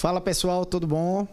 Fala 0.00 0.18
pessoal, 0.18 0.64
tudo 0.64 0.86
bom? 0.86 1.28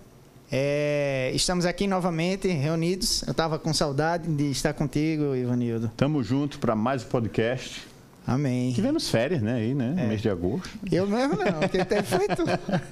É, 0.51 1.31
estamos 1.33 1.65
aqui 1.65 1.87
novamente 1.87 2.49
reunidos. 2.49 3.21
Eu 3.21 3.31
estava 3.31 3.57
com 3.57 3.73
saudade 3.73 4.27
de 4.27 4.51
estar 4.51 4.73
contigo, 4.73 5.33
Ivanildo. 5.33 5.89
Tamo 5.95 6.21
junto 6.21 6.59
para 6.59 6.75
mais 6.75 7.01
um 7.01 7.07
podcast. 7.07 7.87
Amém. 8.27 8.73
Tivemos 8.73 9.09
férias, 9.09 9.41
né? 9.41 9.53
Aí, 9.53 9.73
né? 9.73 9.95
No 9.97 10.07
mês 10.09 10.21
de 10.21 10.29
agosto. 10.29 10.69
Eu 10.91 11.07
mesmo 11.07 11.37
não, 11.37 11.61
porque 11.61 11.85
teve 11.85 12.03
feito. 12.03 12.43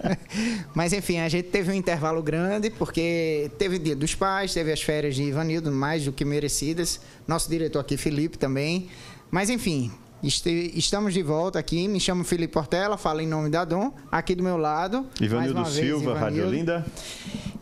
Mas 0.73 0.93
enfim, 0.93 1.19
a 1.19 1.27
gente 1.27 1.50
teve 1.50 1.69
um 1.69 1.75
intervalo 1.75 2.23
grande, 2.23 2.69
porque 2.69 3.51
teve 3.57 3.78
Dia 3.78 3.97
dos 3.97 4.15
Pais, 4.15 4.54
teve 4.54 4.71
as 4.71 4.82
férias 4.82 5.14
de 5.14 5.23
Ivanildo, 5.23 5.73
mais 5.73 6.05
do 6.05 6.14
que 6.14 6.23
merecidas. 6.23 7.01
Nosso 7.28 7.50
diretor 7.50 7.79
aqui, 7.79 7.97
Felipe, 7.97 8.37
também. 8.37 8.87
Mas 9.29 9.50
enfim, 9.50 9.92
estamos 10.28 11.14
de 11.14 11.21
volta 11.21 11.60
aqui. 11.60 11.88
Me 11.88 12.00
chamo 12.00 12.24
Felipe 12.24 12.54
Portela, 12.54 12.97
falo 12.97 13.21
em 13.21 13.28
nome 13.28 13.50
da 13.50 13.64
Dom. 13.66 13.92
Aqui 14.11 14.33
do 14.36 14.43
meu 14.43 14.57
lado. 14.57 15.06
Ivanildo 15.21 15.60
uma 15.60 15.64
vez, 15.70 15.86
Silva, 15.86 16.18
Rádio. 16.18 16.50
Linda. 16.50 16.86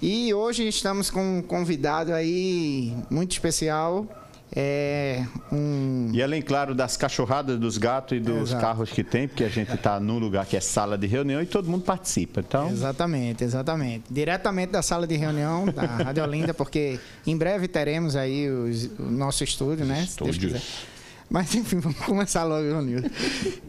E 0.02 0.34
hoje 0.34 0.68
estamos 0.68 1.10
com 1.10 1.40
um 1.40 1.42
convidado 1.42 2.14
aí 2.14 2.94
muito 3.10 3.32
especial. 3.32 4.08
É 4.56 5.26
um. 5.52 6.12
E 6.14 6.22
além, 6.22 6.40
claro, 6.40 6.76
das 6.76 6.96
cachorradas, 6.96 7.58
dos 7.60 7.76
gatos 7.80 8.16
e 8.18 8.20
dos 8.22 8.50
Exato. 8.50 8.62
carros 8.62 8.92
que 8.92 9.04
tem, 9.04 9.28
porque 9.28 9.44
a 9.44 9.50
gente 9.50 9.74
está 9.74 10.00
num 10.00 10.20
lugar 10.20 10.46
que 10.46 10.56
é 10.56 10.60
sala 10.62 10.96
de 10.96 11.08
reunião 11.08 11.42
e 11.42 11.46
todo 11.48 11.68
mundo 11.68 11.84
participa. 11.84 12.40
Então, 12.42 12.70
Exatamente, 12.70 13.44
exatamente. 13.44 14.04
Diretamente 14.12 14.72
da 14.72 14.84
sala 14.84 15.08
de 15.08 15.16
reunião 15.18 15.66
da 15.66 15.82
Rádio 16.04 16.24
Olinda, 16.24 16.54
porque 16.54 17.00
em 17.26 17.36
breve 17.36 17.68
teremos 17.68 18.16
aí 18.16 18.48
os- 18.48 18.92
o 19.00 19.10
nosso 19.10 19.44
estúdio, 19.44 19.86
né? 19.86 20.08
Quiser. 20.18 20.62
Mas 21.34 21.54
enfim, 21.56 21.80
vamos 21.80 21.98
começar 21.98 22.44
logo, 22.44 22.72
Ronildo. 22.72 23.10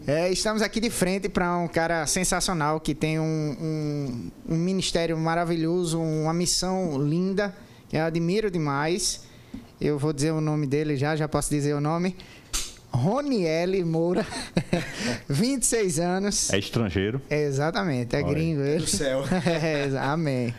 É, 0.06 0.30
estamos 0.30 0.60
aqui 0.60 0.80
de 0.80 0.90
frente 0.90 1.30
para 1.30 1.56
um 1.56 1.66
cara 1.66 2.06
sensacional 2.06 2.78
que 2.78 2.94
tem 2.94 3.18
um, 3.18 3.24
um- 3.24 4.30
um 4.50 4.56
ministério 4.56 5.16
maravilhoso, 5.16 5.98
uma 5.98 6.34
missão 6.34 6.98
linda, 7.02 7.56
que 7.88 7.96
eu 7.96 8.02
admiro 8.04 8.50
demais. 8.50 9.22
Eu 9.80 9.98
vou 9.98 10.12
dizer 10.12 10.32
o 10.32 10.42
nome 10.42 10.66
dele 10.66 10.94
já, 10.94 11.16
já 11.16 11.26
posso 11.26 11.48
dizer 11.48 11.72
o 11.74 11.80
nome. 11.80 12.14
Roniele 12.92 13.82
Moura, 13.82 14.24
26 15.28 15.98
anos. 15.98 16.50
é 16.52 16.58
estrangeiro. 16.58 17.20
Exatamente, 17.28 18.14
é 18.14 18.22
Olha 18.22 18.28
gringo 18.32 18.60
ele. 18.62 18.78
Do 18.84 18.86
céu. 18.86 19.24
É, 19.46 19.88
amém. 19.98 20.54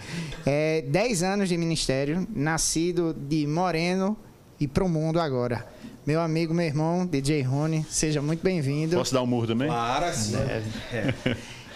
É, 0.45 0.81
10 0.81 1.23
anos 1.23 1.47
de 1.47 1.56
ministério, 1.56 2.28
nascido 2.36 3.14
de 3.14 3.47
Moreno 3.47 4.17
e 4.59 4.67
pro 4.67 4.90
mundo 4.90 5.19
agora. 5.22 5.66
Meu 6.06 6.22
amigo, 6.22 6.53
meu 6.53 6.66
irmão, 6.66 7.06
DJ 7.06 7.42
Rony, 7.42 7.84
seja 7.89 8.22
muito 8.22 8.44
bem-vindo. 8.44 8.95
Posso 8.95 9.14
dar 9.14 9.23
um 9.23 9.25
murro 9.25 9.48
também? 9.48 9.67
Para 9.67 10.14
sim. 10.14 10.36
É. 10.38 11.14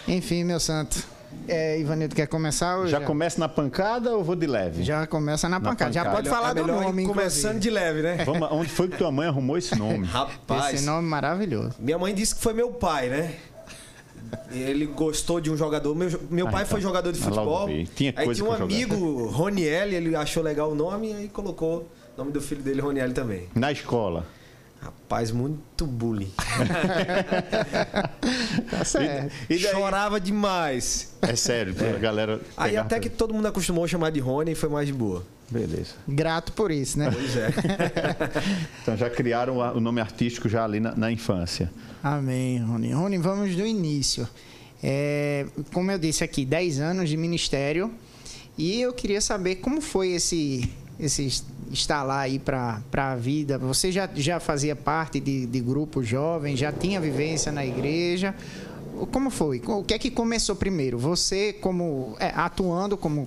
Enfim, 0.06 0.44
meu 0.44 0.60
santo. 0.60 1.02
É, 1.48 1.78
Ivanildo, 1.80 2.14
quer 2.14 2.26
começar? 2.26 2.76
ou 2.78 2.86
Já 2.86 3.00
começa 3.00 3.40
na 3.40 3.48
pancada 3.48 4.16
ou 4.16 4.22
vou 4.22 4.36
de 4.36 4.46
leve? 4.46 4.82
Já 4.84 5.04
começa 5.06 5.48
na 5.48 5.60
pancada. 5.60 5.92
Já 5.92 6.04
pancada. 6.04 6.16
pode 6.16 6.28
falar 6.28 6.50
é 6.50 6.54
do 6.54 6.66
nome, 6.66 7.04
começando 7.04 7.56
inclusive. 7.56 7.58
de 7.60 7.70
leve, 7.70 8.02
né? 8.02 8.24
Vamos, 8.24 8.48
onde 8.52 8.68
foi 8.68 8.88
que 8.88 8.96
tua 8.96 9.10
mãe 9.10 9.26
arrumou 9.26 9.56
esse 9.58 9.76
nome? 9.76 10.06
Rapaz, 10.10 10.74
Esse 10.74 10.84
nome 10.86 11.08
maravilhoso. 11.08 11.74
minha 11.78 11.98
mãe 11.98 12.14
disse 12.14 12.34
que 12.34 12.40
foi 12.40 12.52
meu 12.52 12.70
pai, 12.72 13.08
né? 13.08 13.34
Ele 14.52 14.86
gostou 14.86 15.40
de 15.40 15.50
um 15.50 15.56
jogador. 15.56 15.94
Meu, 15.94 16.08
meu 16.30 16.46
Ah, 16.48 16.50
pai 16.52 16.62
então. 16.62 16.70
foi 16.70 16.80
jogador 16.80 17.12
de 17.12 17.18
Ah, 17.20 17.22
futebol. 17.24 17.68
Tinha 17.96 18.12
aí 18.16 18.24
coisa 18.24 18.40
tinha 18.42 18.44
um 18.44 18.56
pra 18.56 18.58
jogar. 18.66 18.74
amigo, 18.74 19.26
Roniel, 19.26 19.88
ele 19.92 20.14
achou 20.14 20.42
legal 20.42 20.70
o 20.70 20.74
nome 20.74 21.10
e 21.10 21.14
aí 21.14 21.28
colocou 21.28 21.88
nome 22.20 22.32
do 22.32 22.40
filho 22.40 22.62
dele, 22.62 22.80
Roniel, 22.82 23.12
também. 23.14 23.48
Na 23.54 23.72
escola. 23.72 24.26
Rapaz, 24.80 25.30
muito 25.30 25.86
bullying. 25.86 26.32
Tá 28.70 28.84
certo. 28.84 29.32
E 29.48 29.58
daí? 29.58 29.72
Chorava 29.72 30.20
demais. 30.20 31.12
É 31.22 31.34
sério, 31.36 31.74
pra 31.74 31.92
galera. 31.98 32.40
Aí 32.56 32.76
até 32.76 32.96
pra- 32.96 33.00
que 33.00 33.08
todo 33.10 33.34
mundo 33.34 33.46
acostumou 33.46 33.84
a 33.84 33.88
chamar 33.88 34.10
de 34.10 34.20
Rony 34.20 34.52
e 34.52 34.54
foi 34.54 34.68
mais 34.68 34.86
de 34.86 34.92
boa. 34.92 35.24
Beleza. 35.50 35.94
Grato 36.06 36.52
por 36.52 36.70
isso, 36.70 36.98
né? 36.98 37.10
Pois 37.12 37.36
é. 37.36 37.50
Então 38.82 38.96
já 38.96 39.10
criaram 39.10 39.60
a- 39.60 39.72
o 39.72 39.80
nome 39.80 40.00
artístico 40.00 40.48
já 40.48 40.64
ali 40.64 40.78
na, 40.80 40.94
na 40.94 41.10
infância. 41.10 41.70
Amém, 42.02 42.58
Rony. 42.62 42.92
Rony, 42.92 43.18
vamos 43.18 43.54
do 43.56 43.66
início. 43.66 44.28
É, 44.82 45.46
como 45.72 45.90
eu 45.90 45.98
disse 45.98 46.22
aqui, 46.24 46.44
10 46.44 46.80
anos 46.80 47.08
de 47.08 47.16
ministério. 47.16 47.92
E 48.56 48.80
eu 48.80 48.92
queria 48.92 49.20
saber 49.20 49.56
como 49.56 49.80
foi 49.80 50.12
esse, 50.12 50.70
esse 51.70 51.80
instalar 51.80 52.20
aí 52.20 52.38
para 52.38 52.82
a 52.92 53.16
vida. 53.16 53.58
Você 53.58 53.90
já, 53.92 54.08
já 54.14 54.40
fazia 54.40 54.76
parte 54.76 55.20
de, 55.20 55.46
de 55.46 55.60
grupo 55.60 56.02
jovem, 56.02 56.56
já 56.56 56.72
tinha 56.72 57.00
vivência 57.00 57.50
na 57.50 57.64
igreja. 57.64 58.34
Como 59.12 59.30
foi? 59.30 59.62
O 59.66 59.82
que 59.82 59.94
é 59.94 59.98
que 59.98 60.10
começou 60.10 60.54
primeiro? 60.54 60.98
Você 60.98 61.54
como 61.54 62.16
é, 62.20 62.32
atuando 62.34 62.98
como 62.98 63.26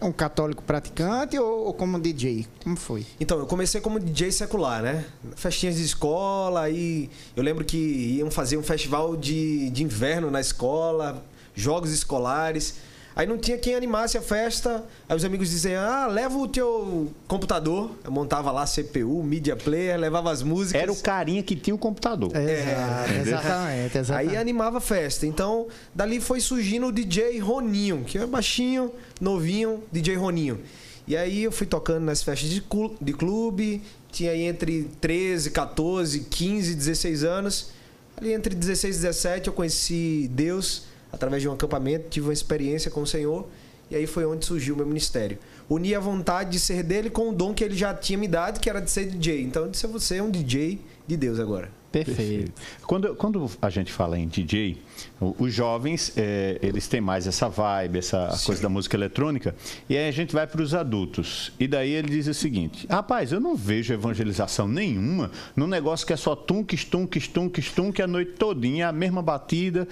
um 0.00 0.10
católico 0.10 0.64
praticante 0.64 1.38
ou, 1.38 1.66
ou 1.66 1.74
como 1.74 2.00
DJ? 2.00 2.46
Como 2.64 2.76
foi? 2.76 3.06
Então, 3.20 3.38
eu 3.38 3.46
comecei 3.46 3.80
como 3.80 4.00
DJ 4.00 4.32
secular, 4.32 4.82
né? 4.82 5.04
Festinhas 5.36 5.76
de 5.76 5.84
escola, 5.84 6.62
aí 6.62 7.08
eu 7.36 7.42
lembro 7.42 7.64
que 7.64 7.76
iam 7.76 8.30
fazer 8.32 8.56
um 8.56 8.62
festival 8.64 9.16
de, 9.16 9.70
de 9.70 9.84
inverno 9.84 10.28
na 10.28 10.40
escola, 10.40 11.24
jogos 11.54 11.92
escolares. 11.92 12.74
Aí 13.14 13.26
não 13.26 13.36
tinha 13.36 13.58
quem 13.58 13.74
animasse 13.74 14.16
a 14.16 14.22
festa. 14.22 14.84
Aí 15.08 15.16
os 15.16 15.24
amigos 15.24 15.50
diziam: 15.50 15.82
Ah, 15.82 16.06
leva 16.06 16.36
o 16.36 16.48
teu 16.48 17.12
computador. 17.28 17.90
Eu 18.04 18.10
montava 18.10 18.50
lá 18.50 18.64
CPU, 18.64 19.22
media 19.22 19.54
player, 19.54 19.98
levava 19.98 20.30
as 20.30 20.42
músicas. 20.42 20.80
Era 20.82 20.92
o 20.92 20.96
carinha 20.96 21.42
que 21.42 21.54
tinha 21.54 21.74
o 21.74 21.78
computador. 21.78 22.30
Exato, 22.34 23.12
exatamente, 23.12 23.98
exatamente. 23.98 24.30
Aí 24.30 24.36
animava 24.36 24.78
a 24.78 24.80
festa. 24.80 25.26
Então, 25.26 25.68
dali 25.94 26.20
foi 26.20 26.40
surgindo 26.40 26.86
o 26.86 26.92
DJ 26.92 27.38
Roninho, 27.38 28.04
que 28.04 28.16
é 28.16 28.26
baixinho, 28.26 28.90
novinho, 29.20 29.82
DJ 29.92 30.16
Roninho. 30.16 30.60
E 31.06 31.16
aí 31.16 31.42
eu 31.42 31.52
fui 31.52 31.66
tocando 31.66 32.04
nas 32.04 32.22
festas 32.22 32.48
de 32.48 32.62
de 33.00 33.12
clube, 33.12 33.82
tinha 34.10 34.30
aí 34.30 34.42
entre 34.42 34.84
13, 35.00 35.50
14, 35.50 36.20
15, 36.20 36.74
16 36.74 37.24
anos. 37.24 37.70
Ali 38.16 38.32
entre 38.32 38.54
16 38.54 38.96
e 38.96 39.00
17 39.00 39.48
eu 39.48 39.52
conheci 39.52 40.30
Deus 40.32 40.84
através 41.12 41.42
de 41.42 41.48
um 41.48 41.52
acampamento, 41.52 42.08
tive 42.08 42.26
uma 42.26 42.32
experiência 42.32 42.90
com 42.90 43.02
o 43.02 43.06
Senhor. 43.06 43.46
E 43.90 43.96
aí 43.96 44.06
foi 44.06 44.24
onde 44.24 44.46
surgiu 44.46 44.74
o 44.74 44.78
meu 44.78 44.86
ministério. 44.86 45.38
Uni 45.68 45.94
a 45.94 46.00
vontade 46.00 46.50
de 46.50 46.58
ser 46.58 46.82
dele 46.82 47.10
com 47.10 47.28
o 47.28 47.32
dom 47.32 47.52
que 47.52 47.62
ele 47.62 47.76
já 47.76 47.92
tinha 47.92 48.18
me 48.18 48.26
dado, 48.26 48.58
que 48.58 48.70
era 48.70 48.80
de 48.80 48.90
ser 48.90 49.04
DJ. 49.06 49.42
Então 49.42 49.64
eu 49.64 49.70
disse, 49.70 49.86
você 49.86 50.16
é 50.16 50.22
um 50.22 50.30
DJ 50.30 50.80
de 51.06 51.16
Deus 51.16 51.38
agora. 51.38 51.70
Perfeito. 51.92 52.52
Quando, 52.86 53.14
quando 53.14 53.50
a 53.60 53.68
gente 53.68 53.92
fala 53.92 54.18
em 54.18 54.26
DJ, 54.26 54.78
os 55.20 55.52
jovens, 55.52 56.12
eh, 56.16 56.58
eles 56.62 56.88
têm 56.88 57.02
mais 57.02 57.26
essa 57.26 57.50
vibe, 57.50 57.98
essa 57.98 58.30
Sim. 58.30 58.46
coisa 58.46 58.62
da 58.62 58.68
música 58.70 58.96
eletrônica, 58.96 59.54
e 59.90 59.96
aí 59.96 60.08
a 60.08 60.10
gente 60.10 60.32
vai 60.32 60.46
para 60.46 60.62
os 60.62 60.74
adultos. 60.74 61.52
E 61.60 61.68
daí 61.68 61.90
ele 61.90 62.08
diz 62.08 62.26
o 62.26 62.34
seguinte: 62.34 62.86
rapaz, 62.88 63.30
eu 63.30 63.40
não 63.40 63.54
vejo 63.54 63.92
evangelização 63.92 64.66
nenhuma 64.66 65.30
num 65.54 65.66
negócio 65.66 66.06
que 66.06 66.14
é 66.14 66.16
só 66.16 66.34
tunques, 66.34 66.82
tunques, 66.82 67.28
tunques, 67.28 67.70
tunques, 67.70 68.02
a 68.02 68.06
noite 68.06 68.32
todinha, 68.32 68.88
a 68.88 68.92
mesma 68.92 69.20
batida. 69.20 69.86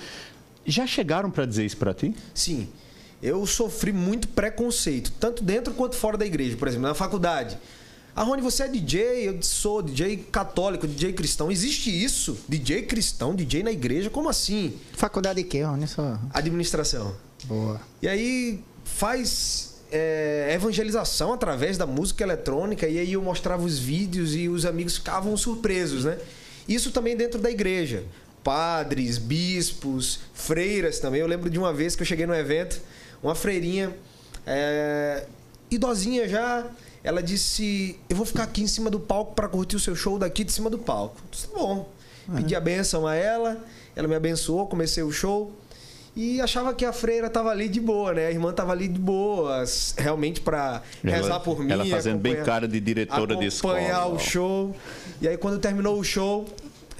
Já 0.70 0.86
chegaram 0.86 1.31
para 1.31 1.47
dizer 1.47 1.64
isso 1.64 1.76
para 1.76 1.92
ti? 1.92 2.14
Sim. 2.34 2.69
Eu 3.22 3.44
sofri 3.47 3.92
muito 3.92 4.28
preconceito, 4.28 5.12
tanto 5.20 5.44
dentro 5.44 5.75
quanto 5.75 5.97
fora 5.97 6.16
da 6.16 6.25
igreja. 6.25 6.56
Por 6.56 6.69
exemplo, 6.69 6.88
na 6.88 6.94
faculdade. 6.94 7.58
Ah, 8.14 8.22
Rony, 8.22 8.42
você 8.42 8.64
é 8.64 8.69
DJ? 8.69 9.28
Eu 9.28 9.42
sou 9.42 9.82
DJ 9.82 10.16
católico, 10.30 10.86
DJ 10.86 11.12
cristão. 11.12 11.50
Existe 11.50 11.91
isso? 11.91 12.38
DJ 12.48 12.82
cristão, 12.82 13.34
DJ 13.34 13.62
na 13.62 13.70
igreja? 13.70 14.10
Como 14.10 14.28
assim? 14.28 14.75
Faculdade 14.92 15.42
de 15.42 15.48
quê, 15.48 15.62
Rony? 15.62 15.86
Só... 15.86 16.19
Administração. 16.32 17.14
Boa. 17.44 17.80
E 18.03 18.09
aí 18.09 18.64
faz 18.84 19.80
é, 19.92 20.53
evangelização 20.54 21.32
através 21.32 21.76
da 21.78 21.86
música 21.86 22.25
eletrônica. 22.25 22.89
E 22.89 22.98
aí 22.98 23.12
eu 23.12 23.22
mostrava 23.22 23.62
os 23.62 23.78
vídeos 23.78 24.34
e 24.34 24.48
os 24.48 24.65
amigos 24.65 24.97
ficavam 24.97 25.36
surpresos, 25.36 26.04
né? 26.04 26.18
Isso 26.68 26.91
também 26.91 27.16
dentro 27.16 27.41
da 27.41 27.50
igreja. 27.50 28.04
Padres, 28.42 29.19
bispos, 29.19 30.21
freiras 30.33 30.98
também. 30.98 31.21
Eu 31.21 31.27
lembro 31.27 31.51
de 31.51 31.59
uma 31.59 31.72
vez 31.72 31.95
que 31.95 32.03
eu 32.03 32.07
cheguei 32.07 32.27
no 32.27 32.34
evento, 32.34 32.81
uma 33.22 33.34
freirinha, 33.34 33.95
é, 34.47 35.27
idosinha 35.71 36.28
já, 36.28 36.66
ela 37.03 37.22
disse: 37.22 37.98
Eu 38.09 38.16
vou 38.16 38.27
ficar 38.27 38.45
aqui 38.45 38.63
em 38.63 38.66
cima 38.66 38.91
do 38.91 39.01
palco 39.01 39.34
para 39.34 39.48
curtir 39.48 39.77
o 39.77 39.81
seu 39.81 39.95
show 39.95 40.19
daqui 40.19 40.45
de 40.45 40.53
cima 40.53 40.69
do 40.69 40.78
palco. 40.78 41.16
Eu 41.19 41.31
disse, 41.31 41.48
tá 41.48 41.59
bom. 41.59 41.89
Pedi 42.37 42.54
a 42.54 42.60
benção 42.60 43.07
a 43.07 43.15
ela, 43.15 43.59
ela 43.97 44.07
me 44.07 44.15
abençoou, 44.15 44.66
comecei 44.66 45.03
o 45.03 45.10
show. 45.10 45.53
E 46.15 46.41
achava 46.41 46.75
que 46.75 46.84
a 46.84 46.92
freira 46.92 47.28
estava 47.28 47.51
ali 47.51 47.69
de 47.69 47.81
boa, 47.81 48.13
né? 48.13 48.27
A 48.27 48.31
irmã 48.31 48.51
estava 48.51 48.72
ali 48.72 48.89
de 48.89 48.98
boa, 48.98 49.65
realmente 49.97 50.41
para 50.41 50.83
rezar 51.03 51.41
por 51.41 51.60
mim. 51.60 51.71
ela 51.71 51.84
fazendo 51.87 52.19
bem 52.19 52.42
cara 52.42 52.66
de 52.66 52.81
diretora 52.81 53.37
de 53.37 53.47
escola. 53.47 53.78
Acompanhar 53.78 54.07
o 54.07 54.19
show. 54.19 54.75
E 55.21 55.28
aí, 55.28 55.37
quando 55.37 55.59
terminou 55.59 55.98
o 55.98 56.04
show, 56.04 56.47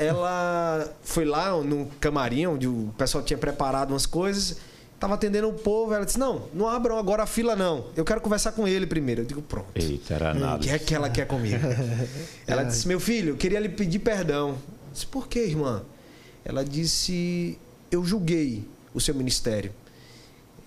ela 0.05 0.93
foi 1.03 1.25
lá 1.25 1.51
no 1.63 1.87
camarim, 2.01 2.47
onde 2.47 2.67
o 2.67 2.93
pessoal 2.97 3.23
tinha 3.23 3.39
preparado 3.39 3.91
umas 3.91 4.07
coisas. 4.07 4.57
Tava 4.99 5.15
atendendo 5.15 5.49
o 5.49 5.53
povo, 5.55 5.95
ela 5.95 6.05
disse: 6.05 6.19
Não, 6.19 6.43
não 6.53 6.69
abram 6.69 6.99
agora 6.99 7.23
a 7.23 7.27
fila, 7.27 7.57
não. 7.57 7.87
Eu 7.97 8.05
quero 8.05 8.21
conversar 8.21 8.53
com 8.53 8.69
ele 8.69 8.87
primeiro. 8.87 9.23
Eu 9.23 9.25
digo: 9.27 9.43
Pronto. 9.43 9.69
Eita, 9.75 10.15
era 10.15 10.33
O 10.33 10.39
nada. 10.39 10.59
que 10.63 10.71
é 10.71 10.79
que 10.79 10.95
ela 10.95 11.09
quer 11.09 11.27
comigo? 11.27 11.59
ela 12.47 12.63
disse: 12.65 12.87
Meu 12.87 13.01
filho, 13.01 13.31
eu 13.31 13.37
queria 13.37 13.59
lhe 13.61 13.69
pedir 13.69 13.99
perdão. 14.01 14.51
Eu 14.51 14.59
disse: 14.93 15.07
Por 15.07 15.27
que, 15.29 15.41
irmã? 15.41 15.83
Ela 16.45 16.63
disse: 16.65 17.59
Eu 17.91 18.05
julguei 18.05 18.69
o 18.93 19.01
seu 19.01 19.15
ministério. 19.15 19.73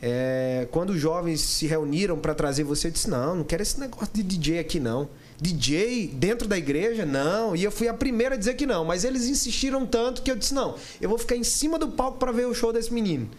É, 0.02 0.68
quando 0.72 0.90
os 0.90 1.00
jovens 1.00 1.40
se 1.42 1.66
reuniram 1.68 2.18
para 2.18 2.34
trazer 2.34 2.64
você, 2.64 2.88
eu 2.88 2.92
disse: 2.92 3.10
Não, 3.10 3.36
não 3.36 3.44
quero 3.44 3.62
esse 3.62 3.80
negócio 3.80 4.10
de 4.14 4.24
DJ 4.24 4.60
aqui 4.60 4.80
não. 4.80 5.08
DJ 5.44 6.08
dentro 6.08 6.48
da 6.48 6.58
igreja? 6.58 7.06
Não. 7.06 7.54
E 7.54 7.64
eu 7.64 7.72
fui 7.72 7.90
a 7.90 7.94
primeira 7.94 8.36
a 8.36 8.38
dizer 8.38 8.54
que 8.54 8.66
não. 8.66 8.86
Mas 8.86 9.04
eles 9.04 9.28
insistiram 9.28 9.86
tanto 9.86 10.22
que 10.22 10.32
eu 10.32 10.38
disse: 10.38 10.54
Não, 10.54 10.76
eu 11.02 11.10
vou 11.10 11.18
ficar 11.18 11.36
em 11.36 11.44
cima 11.44 11.78
do 11.78 11.90
palco 11.90 12.18
para 12.18 12.32
ver 12.32 12.48
o 12.48 12.54
show 12.54 12.72
desse 12.72 12.94
menino. 12.94 13.30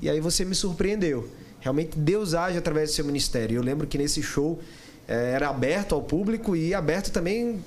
E 0.00 0.08
aí 0.08 0.20
você 0.20 0.44
me 0.44 0.54
surpreendeu. 0.54 1.28
Realmente 1.58 1.98
Deus 1.98 2.32
age 2.34 2.56
através 2.56 2.90
do 2.90 2.94
seu 2.94 3.04
ministério. 3.04 3.56
Eu 3.56 3.62
lembro 3.62 3.86
que 3.88 3.98
nesse 3.98 4.22
show 4.22 4.60
é, 5.08 5.32
era 5.32 5.48
aberto 5.48 5.96
ao 5.96 6.02
público 6.02 6.54
e 6.54 6.72
aberto 6.72 7.10
também 7.10 7.62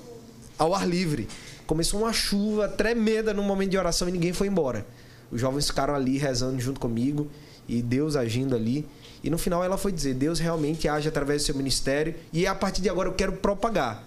ao 0.58 0.74
ar 0.74 0.88
livre. 0.88 1.28
Começou 1.66 2.00
uma 2.00 2.12
chuva 2.12 2.68
tremenda 2.68 3.34
no 3.34 3.42
momento 3.42 3.70
de 3.70 3.78
oração 3.78 4.08
e 4.08 4.12
ninguém 4.12 4.32
foi 4.32 4.46
embora. 4.46 4.86
Os 5.30 5.40
jovens 5.40 5.66
ficaram 5.66 5.94
ali 5.94 6.16
rezando 6.16 6.58
junto 6.60 6.80
comigo 6.80 7.30
e 7.68 7.82
Deus 7.82 8.16
agindo 8.16 8.54
ali. 8.54 8.86
E 9.26 9.30
no 9.30 9.36
final 9.36 9.64
ela 9.64 9.76
foi 9.76 9.90
dizer: 9.90 10.14
Deus 10.14 10.38
realmente 10.38 10.86
age 10.86 11.08
através 11.08 11.42
do 11.42 11.46
seu 11.46 11.54
ministério 11.56 12.14
e 12.32 12.46
a 12.46 12.54
partir 12.54 12.80
de 12.80 12.88
agora 12.88 13.08
eu 13.08 13.14
quero 13.14 13.32
propagar. 13.32 14.06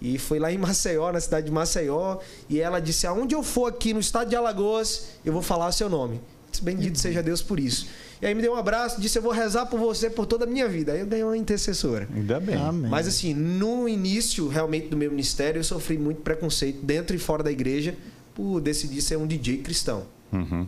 E 0.00 0.16
foi 0.16 0.38
lá 0.38 0.50
em 0.50 0.56
Maceió, 0.56 1.12
na 1.12 1.20
cidade 1.20 1.46
de 1.46 1.52
Maceió, 1.52 2.18
e 2.48 2.60
ela 2.60 2.80
disse: 2.80 3.06
Aonde 3.06 3.34
eu 3.34 3.42
for 3.42 3.66
aqui 3.66 3.92
no 3.92 3.98
estado 3.98 4.28
de 4.30 4.36
Alagoas, 4.36 5.08
eu 5.24 5.32
vou 5.32 5.42
falar 5.42 5.66
o 5.66 5.72
seu 5.72 5.90
nome. 5.90 6.20
Disse, 6.50 6.64
Bendito 6.64 6.98
seja 6.98 7.22
Deus 7.22 7.42
por 7.42 7.60
isso. 7.60 7.88
E 8.22 8.26
aí 8.26 8.34
me 8.34 8.40
deu 8.40 8.52
um 8.52 8.56
abraço, 8.56 9.00
disse: 9.00 9.18
Eu 9.18 9.22
vou 9.22 9.32
rezar 9.32 9.66
por 9.66 9.78
você 9.80 10.08
por 10.08 10.24
toda 10.24 10.44
a 10.44 10.46
minha 10.46 10.68
vida. 10.68 10.92
Aí 10.92 11.00
eu 11.00 11.06
ganhei 11.06 11.24
uma 11.24 11.36
intercessora. 11.36 12.08
Ainda 12.14 12.38
bem. 12.38 12.54
Amém. 12.54 12.88
Mas 12.88 13.08
assim, 13.08 13.34
no 13.34 13.88
início 13.88 14.46
realmente 14.46 14.86
do 14.88 14.96
meu 14.96 15.10
ministério, 15.10 15.58
eu 15.58 15.64
sofri 15.64 15.98
muito 15.98 16.22
preconceito 16.22 16.78
dentro 16.84 17.14
e 17.14 17.18
fora 17.18 17.42
da 17.42 17.50
igreja 17.50 17.96
por 18.34 18.60
decidir 18.60 19.02
ser 19.02 19.16
um 19.16 19.26
DJ 19.26 19.58
cristão. 19.58 20.04
Uhum. 20.32 20.66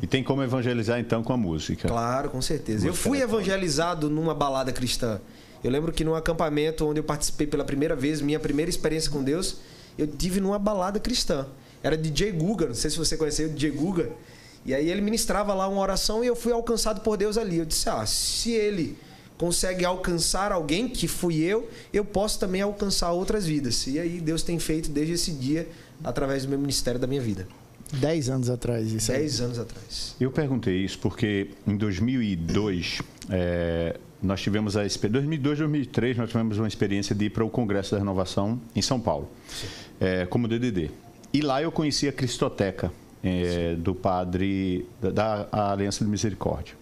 E 0.00 0.06
tem 0.06 0.22
como 0.22 0.42
evangelizar 0.42 1.00
então 1.00 1.22
com 1.22 1.32
a 1.32 1.36
música. 1.36 1.88
Claro, 1.88 2.30
com 2.30 2.40
certeza. 2.40 2.86
Eu 2.86 2.94
fui 2.94 3.20
evangelizado 3.20 4.08
numa 4.08 4.34
balada 4.34 4.72
cristã. 4.72 5.20
Eu 5.62 5.70
lembro 5.70 5.92
que 5.92 6.04
num 6.04 6.14
acampamento 6.14 6.86
onde 6.86 7.00
eu 7.00 7.04
participei 7.04 7.46
pela 7.46 7.64
primeira 7.64 7.96
vez, 7.96 8.20
minha 8.20 8.38
primeira 8.38 8.70
experiência 8.70 9.10
com 9.10 9.22
Deus, 9.22 9.56
eu 9.96 10.06
tive 10.06 10.40
numa 10.40 10.58
balada 10.58 11.00
cristã. 11.00 11.46
Era 11.82 11.96
DJ 11.96 12.32
Guga, 12.32 12.66
não 12.66 12.74
sei 12.74 12.90
se 12.90 12.96
você 12.96 13.16
conheceu 13.16 13.48
o 13.48 13.52
DJ 13.52 13.70
Guga. 13.70 14.10
E 14.64 14.74
aí 14.74 14.88
ele 14.90 15.00
ministrava 15.00 15.54
lá 15.54 15.66
uma 15.66 15.80
oração 15.80 16.22
e 16.22 16.26
eu 16.26 16.36
fui 16.36 16.52
alcançado 16.52 17.00
por 17.00 17.16
Deus 17.16 17.36
ali. 17.36 17.58
Eu 17.58 17.64
disse: 17.64 17.88
"Ah, 17.88 18.04
se 18.06 18.52
ele 18.52 18.96
consegue 19.36 19.84
alcançar 19.84 20.52
alguém 20.52 20.88
que 20.88 21.08
fui 21.08 21.36
eu, 21.38 21.68
eu 21.92 22.04
posso 22.04 22.38
também 22.38 22.60
alcançar 22.60 23.10
outras 23.12 23.46
vidas". 23.46 23.86
E 23.86 23.98
aí 23.98 24.20
Deus 24.20 24.42
tem 24.42 24.58
feito 24.58 24.90
desde 24.90 25.14
esse 25.14 25.32
dia 25.32 25.68
através 26.04 26.44
do 26.44 26.48
meu 26.48 26.58
ministério 26.58 27.00
da 27.00 27.06
minha 27.06 27.20
vida. 27.20 27.48
Dez 27.92 28.28
anos 28.28 28.50
atrás, 28.50 28.92
isso 28.92 29.10
aí. 29.10 29.18
Dez 29.18 29.40
anos 29.40 29.58
atrás. 29.58 30.14
Eu 30.20 30.30
perguntei 30.30 30.84
isso 30.84 30.98
porque 30.98 31.50
em 31.66 31.76
2002 31.76 33.00
é, 33.30 33.98
nós 34.22 34.40
tivemos 34.40 34.76
a 34.76 34.84
experiência. 34.84 35.20
2002, 35.20 35.58
2003 35.58 36.16
nós 36.16 36.28
tivemos 36.28 36.58
uma 36.58 36.68
experiência 36.68 37.14
de 37.14 37.26
ir 37.26 37.30
para 37.30 37.44
o 37.44 37.50
Congresso 37.50 37.92
da 37.92 37.98
Renovação 37.98 38.60
em 38.74 38.82
São 38.82 39.00
Paulo, 39.00 39.30
é, 39.98 40.26
como 40.26 40.46
DDD. 40.46 40.90
E 41.32 41.40
lá 41.40 41.62
eu 41.62 41.72
conheci 41.72 42.08
a 42.08 42.12
Cristoteca 42.12 42.92
é, 43.22 43.74
do 43.74 43.94
padre 43.94 44.86
da, 45.00 45.10
da 45.10 45.72
Aliança 45.72 46.04
de 46.04 46.10
Misericórdia. 46.10 46.74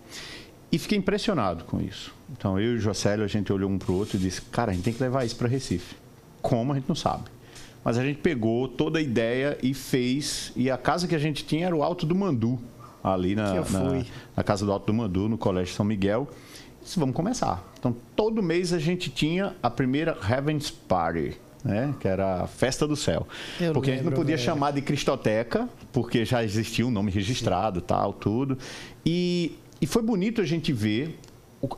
E 0.71 0.79
fiquei 0.79 0.99
impressionado 0.99 1.65
com 1.65 1.81
isso. 1.81 2.13
Então 2.37 2.59
eu 2.59 2.73
e 2.73 2.77
o 2.77 2.79
Jocélio 2.81 3.25
a 3.25 3.29
gente 3.29 3.53
olhou 3.53 3.71
um 3.71 3.79
para 3.79 3.93
o 3.93 3.95
outro 3.97 4.17
e 4.17 4.21
disse: 4.21 4.43
"Cara, 4.43 4.73
a 4.73 4.75
gente 4.75 4.85
tem 4.85 4.93
que 4.93 5.03
levar 5.03 5.25
isso 5.25 5.37
para 5.37 5.49
Recife". 5.49 5.95
Como 6.43 6.73
a 6.73 6.77
gente 6.77 6.89
não 6.89 6.97
sabe. 6.97 7.25
Mas 7.87 7.97
a 7.97 8.03
gente 8.03 8.19
pegou 8.19 8.67
toda 8.67 8.99
a 8.99 9.03
ideia 9.03 9.57
e 9.63 9.73
fez. 9.73 10.51
E 10.57 10.69
a 10.69 10.77
casa 10.77 11.07
que 11.07 11.15
a 11.15 11.19
gente 11.21 11.45
tinha 11.45 11.67
era 11.67 11.77
o 11.77 11.85
Alto 11.85 12.05
do 12.05 12.17
Mandu, 12.17 12.59
ali 13.01 13.37
na, 13.37 13.55
na, 13.55 14.05
na 14.37 14.43
casa 14.43 14.67
do 14.67 14.73
Alto 14.73 14.87
do 14.87 14.93
Mandu, 14.93 15.29
no 15.29 15.39
Colégio 15.39 15.73
São 15.73 15.87
Miguel. 15.87 16.29
Disse, 16.83 16.99
vamos 16.99 17.15
começar. 17.15 17.65
Então, 17.79 17.95
todo 18.17 18.43
mês 18.43 18.73
a 18.73 18.81
gente 18.81 19.09
tinha 19.09 19.55
a 19.63 19.71
primeira 19.71 20.19
Heaven's 20.29 20.69
Party. 20.69 21.37
Né? 21.65 21.95
Que 22.01 22.09
era 22.09 22.43
a 22.43 22.47
festa 22.49 22.89
do 22.89 22.97
céu. 22.97 23.25
Eu 23.61 23.73
porque 23.73 23.91
a 23.91 23.95
gente 23.95 24.03
não 24.03 24.11
lembro, 24.11 24.21
podia 24.21 24.37
velho. 24.37 24.45
chamar 24.45 24.73
de 24.73 24.83
Cristoteca, 24.83 25.69
porque 25.93 26.25
já 26.25 26.43
existia 26.43 26.85
um 26.85 26.91
nome 26.91 27.13
registrado, 27.13 27.81
tal, 27.81 28.13
tudo. 28.13 28.59
E, 29.05 29.57
e 29.81 29.87
foi 29.87 30.03
bonito 30.03 30.41
a 30.41 30.45
gente 30.45 30.73
ver 30.73 31.21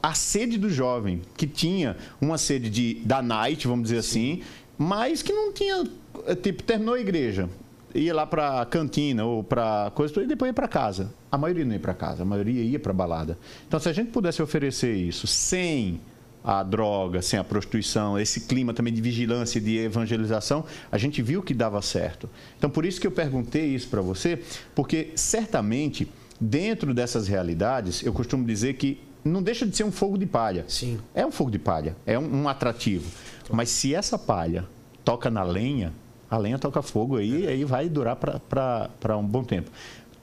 a 0.03 0.15
sede 0.15 0.57
do 0.57 0.71
jovem, 0.71 1.21
que 1.37 1.47
tinha 1.47 1.97
uma 2.19 2.39
sede 2.39 2.69
de, 2.71 2.95
da 3.05 3.23
night, 3.23 3.67
vamos 3.67 3.85
dizer 3.85 3.99
assim, 3.99 4.43
mas 4.79 5.23
que 5.23 5.33
não 5.33 5.53
tinha, 5.53 5.85
eh, 6.27 6.35
tipo, 6.37 6.63
terminou 6.63 6.95
a 6.95 7.01
igreja, 7.01 7.51
ia 7.95 8.15
lá 8.15 8.27
pra 8.27 8.65
cantina 8.67 9.25
ou 9.25 9.43
pra 9.43 9.91
coisa 9.95 10.23
e 10.23 10.27
depois 10.27 10.49
ia 10.49 10.55
pra 10.55 10.69
casa. 10.69 11.13
A 11.31 11.37
maioria 11.37 11.65
não 11.65 11.73
ia 11.73 11.81
pra 11.81 11.95
casa, 11.95 12.23
a 12.23 12.25
maioria 12.25 12.63
ia 12.63 12.79
pra 12.79 12.93
balada. 12.93 13.37
Então, 13.67 13.81
se 13.81 13.89
a 13.89 13.93
gente 13.93 14.11
pudesse 14.11 14.41
oferecer 14.41 14.95
isso 14.95 15.27
sem 15.27 16.01
a 16.45 16.63
droga, 16.63 17.21
sem 17.21 17.39
a 17.39 17.45
prostituição, 17.45 18.19
esse 18.19 18.43
clima 18.43 18.73
também 18.73 18.93
de 18.93 19.03
vigilância 19.03 19.59
e 19.59 19.61
de 19.61 19.79
evangelização, 19.79 20.65
a 20.91 20.97
gente 20.97 21.21
viu 21.21 21.43
que 21.43 21.53
dava 21.53 21.83
certo. 21.83 22.31
Então, 22.57 22.71
por 22.71 22.87
isso 22.87 23.01
que 23.01 23.07
eu 23.07 23.11
perguntei 23.11 23.67
isso 23.67 23.89
para 23.89 24.01
você, 24.01 24.41
porque 24.75 25.11
certamente, 25.15 26.11
dentro 26.41 26.95
dessas 26.95 27.27
realidades, 27.29 28.03
eu 28.03 28.13
costumo 28.13 28.47
dizer 28.47 28.75
que 28.75 29.01
não 29.25 29.43
deixa 29.43 29.67
de 29.67 29.77
ser 29.77 29.85
um 29.85 29.93
fogo 29.93 30.17
de 30.17 30.27
palha. 30.27 30.65
Sim. 30.69 30.99
É 31.15 31.27
um 31.27 31.31
fogo 31.31 31.51
de 31.51 31.59
palha, 31.59 31.97
é 32.07 32.19
um, 32.19 32.43
um 32.43 32.49
atrativo. 32.49 33.11
Mas 33.51 33.71
se 33.71 33.95
essa 33.95 34.19
palha 34.19 34.67
toca 35.05 35.31
na 35.31 35.43
lenha, 35.43 35.93
a 36.31 36.37
lenha 36.37 36.59
toca 36.59 36.83
fogo 36.83 37.17
aí, 37.17 37.47
aí 37.47 37.65
vai 37.65 37.89
durar 37.89 38.17
para 38.17 39.17
um 39.17 39.25
bom 39.25 39.43
tempo. 39.43 39.71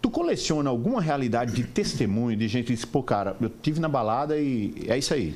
Tu 0.02 0.10
coleciona 0.10 0.70
alguma 0.70 1.02
realidade 1.02 1.54
de 1.54 1.64
testemunho 1.64 2.38
de 2.38 2.48
gente 2.48 2.68
que 2.68 2.74
diz, 2.74 2.86
pô, 2.86 3.02
cara, 3.02 3.36
eu 3.42 3.50
tive 3.50 3.80
na 3.80 3.90
balada 3.90 4.38
e 4.38 4.86
é 4.88 4.98
isso 4.98 5.14
aí. 5.14 5.36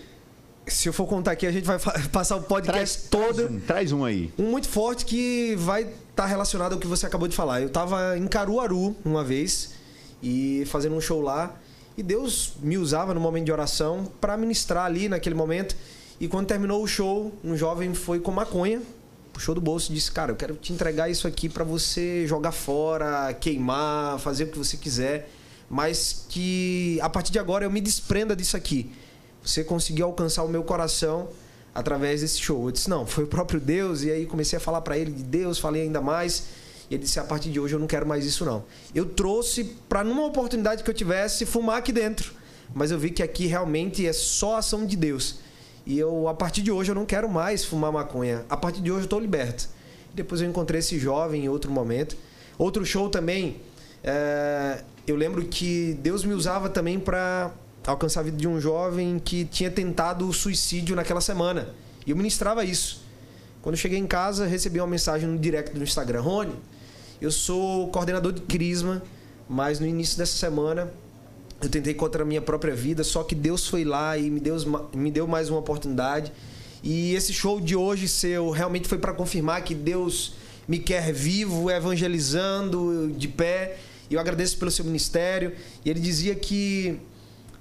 Se 0.67 0.87
eu 0.87 0.93
for 0.93 1.07
contar 1.07 1.31
aqui, 1.31 1.47
a 1.47 1.51
gente 1.51 1.65
vai 1.65 1.79
passar 2.13 2.35
o 2.35 2.43
podcast 2.43 3.09
todo. 3.09 3.35
Traz 3.35 3.51
um, 3.51 3.59
traz 3.59 3.91
um 3.91 4.05
aí. 4.05 4.31
Um 4.37 4.51
muito 4.51 4.69
forte 4.69 5.05
que 5.05 5.55
vai 5.57 5.91
estar 6.11 6.27
relacionado 6.27 6.73
ao 6.73 6.79
que 6.79 6.85
você 6.85 7.07
acabou 7.07 7.27
de 7.27 7.35
falar. 7.35 7.61
Eu 7.61 7.67
estava 7.67 8.15
em 8.15 8.27
Caruaru 8.27 8.95
uma 9.03 9.23
vez 9.23 9.73
e 10.21 10.63
fazendo 10.67 10.95
um 10.95 11.01
show 11.01 11.21
lá 11.21 11.55
e 11.99 12.03
Deus 12.03 12.53
me 12.61 12.77
usava 12.77 13.13
no 13.13 13.19
momento 13.19 13.43
de 13.43 13.51
oração 13.51 14.09
para 14.21 14.37
ministrar 14.37 14.85
ali 14.85 15.09
naquele 15.09 15.35
momento. 15.35 15.75
E 16.19 16.27
quando 16.27 16.47
terminou 16.47 16.83
o 16.83 16.87
show, 16.87 17.31
um 17.43 17.55
jovem 17.55 17.93
foi 17.93 18.19
com 18.19 18.31
maconha, 18.31 18.81
puxou 19.31 19.55
do 19.55 19.61
bolso 19.61 19.91
e 19.91 19.95
disse: 19.95 20.11
"Cara, 20.11 20.31
eu 20.31 20.35
quero 20.35 20.55
te 20.55 20.73
entregar 20.73 21.09
isso 21.09 21.27
aqui 21.27 21.47
para 21.47 21.63
você 21.63 22.27
jogar 22.27 22.51
fora, 22.51 23.33
queimar, 23.33 24.19
fazer 24.19 24.45
o 24.45 24.47
que 24.47 24.57
você 24.57 24.75
quiser, 24.75 25.29
mas 25.69 26.25
que 26.27 26.99
a 27.01 27.09
partir 27.09 27.31
de 27.31 27.39
agora 27.39 27.63
eu 27.63 27.71
me 27.71 27.79
desprenda 27.79 28.35
disso 28.35 28.57
aqui. 28.57 28.91
Você 29.43 29.63
conseguiu 29.63 30.05
alcançar 30.07 30.43
o 30.43 30.49
meu 30.49 30.63
coração 30.63 31.29
através 31.73 32.21
desse 32.21 32.39
show. 32.39 32.65
Eu 32.65 32.71
disse, 32.71 32.89
não, 32.89 33.05
foi 33.05 33.23
o 33.23 33.27
próprio 33.27 33.59
Deus. 33.59 34.03
E 34.03 34.11
aí 34.11 34.25
comecei 34.25 34.57
a 34.57 34.59
falar 34.59 34.81
para 34.81 34.97
ele 34.97 35.11
de 35.11 35.23
Deus, 35.23 35.59
falei 35.59 35.83
ainda 35.83 36.01
mais. 36.01 36.45
E 36.89 36.95
ele 36.95 37.03
disse, 37.03 37.19
a 37.19 37.23
partir 37.23 37.49
de 37.49 37.59
hoje 37.59 37.75
eu 37.75 37.79
não 37.79 37.87
quero 37.87 38.05
mais 38.05 38.25
isso 38.25 38.43
não. 38.43 38.65
Eu 38.93 39.05
trouxe 39.05 39.63
para 39.87 40.03
numa 40.03 40.25
oportunidade 40.25 40.83
que 40.83 40.89
eu 40.89 40.93
tivesse 40.93 41.45
fumar 41.45 41.77
aqui 41.77 41.91
dentro. 41.91 42.33
Mas 42.73 42.91
eu 42.91 42.99
vi 42.99 43.11
que 43.11 43.23
aqui 43.23 43.47
realmente 43.47 44.05
é 44.05 44.13
só 44.13 44.57
ação 44.57 44.85
de 44.85 44.95
Deus. 44.95 45.37
E 45.89 45.97
eu, 45.97 46.27
a 46.27 46.35
partir 46.35 46.61
de 46.61 46.71
hoje, 46.71 46.91
eu 46.91 46.95
não 46.95 47.03
quero 47.03 47.27
mais 47.27 47.65
fumar 47.65 47.91
maconha. 47.91 48.45
A 48.47 48.55
partir 48.55 48.79
de 48.79 48.91
hoje 48.91 49.01
eu 49.01 49.05
estou 49.05 49.19
liberto. 49.19 49.67
Depois 50.13 50.39
eu 50.39 50.47
encontrei 50.47 50.81
esse 50.81 50.99
jovem 50.99 51.45
em 51.45 51.49
outro 51.49 51.71
momento. 51.71 52.15
Outro 52.59 52.85
show 52.85 53.09
também, 53.09 53.59
é, 54.03 54.83
eu 55.07 55.15
lembro 55.15 55.43
que 55.45 55.97
Deus 55.99 56.23
me 56.23 56.35
usava 56.35 56.69
também 56.69 56.99
para 56.99 57.51
alcançar 57.87 58.19
a 58.19 58.23
vida 58.23 58.37
de 58.37 58.47
um 58.47 58.61
jovem 58.61 59.17
que 59.17 59.45
tinha 59.45 59.71
tentado 59.71 60.29
o 60.29 60.31
suicídio 60.31 60.95
naquela 60.95 61.21
semana. 61.21 61.73
E 62.05 62.11
eu 62.11 62.15
ministrava 62.15 62.63
isso. 62.63 63.03
Quando 63.63 63.73
eu 63.73 63.79
cheguei 63.79 63.97
em 63.97 64.05
casa, 64.05 64.45
recebi 64.45 64.79
uma 64.79 64.85
mensagem 64.85 65.27
no 65.27 65.39
direct 65.39 65.75
do 65.75 65.81
Instagram. 65.81 66.21
Rony, 66.21 66.53
eu 67.19 67.31
sou 67.31 67.87
coordenador 67.87 68.31
de 68.31 68.41
Crisma, 68.41 69.01
mas 69.49 69.79
no 69.79 69.87
início 69.87 70.19
dessa 70.19 70.37
semana 70.37 70.93
eu 71.61 71.69
tentei 71.69 71.93
contra 71.93 72.23
a 72.23 72.25
minha 72.25 72.41
própria 72.41 72.73
vida, 72.73 73.03
só 73.03 73.23
que 73.23 73.35
Deus 73.35 73.67
foi 73.67 73.83
lá 73.83 74.17
e 74.17 74.29
me 74.29 74.39
deu, 74.39 74.55
me 74.93 75.11
deu 75.11 75.27
mais 75.27 75.49
uma 75.49 75.59
oportunidade. 75.59 76.31
E 76.81 77.13
esse 77.13 77.33
show 77.33 77.59
de 77.59 77.75
hoje 77.75 78.07
seu 78.07 78.49
realmente 78.49 78.87
foi 78.87 78.97
para 78.97 79.13
confirmar 79.13 79.63
que 79.63 79.75
Deus 79.75 80.33
me 80.67 80.79
quer 80.79 81.11
vivo, 81.11 81.69
evangelizando, 81.69 83.11
de 83.17 83.27
pé. 83.27 83.77
E 84.09 84.13
eu 84.13 84.19
agradeço 84.19 84.57
pelo 84.57 84.71
seu 84.71 84.85
ministério. 84.85 85.53
E 85.83 85.89
ele 85.89 85.99
dizia 85.99 86.33
que 86.35 86.97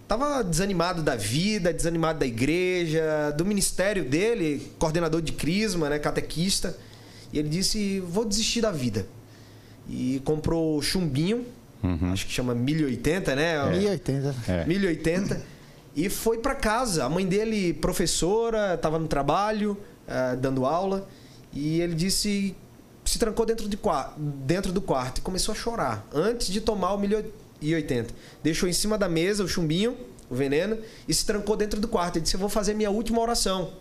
estava 0.02 0.44
desanimado 0.44 1.02
da 1.02 1.16
vida, 1.16 1.72
desanimado 1.72 2.20
da 2.20 2.26
igreja, 2.26 3.34
do 3.36 3.44
ministério 3.44 4.04
dele, 4.04 4.70
coordenador 4.78 5.20
de 5.20 5.32
Crisma, 5.32 5.90
né, 5.90 5.98
catequista. 5.98 6.78
E 7.32 7.38
ele 7.38 7.48
disse: 7.48 7.98
Vou 8.00 8.24
desistir 8.24 8.60
da 8.60 8.70
vida. 8.70 9.06
E 9.88 10.20
comprou 10.24 10.80
chumbinho, 10.82 11.44
acho 12.12 12.26
que 12.26 12.32
chama 12.32 12.54
1080, 12.54 13.36
né? 13.36 13.70
1080. 13.70 14.34
É. 14.48 14.64
1080. 14.64 15.42
E 15.96 16.08
foi 16.08 16.38
para 16.38 16.54
casa. 16.54 17.04
A 17.04 17.08
mãe 17.08 17.26
dele, 17.26 17.72
professora, 17.72 18.74
estava 18.74 18.98
no 18.98 19.08
trabalho, 19.08 19.76
eh, 20.06 20.36
dando 20.36 20.64
aula. 20.64 21.08
E 21.52 21.80
ele 21.80 21.94
disse. 21.94 22.54
Se 23.04 23.18
trancou 23.18 23.46
dentro, 23.46 23.66
de, 23.66 23.78
dentro 24.44 24.70
do 24.70 24.82
quarto 24.82 25.18
e 25.18 25.20
começou 25.22 25.52
a 25.52 25.56
chorar. 25.56 26.06
Antes 26.12 26.48
de 26.48 26.60
tomar 26.60 26.92
o 26.92 26.98
1080. 26.98 28.12
Deixou 28.42 28.68
em 28.68 28.72
cima 28.72 28.98
da 28.98 29.08
mesa 29.08 29.42
o 29.42 29.48
chumbinho, 29.48 29.96
o 30.28 30.34
veneno, 30.34 30.76
e 31.08 31.14
se 31.14 31.24
trancou 31.24 31.56
dentro 31.56 31.80
do 31.80 31.88
quarto. 31.88 32.16
Ele 32.16 32.24
disse: 32.24 32.34
Eu 32.34 32.40
vou 32.40 32.50
fazer 32.50 32.74
minha 32.74 32.90
última 32.90 33.20
oração. 33.20 33.72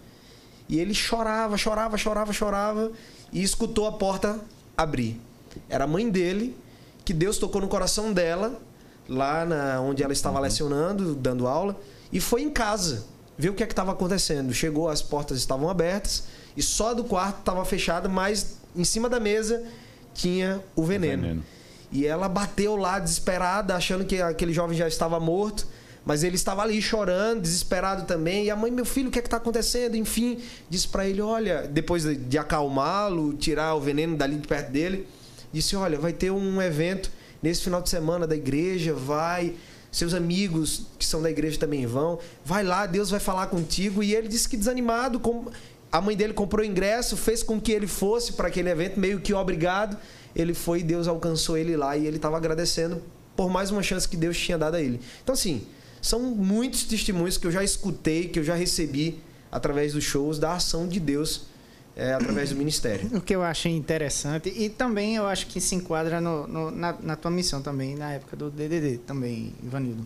E 0.70 0.80
ele 0.80 0.94
chorava, 0.94 1.58
chorava, 1.58 1.98
chorava, 1.98 2.34
chorava, 2.34 2.92
e 3.32 3.44
escutou 3.44 3.86
a 3.86 3.92
porta 3.92 4.40
abrir. 4.76 5.20
Era 5.70 5.84
a 5.84 5.88
mãe 5.88 6.10
dele, 6.10 6.56
que 7.08 7.14
Deus 7.14 7.38
tocou 7.38 7.62
no 7.62 7.70
coração 7.70 8.12
dela, 8.12 8.60
lá 9.08 9.46
na, 9.46 9.80
onde 9.80 10.04
ela 10.04 10.12
estava 10.12 10.36
uhum. 10.36 10.44
lecionando, 10.44 11.16
dando 11.16 11.48
aula, 11.48 11.80
e 12.12 12.20
foi 12.20 12.42
em 12.42 12.50
casa 12.50 13.06
ver 13.38 13.50
o 13.50 13.54
que 13.54 13.64
é 13.64 13.66
estava 13.66 13.94
acontecendo. 13.94 14.54
Chegou, 14.54 14.90
as 14.90 15.02
portas 15.02 15.38
estavam 15.38 15.70
abertas, 15.70 16.26
e 16.58 16.62
só 16.62 16.94
do 16.94 17.06
quarto 17.06 17.40
estava 17.40 17.64
fechada, 17.64 18.10
mas 18.10 18.58
em 18.76 18.84
cima 18.84 19.08
da 19.08 19.22
mesa 19.22 19.64
tinha 20.14 20.62
o 20.76 20.84
veneno. 20.84 21.24
o 21.24 21.26
veneno. 21.28 21.44
E 21.94 22.06
ela 22.06 22.28
bateu 22.28 22.76
lá 22.76 23.00
desesperada, 23.00 23.74
achando 23.74 24.04
que 24.04 24.22
aquele 24.22 24.52
jovem 24.52 24.78
já 24.78 24.90
estava 24.90 25.18
morto. 25.18 25.66
Mas 26.04 26.24
ele 26.24 26.36
estava 26.36 26.62
ali 26.62 26.82
chorando, 26.82 27.42
desesperado 27.42 28.04
também. 28.06 28.46
E 28.46 28.50
a 28.50 28.56
mãe, 28.56 28.70
meu 28.70 28.86
filho, 28.86 29.08
o 29.08 29.12
que 29.12 29.20
é 29.20 29.22
que 29.22 29.28
está 29.28 29.38
acontecendo? 29.38 29.96
Enfim, 29.96 30.40
disse 30.70 30.88
para 30.88 31.08
ele: 31.08 31.22
Olha, 31.22 31.68
depois 31.68 32.04
de 32.04 32.38
acalmá-lo, 32.38 33.34
tirar 33.34 33.76
o 33.76 33.80
veneno 33.80 34.18
dali 34.18 34.36
de 34.36 34.48
perto 34.48 34.72
dele, 34.72 35.08
disse: 35.52 35.76
Olha, 35.76 35.98
vai 35.98 36.14
ter 36.14 36.32
um 36.32 36.62
evento 36.62 37.12
nesse 37.42 37.62
final 37.62 37.82
de 37.82 37.90
semana 37.90 38.26
da 38.26 38.36
igreja, 38.36 38.94
vai. 38.94 39.54
Seus 39.92 40.14
amigos 40.14 40.88
que 41.00 41.06
são 41.06 41.22
da 41.22 41.30
igreja 41.30 41.58
também 41.58 41.86
vão. 41.86 42.20
Vai 42.46 42.64
lá, 42.64 42.86
Deus 42.86 43.10
vai 43.10 43.20
falar 43.20 43.48
contigo. 43.48 44.04
E 44.04 44.14
ele 44.14 44.28
disse 44.28 44.48
que 44.48 44.58
desanimado, 44.58 45.20
a 45.92 46.02
mãe 46.02 46.16
dele 46.16 46.34
comprou 46.34 46.64
ingresso, 46.64 47.16
fez 47.16 47.42
com 47.42 47.60
que 47.60 47.72
ele 47.72 47.88
fosse 47.88 48.34
para 48.34 48.48
aquele 48.48 48.70
evento, 48.70 49.00
meio 49.00 49.20
que 49.20 49.34
obrigado. 49.34 49.98
Ele 50.36 50.54
foi, 50.54 50.84
Deus 50.84 51.08
alcançou 51.08 51.58
ele 51.58 51.76
lá 51.76 51.98
e 51.98 52.06
ele 52.06 52.18
estava 52.18 52.38
agradecendo 52.38 53.02
por 53.36 53.50
mais 53.50 53.72
uma 53.72 53.82
chance 53.82 54.08
que 54.08 54.18
Deus 54.18 54.38
tinha 54.38 54.58
dado 54.58 54.76
a 54.76 54.82
ele. 54.82 55.00
Então, 55.24 55.34
assim, 55.34 55.66
são 56.02 56.20
muitos 56.20 56.84
testemunhos 56.84 57.38
que 57.38 57.48
eu 57.48 57.52
já 57.52 57.64
escutei, 57.64 58.28
que 58.28 58.40
eu 58.40 58.44
já 58.44 58.56
recebi 58.56 59.20
através 59.52 59.94
dos 59.94 60.04
shows 60.04 60.38
da 60.38 60.54
ação 60.54 60.88
de 60.88 61.00
Deus 61.00 61.44
é, 61.98 62.14
através 62.14 62.52
do 62.52 62.56
ministério. 62.56 63.10
O 63.18 63.20
que 63.20 63.36
eu 63.36 63.42
achei 63.42 63.76
interessante 63.76 64.54
e 64.56 64.70
também 64.70 65.16
eu 65.16 65.26
acho 65.26 65.48
que 65.48 65.60
se 65.60 65.74
enquadra 65.74 66.22
no, 66.22 66.48
no, 66.48 66.72
na, 66.72 66.96
na, 67.02 67.16
tua 67.16 67.32
missão 67.32 67.62
também, 67.62 67.96
na 67.96 68.14
época 68.14 68.38
do 68.38 68.52
DDD 68.52 69.00
também, 69.00 69.54
Ivanildo. 69.64 70.06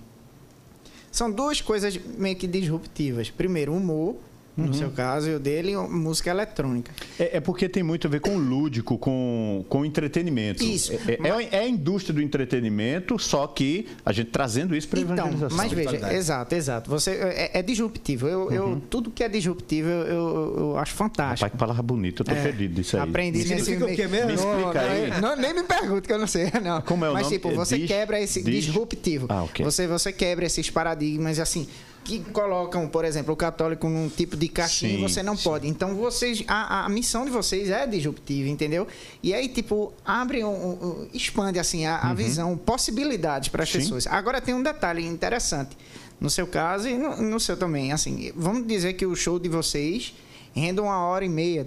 São 1.12 1.30
duas 1.30 1.60
coisas 1.60 2.00
meio 2.18 2.38
que 2.38 2.48
disruptivas. 2.48 3.30
Primeiro, 3.30 3.74
humor 3.74 4.16
no 4.56 4.68
uhum. 4.68 4.74
seu 4.74 4.90
caso, 4.92 5.30
e 5.30 5.36
o 5.36 5.40
dele, 5.40 5.76
música 5.78 6.30
eletrônica. 6.30 6.92
É, 7.18 7.38
é, 7.38 7.40
porque 7.40 7.70
tem 7.70 7.82
muito 7.82 8.08
a 8.08 8.10
ver 8.10 8.20
com 8.20 8.36
o 8.36 8.38
lúdico, 8.38 8.98
com, 8.98 9.66
com 9.70 9.86
entretenimento. 9.86 10.64
Isso. 10.64 10.94
É, 10.94 11.14
é 11.14 11.18
mas... 11.20 11.54
é, 11.54 11.60
a 11.60 11.68
indústria 11.68 12.14
do 12.14 12.22
entretenimento, 12.22 13.18
só 13.18 13.48
que 13.48 13.88
a 14.06 14.12
gente 14.12 14.30
trazendo 14.30 14.76
isso 14.76 14.88
para 14.88 15.00
a 15.00 15.02
então, 15.04 15.16
evangelização. 15.16 15.58
Mas 15.58 15.72
veja, 15.72 16.14
exato, 16.14 16.56
exato. 16.56 16.90
Você, 16.90 17.12
é, 17.12 17.60
é 17.60 17.62
disruptivo. 17.62 18.28
Eu, 18.28 18.42
uhum. 18.42 18.52
eu, 18.52 18.82
tudo 18.90 19.10
que 19.10 19.24
é 19.24 19.30
disruptivo 19.30 19.88
eu, 19.88 20.08
eu, 20.08 20.56
eu 20.58 20.78
acho 20.78 20.94
fantástico. 20.94 21.46
Rapaz, 21.46 21.52
que 21.52 21.58
palavra 21.58 21.82
bonita, 21.82 22.22
eu 22.22 22.26
tô 22.26 22.32
é, 22.32 22.42
feliz 22.42 22.74
disso 22.74 22.98
aí. 22.98 23.04
Aprendi 23.04 23.40
me 23.40 23.56
nesse... 23.56 23.76
o 23.76 23.88
que 23.88 24.08
mesmo? 24.08 24.28
Me 24.28 24.34
explica 24.34 24.82
aí. 24.82 25.22
Não, 25.22 25.36
nem 25.36 25.54
me 25.54 25.64
pergunte, 25.64 26.08
que 26.08 26.14
eu 26.14 26.20
não 26.20 26.28
sei. 26.28 26.52
Não. 26.62 26.82
Como 26.82 27.06
é 27.06 27.10
o 27.10 27.14
mas, 27.14 27.24
nome? 27.24 27.36
tipo, 27.36 27.52
você 27.56 27.78
Dis... 27.78 27.88
quebra 27.88 28.20
esse 28.20 28.44
Dis... 28.44 28.66
disruptivo. 28.66 29.28
Ah, 29.30 29.44
okay. 29.44 29.64
você, 29.64 29.88
você 29.88 30.12
quebra 30.12 30.46
esses 30.46 30.70
paradigmas, 30.70 31.40
assim 31.40 31.68
que 32.04 32.20
colocam, 32.32 32.88
por 32.88 33.06
exemplo, 33.06 33.34
o 33.34 33.38
católico 33.38 33.88
num 33.88 34.10
tipo 34.10 34.36
de 34.36 34.48
caixinha 34.48 34.96
sim, 34.96 35.02
você 35.02 35.22
não 35.22 35.38
sim. 35.38 35.44
pode. 35.44 35.68
Então, 35.68 35.96
vocês, 35.96 36.44
a, 36.48 36.86
a, 36.86 36.90
missão 36.90 37.26
de 37.26 37.32
vocês 37.32 37.70
é 37.70 37.86
disruptiva, 37.86 38.50
entendeu? 38.50 38.88
E 39.22 39.34
aí, 39.34 39.48
tipo, 39.48 39.94
abre, 40.04 40.44
um, 40.44 40.50
um 40.50 41.08
expande 41.14 41.60
assim 41.60 41.86
a, 41.86 42.00
a 42.00 42.10
uhum. 42.10 42.16
visão, 42.16 42.58
possibilidades 42.58 43.50
para 43.50 43.64
as 43.64 43.72
pessoas. 43.72 44.08
Agora 44.08 44.42
tem 44.42 44.54
um 44.54 44.64
detalhe 44.64 45.06
interessante. 45.06 45.78
No 46.20 46.30
seu 46.30 46.46
caso 46.46 46.88
e 46.88 46.98
no, 46.98 47.22
no, 47.22 47.40
seu 47.40 47.58
também. 47.58 47.92
Assim, 47.92 48.32
vamos 48.36 48.68
dizer 48.68 48.94
que 48.94 49.06
o 49.06 49.16
show 49.16 49.40
de 49.40 49.50
vocês 49.50 50.14
renda 50.54 50.82
uma 50.82 51.04
hora 51.06 51.26
e 51.26 51.30
meia, 51.30 51.66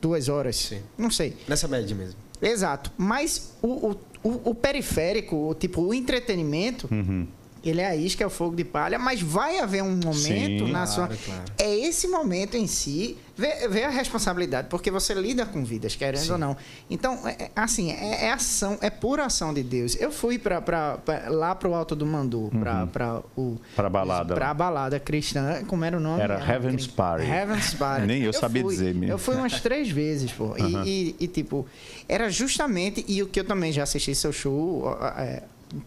duas 0.00 0.28
horas. 0.28 0.56
Sim. 0.56 0.82
Não 0.98 1.10
sei. 1.10 1.36
Nessa 1.48 1.66
média 1.66 1.94
mesmo. 1.96 2.18
Exato. 2.40 2.92
Mas 2.98 3.52
o, 3.62 3.90
o, 3.90 3.96
o, 4.22 4.50
o 4.50 4.54
periférico, 4.54 5.50
o, 5.50 5.54
tipo, 5.54 5.80
o 5.80 5.94
entretenimento. 5.94 6.88
Uhum 6.90 7.26
ele 7.68 7.80
é 7.80 7.86
a 7.86 7.96
isca, 7.96 8.22
é 8.22 8.26
o 8.26 8.30
fogo 8.30 8.54
de 8.54 8.64
palha, 8.64 8.98
mas 8.98 9.20
vai 9.20 9.58
haver 9.58 9.82
um 9.82 9.96
momento 9.96 10.14
Sim, 10.16 10.72
na 10.72 10.86
claro, 10.86 10.90
sua. 10.90 11.06
Claro. 11.08 11.44
É 11.58 11.74
esse 11.74 12.08
momento 12.08 12.56
em 12.56 12.66
si, 12.66 13.16
vê, 13.36 13.68
vê, 13.68 13.84
a 13.84 13.90
responsabilidade, 13.90 14.68
porque 14.68 14.90
você 14.90 15.14
lida 15.14 15.44
com 15.44 15.64
vidas, 15.64 15.96
querendo 15.96 16.22
Sim. 16.22 16.32
ou 16.32 16.38
não. 16.38 16.56
Então, 16.88 17.26
é, 17.26 17.44
é 17.44 17.50
assim, 17.56 17.92
é, 17.92 18.26
é, 18.26 18.32
ação, 18.32 18.78
é 18.80 18.90
pura 18.90 19.24
ação 19.24 19.52
de 19.52 19.62
Deus. 19.62 19.96
Eu 20.00 20.10
fui 20.10 20.38
pra, 20.38 20.60
pra, 20.60 20.98
pra 20.98 21.28
lá 21.28 21.54
pro 21.54 21.74
Alto 21.74 21.96
do 21.96 22.06
Mandu, 22.06 22.50
pra, 22.58 22.80
uhum. 22.80 22.86
pra, 22.86 23.22
o, 23.36 23.56
pra 23.74 23.90
balada. 23.90 24.34
Pra 24.34 24.54
balada 24.54 25.00
cristã, 25.00 25.64
como 25.66 25.84
era 25.84 25.96
o 25.96 26.00
nome? 26.00 26.22
Era, 26.22 26.34
era 26.34 26.52
Heaven's 26.54 26.86
Party. 26.86 27.26
Heaven's 27.26 27.74
Party. 27.74 28.06
Nem 28.06 28.22
eu, 28.22 28.26
eu 28.26 28.32
sabia 28.32 28.62
fui, 28.62 28.74
dizer 28.74 28.94
mesmo. 28.94 29.12
Eu 29.12 29.18
fui 29.18 29.34
umas 29.34 29.60
três 29.60 29.90
vezes, 29.90 30.32
pô. 30.32 30.54
Uhum. 30.58 30.84
E, 30.84 31.16
e, 31.18 31.24
e, 31.24 31.28
tipo, 31.28 31.66
era 32.08 32.30
justamente, 32.30 33.04
e 33.08 33.22
o 33.22 33.26
que 33.26 33.40
eu 33.40 33.44
também 33.44 33.72
já 33.72 33.82
assisti 33.82 34.14
seu 34.14 34.32
show. 34.32 34.96
É, 35.18 35.42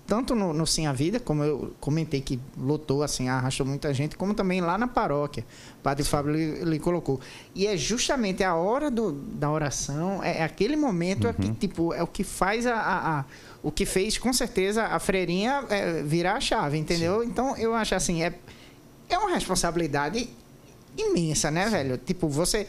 tanto 0.06 0.36
no, 0.36 0.54
no 0.54 0.68
Sim 0.68 0.88
a 0.88 0.94
Vida, 0.94 1.20
como 1.20 1.44
eu 1.44 1.74
comentei 1.80 2.22
que 2.22 2.40
lotou, 2.58 3.02
assim, 3.02 3.30
arrastou 3.30 3.66
muita 3.66 3.94
gente, 3.94 4.18
como 4.18 4.34
também 4.34 4.62
lá 4.62 4.78
na 4.78 4.88
paróquia. 4.88 5.46
O 5.80 5.82
Padre 5.82 6.04
Fábio 6.04 6.34
lhe, 6.64 6.80
colocou. 6.80 7.20
E 7.56 7.66
é 7.66 7.78
justamente 7.78 8.44
a 8.44 8.56
hora 8.56 8.92
do, 8.92 9.12
da 9.12 9.50
oração, 9.50 10.24
é, 10.24 10.40
é 10.40 10.44
aquele 10.44 10.76
momento 10.76 11.24
uhum. 11.26 11.30
é 11.30 11.34
que, 11.34 11.48
uhum. 11.48 11.54
tipo, 11.54 11.94
é 11.94 12.04
o 12.04 12.08
que 12.08 12.24
faz 12.24 12.66
a, 12.68 12.76
a, 12.76 13.20
a 13.20 13.26
o 13.62 13.72
que 13.72 13.86
fez, 13.86 14.18
com 14.18 14.32
certeza, 14.32 14.86
a 14.86 15.00
freirinha 15.00 15.66
é, 15.70 16.02
virar 16.02 16.36
a 16.36 16.42
chave, 16.42 16.78
entendeu? 16.78 17.22
Sim. 17.22 17.28
Então, 17.28 17.58
eu 17.58 17.74
acho 17.74 17.94
assim, 17.94 18.24
é, 18.24 18.34
é 19.10 19.18
uma 19.18 19.32
responsabilidade 19.32 20.30
imensa, 20.98 21.52
né, 21.52 21.70
velho? 21.70 21.98
Tipo, 21.98 22.28
você 22.28 22.68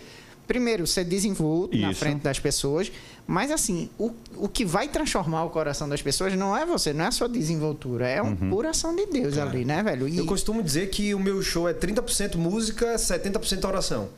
primeiro, 0.51 0.85
ser 0.85 1.05
desenvolto 1.05 1.77
Isso. 1.77 1.87
na 1.87 1.95
frente 1.95 2.23
das 2.23 2.41
pessoas, 2.41 2.91
mas 3.31 3.53
assim, 3.53 3.89
o, 3.97 4.11
o 4.39 4.49
que 4.49 4.65
vai 4.65 4.89
transformar 4.89 5.45
o 5.45 5.51
coração 5.51 5.89
das 5.89 6.03
pessoas 6.03 6.35
não 6.35 6.57
é 6.57 6.67
você, 6.67 6.93
não 6.93 7.05
é 7.05 7.07
a 7.07 7.13
sua 7.13 7.29
desenvoltura, 7.29 8.09
é 8.09 8.21
uma 8.21 8.33
uhum. 8.33 8.51
pura 8.51 8.71
ação 8.71 8.93
de 8.93 9.07
Deus 9.07 9.37
Cara, 9.37 9.49
ali, 9.49 9.65
né, 9.65 9.85
velho? 9.85 10.09
E... 10.09 10.19
Eu 10.19 10.27
costumo 10.27 10.61
dizer 10.65 10.91
que 10.91 11.15
o 11.15 11.21
meu 11.21 11.41
show 11.41 11.69
é 11.69 11.73
30% 11.73 12.35
música, 12.35 12.97
70% 12.97 13.65
oração. 13.69 14.09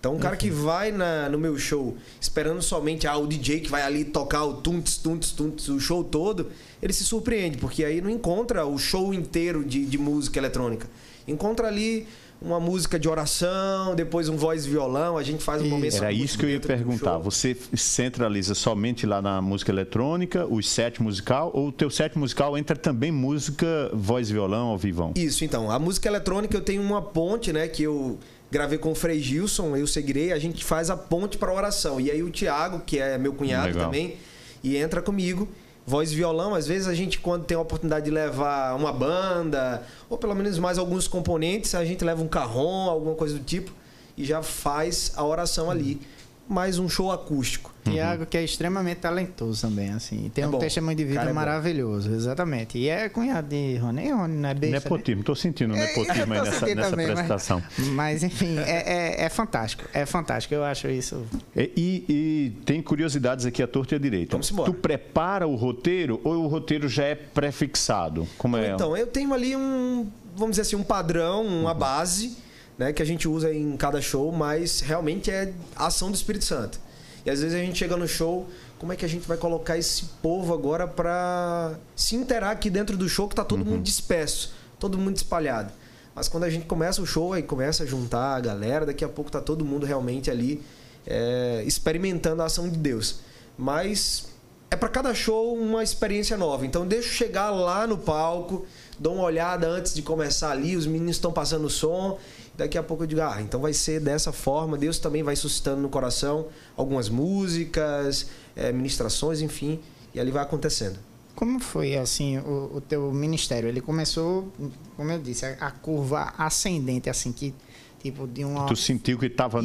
Então, 0.00 0.16
um 0.16 0.18
cara 0.18 0.36
que 0.36 0.50
uhum. 0.50 0.64
vai 0.64 0.90
na, 0.90 1.28
no 1.28 1.38
meu 1.38 1.56
show 1.56 1.96
esperando 2.20 2.60
somente 2.60 3.06
ah, 3.06 3.16
o 3.16 3.24
DJ 3.24 3.60
que 3.60 3.70
vai 3.70 3.82
ali 3.82 4.04
tocar 4.04 4.42
o 4.42 4.54
tunts, 4.54 4.96
tunts, 4.96 5.30
tunts, 5.30 5.68
o 5.68 5.78
show 5.78 6.02
todo, 6.02 6.48
ele 6.82 6.92
se 6.92 7.04
surpreende, 7.04 7.56
porque 7.56 7.84
aí 7.84 8.00
não 8.00 8.10
encontra 8.10 8.66
o 8.66 8.76
show 8.78 9.14
inteiro 9.14 9.64
de, 9.64 9.86
de 9.86 9.96
música 9.96 10.40
eletrônica. 10.40 10.90
Encontra 11.28 11.68
ali 11.68 12.08
uma 12.42 12.58
música 12.58 12.98
de 12.98 13.08
oração, 13.08 13.94
depois 13.94 14.28
um 14.28 14.36
voz 14.36 14.64
e 14.64 14.70
violão, 14.70 15.18
a 15.18 15.22
gente 15.22 15.44
faz 15.44 15.60
um 15.60 15.68
momento. 15.68 15.96
Era 15.96 16.10
isso 16.10 16.38
que 16.38 16.44
eu 16.44 16.50
ia 16.50 16.60
perguntar. 16.60 17.18
Você 17.18 17.56
centraliza 17.74 18.54
somente 18.54 19.06
lá 19.06 19.20
na 19.20 19.42
música 19.42 19.70
eletrônica, 19.70 20.46
o 20.46 20.62
set 20.62 21.02
musical, 21.02 21.50
ou 21.52 21.68
o 21.68 21.72
teu 21.72 21.90
set 21.90 22.16
musical 22.16 22.56
entra 22.56 22.74
também 22.74 23.12
música, 23.12 23.90
voz 23.92 24.30
e 24.30 24.32
violão 24.32 24.68
ao 24.68 24.78
vivão? 24.78 25.12
Isso, 25.16 25.44
então. 25.44 25.70
A 25.70 25.78
música 25.78 26.08
eletrônica 26.08 26.56
eu 26.56 26.62
tenho 26.62 26.80
uma 26.80 27.02
ponte, 27.02 27.52
né, 27.52 27.68
que 27.68 27.82
eu 27.82 28.18
gravei 28.50 28.78
com 28.78 28.92
o 28.92 28.94
Frei 28.94 29.20
Gilson, 29.20 29.76
eu 29.76 29.86
seguirei, 29.86 30.32
a 30.32 30.38
gente 30.38 30.64
faz 30.64 30.88
a 30.88 30.96
ponte 30.96 31.36
para 31.36 31.52
oração. 31.52 32.00
E 32.00 32.10
aí 32.10 32.22
o 32.22 32.30
Tiago, 32.30 32.80
que 32.80 32.98
é 32.98 33.18
meu 33.18 33.34
cunhado 33.34 33.68
Legal. 33.68 33.84
também, 33.84 34.16
e 34.62 34.76
entra 34.76 35.02
comigo 35.02 35.46
voz 35.90 36.12
e 36.12 36.14
violão, 36.14 36.54
às 36.54 36.68
vezes 36.68 36.86
a 36.86 36.94
gente, 36.94 37.18
quando 37.18 37.44
tem 37.44 37.56
a 37.56 37.60
oportunidade 37.60 38.04
de 38.04 38.12
levar 38.12 38.76
uma 38.76 38.92
banda, 38.92 39.82
ou 40.08 40.16
pelo 40.16 40.36
menos 40.36 40.56
mais 40.56 40.78
alguns 40.78 41.08
componentes, 41.08 41.74
a 41.74 41.84
gente 41.84 42.04
leva 42.04 42.22
um 42.22 42.28
carrom, 42.28 42.88
alguma 42.88 43.16
coisa 43.16 43.34
do 43.34 43.44
tipo, 43.44 43.72
e 44.16 44.24
já 44.24 44.40
faz 44.40 45.12
a 45.16 45.24
oração 45.24 45.68
ali. 45.68 46.00
Mais 46.50 46.80
um 46.80 46.88
show 46.88 47.12
acústico. 47.12 47.72
Tiago, 47.84 48.26
que 48.26 48.36
é 48.36 48.42
extremamente 48.42 48.98
talentoso 48.98 49.62
também, 49.62 49.90
assim. 49.90 50.28
Tem 50.34 50.42
é 50.42 50.48
um 50.48 50.50
bom. 50.50 50.58
testemunho 50.58 50.96
de 50.96 51.04
vida 51.04 51.22
é 51.22 51.32
maravilhoso, 51.32 52.12
exatamente. 52.12 52.76
E 52.76 52.88
é 52.88 53.08
cunhado 53.08 53.48
de 53.48 53.76
Rony. 53.76 54.06
E 54.06 54.10
Rony 54.10 54.34
não 54.36 54.48
é 54.48 54.54
besta, 54.54 54.80
Nepotismo, 54.80 55.20
estou 55.20 55.36
sentindo 55.36 55.76
é, 55.76 55.86
nepotismo 55.86 56.34
aí 56.34 56.42
nessa, 56.42 56.66
nessa 56.66 56.90
também, 56.90 57.06
apresentação. 57.06 57.62
Mas, 57.78 57.88
mas 57.88 58.24
enfim, 58.24 58.58
é, 58.58 59.20
é, 59.20 59.24
é, 59.24 59.28
fantástico. 59.28 59.84
É 59.94 60.04
fantástico, 60.04 60.52
eu 60.52 60.64
acho 60.64 60.88
isso. 60.88 61.24
E, 61.56 61.70
e, 61.76 62.04
e, 62.08 62.50
tem 62.64 62.82
curiosidades 62.82 63.46
aqui 63.46 63.62
à 63.62 63.68
torta 63.68 63.94
e 63.94 63.96
à 63.96 63.98
direita. 64.00 64.32
Vamos 64.32 64.50
embora. 64.50 64.70
Tu 64.70 64.74
prepara 64.76 65.46
o 65.46 65.54
roteiro 65.54 66.20
ou 66.24 66.44
o 66.44 66.48
roteiro 66.48 66.88
já 66.88 67.04
é 67.04 67.14
prefixado? 67.14 68.26
Como 68.36 68.56
é? 68.56 68.72
Então, 68.72 68.96
eu 68.96 69.06
tenho 69.06 69.32
ali 69.32 69.54
um, 69.54 70.10
vamos 70.34 70.52
dizer 70.52 70.62
assim, 70.62 70.76
um 70.76 70.82
padrão, 70.82 71.46
uma 71.46 71.72
uhum. 71.72 71.78
base, 71.78 72.36
né, 72.80 72.94
que 72.94 73.02
a 73.02 73.04
gente 73.04 73.28
usa 73.28 73.52
em 73.52 73.76
cada 73.76 74.00
show, 74.00 74.32
mas 74.32 74.80
realmente 74.80 75.30
é 75.30 75.52
ação 75.76 76.10
do 76.10 76.14
Espírito 76.14 76.46
Santo. 76.46 76.80
E 77.26 77.30
às 77.30 77.42
vezes 77.42 77.54
a 77.54 77.60
gente 77.62 77.78
chega 77.78 77.94
no 77.94 78.08
show, 78.08 78.48
como 78.78 78.90
é 78.90 78.96
que 78.96 79.04
a 79.04 79.08
gente 79.08 79.28
vai 79.28 79.36
colocar 79.36 79.76
esse 79.76 80.06
povo 80.22 80.54
agora 80.54 80.88
para 80.88 81.74
se 81.94 82.16
interar 82.16 82.52
aqui 82.52 82.70
dentro 82.70 82.96
do 82.96 83.06
show 83.06 83.28
que 83.28 83.34
tá 83.34 83.44
todo 83.44 83.60
uhum. 83.60 83.72
mundo 83.72 83.82
disperso, 83.82 84.54
todo 84.78 84.96
mundo 84.96 85.14
espalhado. 85.14 85.70
Mas 86.14 86.26
quando 86.26 86.44
a 86.44 86.48
gente 86.48 86.64
começa 86.64 87.02
o 87.02 87.06
show, 87.06 87.34
aí 87.34 87.42
começa 87.42 87.82
a 87.82 87.86
juntar 87.86 88.36
a 88.36 88.40
galera, 88.40 88.86
daqui 88.86 89.04
a 89.04 89.08
pouco 89.10 89.30
tá 89.30 89.42
todo 89.42 89.62
mundo 89.62 89.84
realmente 89.84 90.30
ali 90.30 90.62
é, 91.06 91.62
experimentando 91.66 92.40
a 92.40 92.46
ação 92.46 92.66
de 92.66 92.78
Deus. 92.78 93.20
Mas 93.58 94.28
é 94.70 94.76
para 94.76 94.88
cada 94.88 95.12
show 95.14 95.54
uma 95.54 95.82
experiência 95.82 96.34
nova. 96.34 96.64
Então 96.64 96.86
deixa 96.86 97.08
eu 97.08 97.12
chegar 97.12 97.50
lá 97.50 97.86
no 97.86 97.98
palco, 97.98 98.64
dou 98.98 99.16
uma 99.16 99.24
olhada 99.24 99.68
antes 99.68 99.92
de 99.92 100.00
começar 100.00 100.52
ali, 100.52 100.76
os 100.76 100.86
meninos 100.86 101.16
estão 101.16 101.30
passando 101.30 101.66
o 101.66 101.70
som. 101.70 102.18
Daqui 102.60 102.76
a 102.76 102.82
pouco 102.82 103.04
eu 103.04 103.06
digo, 103.06 103.22
ah, 103.22 103.40
então 103.40 103.58
vai 103.58 103.72
ser 103.72 104.00
dessa 104.00 104.32
forma. 104.32 104.76
Deus 104.76 104.98
também 104.98 105.22
vai 105.22 105.34
suscitando 105.34 105.80
no 105.80 105.88
coração 105.88 106.48
algumas 106.76 107.08
músicas, 107.08 108.26
é, 108.54 108.70
ministrações, 108.70 109.40
enfim, 109.40 109.80
e 110.14 110.20
ali 110.20 110.30
vai 110.30 110.42
acontecendo. 110.42 110.98
Como 111.34 111.58
foi 111.58 111.96
assim 111.96 112.36
o, 112.36 112.72
o 112.74 112.80
teu 112.82 113.10
ministério? 113.12 113.66
Ele 113.66 113.80
começou, 113.80 114.52
como 114.94 115.10
eu 115.10 115.18
disse, 115.18 115.46
a, 115.46 115.52
a 115.52 115.70
curva 115.70 116.34
ascendente, 116.36 117.08
assim 117.08 117.32
que 117.32 117.54
tipo 118.02 118.26
de 118.26 118.44
uma. 118.44 118.66
Tu 118.66 118.76
sentiu 118.76 119.18
que 119.18 119.24
estava 119.24 119.60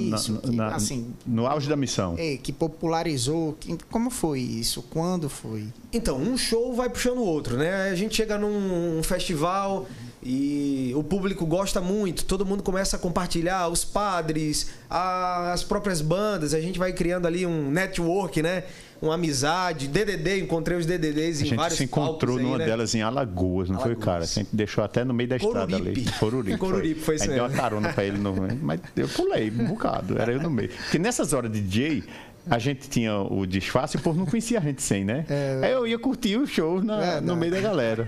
assim, 0.74 1.14
no 1.26 1.48
auge 1.48 1.68
da 1.68 1.76
missão? 1.76 2.16
É, 2.18 2.38
que 2.38 2.54
popularizou. 2.54 3.58
Que, 3.60 3.78
como 3.92 4.10
foi 4.10 4.40
isso? 4.40 4.82
Quando 4.84 5.30
foi? 5.30 5.68
Então, 5.92 6.18
um 6.18 6.38
show 6.38 6.74
vai 6.74 6.90
puxando 6.90 7.18
o 7.18 7.26
outro, 7.26 7.58
né? 7.58 7.90
A 7.90 7.96
gente 7.96 8.16
chega 8.16 8.38
num 8.38 9.00
um 9.00 9.04
festival 9.04 9.86
e 10.28 10.92
o 10.96 11.04
público 11.04 11.46
gosta 11.46 11.80
muito, 11.80 12.26
todo 12.26 12.44
mundo 12.44 12.64
começa 12.64 12.96
a 12.96 13.00
compartilhar, 13.00 13.68
os 13.68 13.86
padres, 13.86 14.72
as 14.90 15.64
próprias 15.64 16.02
bandas, 16.02 16.56
a 16.56 16.60
gente 16.60 16.80
vai 16.80 16.92
criando 16.94 17.28
ali 17.28 17.46
um 17.46 17.70
network, 17.70 18.42
né? 18.42 18.64
Uma 19.00 19.16
amizade, 19.16 19.88
DDD, 19.88 20.40
encontrei 20.40 20.78
os 20.78 20.86
DDDs 20.86 21.42
em 21.42 21.56
vários 21.56 21.66
A 21.66 21.70
gente 21.70 21.78
se 21.78 21.84
encontrou 21.84 22.40
numa 22.40 22.58
né? 22.58 22.66
delas 22.66 22.96
em 22.96 23.04
Alagoas, 23.04 23.70
não 23.70 23.76
Alagoas. 23.76 23.98
foi, 23.98 24.04
cara? 24.04 24.24
A 24.24 24.26
gente 24.26 24.50
deixou 24.52 24.84
até 24.84 25.04
no 25.04 25.14
meio 25.14 25.30
da 25.30 25.36
estrada 25.36 25.76
ali. 25.76 26.06
Coruripe. 26.18 26.58
Coruripe, 26.58 27.00
foi, 27.02 27.06
foi 27.06 27.16
isso 27.18 27.28
mesmo. 27.28 27.48
deu 27.48 27.52
uma 27.52 27.62
carona 27.62 27.94
pra 27.94 28.04
ele, 28.04 28.18
no... 28.18 28.34
mas 28.62 28.80
eu 28.96 29.08
pulei 29.08 29.52
um 29.52 29.66
bocado, 29.66 30.20
era 30.20 30.32
eu 30.32 30.42
no 30.42 30.50
meio. 30.50 30.70
Porque 30.70 30.98
nessas 30.98 31.34
horas 31.34 31.52
de 31.52 31.62
DJ, 31.62 32.04
a 32.50 32.60
gente 32.60 32.90
tinha 32.90 33.18
o 33.18 33.46
disfarce, 33.46 33.98
o 33.98 34.00
povo 34.02 34.20
não 34.20 34.26
conhecia 34.26 34.60
a 34.60 34.62
gente 34.62 34.82
sem, 34.82 35.04
né? 35.04 35.26
É, 35.30 35.60
Aí 35.64 35.72
eu 35.72 35.88
ia 35.88 35.98
curtir 35.98 36.38
o 36.38 36.46
show 36.46 36.82
na, 36.84 37.04
é, 37.04 37.22
no 37.22 37.36
meio 37.36 37.52
da 37.52 37.62
galera, 37.62 38.08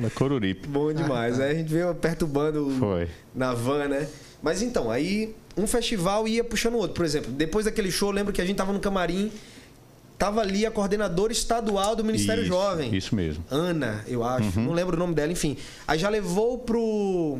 na 0.00 0.10
Coruripe. 0.10 0.66
Bom 0.68 0.92
demais. 0.92 1.40
Aí 1.40 1.52
a 1.52 1.54
gente 1.54 1.72
veio 1.72 1.94
perturbando 1.94 2.70
Foi. 2.78 3.08
na 3.34 3.54
van, 3.54 3.88
né? 3.88 4.08
Mas 4.42 4.62
então, 4.62 4.90
aí 4.90 5.34
um 5.56 5.66
festival 5.66 6.28
ia 6.28 6.44
puxando 6.44 6.74
o 6.74 6.78
outro. 6.78 6.94
Por 6.94 7.04
exemplo, 7.04 7.32
depois 7.32 7.64
daquele 7.64 7.90
show, 7.90 8.10
lembro 8.10 8.32
que 8.32 8.40
a 8.40 8.44
gente 8.44 8.56
tava 8.56 8.72
no 8.72 8.80
camarim, 8.80 9.32
tava 10.18 10.40
ali 10.40 10.66
a 10.66 10.70
coordenadora 10.70 11.32
estadual 11.32 11.96
do 11.96 12.04
Ministério 12.04 12.42
isso, 12.42 12.52
Jovem. 12.52 12.94
Isso 12.94 13.14
mesmo. 13.14 13.44
Ana, 13.50 14.04
eu 14.06 14.22
acho. 14.22 14.58
Uhum. 14.58 14.66
Não 14.66 14.72
lembro 14.72 14.96
o 14.96 14.98
nome 14.98 15.14
dela, 15.14 15.32
enfim. 15.32 15.56
Aí 15.86 15.98
já 15.98 16.08
levou 16.08 16.58
pro 16.58 17.38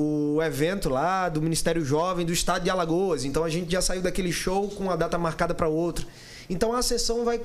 o 0.00 0.40
evento 0.40 0.88
lá 0.88 1.28
do 1.28 1.42
Ministério 1.42 1.84
Jovem 1.84 2.24
do 2.24 2.32
Estado 2.32 2.62
de 2.62 2.70
Alagoas. 2.70 3.24
Então 3.24 3.42
a 3.42 3.48
gente 3.48 3.72
já 3.72 3.82
saiu 3.82 4.00
daquele 4.00 4.30
show 4.30 4.68
com 4.68 4.88
a 4.92 4.94
data 4.94 5.18
marcada 5.18 5.52
para 5.52 5.66
outro. 5.66 6.06
Então 6.48 6.72
a 6.72 6.80
sessão 6.82 7.24
vai 7.24 7.40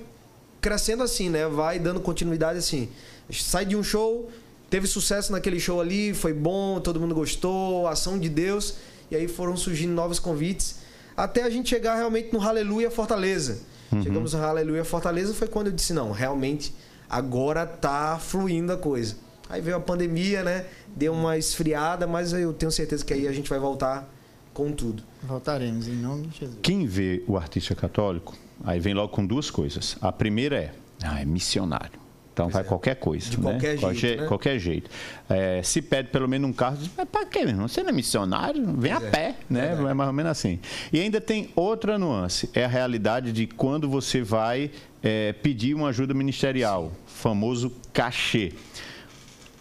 crescendo 0.62 1.01
assim, 1.01 1.29
né? 1.29 1.48
Vai 1.48 1.79
dando 1.79 2.00
continuidade 2.00 2.60
assim. 2.60 2.89
Sai 3.31 3.65
de 3.65 3.75
um 3.75 3.83
show, 3.83 4.29
teve 4.69 4.86
sucesso 4.86 5.31
naquele 5.31 5.60
show 5.60 5.81
ali, 5.81 6.13
foi 6.13 6.31
bom, 6.31 6.79
todo 6.79 7.00
mundo 7.00 7.15
gostou, 7.15 7.88
ação 7.88 8.19
de 8.19 8.29
Deus. 8.29 8.75
E 9.10 9.15
aí 9.15 9.27
foram 9.27 9.57
surgindo 9.57 9.93
novos 9.93 10.19
convites 10.19 10.75
até 11.17 11.43
a 11.43 11.50
gente 11.50 11.69
chegar 11.69 11.95
realmente 11.95 12.31
no 12.31 12.39
Aleluia 12.39 12.91
Fortaleza. 12.91 13.62
Uhum. 13.91 14.03
Chegamos 14.03 14.33
no 14.33 14.43
Aleluia 14.43 14.86
Fortaleza 14.86 15.33
foi 15.33 15.48
quando 15.48 15.67
eu 15.67 15.74
disse 15.74 15.91
não, 15.91 16.12
realmente 16.12 16.74
agora 17.10 17.65
tá 17.65 18.19
fluindo 18.19 18.72
a 18.72 18.77
coisa. 18.77 19.15
Aí 19.53 19.62
veio 19.62 19.77
a 19.77 19.79
pandemia, 19.79 20.41
né? 20.41 20.65
Deu 20.95 21.13
uma 21.13 21.38
esfriada, 21.38 22.07
mas 22.07 22.33
eu 22.33 22.51
tenho 22.53 22.72
certeza 22.72 23.05
que 23.05 23.13
aí 23.13 23.27
a 23.27 23.31
gente 23.31 23.48
vai 23.48 23.60
voltar 23.60 24.12
com 24.51 24.72
tudo. 24.72 25.03
Voltaremos, 25.22 25.88
em 25.88 25.95
nome 25.95 26.25
de 26.25 26.39
Jesus. 26.39 26.57
Quem 26.60 26.88
vê 26.88 27.24
o 27.27 27.38
artista 27.38 27.75
católico, 27.75 28.36
aí 28.63 28.79
vem 28.79 28.95
logo 28.95 29.10
com 29.10 29.24
duas 29.24 29.51
coisas. 29.51 29.95
A 30.01 30.12
primeira 30.12 30.57
é, 30.57 30.73
ah, 31.04 31.21
é 31.21 31.25
missionário. 31.25 32.01
Então 32.34 32.45
pois 32.45 32.54
vai 32.54 32.63
é. 32.63 32.65
qualquer 32.65 32.95
coisa. 32.95 33.30
De 33.30 33.38
né? 33.39 33.43
qualquer 33.43 33.78
jeito. 33.78 33.80
Qualquer, 33.80 34.17
né? 34.21 34.28
qualquer 34.28 34.60
jeito. 34.60 34.89
É, 35.30 35.62
se 35.62 35.84
pede 35.84 36.10
pelo 36.10 36.28
menos 36.28 36.49
um 36.49 36.54
carro, 36.54 36.78
diz, 36.78 36.89
mas 36.97 37.08
para 37.08 37.23
quê, 37.28 37.41
meu 37.41 37.49
irmão? 37.49 37.67
Você 37.67 37.84
não 37.84 37.89
é 37.89 37.93
missionário? 37.93 38.65
Vem 38.65 38.91
pois 38.91 39.04
a 39.04 39.08
é. 39.08 39.12
pé, 39.12 39.36
né? 39.47 39.78
É. 39.80 39.91
é 39.91 39.93
mais 39.93 40.08
ou 40.08 40.13
menos 40.13 40.32
assim. 40.32 40.60
E 40.91 40.99
ainda 40.99 41.21
tem 41.21 41.51
outra 41.56 41.99
nuance: 41.99 42.49
é 42.56 42.65
a 42.65 42.67
realidade 42.67 43.32
de 43.32 43.45
quando 43.45 43.88
você 43.88 44.23
vai 44.23 44.71
é, 45.04 45.32
pedir 45.32 45.75
uma 45.75 45.89
ajuda 45.89 46.12
ministerial, 46.15 46.86
Sim. 46.86 46.91
famoso 47.06 47.71
cachê 47.93 48.51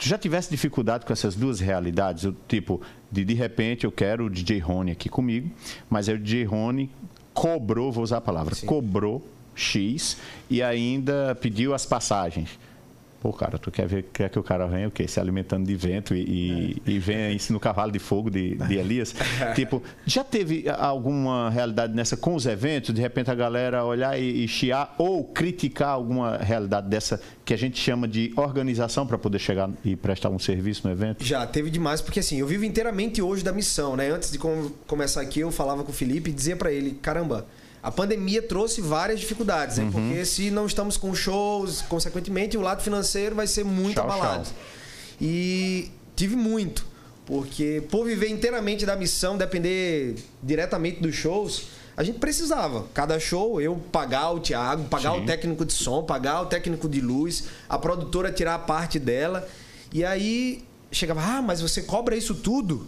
tu 0.03 0.09
já 0.09 0.19
tivesse 0.19 0.51
dificuldade 0.51 1.07
com 1.07 1.13
essas 1.13 1.37
duas 1.37 1.61
realidades, 1.61 2.25
o 2.25 2.35
tipo, 2.49 2.81
de 3.11 3.25
de 3.25 3.35
repente 3.35 3.85
eu 3.85 3.93
quero 3.93 4.25
o 4.25 4.31
DJ 4.31 4.59
Rony 4.59 4.91
aqui 4.91 5.09
comigo, 5.09 5.49
mas 5.89 6.09
aí 6.09 6.17
o 6.17 6.19
DJ 6.19 6.45
Rony 6.45 6.91
cobrou, 7.33 7.93
vou 7.93 8.03
usar 8.03 8.17
a 8.17 8.21
palavra, 8.21 8.53
Sim. 8.53 8.67
cobrou 8.67 9.25
X 9.55 10.17
e 10.51 10.61
ainda 10.61 11.37
pediu 11.41 11.73
as 11.73 11.87
passagens. 11.87 12.59
Pô, 13.23 13.33
cara, 13.33 13.57
tu 13.57 13.71
quer 13.71 13.87
ver 13.87 14.07
quer 14.13 14.29
que 14.29 14.37
o 14.37 14.43
cara 14.43 14.67
venha 14.67 14.89
o 14.89 14.91
quê? 14.91 15.07
Se 15.07 15.21
alimentando 15.21 15.65
de 15.65 15.77
vento 15.77 16.13
e, 16.13 16.77
é. 16.85 16.91
e, 16.91 16.99
venha 16.99 17.31
isso 17.31 17.53
no 17.53 17.61
cavalo 17.61 17.93
de 17.93 18.01
fogo 18.01 18.29
de, 18.29 18.57
de 18.57 18.75
Elias? 18.75 19.15
tipo, 19.55 19.81
já 20.05 20.25
teve 20.25 20.65
alguma 20.69 21.49
realidade 21.49 21.95
nessa 21.95 22.17
com 22.17 22.35
os 22.35 22.47
eventos? 22.47 22.93
De 22.93 23.01
repente 23.01 23.31
a 23.31 23.35
galera 23.37 23.85
olhar 23.85 24.19
e, 24.19 24.43
e 24.43 24.49
chiar 24.49 24.93
ou 24.99 25.23
criticar 25.23 25.91
alguma 25.91 26.37
realidade 26.39 26.89
dessa 26.89 27.21
que 27.45 27.55
a 27.55 27.57
gente 27.57 27.79
chama 27.79 28.09
de 28.09 28.33
organização 28.35 29.07
para 29.07 29.17
poder 29.17 29.39
chegar 29.39 29.71
e 29.85 29.95
prestar 29.95 30.29
um 30.29 30.39
serviço 30.41 30.85
no 30.85 30.93
evento? 30.93 31.25
Já, 31.25 31.47
teve 31.47 31.71
demais, 31.71 32.01
porque 32.01 32.19
assim, 32.19 32.41
eu 32.41 32.47
vivo 32.49 32.65
inteiramente 32.65 33.23
hoje 33.23 33.45
da 33.45 33.53
missão, 33.53 33.95
né? 33.95 34.11
Antes 34.11 34.33
de 34.33 34.39
com, 34.39 34.69
começar 34.89 35.21
aqui, 35.21 35.39
eu 35.39 35.53
falava 35.53 35.85
com 35.85 35.93
o 35.93 35.95
Felipe 35.95 36.31
e 36.31 36.33
dizia 36.33 36.57
para 36.57 36.73
ele, 36.73 36.99
caramba, 37.01 37.47
a 37.83 37.91
pandemia 37.91 38.41
trouxe 38.41 38.81
várias 38.81 39.19
dificuldades, 39.19 39.79
né? 39.79 39.85
uhum. 39.85 39.91
porque 39.91 40.25
se 40.25 40.51
não 40.51 40.67
estamos 40.67 40.97
com 40.97 41.13
shows, 41.15 41.83
consequentemente, 41.83 42.57
o 42.57 42.61
lado 42.61 42.83
financeiro 42.83 43.35
vai 43.35 43.47
ser 43.47 43.65
muito 43.65 43.97
tchau, 43.97 44.05
abalado. 44.05 44.45
Tchau. 44.45 44.55
E 45.21 45.91
tive 46.15 46.37
muito, 46.37 46.87
porque 47.27 47.83
por 47.91 48.05
viver 48.05 48.29
inteiramente 48.29 48.87
da 48.87 48.95
missão, 48.95 49.37
depender 49.37 50.15
diretamente 50.43 51.01
dos 51.01 51.15
shows, 51.15 51.65
a 51.97 52.03
gente 52.05 52.19
precisava. 52.19 52.87
Cada 52.95 53.19
show, 53.19 53.61
eu 53.61 53.77
pagar 53.91 54.31
o 54.31 54.41
Thiago, 54.41 54.85
pagar 54.85 55.13
Sim. 55.13 55.23
o 55.23 55.27
técnico 55.27 55.65
de 55.65 55.73
som, 55.73 56.03
pagar 56.03 56.43
o 56.43 56.47
técnico 56.47 56.89
de 56.89 57.01
luz, 57.01 57.45
a 57.69 57.79
produtora 57.79 58.33
tirar 58.33 58.55
a 58.55 58.59
parte 58.59 58.99
dela. 58.99 59.47
E 59.93 60.05
aí 60.05 60.65
chegava, 60.91 61.21
ah, 61.21 61.43
mas 61.43 61.61
você 61.61 61.83
cobra 61.83 62.17
isso 62.17 62.35
tudo? 62.35 62.87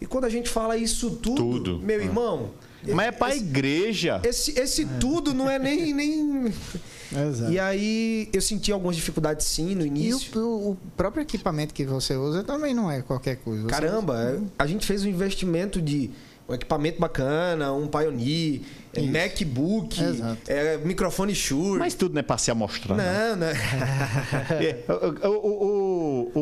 E 0.00 0.06
quando 0.06 0.24
a 0.24 0.30
gente 0.30 0.48
fala 0.48 0.76
isso 0.76 1.10
tudo, 1.10 1.36
tudo. 1.36 1.78
meu 1.78 2.00
é. 2.00 2.04
irmão, 2.04 2.50
mas 2.94 3.06
é 3.06 3.12
para 3.12 3.32
a 3.32 3.36
igreja. 3.36 4.20
Esse, 4.24 4.58
esse 4.58 4.82
é. 4.82 4.86
tudo 5.00 5.34
não 5.34 5.50
é 5.50 5.58
nem. 5.58 5.92
nem... 5.92 6.52
Exato. 7.28 7.52
E 7.52 7.58
aí 7.58 8.28
eu 8.32 8.40
senti 8.40 8.72
algumas 8.72 8.96
dificuldades 8.96 9.46
sim 9.46 9.76
no 9.76 9.86
início. 9.86 10.32
E 10.34 10.38
o, 10.38 10.70
o, 10.70 10.78
próprio 10.96 11.22
equipamento 11.22 11.72
que 11.72 11.84
você 11.84 12.16
usa 12.16 12.42
também 12.42 12.74
não 12.74 12.90
é 12.90 13.00
qualquer 13.00 13.36
coisa. 13.36 13.62
Você 13.62 13.68
Caramba, 13.68 14.32
usa... 14.32 14.44
a 14.58 14.66
gente 14.66 14.84
fez 14.84 15.04
um 15.04 15.08
investimento 15.08 15.80
de 15.80 16.10
um 16.48 16.54
equipamento 16.54 17.00
bacana, 17.00 17.72
um 17.72 17.88
Pioneer, 17.88 18.60
é 18.94 19.00
Isso. 19.00 19.12
MacBook, 19.12 19.98
é, 20.46 20.78
microfone 20.78 21.34
Shure. 21.34 21.80
Mas 21.80 21.94
tudo 21.94 22.14
não 22.14 22.20
é 22.20 22.22
para 22.22 22.38
se 22.38 22.50
amostrar. 22.50 22.96
Não, 22.96 23.36
não. 23.36 23.46
é, 24.60 25.26
o, 25.26 25.28
o, 25.28 26.32
o, 26.34 26.40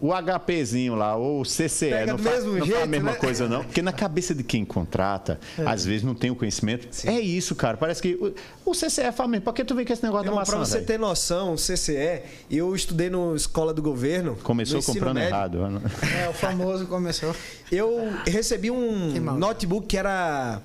o, 0.00 0.10
HPzinho 0.12 0.94
lá, 0.94 1.16
ou 1.16 1.40
o 1.40 1.44
CCE, 1.44 1.90
Pega 1.90 2.12
não, 2.12 2.18
faz, 2.18 2.44
não 2.44 2.64
jeito, 2.64 2.82
a 2.82 2.86
mesma 2.86 3.12
né? 3.12 3.16
coisa 3.16 3.48
não. 3.48 3.64
Porque 3.64 3.82
na 3.82 3.92
cabeça 3.92 4.34
de 4.34 4.42
quem 4.42 4.64
contrata, 4.64 5.38
é. 5.58 5.66
às 5.66 5.84
vezes 5.84 6.02
não 6.02 6.14
tem 6.14 6.30
o 6.30 6.34
conhecimento. 6.34 6.88
Sim. 6.90 7.08
É 7.08 7.20
isso, 7.20 7.54
cara. 7.54 7.76
Parece 7.76 8.02
que 8.02 8.18
o, 8.64 8.72
CCE 8.72 9.12
faz 9.12 9.30
mesmo. 9.30 9.44
Por 9.44 9.54
que 9.54 9.64
tu 9.64 9.74
vem 9.74 9.84
com 9.84 9.92
esse 9.92 10.02
negócio 10.02 10.24
Meu, 10.24 10.34
da 10.34 10.40
maçã? 10.40 10.52
Para 10.52 10.64
você 10.64 10.80
ter 10.80 10.98
noção, 10.98 11.54
o 11.54 11.56
CCE, 11.56 12.22
eu 12.50 12.74
estudei 12.74 13.10
no 13.10 13.34
Escola 13.34 13.72
do 13.72 13.82
Governo. 13.82 14.36
Começou 14.42 14.82
comprando 14.82 15.14
médio. 15.14 15.30
errado. 15.30 15.82
É, 16.22 16.28
o 16.28 16.32
famoso 16.32 16.86
começou. 16.86 17.34
Eu 17.70 18.12
recebi 18.26 18.70
um 18.70 19.12
notebook 19.36 19.86
que 19.86 19.96
era 19.96 20.60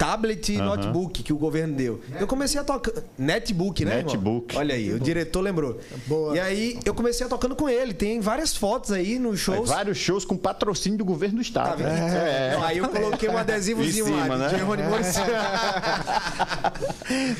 tablet 0.00 0.50
e 0.54 0.56
notebook 0.56 1.22
que 1.22 1.30
o 1.30 1.36
governo 1.36 1.76
deu. 1.76 2.00
Eu 2.18 2.26
comecei 2.26 2.58
a 2.58 2.64
tocar. 2.64 2.90
Netbook, 3.18 3.84
né? 3.84 3.96
Netbook. 3.96 4.56
Olha 4.56 4.74
aí, 4.74 4.94
o 4.94 4.98
diretor 4.98 5.42
lembrou. 5.42 5.78
Boa. 6.06 6.34
E 6.34 6.40
aí 6.40 6.80
eu 6.86 6.94
comecei 6.94 7.26
a 7.26 7.28
tocando 7.28 7.54
com 7.54 7.68
ele. 7.68 7.92
Tem 7.92 8.18
várias 8.18 8.56
fotos 8.56 8.92
aí 8.92 9.18
nos 9.18 9.38
shows. 9.40 9.70
É, 9.70 9.74
vários 9.74 9.98
shows 9.98 10.24
com 10.24 10.38
patrocínio 10.38 10.96
do 10.96 11.04
governo 11.04 11.36
do 11.36 11.42
estado. 11.42 11.82
Tá 11.82 11.90
é. 11.90 12.52
Não, 12.54 12.64
aí 12.64 12.78
eu 12.78 12.88
coloquei 12.88 13.28
um 13.28 13.36
adesivozinho 13.36 14.06
cima, 14.06 14.24
lá, 14.24 14.38
né? 14.38 14.48
de 14.48 14.62
Rony 14.62 14.82
é. 14.82 14.88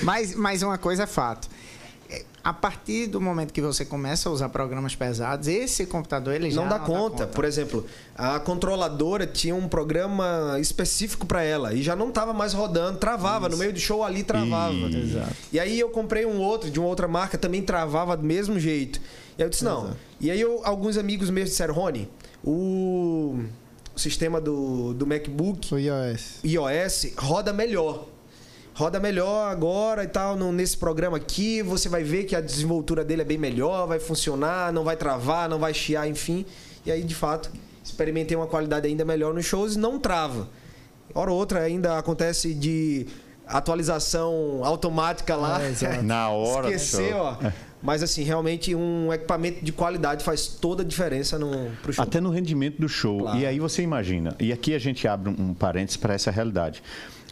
mas, 0.04 0.34
mas 0.34 0.62
uma 0.62 0.76
coisa 0.76 1.04
é 1.04 1.06
fato 1.06 1.48
a 2.42 2.52
partir 2.52 3.06
do 3.06 3.20
momento 3.20 3.52
que 3.52 3.60
você 3.60 3.84
começa 3.84 4.28
a 4.28 4.32
usar 4.32 4.48
programas 4.48 4.94
pesados, 4.94 5.46
esse 5.46 5.84
computador 5.86 6.34
ele 6.34 6.50
já 6.50 6.60
não 6.62 6.68
dá, 6.68 6.78
não 6.78 6.86
conta. 6.86 6.94
dá 6.94 7.08
conta. 7.10 7.26
Por 7.26 7.44
exemplo, 7.44 7.86
a 8.14 8.40
controladora 8.40 9.26
tinha 9.26 9.54
um 9.54 9.68
programa 9.68 10.56
específico 10.58 11.26
para 11.26 11.42
ela 11.42 11.74
e 11.74 11.82
já 11.82 11.94
não 11.94 12.08
estava 12.08 12.32
mais 12.32 12.52
rodando, 12.54 12.98
travava 12.98 13.46
Isso. 13.46 13.56
no 13.56 13.58
meio 13.58 13.72
do 13.72 13.78
show 13.78 14.02
ali 14.02 14.22
travava. 14.22 14.74
Exato. 14.74 15.34
E 15.52 15.60
aí 15.60 15.78
eu 15.78 15.90
comprei 15.90 16.24
um 16.24 16.40
outro 16.40 16.70
de 16.70 16.78
uma 16.78 16.88
outra 16.88 17.06
marca 17.06 17.36
também 17.36 17.62
travava 17.62 18.16
do 18.16 18.24
mesmo 18.24 18.58
jeito. 18.58 19.00
E 19.36 19.42
aí 19.42 19.46
eu 19.46 19.50
disse 19.50 19.64
não. 19.64 19.84
Exato. 19.84 19.96
E 20.20 20.30
aí 20.30 20.40
eu, 20.40 20.60
alguns 20.64 20.96
amigos 20.96 21.28
meus 21.28 21.50
disseram, 21.50 21.74
Rony, 21.74 22.08
o 22.42 23.38
sistema 23.94 24.40
do, 24.40 24.94
do 24.94 25.06
MacBook, 25.06 25.74
o 25.74 25.78
iOS. 25.78 26.38
iOS 26.42 27.12
roda 27.18 27.52
melhor 27.52 28.06
roda 28.80 28.98
melhor 28.98 29.52
agora 29.52 30.04
e 30.04 30.06
tal, 30.06 30.36
no- 30.36 30.50
nesse 30.50 30.74
programa 30.74 31.18
aqui, 31.18 31.60
você 31.62 31.86
vai 31.86 32.02
ver 32.02 32.24
que 32.24 32.34
a 32.34 32.40
desenvoltura 32.40 33.04
dele 33.04 33.20
é 33.20 33.24
bem 33.26 33.36
melhor, 33.36 33.86
vai 33.86 34.00
funcionar, 34.00 34.72
não 34.72 34.84
vai 34.84 34.96
travar, 34.96 35.50
não 35.50 35.58
vai 35.58 35.74
chiar, 35.74 36.08
enfim. 36.08 36.46
E 36.86 36.90
aí, 36.90 37.02
de 37.04 37.14
fato, 37.14 37.50
experimentei 37.84 38.34
uma 38.34 38.46
qualidade 38.46 38.88
ainda 38.88 39.04
melhor 39.04 39.34
nos 39.34 39.44
shows 39.44 39.74
e 39.74 39.78
não 39.78 39.98
trava. 39.98 40.48
Hora 41.14 41.30
ou 41.30 41.36
outra 41.36 41.60
ainda 41.60 41.98
acontece 41.98 42.54
de 42.54 43.06
atualização 43.46 44.62
automática 44.64 45.36
lá. 45.36 45.60
É. 45.60 46.00
Na 46.00 46.30
hora 46.30 46.72
Esquecer, 46.72 47.14
ó. 47.14 47.36
Mas 47.82 48.02
assim, 48.02 48.22
realmente 48.22 48.74
um 48.74 49.12
equipamento 49.12 49.62
de 49.62 49.72
qualidade 49.72 50.24
faz 50.24 50.46
toda 50.46 50.82
a 50.82 50.86
diferença 50.86 51.38
no, 51.38 51.70
pro 51.82 51.92
show. 51.92 52.02
Até 52.02 52.18
no 52.18 52.30
rendimento 52.30 52.80
do 52.80 52.88
show. 52.88 53.18
Claro. 53.20 53.38
E 53.38 53.44
aí 53.44 53.58
você 53.58 53.82
imagina, 53.82 54.34
e 54.40 54.52
aqui 54.52 54.74
a 54.74 54.78
gente 54.78 55.06
abre 55.06 55.28
um, 55.30 55.50
um 55.50 55.54
parênteses 55.54 55.98
para 55.98 56.14
essa 56.14 56.30
realidade. 56.30 56.82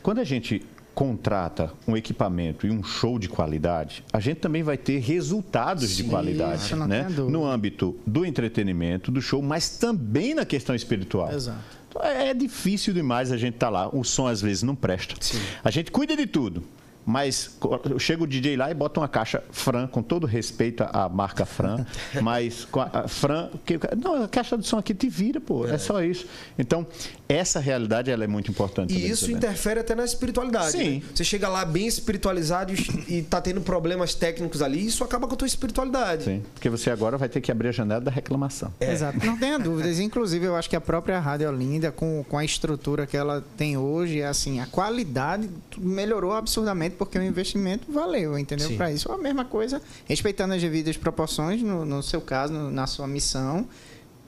Quando 0.03 0.19
a 0.21 0.25
gente 0.25 0.63
contrata 0.99 1.73
um 1.87 1.97
equipamento 1.97 2.67
e 2.67 2.73
um 2.73 2.83
show 2.83 3.21
de 3.21 3.29
qualidade, 3.29 4.03
a 4.13 4.19
gente 4.19 4.39
também 4.39 4.65
vai 4.65 4.77
ter 4.77 4.99
resultados 4.99 5.97
de 5.97 6.03
Sim, 6.03 6.09
qualidade, 6.09 6.63
isso 6.63 6.75
não 6.75 6.89
né? 6.89 7.07
No 7.09 7.47
âmbito 7.47 7.97
do 8.05 8.27
entretenimento, 8.27 9.13
do 9.13 9.23
show, 9.23 9.41
mas 9.41 9.79
também 9.79 10.35
na 10.35 10.45
questão 10.45 10.75
espiritual. 10.75 11.33
Exato. 11.33 11.61
Então, 11.89 12.03
é 12.03 12.35
difícil 12.35 12.93
demais 12.93 13.31
a 13.31 13.37
gente 13.37 13.55
estar 13.55 13.69
lá. 13.69 13.89
O 13.95 14.03
som 14.03 14.27
às 14.27 14.43
vezes 14.43 14.65
não 14.65 14.75
presta. 14.75 15.15
A 15.63 15.71
gente 15.71 15.93
cuida 15.93 16.17
de 16.17 16.27
tudo. 16.27 16.65
Mas 17.09 17.57
chega 17.99 18.23
o 18.23 18.27
DJ 18.27 18.57
lá 18.57 18.71
e 18.71 18.75
bota 18.75 19.01
uma 19.01 19.09
caixa 19.09 19.43
Fran, 19.51 19.87
com 19.87 20.03
todo 20.03 20.27
respeito 20.27 20.85
à 20.85 21.09
marca 21.09 21.47
Fran, 21.47 21.87
mas 22.23 22.67
com 22.67 22.81
a, 22.81 22.91
a 22.93 23.09
Fran, 23.09 23.49
que, 23.65 23.79
não, 23.97 24.25
a 24.25 24.29
caixa 24.29 24.59
de 24.59 24.67
som 24.67 24.79
aqui 24.79 24.95
te 24.95 25.09
vira, 25.09 25.41
pô, 25.41 25.67
é. 25.67 25.79
só 25.79 26.03
isso. 26.03 26.27
Então, 26.59 26.87
essa 27.29 27.61
realidade 27.61 28.11
ela 28.11 28.25
é 28.25 28.27
muito 28.27 28.51
importante. 28.51 28.95
E 28.95 29.09
isso 29.09 29.27
né? 29.29 29.39
interfere 29.39 29.81
até 29.81 29.95
na 29.95 30.05
espiritualidade. 30.05 30.73
Sim. 30.73 30.97
né? 30.97 31.03
Você 31.15 31.25
chega 31.25 31.49
lá 31.49 31.65
bem 31.65 31.87
espiritualizado 31.87 32.73
e 32.75 32.79
e 33.09 33.23
tá 33.23 33.41
tendo 33.41 33.61
problemas 33.61 34.15
técnicos 34.15 34.63
ali, 34.63 34.87
isso 34.87 35.03
acaba 35.03 35.27
com 35.27 35.35
a 35.35 35.37
tua 35.37 35.47
espiritualidade. 35.47 36.25
Sim, 36.25 36.43
porque 36.55 36.69
você 36.69 36.91
agora 36.91 37.17
vai 37.17 37.29
ter 37.29 37.41
que 37.41 37.51
abrir 37.51 37.69
a 37.69 37.73
janela 37.73 38.01
da 38.01 38.11
reclamação. 38.11 38.73
Exato, 38.81 39.25
não 39.25 39.37
tenha 39.37 39.59
dúvidas. 39.59 39.99
Inclusive, 39.99 40.47
eu 40.47 40.57
acho 40.57 40.69
que 40.69 40.77
a 40.77 40.81
própria 40.81 41.19
Rádio 41.19 41.49
Olinda, 41.49 41.91
com, 41.91 42.25
com 42.29 42.39
a 42.39 42.45
estrutura 42.45 43.07
que 43.07 43.17
ela 43.17 43.45
tem 43.57 43.77
hoje, 43.77 44.23
assim, 44.23 44.61
a 44.61 44.67
qualidade 44.67 45.49
melhorou 45.77 46.33
absurdamente 46.33 46.97
porque 46.99 47.19
o 47.19 47.23
investimento 47.23 47.91
valeu, 47.91 48.37
entendeu? 48.39 48.69
Para 48.77 48.93
isso, 48.93 49.11
a 49.13 49.17
mesma 49.17 49.45
coisa, 49.45 49.81
respeitando 50.07 50.53
as 50.55 50.61
devidas 50.61 50.97
proporções, 50.97 51.63
no, 51.63 51.85
no 51.85 52.03
seu 52.03 52.21
caso, 52.21 52.53
no- 52.53 52.71
na 52.71 52.87
sua 52.87 53.07
missão. 53.07 53.67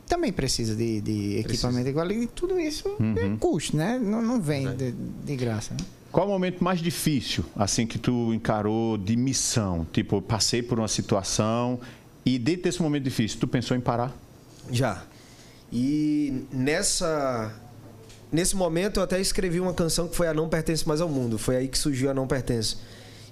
Também 0.06 0.32
precisa 0.32 0.74
de, 0.74 1.00
de 1.00 1.36
equipamento 1.38 1.92
qualidade. 1.92 2.24
E 2.24 2.26
tudo 2.28 2.58
isso 2.58 2.88
é 3.16 3.36
custo, 3.38 3.76
né? 3.76 3.98
Não, 3.98 4.20
não 4.22 4.40
vem 4.40 4.74
de, 4.76 4.90
de 4.92 5.36
graça. 5.36 5.72
Né? 5.74 5.80
Qual 6.10 6.26
o 6.26 6.30
momento 6.30 6.64
mais 6.64 6.80
difícil, 6.80 7.44
assim, 7.54 7.86
que 7.86 7.96
tu 7.96 8.34
encarou 8.34 8.98
de 8.98 9.14
missão? 9.16 9.86
Tipo, 9.92 10.16
eu 10.16 10.22
passei 10.22 10.62
por 10.62 10.78
uma 10.80 10.88
situação 10.88 11.78
e 12.26 12.38
dentro 12.40 12.62
desse 12.64 12.82
momento 12.82 13.04
difícil, 13.04 13.38
tu 13.38 13.46
pensou 13.46 13.76
em 13.76 13.80
parar? 13.80 14.12
Já. 14.72 15.04
E 15.72 16.42
nessa 16.52 17.54
nesse 18.32 18.56
momento 18.56 18.98
eu 18.98 19.02
até 19.02 19.20
escrevi 19.20 19.60
uma 19.60 19.74
canção 19.74 20.08
que 20.08 20.16
foi 20.16 20.28
a 20.28 20.34
Não 20.34 20.48
Pertence 20.48 20.86
Mais 20.86 21.00
ao 21.00 21.08
Mundo. 21.08 21.38
Foi 21.38 21.56
aí 21.56 21.68
que 21.68 21.78
surgiu 21.78 22.10
a 22.10 22.14
Não 22.14 22.26
Pertence. 22.26 22.76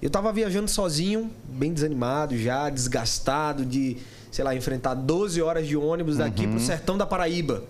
Eu 0.00 0.10
tava 0.10 0.32
viajando 0.32 0.68
sozinho, 0.68 1.30
bem 1.44 1.72
desanimado 1.72 2.36
já, 2.36 2.70
desgastado 2.70 3.64
de, 3.64 3.96
sei 4.30 4.44
lá, 4.44 4.54
enfrentar 4.54 4.94
12 4.94 5.42
horas 5.42 5.66
de 5.66 5.76
ônibus 5.76 6.18
daqui 6.18 6.46
pro 6.46 6.60
sertão 6.60 6.96
da 6.96 7.04
Paraíba. 7.04 7.64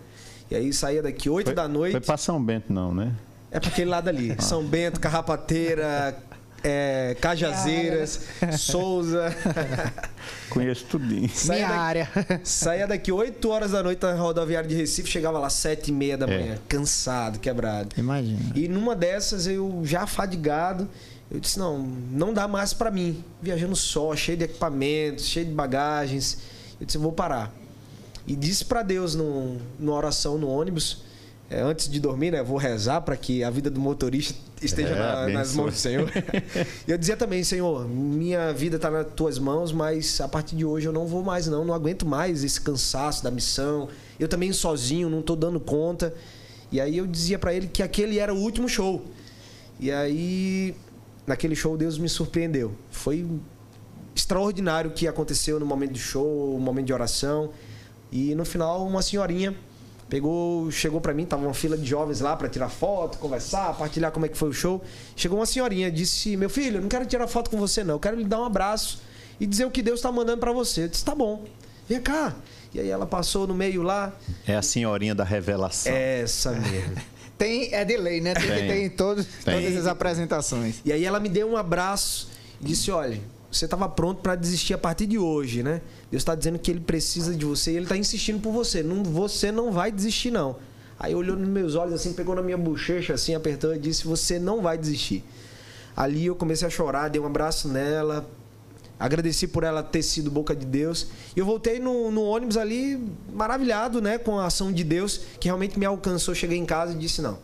E 0.51 0.57
aí 0.57 0.73
saía 0.73 1.03
daqui 1.03 1.29
8 1.29 1.47
Foi, 1.47 1.55
da 1.55 1.67
noite. 1.67 1.93
Foi 1.93 2.01
pra 2.01 2.17
São 2.17 2.43
Bento, 2.43 2.73
não, 2.73 2.95
né? 2.95 3.15
É 3.51 3.59
pra 3.59 3.71
aquele 3.71 3.91
lado 3.91 4.09
ali. 4.09 4.37
São 4.41 4.63
Bento, 4.63 5.01
Carrapateira, 5.01 6.19
é, 6.63 7.17
Cajazeiras, 7.21 8.21
Souza. 8.59 9.35
Conheço 10.51 10.85
tudinho. 10.87 11.29
Saía 11.29 11.67
Minha 11.67 11.69
daqui- 11.69 11.81
área. 11.81 12.41
Saía 12.45 12.87
daqui 12.87 13.13
8 13.13 13.49
horas 13.49 13.71
da 13.73 13.83
noite 13.83 14.03
na 14.03 14.15
rodoviária 14.15 14.69
de 14.69 14.75
Recife, 14.75 15.09
chegava 15.09 15.39
lá 15.39 15.51
7 15.51 15.89
e 15.89 15.93
meia 15.93 16.17
da 16.17 16.27
É. 16.27 16.39
manhã, 16.39 16.59
cansado, 16.69 17.39
quebrado. 17.39 17.91
Imagina. 17.99 18.41
E 18.55 18.67
numa 18.69 18.97
dessas, 18.97 19.47
eu 19.47 19.83
já 19.85 20.07
fadigado, 20.07 20.89
eu 21.31 21.39
disse, 21.39 21.59
não, 21.59 21.79
não 21.79 22.33
dá 22.33 22.49
mais 22.49 22.73
pra 22.73 22.91
mim. 22.91 23.23
Viajando 23.43 23.77
só, 23.77 24.15
cheio 24.17 24.39
de 24.39 24.45
equipamentos, 24.45 25.27
cheio 25.27 25.47
de 25.47 25.53
bagagens. 25.53 26.39
Eu 26.81 26.87
disse, 26.87 26.97
eu 26.99 27.03
vou 27.03 27.13
parar. 27.13 27.53
E 28.27 28.35
disse 28.37 28.65
pra 28.65 28.83
Deus 28.83 29.15
numa 29.15 29.93
oração 29.93 30.37
no 30.39 30.49
ônibus, 30.49 31.03
é, 31.51 31.61
antes 31.61 31.89
de 31.89 31.99
dormir, 31.99 32.31
né? 32.31 32.43
Vou 32.43 32.57
rezar 32.59 33.01
para 33.01 33.17
que 33.17 33.43
a 33.43 33.51
vida 33.51 33.71
do 33.71 33.81
motorista 33.81 34.35
esteja 34.63 34.91
É, 34.91 34.99
na- 34.99 35.29
nas 35.29 35.55
mãos 35.55 35.73
do 35.75 35.79
Senhor. 35.79 36.11
E 36.87 36.91
eu 36.91 36.99
dizia 36.99 37.17
também, 37.17 37.43
Senhor, 37.45 37.89
minha 37.89 38.53
vida 38.53 38.77
está 38.77 38.91
nas 38.91 39.07
tuas 39.15 39.39
mãos, 39.39 39.73
mas 39.73 40.21
a 40.21 40.29
partir 40.29 40.57
de 40.57 40.65
hoje 40.65 40.87
eu 40.87 40.93
não 40.93 41.07
vou 41.07 41.23
mais, 41.23 41.47
não. 41.47 41.65
Não 41.65 41.73
aguento 41.75 42.05
mais 42.07 42.45
esse 42.45 42.61
cansaço 42.61 43.23
da 43.25 43.31
missão. 43.31 43.89
Eu 44.21 44.29
também 44.29 44.53
sozinho, 44.53 45.09
não 45.09 45.21
estou 45.21 45.37
dando 45.37 45.59
conta. 45.61 46.13
E 46.71 46.81
aí 46.81 46.99
eu 46.99 47.07
dizia 47.07 47.39
para 47.39 47.55
ele 47.55 47.67
que 47.67 47.83
aquele 47.83 48.19
era 48.19 48.35
o 48.35 48.39
último 48.39 48.69
show. 48.69 49.05
E 49.81 49.91
aí, 49.91 50.75
naquele 51.27 51.55
show, 51.57 51.77
Deus 51.79 51.97
me 51.99 52.09
surpreendeu. 52.09 52.75
Foi 52.91 53.25
extraordinário 54.15 54.91
o 54.91 54.93
que 54.93 55.07
aconteceu 55.07 55.59
no 55.61 55.65
momento 55.65 55.93
do 55.93 55.99
show, 55.99 56.55
o 56.57 56.61
momento 56.61 56.87
de 56.87 56.93
oração. 56.93 57.51
E 58.11 58.35
no 58.35 58.45
final, 58.45 58.87
uma 58.87 59.01
senhorinha 59.03 59.55
pegou, 60.09 60.71
chegou 60.71 61.01
para 61.01 61.13
mim, 61.15 61.25
tava 61.25 61.43
uma 61.45 61.55
fila 61.55 61.77
de 61.77 61.85
jovens 61.87 62.21
lá 62.21 62.37
para 62.37 62.49
tirar 62.49 62.69
foto, 62.69 63.19
conversar, 63.19 63.75
partilhar 63.77 64.11
como 64.13 64.27
é 64.27 64.29
que 64.29 64.37
foi 64.37 64.49
o 64.49 64.53
show. 64.53 64.83
Chegou 65.17 65.39
uma 65.39 65.47
senhorinha, 65.47 65.91
disse: 65.91 66.37
"Meu 66.37 66.49
filho, 66.51 66.79
eu 66.79 66.83
não 66.83 66.89
quero 66.89 67.05
tirar 67.07 67.27
foto 67.29 67.51
com 67.51 67.59
você 67.59 67.85
não, 67.85 67.95
eu 67.97 68.01
quero 68.01 68.17
lhe 68.17 68.25
dar 68.25 68.41
um 68.41 68.45
abraço 68.45 69.01
e 69.41 69.47
dizer 69.47 69.65
o 69.67 69.71
que 69.71 69.83
Deus 69.83 69.99
está 69.99 70.11
mandando 70.11 70.39
para 70.39 70.53
você". 70.53 70.85
Eu 70.85 70.89
disse: 70.89 71.05
"Tá 71.05 71.15
bom. 71.15 71.45
Vem 71.89 72.01
cá". 72.01 72.35
E 72.75 72.81
aí 72.81 72.89
ela 72.89 73.07
passou 73.07 73.47
no 73.47 73.55
meio 73.55 73.83
lá, 73.83 74.13
É 74.47 74.55
a 74.55 74.61
senhorinha 74.63 75.15
da 75.15 75.25
revelação. 75.25 75.93
essa 75.93 76.53
mesmo. 76.53 76.97
Tem, 77.39 77.73
é 77.73 77.85
de 77.85 77.97
lei, 77.97 78.21
né? 78.21 78.35
Tem 78.35 78.49
Tem. 78.49 78.67
ter 78.69 78.85
em 78.85 78.91
todos, 78.91 79.25
Tem. 79.45 79.55
todas 79.63 79.77
as 79.77 79.87
apresentações. 79.87 80.81
E 80.85 80.93
aí 80.93 81.05
ela 81.05 81.21
me 81.21 81.29
deu 81.29 81.49
um 81.49 81.57
abraço 81.57 82.29
e 82.61 82.65
disse: 82.65 82.91
Olha, 82.91 83.19
você 83.51 83.65
estava 83.65 83.89
pronto 83.89 84.21
para 84.21 84.35
desistir 84.35 84.75
a 84.75 84.79
partir 84.79 85.07
de 85.07 85.19
hoje, 85.19 85.63
né? 85.63 85.81
Deus 86.11 86.21
está 86.21 86.35
dizendo 86.35 86.59
que 86.59 86.71
ele 86.71 86.81
precisa 86.81 87.35
de 87.35 87.45
você 87.45 87.73
e 87.73 87.77
ele 87.77 87.85
está 87.87 87.97
insistindo 87.97 88.41
por 88.41 88.53
você. 88.53 88.83
Não, 88.83 89.03
você 89.03 89.51
não 89.51 89.73
vai 89.73 89.91
desistir, 89.91 90.31
não. 90.31 90.57
Aí 90.99 91.15
olhou 91.15 91.37
nos 91.37 91.49
meus 91.49 91.75
olhos 91.75 91.95
assim, 91.95 92.13
pegou 92.13 92.35
na 92.35 92.43
minha 92.43 92.59
bochecha 92.59 93.15
assim, 93.15 93.35
apertou 93.35 93.75
e 93.75 93.79
disse: 93.79 94.07
Você 94.07 94.39
não 94.39 94.61
vai 94.61 94.77
desistir. 94.77 95.25
Ali 95.97 96.27
eu 96.27 96.37
comecei 96.37 96.67
a 96.67 96.71
chorar, 96.71 97.09
dei 97.09 97.21
um 97.21 97.27
abraço 97.27 97.69
nela, 97.69 98.29
agradeci 99.01 99.47
por 99.47 99.65
ela 99.65 99.83
ter 99.83 100.03
sido 100.03 100.31
boca 100.31 100.55
de 100.55 100.67
Deus. 100.67 101.09
E 101.35 101.41
eu 101.41 101.47
voltei 101.47 101.79
no, 101.79 102.11
no 102.11 102.23
ônibus 102.23 102.57
ali, 102.57 103.03
maravilhado, 103.33 104.01
né, 104.03 104.19
com 104.19 104.39
a 104.39 104.47
ação 104.47 104.71
de 104.73 104.85
Deus, 104.85 105.23
que 105.41 105.49
realmente 105.49 105.79
me 105.79 105.87
alcançou. 105.87 106.35
Cheguei 106.35 106.59
em 106.59 106.67
casa 106.67 106.93
e 106.93 106.97
disse: 106.97 107.23
Não, 107.23 107.39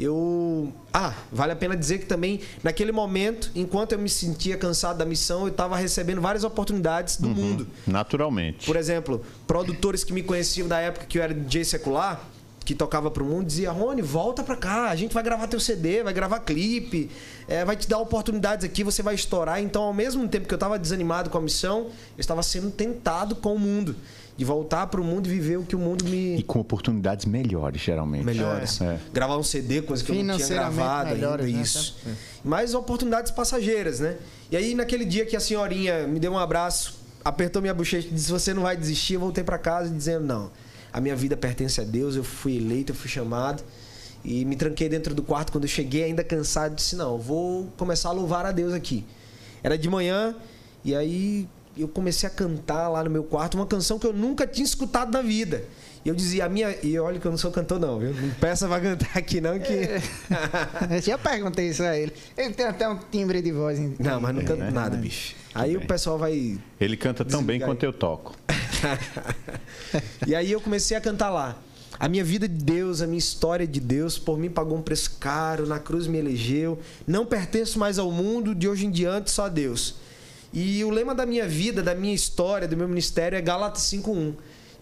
eu. 0.00 0.72
Ah, 0.92 1.14
vale 1.30 1.52
a 1.52 1.56
pena 1.56 1.76
dizer 1.76 1.98
que 1.98 2.06
também, 2.06 2.40
naquele 2.62 2.90
momento, 2.90 3.50
enquanto 3.54 3.92
eu 3.92 3.98
me 3.98 4.08
sentia 4.08 4.56
cansado 4.56 4.98
da 4.98 5.04
missão, 5.04 5.42
eu 5.42 5.48
estava 5.48 5.76
recebendo 5.76 6.20
várias 6.20 6.42
oportunidades 6.42 7.16
do 7.16 7.28
mundo. 7.28 7.66
Naturalmente. 7.86 8.66
Por 8.66 8.76
exemplo, 8.76 9.24
produtores 9.46 10.02
que 10.02 10.12
me 10.12 10.22
conheciam 10.22 10.66
da 10.66 10.78
época 10.78 11.06
que 11.06 11.18
eu 11.18 11.22
era 11.22 11.34
DJ 11.34 11.64
secular, 11.64 12.24
que 12.64 12.74
tocava 12.74 13.10
pro 13.10 13.24
mundo, 13.24 13.46
dizia: 13.46 13.70
Rony, 13.70 14.00
volta 14.00 14.42
pra 14.42 14.56
cá, 14.56 14.90
a 14.90 14.96
gente 14.96 15.12
vai 15.12 15.22
gravar 15.22 15.46
teu 15.48 15.60
CD, 15.60 16.02
vai 16.02 16.12
gravar 16.12 16.40
clipe, 16.40 17.10
é, 17.46 17.64
vai 17.64 17.76
te 17.76 17.88
dar 17.88 17.98
oportunidades 17.98 18.64
aqui, 18.64 18.82
você 18.82 19.02
vai 19.02 19.14
estourar. 19.14 19.60
Então, 19.60 19.82
ao 19.82 19.92
mesmo 19.92 20.26
tempo 20.28 20.48
que 20.48 20.54
eu 20.54 20.56
estava 20.56 20.78
desanimado 20.78 21.30
com 21.30 21.38
a 21.38 21.40
missão, 21.40 21.88
eu 22.16 22.20
estava 22.20 22.42
sendo 22.42 22.70
tentado 22.70 23.36
com 23.36 23.54
o 23.54 23.58
mundo. 23.58 23.96
De 24.40 24.44
voltar 24.46 24.86
pro 24.86 25.04
mundo 25.04 25.26
e 25.26 25.30
viver 25.30 25.58
o 25.58 25.64
que 25.64 25.76
o 25.76 25.78
mundo 25.78 26.02
me. 26.06 26.38
E 26.38 26.42
com 26.42 26.60
oportunidades 26.60 27.26
melhores, 27.26 27.82
geralmente. 27.82 28.24
melhores. 28.24 28.80
É. 28.80 28.98
Gravar 29.12 29.36
um 29.36 29.42
CD, 29.42 29.82
coisa 29.82 30.02
que 30.02 30.10
eu 30.10 30.24
não 30.24 30.38
tinha 30.38 30.48
gravado 30.48 31.10
melhores, 31.10 31.44
ainda, 31.44 31.58
né? 31.58 31.62
isso. 31.62 31.98
É. 32.06 32.12
Mas 32.42 32.72
oportunidades 32.72 33.30
passageiras, 33.30 34.00
né? 34.00 34.16
E 34.50 34.56
aí, 34.56 34.74
naquele 34.74 35.04
dia 35.04 35.26
que 35.26 35.36
a 35.36 35.40
senhorinha 35.40 36.06
me 36.06 36.18
deu 36.18 36.32
um 36.32 36.38
abraço, 36.38 36.94
apertou 37.22 37.60
minha 37.60 37.74
bochecha 37.74 38.08
e 38.08 38.12
disse: 38.12 38.30
Você 38.30 38.54
não 38.54 38.62
vai 38.62 38.78
desistir. 38.78 39.14
Eu 39.14 39.20
voltei 39.20 39.44
para 39.44 39.58
casa 39.58 39.90
dizendo: 39.90 40.24
Não, 40.24 40.50
a 40.90 41.02
minha 41.02 41.14
vida 41.14 41.36
pertence 41.36 41.78
a 41.78 41.84
Deus, 41.84 42.16
eu 42.16 42.24
fui 42.24 42.56
eleito, 42.56 42.92
eu 42.92 42.96
fui 42.96 43.10
chamado. 43.10 43.62
E 44.24 44.46
me 44.46 44.56
tranquei 44.56 44.88
dentro 44.88 45.14
do 45.14 45.22
quarto 45.22 45.52
quando 45.52 45.64
eu 45.64 45.68
cheguei, 45.68 46.04
ainda 46.04 46.24
cansado, 46.24 46.74
disse: 46.74 46.96
Não, 46.96 47.18
vou 47.18 47.66
começar 47.76 48.08
a 48.08 48.12
louvar 48.12 48.46
a 48.46 48.52
Deus 48.52 48.72
aqui. 48.72 49.04
Era 49.62 49.76
de 49.76 49.90
manhã, 49.90 50.34
e 50.82 50.94
aí 50.94 51.46
eu 51.82 51.88
comecei 51.88 52.26
a 52.28 52.30
cantar 52.30 52.88
lá 52.88 53.02
no 53.04 53.10
meu 53.10 53.24
quarto 53.24 53.54
uma 53.56 53.66
canção 53.66 53.98
que 53.98 54.06
eu 54.06 54.12
nunca 54.12 54.46
tinha 54.46 54.64
escutado 54.64 55.12
na 55.12 55.22
vida. 55.22 55.64
E 56.04 56.08
eu 56.08 56.14
dizia, 56.14 56.46
a 56.46 56.48
minha. 56.48 56.74
E 56.82 56.98
olha 56.98 57.20
que 57.20 57.26
eu 57.26 57.30
não 57.30 57.36
sou 57.36 57.50
cantor, 57.50 57.78
não, 57.78 57.98
viu? 57.98 58.14
Não 58.14 58.30
peça 58.30 58.66
pra 58.66 58.80
cantar 58.80 59.10
aqui, 59.18 59.38
não, 59.38 59.58
que. 59.58 59.72
Eu 60.94 61.02
já 61.02 61.18
perguntei 61.18 61.68
isso 61.68 61.82
a 61.82 61.94
ele. 61.94 62.10
Ele 62.38 62.54
tem 62.54 62.64
até 62.64 62.88
um 62.88 62.96
timbre 63.10 63.42
de 63.42 63.52
voz. 63.52 63.78
em- 63.78 63.96
Não, 63.98 64.18
mas 64.18 64.34
não 64.34 64.42
canto 64.42 64.60
né? 64.60 64.70
nada, 64.70 64.96
bicho. 64.96 65.34
Aí 65.54 65.76
o 65.76 65.86
pessoal 65.86 66.16
vai. 66.16 66.58
Ele 66.80 66.96
canta 66.96 67.22
tão 67.22 67.42
bem 67.42 67.60
quanto 67.60 67.82
eu 67.84 67.92
toco. 67.92 68.34
e 70.26 70.34
aí 70.34 70.50
eu 70.50 70.60
comecei 70.60 70.96
a 70.96 71.00
cantar 71.02 71.28
lá. 71.28 71.58
A 71.98 72.08
minha 72.08 72.24
vida 72.24 72.48
de 72.48 72.54
Deus, 72.64 73.02
a 73.02 73.06
minha 73.06 73.18
história 73.18 73.66
de 73.66 73.78
Deus, 73.78 74.18
por 74.18 74.38
mim 74.38 74.48
pagou 74.48 74.78
um 74.78 74.82
preço 74.82 75.18
caro, 75.20 75.66
na 75.66 75.78
cruz 75.78 76.06
me 76.06 76.16
elegeu. 76.16 76.78
Não 77.06 77.26
pertenço 77.26 77.78
mais 77.78 77.98
ao 77.98 78.10
mundo, 78.10 78.54
de 78.54 78.66
hoje 78.66 78.86
em 78.86 78.90
diante 78.90 79.30
só 79.30 79.44
a 79.44 79.48
Deus. 79.50 79.96
E 80.52 80.84
o 80.84 80.90
lema 80.90 81.14
da 81.14 81.24
minha 81.24 81.46
vida, 81.46 81.82
da 81.82 81.94
minha 81.94 82.14
história, 82.14 82.66
do 82.66 82.76
meu 82.76 82.88
ministério 82.88 83.36
é 83.36 83.40
Gálatas 83.40 83.82
5:1, 83.82 84.34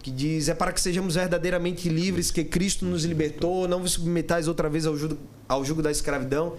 que 0.03 0.11
diz: 0.11 0.49
"É 0.49 0.55
para 0.55 0.73
que 0.73 0.81
sejamos 0.81 1.15
verdadeiramente 1.15 1.89
livres, 1.89 2.31
que 2.31 2.43
Cristo 2.43 2.87
nos 2.87 3.05
libertou, 3.05 3.69
não 3.69 3.81
vos 3.81 3.93
submetais 3.93 4.49
outra 4.49 4.69
vez 4.69 4.87
ao 4.87 4.97
jugo, 4.97 5.19
ao 5.47 5.65
jugo 5.65 5.83
da 5.83 5.91
escravidão". 5.91 6.55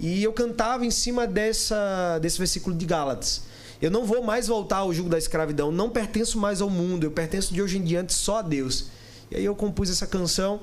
E 0.00 0.22
eu 0.22 0.32
cantava 0.32 0.84
em 0.84 0.90
cima 0.90 1.26
dessa 1.26 2.18
desse 2.20 2.38
versículo 2.38 2.74
de 2.76 2.84
Gálatas. 2.84 3.42
Eu 3.80 3.92
não 3.92 4.04
vou 4.04 4.24
mais 4.24 4.48
voltar 4.48 4.78
ao 4.78 4.92
jugo 4.92 5.08
da 5.08 5.18
escravidão, 5.18 5.70
não 5.70 5.88
pertenço 5.88 6.36
mais 6.36 6.60
ao 6.60 6.68
mundo, 6.68 7.04
eu 7.04 7.12
pertenço 7.12 7.54
de 7.54 7.62
hoje 7.62 7.78
em 7.78 7.84
diante 7.84 8.12
só 8.12 8.38
a 8.38 8.42
Deus. 8.42 8.86
E 9.30 9.36
aí 9.36 9.44
eu 9.44 9.54
compus 9.54 9.88
essa 9.88 10.06
canção. 10.06 10.60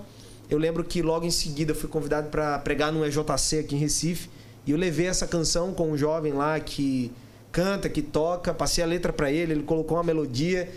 Eu 0.50 0.58
lembro 0.58 0.84
que 0.84 1.02
logo 1.02 1.26
em 1.26 1.32
seguida 1.32 1.74
fui 1.74 1.88
convidado 1.88 2.30
para 2.30 2.60
pregar 2.60 2.92
no 2.92 3.06
EJC 3.06 3.60
aqui 3.60 3.76
em 3.76 3.80
Recife, 3.80 4.30
e 4.66 4.72
eu 4.72 4.78
levei 4.78 5.08
essa 5.08 5.26
canção 5.26 5.74
com 5.74 5.92
um 5.92 5.98
jovem 5.98 6.34
lá 6.34 6.60
que 6.60 7.12
canta, 7.56 7.88
que 7.88 8.02
toca, 8.02 8.54
passei 8.54 8.84
a 8.84 8.88
letra 8.88 9.14
para 9.14 9.32
ele, 9.32 9.54
ele 9.54 9.64
colocou 9.64 9.96
uma 9.96 10.04
melodia 10.04 10.70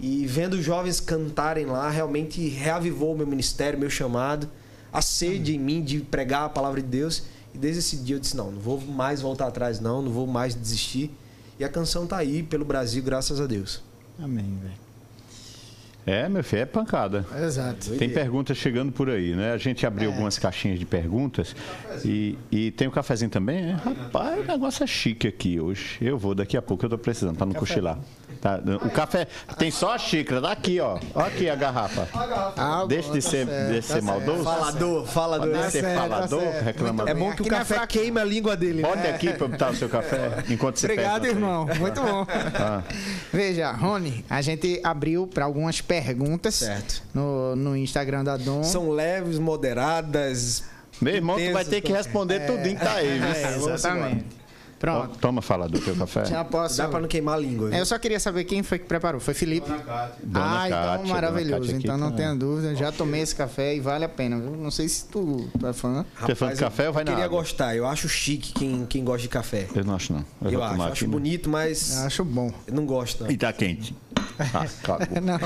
e 0.00 0.24
vendo 0.26 0.54
os 0.54 0.64
jovens 0.64 0.98
cantarem 0.98 1.66
lá, 1.66 1.90
realmente 1.90 2.48
reavivou 2.48 3.12
o 3.12 3.18
meu 3.18 3.26
ministério, 3.26 3.78
meu 3.78 3.90
chamado, 3.90 4.48
a 4.90 5.02
sede 5.02 5.54
em 5.54 5.58
mim 5.58 5.82
de 5.84 6.00
pregar 6.00 6.44
a 6.44 6.48
palavra 6.48 6.80
de 6.80 6.88
Deus. 6.88 7.24
E 7.54 7.58
desde 7.58 7.80
esse 7.80 7.96
dia 7.98 8.16
eu 8.16 8.20
disse: 8.20 8.34
não, 8.34 8.50
não 8.50 8.58
vou 8.58 8.80
mais 8.80 9.20
voltar 9.20 9.46
atrás, 9.46 9.78
não, 9.78 10.00
não 10.00 10.10
vou 10.10 10.26
mais 10.26 10.54
desistir. 10.54 11.10
E 11.60 11.64
a 11.64 11.68
canção 11.68 12.06
tá 12.06 12.16
aí 12.16 12.42
pelo 12.42 12.64
Brasil, 12.64 13.02
graças 13.02 13.38
a 13.38 13.46
Deus. 13.46 13.82
Amém, 14.18 14.58
velho. 14.62 14.91
É, 16.04 16.28
meu 16.28 16.42
filho, 16.42 16.62
é 16.62 16.66
pancada. 16.66 17.24
Exato. 17.44 17.90
Tem 17.96 18.10
perguntas 18.10 18.56
chegando 18.56 18.90
por 18.90 19.08
aí, 19.08 19.36
né? 19.36 19.52
A 19.52 19.56
gente 19.56 19.86
abriu 19.86 20.10
É. 20.10 20.12
algumas 20.12 20.36
caixinhas 20.38 20.78
de 20.78 20.84
perguntas 20.84 21.54
e, 22.04 22.36
e 22.50 22.72
tem 22.72 22.88
o 22.88 22.90
cafezinho 22.90 23.30
também, 23.30 23.70
é? 23.70 23.72
Rapaz, 23.72 24.40
o 24.40 24.44
negócio 24.44 24.82
é 24.82 24.86
chique 24.86 25.28
aqui 25.28 25.60
hoje. 25.60 25.98
Eu 26.00 26.18
vou 26.18 26.34
daqui 26.34 26.56
a 26.56 26.62
pouco, 26.62 26.84
eu 26.84 26.90
tô 26.90 26.98
precisando, 26.98 27.36
para 27.36 27.46
não 27.46 27.54
cochilar. 27.54 27.98
Tá? 28.42 28.58
O 28.84 28.90
café 28.90 29.28
tem 29.56 29.70
só 29.70 29.92
a 29.94 29.98
xícara, 29.98 30.40
daqui, 30.40 30.80
ó. 30.80 30.98
Ó 31.14 31.20
aqui 31.20 31.48
a 31.48 31.54
garrafa. 31.54 32.08
Ah, 32.56 32.84
Deixa 32.88 33.12
de 33.12 33.22
tá 33.22 33.30
ser, 33.30 33.46
certo, 33.46 33.72
de 33.72 33.82
ser 33.82 33.94
tá 34.00 34.02
maldoso. 34.02 34.42
Falador, 34.42 35.06
falador. 35.06 35.48
Pode 35.50 35.62
Tá 35.62 35.70
ser 35.70 35.80
certo, 35.82 35.94
tá 35.94 36.00
falador, 36.08 36.42
reclamador. 36.64 37.08
É 37.08 37.14
bom 37.14 37.32
que 37.32 37.42
o 37.42 37.46
Aqui 37.46 37.54
é 37.54 37.58
café 37.58 37.86
queima 37.86 38.20
a 38.20 38.24
língua 38.24 38.56
dele, 38.56 38.82
Pode 38.82 39.00
né? 39.00 39.10
aqui 39.14 39.32
para 39.32 39.46
botar 39.46 39.70
o 39.70 39.76
seu 39.76 39.88
café 39.88 40.42
enquanto 40.50 40.76
você 40.80 40.86
Obrigado, 40.86 41.22
pede. 41.22 41.34
irmão. 41.36 41.66
Muito 41.78 42.00
bom. 42.02 42.26
Ah. 42.28 42.82
Veja, 43.32 43.70
Rony, 43.70 44.24
a 44.28 44.42
gente 44.42 44.80
abriu 44.82 45.28
para 45.28 45.44
algumas 45.44 45.80
perguntas 45.80 46.56
Certo. 46.56 47.00
no, 47.14 47.54
no 47.54 47.76
Instagram 47.76 48.24
da 48.24 48.36
Dom. 48.36 48.64
São 48.64 48.90
leves, 48.90 49.38
moderadas. 49.38 50.64
Meu 51.00 51.14
irmão, 51.14 51.36
tu 51.36 51.52
vai 51.52 51.64
ter 51.64 51.80
que 51.80 51.92
responder 51.92 52.40
tudinho 52.46 52.76
que 52.76 52.84
tá 52.84 52.94
aí, 52.94 53.20
viu? 53.20 53.28
É, 53.28 53.56
exatamente. 53.56 54.41
Pronto. 54.82 55.16
Toma 55.20 55.40
falar 55.40 55.68
do 55.68 55.78
teu 55.78 55.94
café. 55.94 56.24
Já 56.24 56.44
posso. 56.44 56.76
Dá 56.76 56.88
pra 56.88 56.98
não 57.00 57.06
queimar 57.06 57.36
a 57.36 57.38
língua. 57.38 57.68
viu? 57.70 57.78
Eu 57.78 57.86
só 57.86 57.96
queria 58.00 58.18
saber 58.18 58.42
quem 58.42 58.64
foi 58.64 58.80
que 58.80 58.84
preparou. 58.86 59.20
Foi 59.20 59.32
Felipe? 59.32 59.68
Dona 60.24 60.62
ah, 60.62 60.66
então 60.98 61.06
maravilhoso. 61.06 61.70
Aqui 61.70 61.78
então 61.84 61.96
não 61.96 62.10
tá- 62.10 62.16
tenha 62.16 62.34
dúvida. 62.34 62.74
Já 62.74 62.90
tomei 62.90 63.20
esse 63.22 63.34
café 63.34 63.76
e 63.76 63.80
vale 63.80 64.04
a 64.04 64.08
pena. 64.08 64.40
viu? 64.40 64.50
Não 64.56 64.72
sei 64.72 64.88
se 64.88 65.06
tu, 65.06 65.48
tu 65.56 65.66
é 65.68 65.72
fã. 65.72 66.04
Quer 66.26 66.34
falar 66.34 66.54
de 66.54 66.58
café 66.58 66.88
ou 66.88 66.92
vai 66.92 67.02
eu 67.02 67.06
na 67.06 67.12
queria 67.12 67.24
água? 67.26 67.38
gostar. 67.38 67.76
Eu 67.76 67.86
acho 67.86 68.08
chique 68.08 68.52
quem, 68.52 68.84
quem 68.86 69.04
gosta 69.04 69.22
de 69.22 69.28
café. 69.28 69.68
Eu 69.72 69.84
não 69.84 69.94
acho, 69.94 70.12
não. 70.12 70.24
Eu, 70.42 70.50
Eu, 70.50 70.64
acho. 70.64 70.82
acho 70.82 71.04
né? 71.06 71.10
bonito, 71.12 71.48
mas 71.48 71.94
Eu 71.96 72.02
acho 72.02 72.24
bom. 72.24 72.52
eu 72.66 72.74
não 72.74 72.84
gosto. 72.84 73.22
Não. 73.22 73.30
E 73.30 73.36
tá 73.36 73.52
quente. 73.52 73.94
Ah. 74.38 74.66
Não, 75.22 75.38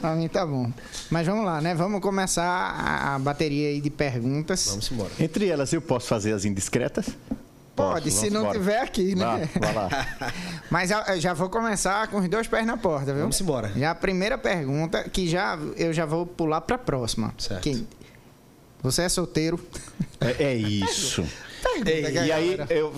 pra 0.00 0.14
mim 0.14 0.28
tá 0.28 0.46
bom. 0.46 0.72
Mas 1.10 1.26
vamos 1.26 1.44
lá, 1.44 1.60
né? 1.60 1.74
Vamos 1.74 2.00
começar 2.00 2.70
a 3.14 3.18
bateria 3.18 3.68
aí 3.68 3.80
de 3.80 3.90
perguntas. 3.90 4.66
Vamos 4.68 4.90
embora. 4.90 5.10
Entre 5.18 5.48
elas, 5.48 5.72
eu 5.72 5.82
posso 5.82 6.06
fazer 6.06 6.32
as 6.32 6.44
indiscretas? 6.44 7.06
Pode, 7.76 8.04
Posso, 8.10 8.20
se 8.20 8.30
não 8.30 8.42
embora. 8.42 8.58
tiver 8.58 8.78
aqui, 8.80 9.14
Vá, 9.16 9.36
né? 9.38 9.48
vai 9.60 9.74
lá. 9.74 9.88
Mas 10.70 10.90
já 11.18 11.34
vou 11.34 11.48
começar 11.50 12.06
com 12.08 12.18
os 12.18 12.28
dois 12.28 12.46
pés 12.46 12.64
na 12.66 12.76
porta, 12.76 13.06
viu? 13.12 13.22
Vamos 13.22 13.40
embora. 13.40 13.72
Já 13.76 13.90
a 13.90 13.94
primeira 13.96 14.38
pergunta, 14.38 15.02
que 15.08 15.26
já 15.28 15.58
eu 15.76 15.92
já 15.92 16.06
vou 16.06 16.24
pular 16.24 16.60
pra 16.60 16.78
próxima. 16.78 17.34
Certo. 17.36 17.62
Que- 17.62 17.84
você 18.80 19.02
é 19.02 19.08
solteiro? 19.08 19.58
É, 20.20 20.44
é 20.44 20.54
isso. 20.54 21.24
Pergunta 21.62 21.90
Ei, 21.90 22.02
que 22.02 22.06
a 22.18 22.26
E 22.26 22.32
aí, 22.32 22.56
galera- 22.56 22.66
eu, 22.74 22.92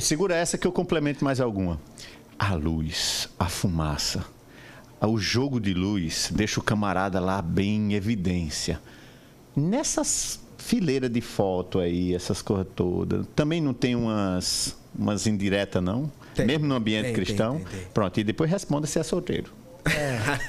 segura 0.00 0.36
essa 0.36 0.56
que 0.58 0.66
eu 0.66 0.70
complemento 0.72 1.24
mais 1.24 1.40
alguma. 1.40 1.80
A 2.38 2.54
luz, 2.54 3.28
a 3.38 3.46
fumaça, 3.48 4.24
o 5.00 5.18
jogo 5.18 5.58
de 5.58 5.74
luz 5.74 6.28
deixa 6.32 6.60
o 6.60 6.62
camarada 6.62 7.18
lá 7.18 7.40
bem 7.42 7.92
em 7.92 7.94
evidência. 7.94 8.80
Nessas 9.56 10.38
fileiras 10.60 11.10
de 11.10 11.20
foto 11.20 11.78
aí, 11.78 12.14
essas 12.14 12.42
coisas 12.42 12.66
todas, 12.74 13.26
também 13.34 13.60
não 13.60 13.72
tem 13.74 13.94
umas, 13.96 14.76
umas 14.96 15.26
indiretas, 15.26 15.82
não? 15.82 16.10
Tem. 16.34 16.46
Mesmo 16.46 16.66
no 16.66 16.74
ambiente 16.74 17.06
Tem, 17.06 17.14
cristão? 17.14 17.58
tem. 17.58 17.80
Pronto, 17.92 18.20
e 18.20 18.24
depois 18.24 18.50
responda 18.50 18.86
se 18.86 18.98
é 18.98 19.02
solteiro. 19.02 19.52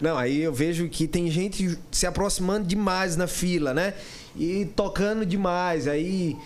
Não, 0.00 0.16
aí 0.18 0.42
eu 0.42 0.52
vejo 0.52 0.88
que 0.88 1.08
tem 1.08 1.30
gente 1.30 1.78
se 1.90 2.06
aproximando 2.06 2.66
demais 2.66 3.16
na 3.16 3.26
fila, 3.26 3.72
né? 3.72 3.94
E 4.36 4.66
tocando 4.76 5.24
demais. 5.24 5.88
Aí 5.88 6.36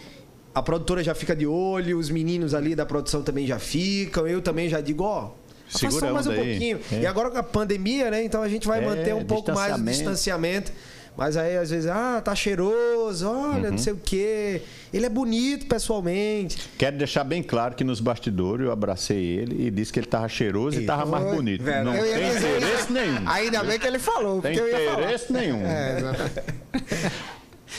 a 0.55 0.63
produtora 0.63 1.03
já 1.03 1.15
fica 1.15 1.35
de 1.35 1.47
olho, 1.47 1.99
os 1.99 2.11
meninos 2.11 2.55
ali 2.55 2.75
da 2.75 2.87
produção 2.87 3.23
também 3.23 3.47
já 3.47 3.59
ficam. 3.59 4.27
Eu 4.27 4.41
também 4.41 4.69
já 4.69 4.81
digo, 4.81 5.03
ó. 5.03 5.31
Segura 5.69 6.13
mais 6.13 6.27
um 6.27 6.35
pouquinho. 6.35 6.81
É. 6.93 7.01
E 7.01 7.07
agora 7.07 7.31
com 7.31 7.39
a 7.39 7.43
pandemia, 7.43 8.11
né? 8.11 8.25
Então 8.25 8.43
a 8.43 8.49
gente 8.49 8.67
vai 8.67 8.83
É, 8.83 8.87
manter 8.87 9.15
um 9.15 9.25
pouco 9.25 9.53
mais 9.53 9.77
o 9.77 9.85
distanciamento. 9.85 10.73
Mas 11.17 11.37
aí, 11.37 11.57
às 11.57 11.69
vezes, 11.71 11.87
ah, 11.91 12.21
tá 12.25 12.35
cheiroso, 12.35 13.29
olha, 13.29 13.65
Uhum. 13.67 13.71
não 13.73 13.79
sei 13.79 13.93
o 13.93 13.97
quê. 14.03 14.63
Ele 14.93 15.05
é 15.05 15.09
bonito 15.09 15.67
pessoalmente. 15.67 16.57
Quero 16.79 16.97
deixar 16.97 17.25
bem 17.25 17.43
claro 17.43 17.75
que 17.75 17.85
nos 17.85 18.01
bastidores 18.01 18.65
eu 18.65 18.73
abracei 18.73 19.19
ele 19.23 19.67
e 19.67 19.71
disse 19.71 19.93
que 19.93 19.99
ele 19.99 20.07
estava 20.07 20.29
cheiroso 20.29 20.79
e 20.79 20.81
estava 20.81 21.05
mais 21.05 21.25
Oi, 21.27 21.35
bonito. 21.37 21.63
velho. 21.63 21.85
Não 21.85 21.93
tem 21.93 22.03
dizer- 22.03 22.57
interesse 22.57 22.93
nenhum. 22.93 23.29
Ainda 23.29 23.63
bem 23.65 23.79
que 23.79 23.87
ele 23.87 23.99
falou, 23.99 24.41
Tem 24.41 24.55
interesse 24.55 25.33
nenhum. 25.33 25.61
É, 25.67 25.99
exatamente. 25.99 26.41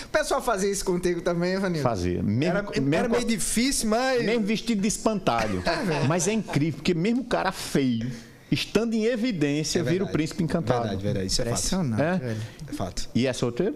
O 0.05 0.07
pessoal 0.09 0.41
fazia 0.41 0.69
isso 0.71 0.85
contigo 0.85 1.21
também, 1.21 1.57
Vanildo? 1.57 1.83
Fazia. 1.83 2.21
Mesmo, 2.23 2.43
Era, 2.57 2.63
mesmo, 2.63 2.95
era 2.95 3.09
meio 3.09 3.25
difícil, 3.25 3.89
mas. 3.89 4.23
mesmo 4.23 4.45
vestido 4.45 4.81
de 4.81 4.87
espantalho. 4.87 5.63
Mas 6.07 6.27
é 6.27 6.33
incrível, 6.33 6.77
porque 6.77 6.93
mesmo 6.93 7.21
o 7.21 7.25
cara 7.25 7.51
feio, 7.51 8.09
estando 8.49 8.93
em 8.93 9.03
evidência, 9.05 9.79
É 9.79 9.83
vira 9.83 10.03
o 10.05 10.07
príncipe 10.09 10.43
encantado. 10.43 10.81
Verdade, 10.83 11.03
verdade. 11.03 11.27
Isso 11.27 11.41
é. 11.41 11.45
Impressionante, 11.45 12.23
É? 12.23 12.35
É 12.71 12.75
fato. 12.75 13.09
E 13.13 13.27
é 13.27 13.33
solteiro? 13.33 13.75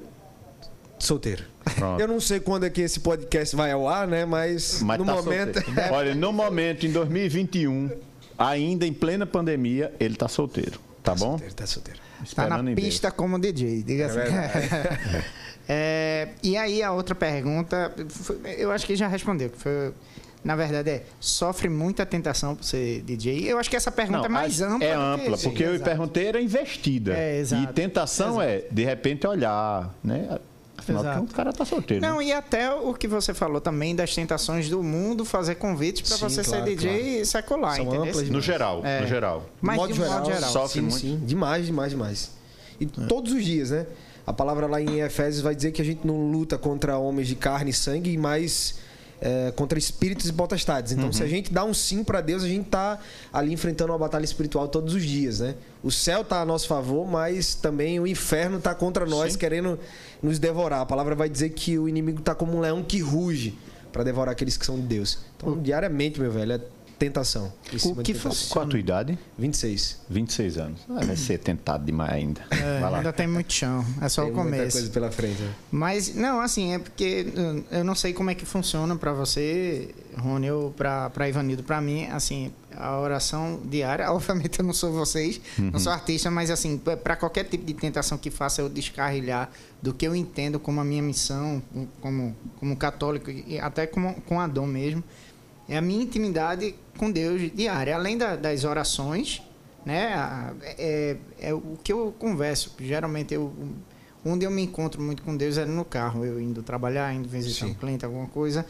Solteiro. 0.98 1.44
Pronto. 1.76 2.00
Eu 2.00 2.08
não 2.08 2.20
sei 2.20 2.40
quando 2.40 2.66
é 2.66 2.70
que 2.70 2.82
esse 2.82 3.00
podcast 3.00 3.56
vai 3.56 3.72
ao 3.72 3.88
ar, 3.88 4.08
né? 4.08 4.26
Mas, 4.26 4.82
Mas 4.82 4.98
no 4.98 5.06
tá 5.06 5.16
momento. 5.16 5.62
solteiro. 5.62 5.82
Olha, 5.94 6.16
no 6.16 6.32
momento, 6.32 6.86
em 6.86 6.92
2021, 6.92 7.92
ainda 8.38 8.86
em 8.86 8.94
plena 8.94 9.26
pandemia, 9.26 9.94
ele 10.00 10.16
tá 10.16 10.28
solteiro. 10.28 10.80
Tá 11.04 11.14
bom? 11.14 11.32
Solteiro, 11.32 11.54
tá 11.54 11.66
solteiro. 11.66 12.00
Tá 12.34 12.48
na 12.48 12.60
em 12.60 12.74
Deus. 12.76 12.88
pista 12.88 13.12
como 13.12 13.38
DJ, 13.38 13.84
diga 13.84 14.08
assim. 14.08 14.16
verdade. 14.18 15.26
É, 15.68 16.30
e 16.44 16.56
aí 16.56 16.84
a 16.84 16.92
outra 16.92 17.16
pergunta, 17.16 17.92
eu 18.56 18.72
acho 18.72 18.86
que 18.86 18.96
já 18.96 19.08
respondeu, 19.08 19.50
que 19.50 19.58
foi, 19.58 19.92
na 20.46 20.56
verdade 20.56 20.90
é, 20.90 21.04
sofre 21.20 21.68
muita 21.68 22.06
tentação 22.06 22.56
por 22.56 22.64
ser 22.64 23.02
DJ? 23.02 23.52
Eu 23.52 23.58
acho 23.58 23.70
que 23.70 23.76
essa 23.76 23.92
pergunta 23.92 24.28
é 24.28 24.30
mais 24.30 24.62
a- 24.62 24.68
ampla. 24.70 24.88
É 24.88 24.94
ampla, 24.94 25.38
porque 25.38 25.64
eu 25.64 25.74
exato. 25.74 25.90
perguntei 25.90 26.28
era 26.28 26.40
investida. 26.42 27.14
É, 27.18 27.40
exato. 27.40 27.64
E 27.64 27.68
tentação 27.74 28.42
é, 28.42 28.64
de 28.72 28.86
repente, 28.86 29.26
olhar, 29.28 29.94
né? 30.04 30.40
Afinal, 30.78 31.02
Exato. 31.04 31.24
o 31.24 31.28
cara 31.28 31.54
tá 31.54 31.64
solteiro. 31.66 32.02
Não, 32.06 32.18
né? 32.20 32.26
e 32.26 32.32
até 32.34 32.72
o 32.72 32.94
que 32.94 33.08
você 33.08 33.34
falou 33.34 33.62
também 33.62 33.96
das 33.96 34.14
tentações 34.14 34.70
do 34.70 34.84
mundo, 34.84 35.24
fazer 35.24 35.56
convites 35.56 36.08
para 36.08 36.18
você 36.30 36.44
claro, 36.44 36.66
ser 36.66 36.76
DJ 36.76 37.26
secular, 37.26 37.78
São 37.78 37.86
entendeu? 37.86 38.04
amplas 38.04 38.30
No 38.30 38.42
geral, 38.42 38.82
É. 38.86 39.00
no 39.02 39.08
geral. 39.08 39.50
Mas 39.62 39.78
modo 39.78 39.94
de 39.94 40.02
um 40.02 40.06
modo 40.08 40.26
geral. 40.26 40.52
Sofre 40.52 40.74
sim, 40.74 40.82
muito. 40.82 40.98
sim. 40.98 41.20
Demais, 41.26 41.66
demais, 41.66 41.92
demais. 41.92 42.32
E 42.80 42.86
todos 42.86 43.32
os 43.32 43.44
dias, 43.44 43.72
né? 43.72 43.88
A 44.28 44.34
palavra 44.34 44.68
lá 44.68 44.82
em 44.82 45.00
Efésios 45.00 45.42
vai 45.42 45.56
dizer 45.56 45.72
que 45.72 45.82
a 45.82 45.86
gente 45.86 46.06
não 46.06 46.30
luta 46.30 46.58
contra 46.58 46.98
homens 46.98 47.30
de 47.30 47.36
carne 47.36 47.72
e 47.72 47.74
sangue, 47.74 48.18
mas 48.18 48.76
é, 49.26 49.52
contra 49.56 49.80
espíritos 49.80 50.30
e 50.30 50.34
potestades. 50.34 50.92
Então, 50.92 51.12
se 51.12 51.24
a 51.24 51.28
gente 51.28 51.52
dá 51.52 51.66
um 51.66 51.74
sim 51.74 52.04
para 52.04 52.22
Deus, 52.22 52.44
a 52.44 52.48
gente 52.48 52.70
tá 52.70 53.00
ali 53.34 53.52
enfrentando 53.52 53.92
uma 53.92 53.98
batalha 53.98 54.24
espiritual 54.24 54.68
todos 54.68 54.94
os 54.94 55.04
dias, 55.04 55.40
né? 55.40 55.56
O 55.82 55.92
céu 55.92 56.24
tá 56.24 56.42
a 56.42 56.46
nosso 56.46 56.68
favor, 56.68 57.08
mas 57.08 57.56
também 57.56 58.00
o 58.00 58.06
inferno 58.06 58.60
tá 58.60 58.76
contra 58.76 59.04
nós, 59.04 59.34
Sim. 59.34 59.40
querendo 59.40 59.80
nos 60.22 60.38
devorar. 60.38 60.82
A 60.82 60.86
palavra 60.86 61.16
vai 61.16 61.28
dizer 61.28 61.50
que 61.50 61.76
o 61.80 61.90
inimigo 61.90 62.22
tá 62.22 62.36
como 62.36 62.56
um 62.56 62.60
leão 62.60 62.84
que 62.84 63.00
ruge 63.00 63.58
para 63.92 64.04
devorar 64.04 64.32
aqueles 64.32 64.58
que 64.58 64.66
são 64.66 64.76
de 64.76 64.84
Deus. 64.84 65.18
Então, 65.38 65.60
diariamente, 65.60 66.22
meu 66.22 66.32
velho, 66.32 66.54
é 66.54 66.60
tentação. 66.98 67.52
em 67.72 67.92
O 67.92 67.96
que 67.98 68.14
tentação. 68.14 68.50
Qual 68.50 68.66
a 68.66 68.68
tua 68.68 68.80
idade? 68.80 69.18
26. 69.38 70.00
26 70.10 70.58
anos. 70.58 70.82
Ah, 70.90 71.04
vai 71.06 71.16
ser 71.16 71.38
tentado 71.40 71.86
demais 71.86 72.12
ainda. 72.14 72.42
É, 72.52 72.80
Vai 72.80 72.92
lá. 72.92 72.98
ainda 72.98 73.14
tem 73.14 73.28
muito 73.28 73.52
chão. 73.54 73.86
É 74.02 74.10
só 74.10 74.24
Tem 74.24 74.32
o 74.32 74.36
muita 74.36 74.50
começo. 74.58 74.78
coisa 74.78 74.90
pela 74.92 75.12
frente. 75.12 75.42
né? 75.42 75.54
Mas, 75.72 76.14
não, 76.16 76.40
assim, 76.40 76.74
é 76.74 76.80
porque 76.80 77.28
eu 77.72 77.84
não 77.84 77.96
sei 77.96 78.14
como 78.14 78.30
é 78.30 78.36
que 78.36 78.46
funciona 78.46 78.96
pra 78.96 79.12
você, 79.14 79.94
Rony, 80.18 80.50
ou 80.52 80.72
pra, 80.72 81.10
pra 81.10 81.28
Ivanildo. 81.30 81.64
Pra 81.64 81.82
mim, 81.82 82.06
assim, 82.08 82.52
a 82.76 82.98
oração 83.00 83.60
diária, 83.66 84.10
obviamente 84.14 84.60
eu 84.60 84.66
não 84.66 84.74
sou 84.74 84.92
vocês, 84.92 85.40
não 85.58 85.80
sou 85.80 85.92
artista, 85.92 86.30
mas, 86.32 86.50
assim, 86.50 86.78
pra- 86.78 86.98
pra 86.98 87.16
qualquer 87.16 87.44
tipo 87.46 87.66
de 87.66 87.74
tentação 87.74 88.18
que 88.18 88.30
faça 88.30 88.62
eu 88.62 88.70
descarrilhar 88.70 89.50
do 89.82 89.94
que 89.94 90.06
eu 90.08 90.16
entendo 90.16 90.60
como 90.60 90.80
a 90.82 90.84
minha 90.84 91.02
missão, 91.02 91.62
como, 92.02 92.36
como 92.60 92.76
católico, 92.76 93.30
e 93.30 93.60
até 93.60 93.86
como, 93.86 94.14
com 94.22 94.40
a 94.40 94.48
dom 94.48 94.66
mesmo, 94.66 95.04
é 95.70 95.78
a 95.78 95.82
minha 95.82 96.04
intimidade 96.04 96.76
com 96.98 97.12
Deus 97.12 97.52
diária. 97.54 97.96
Além 97.96 98.18
da- 98.18 98.36
das 98.36 98.64
orações, 98.64 99.42
né? 99.86 100.14
a- 100.14 100.54
É, 100.78 101.18
é 101.40 101.54
o 101.54 101.78
que 101.84 101.92
eu 101.94 102.14
converso. 102.18 102.74
Geralmente 102.80 103.34
eu 103.34 103.52
onde 104.28 104.44
eu 104.44 104.50
me 104.50 104.64
encontro 104.64 105.00
muito 105.02 105.22
com 105.22 105.38
Deus 105.38 105.56
é 105.58 105.66
no 105.66 105.86
carro, 105.86 106.26
eu 106.26 106.42
indo 106.42 106.64
trabalhar, 106.64 107.14
indo 107.14 107.30
visitar 107.30 107.66
Sim. 107.68 107.72
um 107.74 107.76
cliente, 107.76 108.04
alguma 108.06 108.26
coisa. 108.28 108.66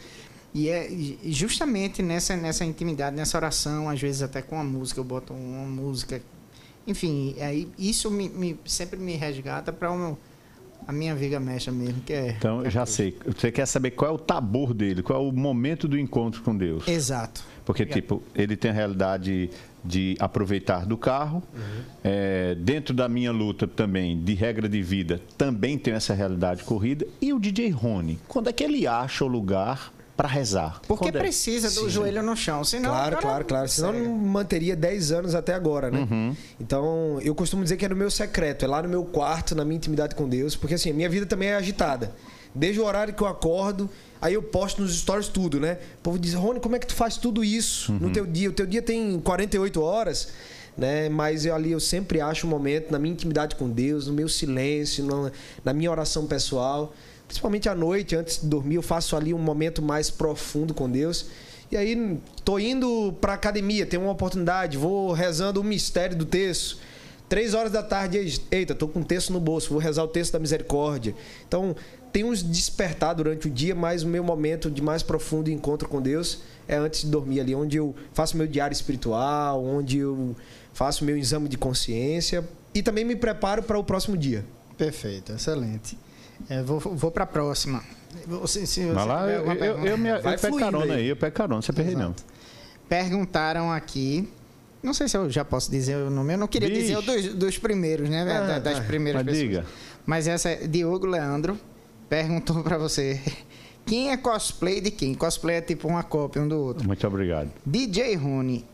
E 0.52 0.68
é 0.68 0.88
justamente 1.24 2.02
nessa 2.02 2.36
nessa 2.36 2.64
intimidade, 2.64 3.16
nessa 3.16 3.36
oração, 3.38 3.88
às 3.88 4.00
vezes 4.00 4.20
até 4.22 4.42
com 4.42 4.58
a 4.60 4.64
música, 4.64 5.00
eu 5.00 5.04
boto 5.04 5.32
uma 5.32 5.64
música. 5.66 6.20
Enfim, 6.86 7.34
aí 7.40 7.68
isso 7.78 8.10
me, 8.10 8.28
me- 8.28 8.60
sempre 8.66 8.98
me 8.98 9.16
resgata 9.16 9.72
para 9.72 9.90
a 10.86 10.92
minha 10.92 11.14
viga 11.14 11.40
mexa 11.40 11.72
mesmo, 11.72 12.00
que 12.02 12.12
é 12.12 12.36
Então, 12.38 12.62
eu 12.64 12.70
já 12.70 12.86
sei. 12.86 13.16
Você 13.26 13.50
quer 13.50 13.66
saber 13.66 13.92
qual 13.92 14.10
é 14.10 14.14
o 14.14 14.18
tabor 14.18 14.72
dele, 14.72 15.02
qual 15.02 15.24
é 15.24 15.28
o 15.28 15.32
momento 15.32 15.88
do 15.88 15.98
encontro 15.98 16.42
com 16.42 16.56
Deus. 16.56 16.86
Exato. 16.86 17.42
Porque, 17.64 17.84
tipo, 17.84 18.22
ele 18.34 18.56
tem 18.56 18.70
a 18.70 18.74
realidade 18.74 19.50
de 19.84 20.16
aproveitar 20.20 20.86
do 20.86 20.96
carro. 20.96 21.42
É, 22.04 22.54
dentro 22.54 22.94
da 22.94 23.08
minha 23.08 23.32
luta 23.32 23.66
também, 23.66 24.20
de 24.20 24.34
regra 24.34 24.68
de 24.68 24.82
vida, 24.82 25.20
também 25.36 25.76
tem 25.76 25.94
essa 25.94 26.14
realidade 26.14 26.62
corrida. 26.62 27.06
E 27.20 27.32
o 27.32 27.40
DJ 27.40 27.70
Rony, 27.70 28.18
quando 28.28 28.48
é 28.48 28.52
que 28.52 28.62
ele 28.62 28.86
acha 28.86 29.24
o 29.24 29.28
lugar 29.28 29.92
para 30.16 30.28
rezar? 30.28 30.80
Porque 30.86 31.04
Quando 31.04 31.16
é? 31.16 31.20
precisa 31.20 31.70
do 31.70 31.90
joelho 31.90 32.22
no 32.22 32.34
chão, 32.34 32.64
senão 32.64 32.90
Claro, 32.90 33.18
claro, 33.18 33.44
claro. 33.44 33.68
Senão 33.68 33.92
não 33.92 34.10
manteria 34.16 34.74
10 34.74 35.12
anos 35.12 35.34
até 35.34 35.52
agora, 35.52 35.90
né? 35.90 36.34
Então, 36.58 37.18
eu 37.22 37.34
costumo 37.34 37.62
dizer 37.62 37.76
que 37.76 37.84
é 37.84 37.88
no 37.88 37.96
meu 37.96 38.10
secreto, 38.10 38.64
é 38.64 38.68
lá 38.68 38.82
no 38.82 38.88
meu 38.88 39.04
quarto, 39.04 39.54
na 39.54 39.64
minha 39.64 39.76
intimidade 39.76 40.14
com 40.14 40.28
Deus, 40.28 40.56
porque 40.56 40.74
assim, 40.74 40.90
a 40.90 40.94
minha 40.94 41.08
vida 41.08 41.26
também 41.26 41.48
é 41.50 41.56
agitada. 41.56 42.14
Desde 42.54 42.80
o 42.80 42.86
horário 42.86 43.12
que 43.12 43.22
eu 43.22 43.26
acordo, 43.26 43.90
aí 44.20 44.32
eu 44.32 44.42
posto 44.42 44.80
nos 44.80 44.96
stories 44.98 45.28
tudo, 45.28 45.60
né? 45.60 45.78
O 45.98 46.02
povo 46.02 46.18
diz, 46.18 46.32
Rony, 46.32 46.58
como 46.60 46.74
é 46.74 46.78
que 46.78 46.86
tu 46.86 46.94
faz 46.94 47.18
tudo 47.18 47.44
isso 47.44 47.92
no 47.92 48.10
teu 48.10 48.24
dia? 48.24 48.48
O 48.48 48.52
teu 48.52 48.66
dia 48.66 48.80
tem 48.80 49.20
48 49.20 49.82
horas, 49.82 50.28
né? 50.76 51.10
Mas 51.10 51.44
eu, 51.44 51.54
ali 51.54 51.72
eu 51.72 51.80
sempre 51.80 52.22
acho 52.22 52.46
um 52.46 52.50
momento 52.50 52.90
na 52.90 52.98
minha 52.98 53.12
intimidade 53.12 53.54
com 53.56 53.68
Deus, 53.68 54.06
no 54.06 54.14
meu 54.14 54.30
silêncio, 54.30 55.04
na, 55.04 55.30
na 55.62 55.72
minha 55.74 55.90
oração 55.90 56.26
pessoal. 56.26 56.94
Principalmente 57.26 57.68
à 57.68 57.74
noite, 57.74 58.14
antes 58.14 58.40
de 58.40 58.46
dormir, 58.46 58.76
eu 58.76 58.82
faço 58.82 59.16
ali 59.16 59.34
um 59.34 59.38
momento 59.38 59.82
mais 59.82 60.10
profundo 60.10 60.72
com 60.72 60.88
Deus. 60.88 61.26
E 61.70 61.76
aí, 61.76 62.18
tô 62.44 62.58
indo 62.58 63.12
pra 63.20 63.34
academia, 63.34 63.84
tem 63.84 63.98
uma 63.98 64.12
oportunidade, 64.12 64.76
vou 64.76 65.12
rezando 65.12 65.60
o 65.60 65.64
mistério 65.64 66.16
do 66.16 66.24
texto. 66.24 66.78
Três 67.28 67.54
horas 67.54 67.72
da 67.72 67.82
tarde, 67.82 68.40
eita, 68.52 68.72
tô 68.72 68.86
com 68.86 69.00
o 69.00 69.04
texto 69.04 69.32
no 69.32 69.40
bolso, 69.40 69.70
vou 69.70 69.78
rezar 69.78 70.04
o 70.04 70.08
texto 70.08 70.32
da 70.32 70.38
misericórdia. 70.38 71.12
Então, 71.46 71.74
tem 72.12 72.22
uns 72.22 72.40
despertar 72.40 73.14
durante 73.14 73.48
o 73.48 73.50
dia, 73.50 73.74
mas 73.74 74.04
o 74.04 74.06
meu 74.06 74.22
momento 74.22 74.70
de 74.70 74.80
mais 74.80 75.02
profundo 75.02 75.50
encontro 75.50 75.88
com 75.88 76.00
Deus 76.00 76.38
é 76.68 76.76
antes 76.76 77.02
de 77.02 77.08
dormir 77.08 77.40
ali, 77.40 77.54
onde 77.54 77.76
eu 77.76 77.94
faço 78.14 78.36
meu 78.36 78.46
diário 78.46 78.72
espiritual, 78.72 79.62
onde 79.62 79.98
eu 79.98 80.36
faço 80.72 81.04
meu 81.04 81.16
exame 81.16 81.48
de 81.48 81.58
consciência 81.58 82.42
e 82.72 82.82
também 82.82 83.04
me 83.04 83.16
preparo 83.16 83.62
para 83.62 83.78
o 83.78 83.82
próximo 83.82 84.16
dia. 84.16 84.44
Perfeito, 84.78 85.32
excelente. 85.32 85.98
É, 86.48 86.62
vou 86.62 86.78
vou 86.80 87.10
para 87.10 87.24
a 87.24 87.26
próxima. 87.26 87.82
Você, 88.26 88.66
se 88.66 88.84
você 88.84 88.92
Vai 88.92 89.06
lá, 89.06 89.28
eu, 89.28 89.44
eu, 89.52 89.86
eu, 89.86 89.98
me, 89.98 90.08
eu 90.08 90.20
pego 90.40 90.58
carona 90.58 90.94
aí. 90.94 91.06
eu 91.08 91.16
pego 91.16 91.34
carona, 91.36 91.56
não 91.56 91.62
se 91.62 91.72
perder 91.72 91.96
não. 91.96 92.14
Perguntaram 92.88 93.70
aqui. 93.72 94.28
Não 94.82 94.94
sei 94.94 95.08
se 95.08 95.16
eu 95.16 95.28
já 95.28 95.44
posso 95.44 95.70
dizer 95.70 95.96
o 95.96 96.10
nome. 96.10 96.34
Eu 96.34 96.38
não 96.38 96.46
queria 96.46 96.68
Diz. 96.68 96.78
dizer 96.78 96.96
o 96.98 97.02
dos, 97.02 97.34
dos 97.34 97.58
primeiros, 97.58 98.08
né? 98.08 98.22
Ah, 98.22 98.40
da- 98.46 98.58
das 98.58 98.80
primeiras 98.80 99.22
Mas 99.24 99.32
pessoas. 99.34 99.50
diga. 99.50 99.66
Mas 100.04 100.28
essa 100.28 100.50
é 100.50 100.66
Diogo 100.66 101.06
Leandro 101.06 101.58
perguntou 102.08 102.62
para 102.62 102.78
você. 102.78 103.20
Quem 103.84 104.10
é 104.10 104.16
cosplay 104.16 104.80
de 104.80 104.90
quem? 104.90 105.14
Cosplay 105.14 105.56
é 105.58 105.60
tipo 105.60 105.86
uma 105.86 106.02
cópia 106.02 106.42
um 106.42 106.48
do 106.48 106.56
outro. 106.58 106.84
Muito 106.84 107.06
obrigado. 107.06 107.52
DJ 107.64 108.16
Rony 108.16 108.64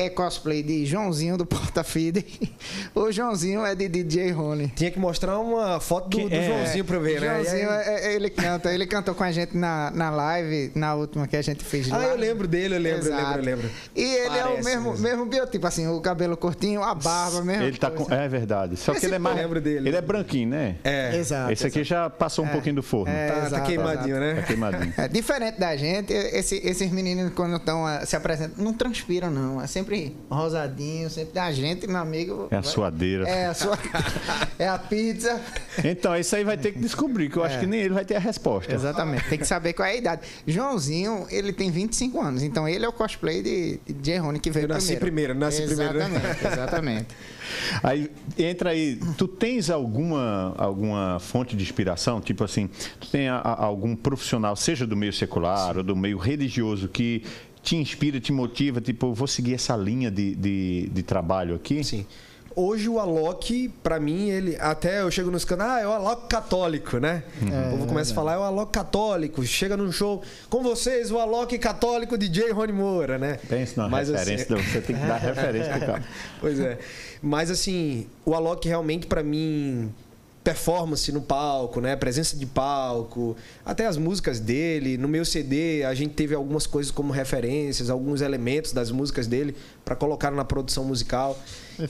é 0.00 0.08
cosplay 0.08 0.62
de 0.62 0.86
Joãozinho 0.86 1.36
do 1.36 1.44
Porta 1.46 1.84
Fide. 1.84 2.24
o 2.94 3.10
Joãozinho 3.12 3.64
é 3.64 3.74
de 3.74 3.88
DJ 3.88 4.30
Rony. 4.30 4.72
Tinha 4.74 4.90
que 4.90 4.98
mostrar 4.98 5.38
uma 5.38 5.78
foto 5.80 6.08
do, 6.08 6.16
Que- 6.16 6.28
do 6.28 6.34
é, 6.34 6.46
Joãozinho 6.46 6.84
pra 6.84 6.96
eu 6.96 7.00
ver, 7.02 7.20
né? 7.20 7.28
Aí- 7.28 7.44
Joãozinho, 7.44 7.70
é- 7.70 8.04
é- 8.06 8.14
ele 8.14 8.30
canta. 8.30 8.72
Ele 8.72 8.86
cantou 8.86 9.14
com 9.14 9.22
a 9.24 9.30
gente 9.30 9.56
na, 9.56 9.90
na 9.90 10.10
live, 10.10 10.72
na 10.74 10.94
última 10.94 11.26
que 11.26 11.36
a 11.36 11.42
gente 11.42 11.62
fez 11.64 11.88
lá. 11.88 11.98
Ah, 12.00 12.04
eu 12.06 12.16
lembro 12.16 12.48
dele, 12.48 12.76
eu 12.76 12.80
lembro, 12.80 13.06
eu 13.06 13.12
Exato. 13.12 13.22
lembro, 13.26 13.38
eu 13.40 13.44
lembro. 13.44 13.70
E 13.94 14.02
ele 14.02 14.38
é 14.38 14.44
o 14.44 14.48
Parece 14.48 14.64
mesmo, 14.64 14.90
mesmo. 14.92 15.02
mesmo 15.08 15.26
biotipo, 15.26 15.66
assim, 15.66 15.86
o 15.86 16.00
cabelo 16.00 16.36
curtinho, 16.36 16.82
a 16.82 16.94
barba, 16.94 17.42
mesmo. 17.44 17.62
Ele 17.64 17.76
tá 17.76 17.90
com, 17.90 18.12
é 18.12 18.28
verdade. 18.28 18.76
Só 18.76 18.92
que 18.92 18.98
Esse 18.98 19.06
ele 19.06 19.16
é 19.16 19.18
mais. 19.18 19.36
eu 19.36 19.42
lembro 19.42 19.60
dele. 19.60 19.88
Ele 19.88 19.96
é 19.96 20.00
branquinho, 20.00 20.48
né? 20.48 20.76
É. 20.84 21.16
Exato. 21.16 21.52
Esse 21.52 21.66
aqui 21.66 21.84
já 21.84 22.08
passou 22.08 22.44
um 22.44 22.48
É. 22.48 22.52
pouquinho 22.52 22.76
do 22.76 22.82
forno. 22.82 23.12
É, 23.12 23.28
Tá, 23.28 23.40
tá 23.40 23.46
exato, 23.46 23.66
queimadinho, 23.66 24.16
exato. 24.16 24.34
Né? 24.36 24.44
queimadinho. 24.46 24.94
É, 24.96 25.08
diferente 25.08 25.58
da 25.60 25.76
gente, 25.76 26.12
esse- 26.12 26.60
esses 26.64 26.90
meninos, 26.90 27.32
quando 27.34 27.56
estão 27.56 27.84
se 28.06 28.16
apresentam, 28.16 28.64
não 28.64 28.72
transpiram, 28.72 29.30
não. 29.30 29.60
É 29.60 29.66
sempre 29.66 29.89
rosadinho, 30.30 31.08
sempre 31.10 31.38
a 31.38 31.50
gente, 31.52 31.86
meu 31.86 31.96
amigo. 31.98 32.48
É 32.50 32.56
a 32.56 32.62
suadeira. 32.62 33.28
É 33.28 33.46
a 33.46 33.54
sua. 33.54 33.78
é 34.58 34.68
a 34.68 34.78
pizza. 34.78 35.40
Então, 35.84 36.16
isso 36.16 36.34
aí 36.36 36.44
vai 36.44 36.56
ter 36.56 36.72
que 36.72 36.78
descobrir, 36.78 37.28
que 37.30 37.36
eu 37.36 37.44
acho 37.44 37.56
É. 37.56 37.60
que 37.60 37.66
nem 37.66 37.80
ele 37.80 37.94
vai 37.94 38.04
ter 38.04 38.16
a 38.16 38.20
resposta. 38.20 38.72
Exatamente. 38.74 39.28
Tem 39.28 39.38
que 39.38 39.46
saber 39.46 39.72
qual 39.72 39.86
é 39.88 39.92
a 39.92 39.96
idade. 39.96 40.22
Joãozinho, 40.46 41.26
ele 41.30 41.52
tem 41.52 41.70
25 41.70 42.20
anos, 42.20 42.42
então 42.42 42.68
ele 42.68 42.84
é 42.84 42.88
o 42.88 42.92
cosplay 42.92 43.42
de, 43.42 43.80
de 43.86 43.92
J. 44.02 44.18
Rony 44.18 44.38
que 44.40 44.50
veio 44.50 44.64
Eu 44.64 44.68
nasci 44.68 44.96
primeiro. 44.96 45.34
primeiro, 45.34 45.34
nasci 45.34 45.62
primeiro, 45.66 45.94
né? 45.98 46.06
Exatamente, 46.06 46.46
exatamente. 46.46 47.06
Aí 47.82 48.08
entra 48.38 48.70
aí, 48.70 48.96
tu 49.18 49.26
tens 49.26 49.70
alguma, 49.70 50.54
alguma 50.56 51.18
fonte 51.18 51.56
de 51.56 51.64
inspiração? 51.64 52.20
Tipo 52.20 52.44
assim, 52.44 52.70
tu 53.00 53.08
tem 53.10 53.28
a- 53.28 53.38
a- 53.38 53.64
algum 53.64 53.96
profissional, 53.96 54.54
seja 54.54 54.86
do 54.86 54.96
meio 54.96 55.12
secular 55.12 55.76
ou 55.76 55.82
do 55.82 55.96
meio 55.96 56.16
religioso, 56.16 56.86
que 56.88 57.24
te 57.62 57.76
inspira, 57.76 58.20
te 58.20 58.32
motiva, 58.32 58.80
tipo, 58.80 59.06
eu 59.06 59.14
vou 59.14 59.26
seguir 59.26 59.54
essa 59.54 59.76
linha 59.76 60.10
de, 60.10 60.34
de, 60.34 60.88
de 60.92 61.02
trabalho 61.02 61.54
aqui? 61.54 61.82
Sim. 61.84 62.06
Hoje 62.56 62.88
o 62.88 62.98
Alok, 62.98 63.68
pra 63.82 64.00
mim, 64.00 64.28
ele. 64.28 64.56
Até 64.58 65.02
eu 65.02 65.10
chego 65.10 65.30
nos 65.30 65.44
canais, 65.44 65.70
ah, 65.70 65.80
é 65.80 65.86
o 65.86 65.92
Alok 65.92 66.28
católico, 66.28 66.98
né? 66.98 67.22
o 67.40 67.70
povo 67.70 67.86
começa 67.86 68.10
a 68.10 68.14
falar, 68.14 68.34
é 68.34 68.38
o 68.38 68.42
Alok 68.42 68.72
católico. 68.72 69.44
Chega 69.44 69.76
num 69.76 69.92
show, 69.92 70.22
com 70.48 70.62
vocês, 70.62 71.12
o 71.12 71.18
Alok 71.18 71.56
católico 71.58 72.18
DJ 72.18 72.50
Rony 72.50 72.72
Moura, 72.72 73.18
né? 73.18 73.38
Pense 73.48 73.76
numa 73.76 73.88
Mas, 73.88 74.10
assim, 74.10 74.18
referência, 74.32 74.56
você 74.56 74.80
tem 74.80 74.96
que 74.96 75.06
dar 75.06 75.16
referência 75.20 75.72
pro 75.72 75.86
cara. 75.86 76.04
Pois 76.40 76.58
é. 76.58 76.78
Mas 77.22 77.50
assim, 77.50 78.06
o 78.24 78.34
Alok 78.34 78.66
realmente 78.66 79.06
pra 79.06 79.22
mim 79.22 79.92
performance 80.42 81.10
no 81.12 81.20
palco, 81.20 81.80
né? 81.80 81.94
Presença 81.96 82.36
de 82.36 82.46
palco, 82.46 83.36
até 83.64 83.86
as 83.86 83.96
músicas 83.96 84.40
dele, 84.40 84.96
no 84.96 85.06
meu 85.06 85.24
CD, 85.24 85.84
a 85.84 85.94
gente 85.94 86.14
teve 86.14 86.34
algumas 86.34 86.66
coisas 86.66 86.90
como 86.90 87.12
referências, 87.12 87.90
alguns 87.90 88.20
elementos 88.20 88.72
das 88.72 88.90
músicas 88.90 89.26
dele 89.26 89.54
para 89.84 89.94
colocar 89.94 90.30
na 90.30 90.44
produção 90.44 90.84
musical. 90.84 91.38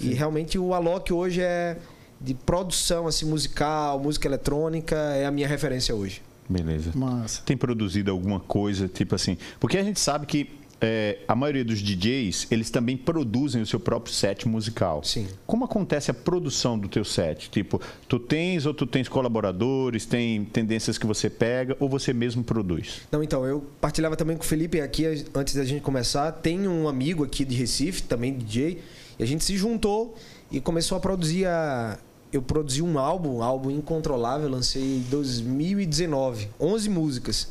E 0.00 0.14
realmente 0.14 0.58
o 0.58 0.74
Alok 0.74 1.12
hoje 1.12 1.40
é 1.40 1.76
de 2.20 2.34
produção 2.34 3.06
assim 3.06 3.24
musical, 3.24 3.98
música 3.98 4.28
eletrônica, 4.28 4.96
é 4.96 5.24
a 5.24 5.30
minha 5.30 5.48
referência 5.48 5.94
hoje. 5.94 6.22
Beleza. 6.48 6.90
Massa. 6.94 7.42
Tem 7.46 7.56
produzido 7.56 8.10
alguma 8.10 8.40
coisa, 8.40 8.88
tipo 8.88 9.14
assim? 9.14 9.38
Porque 9.60 9.78
a 9.78 9.84
gente 9.84 10.00
sabe 10.00 10.26
que 10.26 10.50
é, 10.80 11.18
a 11.28 11.34
maioria 11.34 11.64
dos 11.64 11.80
DJs, 11.80 12.46
eles 12.50 12.70
também 12.70 12.96
produzem 12.96 13.60
o 13.60 13.66
seu 13.66 13.78
próprio 13.78 14.14
set 14.14 14.48
musical. 14.48 15.04
Sim. 15.04 15.28
Como 15.46 15.64
acontece 15.64 16.10
a 16.10 16.14
produção 16.14 16.78
do 16.78 16.88
teu 16.88 17.04
set? 17.04 17.50
Tipo, 17.50 17.80
tu 18.08 18.18
tens 18.18 18.64
ou 18.64 18.72
tu 18.72 18.86
tens 18.86 19.08
colaboradores, 19.08 20.06
tem 20.06 20.44
tendências 20.44 20.96
que 20.96 21.06
você 21.06 21.28
pega 21.28 21.76
ou 21.78 21.88
você 21.88 22.12
mesmo 22.12 22.42
produz? 22.42 23.02
Não, 23.12 23.22
então, 23.22 23.44
eu 23.44 23.64
partilhava 23.80 24.16
também 24.16 24.36
com 24.36 24.42
o 24.42 24.46
Felipe 24.46 24.80
aqui, 24.80 25.04
antes 25.34 25.54
da 25.54 25.64
gente 25.64 25.82
começar. 25.82 26.32
Tem 26.32 26.66
um 26.66 26.88
amigo 26.88 27.24
aqui 27.24 27.44
de 27.44 27.54
Recife, 27.54 28.02
também 28.02 28.32
DJ, 28.32 28.80
e 29.18 29.22
a 29.22 29.26
gente 29.26 29.44
se 29.44 29.56
juntou 29.56 30.16
e 30.50 30.60
começou 30.60 30.96
a 30.96 31.00
produzir 31.00 31.46
a. 31.46 31.98
Eu 32.32 32.40
produzi 32.40 32.80
um 32.80 32.96
álbum, 32.96 33.38
um 33.38 33.42
álbum 33.42 33.72
incontrolável, 33.72 34.48
lancei 34.48 34.98
em 34.98 35.00
2019, 35.10 36.48
11 36.60 36.88
músicas. 36.88 37.48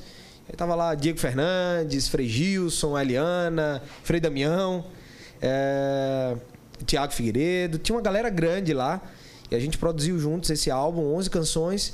Aí 0.50 0.56
tava 0.56 0.74
lá 0.74 0.96
Diego 0.96 1.20
Fernandes, 1.20 2.08
Frei 2.08 2.28
Gilson, 2.28 2.98
Eliana, 2.98 3.84
Frei 4.04 4.20
Damião, 4.20 4.84
é, 5.40 6.36
Tiago 6.86 7.14
Figueiredo, 7.14 7.78
tinha 7.78 7.96
uma 7.96 8.02
galera 8.02 8.30
grande 8.32 8.74
lá. 8.74 9.00
E 9.52 9.56
a 9.56 9.60
gente 9.60 9.78
produziu 9.78 10.20
juntos 10.20 10.50
esse 10.50 10.72
álbum, 10.72 11.14
11 11.16 11.30
canções. 11.30 11.94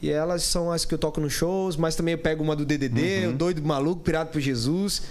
E 0.00 0.10
elas 0.10 0.42
são 0.44 0.70
as 0.70 0.84
que 0.84 0.94
eu 0.94 0.98
toco 0.98 1.20
nos 1.20 1.32
shows, 1.32 1.76
mas 1.76 1.96
também 1.96 2.12
eu 2.12 2.18
pego 2.18 2.44
uma 2.44 2.54
do 2.54 2.64
DDD, 2.64 3.28
o 3.28 3.32
Doido 3.32 3.62
Maluco, 3.62 4.02
Pirado 4.02 4.30
por 4.30 4.40
Jesus, 4.40 5.02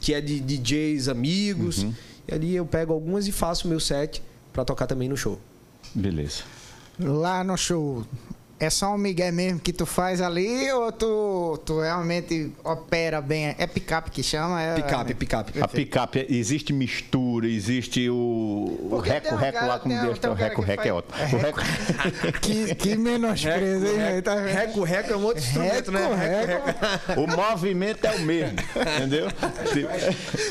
que 0.00 0.12
é 0.12 0.20
de 0.20 0.40
DJs 0.40 1.08
amigos. 1.08 1.84
Uhum. 1.84 1.94
E 2.28 2.34
ali 2.34 2.56
eu 2.56 2.66
pego 2.66 2.92
algumas 2.92 3.26
e 3.26 3.32
faço 3.32 3.66
o 3.66 3.70
meu 3.70 3.80
set 3.80 4.22
pra 4.52 4.64
tocar 4.64 4.86
também 4.86 5.08
no 5.08 5.16
show. 5.16 5.38
Beleza. 5.94 6.42
Lá 6.98 7.44
no 7.44 7.56
show, 7.56 8.04
é 8.58 8.70
só 8.70 8.94
um 8.94 8.98
migué 8.98 9.30
mesmo 9.30 9.60
que 9.60 9.72
tu 9.72 9.84
faz 9.84 10.20
ali 10.20 10.70
ou 10.72 10.90
tu, 10.90 11.60
tu 11.66 11.80
realmente 11.80 12.50
opera 12.64 13.20
bem? 13.20 13.54
É 13.58 13.66
picape 13.66 14.10
que 14.10 14.22
chama? 14.22 14.62
É, 14.62 14.74
Picape, 14.76 15.14
picape. 15.14 15.60
A 15.62 15.68
picape, 15.68 16.26
existe 16.30 16.72
mistura, 16.72 17.46
existe 17.46 18.08
o, 18.08 18.14
o 18.14 18.94
um 18.94 18.98
reco-reco 18.98 19.52
cara- 19.58 19.66
lá, 19.66 19.78
como 19.78 19.92
tem 19.94 20.02
um- 20.02 20.06
Deus 20.06 20.18
tem 20.18 20.30
um 20.30 20.32
o 20.32 20.36
reco-reco 20.36 20.82
é 20.82 20.86
faz- 20.86 20.96
ótimo. 20.96 21.38
O 21.38 21.42
reco- 21.42 21.60
Que, 22.40 22.74
que 22.74 22.96
menosprezo, 22.96 23.86
hein? 23.86 23.96
velho? 23.98 24.22
Tá? 24.22 24.34
Reco, 24.40 24.82
reco 24.84 25.12
é 25.12 25.16
um 25.16 25.22
outro 25.24 25.42
instrumento, 25.42 25.92
né? 25.92 26.00
Reco, 26.46 26.66
reco. 27.14 27.20
O 27.20 27.26
movimento 27.26 28.04
é 28.06 28.10
o 28.12 28.20
mesmo, 28.20 28.56
entendeu? 28.96 29.28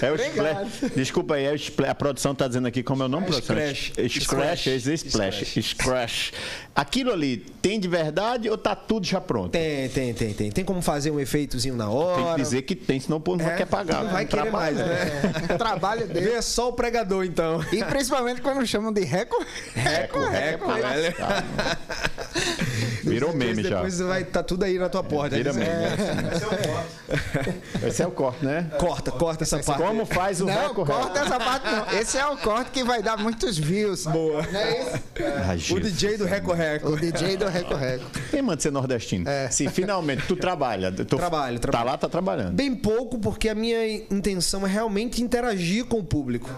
É 0.01 0.11
o 0.11 0.15
splash. 0.15 0.91
Desculpa 0.95 1.35
aí, 1.35 1.45
é 1.45 1.51
o 1.51 1.55
splash. 1.55 1.89
a 1.91 1.95
produção 1.95 2.31
está 2.33 2.47
dizendo 2.47 2.67
aqui 2.67 2.83
como 2.83 3.01
é 3.03 3.05
o 3.05 3.09
nome, 3.09 3.25
produção? 3.25 3.55
Scratch. 3.55 3.91
Scratch, 4.21 4.67
é 4.67 4.75
splash. 4.75 5.61
Scratch. 5.63 6.31
Aquilo 6.75 7.11
ali 7.11 7.37
tem 7.61 7.79
de 7.79 7.87
verdade 7.95 8.49
ou 8.49 8.57
tá 8.57 8.75
tudo 8.75 9.05
já 9.05 9.21
pronto? 9.21 9.51
Tem, 9.51 9.87
tem, 9.89 10.13
tem, 10.13 10.33
tem. 10.33 10.51
Tem 10.51 10.65
como 10.65 10.81
fazer 10.81 11.11
um 11.11 11.19
efeitozinho 11.19 11.75
na 11.75 11.89
hora. 11.89 12.23
Tem 12.23 12.31
que 12.35 12.41
dizer 12.41 12.61
que 12.63 12.75
tem, 12.75 12.99
senão 12.99 13.17
o 13.17 13.21
povo 13.21 13.41
não 13.41 13.49
É, 13.49 13.55
quer 13.55 13.65
pagar. 13.65 14.03
Não 14.03 14.11
vai 14.11 14.25
querer 14.25 14.51
mais, 14.51 14.75
né? 14.77 14.85
É, 15.49 15.57
trabalho 15.57 16.07
dele. 16.07 16.31
Vê 16.31 16.41
só 16.41 16.69
o 16.69 16.73
pregador, 16.73 17.23
então. 17.25 17.63
E 17.71 17.83
principalmente 17.83 18.41
quando 18.41 18.65
chamam 18.65 18.91
de 18.91 19.03
reco. 19.03 19.43
Reco, 19.73 20.19
reco, 20.19 20.67
velho. 20.73 21.15
Virou 23.03 23.33
meme 23.33 23.63
já. 23.63 23.75
Depois 23.77 23.99
vai 23.99 24.21
estar 24.21 24.43
tudo 24.43 24.63
aí 24.63 24.77
na 24.77 24.89
tua 24.89 25.03
porta. 25.03 25.35
Vira 25.35 25.53
né? 25.53 25.65
meme. 25.65 27.85
Esse 27.87 28.01
é 28.01 28.07
o 28.07 28.11
corte, 28.11 28.45
né? 28.45 28.69
Corta, 28.79 29.11
corta 29.11 29.43
essa 29.43 29.59
parte. 29.59 29.81
Como 29.81 30.05
faz 30.05 30.41
o 30.41 30.45
Não, 30.45 30.73
corta 30.73 31.19
essa 31.19 31.39
parte 31.39 31.65
não. 31.71 31.99
Esse 31.99 32.17
é 32.17 32.25
o 32.25 32.37
corte 32.37 32.71
que 32.71 32.83
vai 32.83 33.01
dar 33.01 33.17
muitos 33.17 33.57
views. 33.57 34.05
Boa. 34.05 34.41
Não 34.51 34.59
é 34.59 34.81
isso? 34.81 35.03
Ai, 35.47 35.57
O. 35.71 35.79
DJ 35.79 36.17
do 36.17 36.25
Reco 36.25 36.53
Reco. 36.53 36.89
O 36.89 36.99
DJ 36.99 37.37
do 37.37 37.47
Reco 37.47 37.75
Reco. 37.75 38.05
Quem 38.31 38.41
manda 38.41 38.61
ser 38.61 38.71
nordestino? 38.71 39.27
É. 39.29 39.49
Se 39.49 39.67
finalmente 39.69 40.23
tu 40.27 40.35
trabalha. 40.35 40.91
Tu 40.91 41.05
Trabalho, 41.05 41.59
Tá 41.59 41.69
trabalho. 41.69 41.91
lá, 41.91 41.97
tá 41.97 42.09
trabalhando. 42.09 42.53
Bem 42.53 42.75
pouco, 42.75 43.19
porque 43.19 43.49
a 43.49 43.55
minha 43.55 43.85
intenção 44.11 44.65
é 44.65 44.69
realmente 44.69 45.21
interagir 45.21 45.85
com 45.85 45.99
o 45.99 46.03
público. 46.03 46.49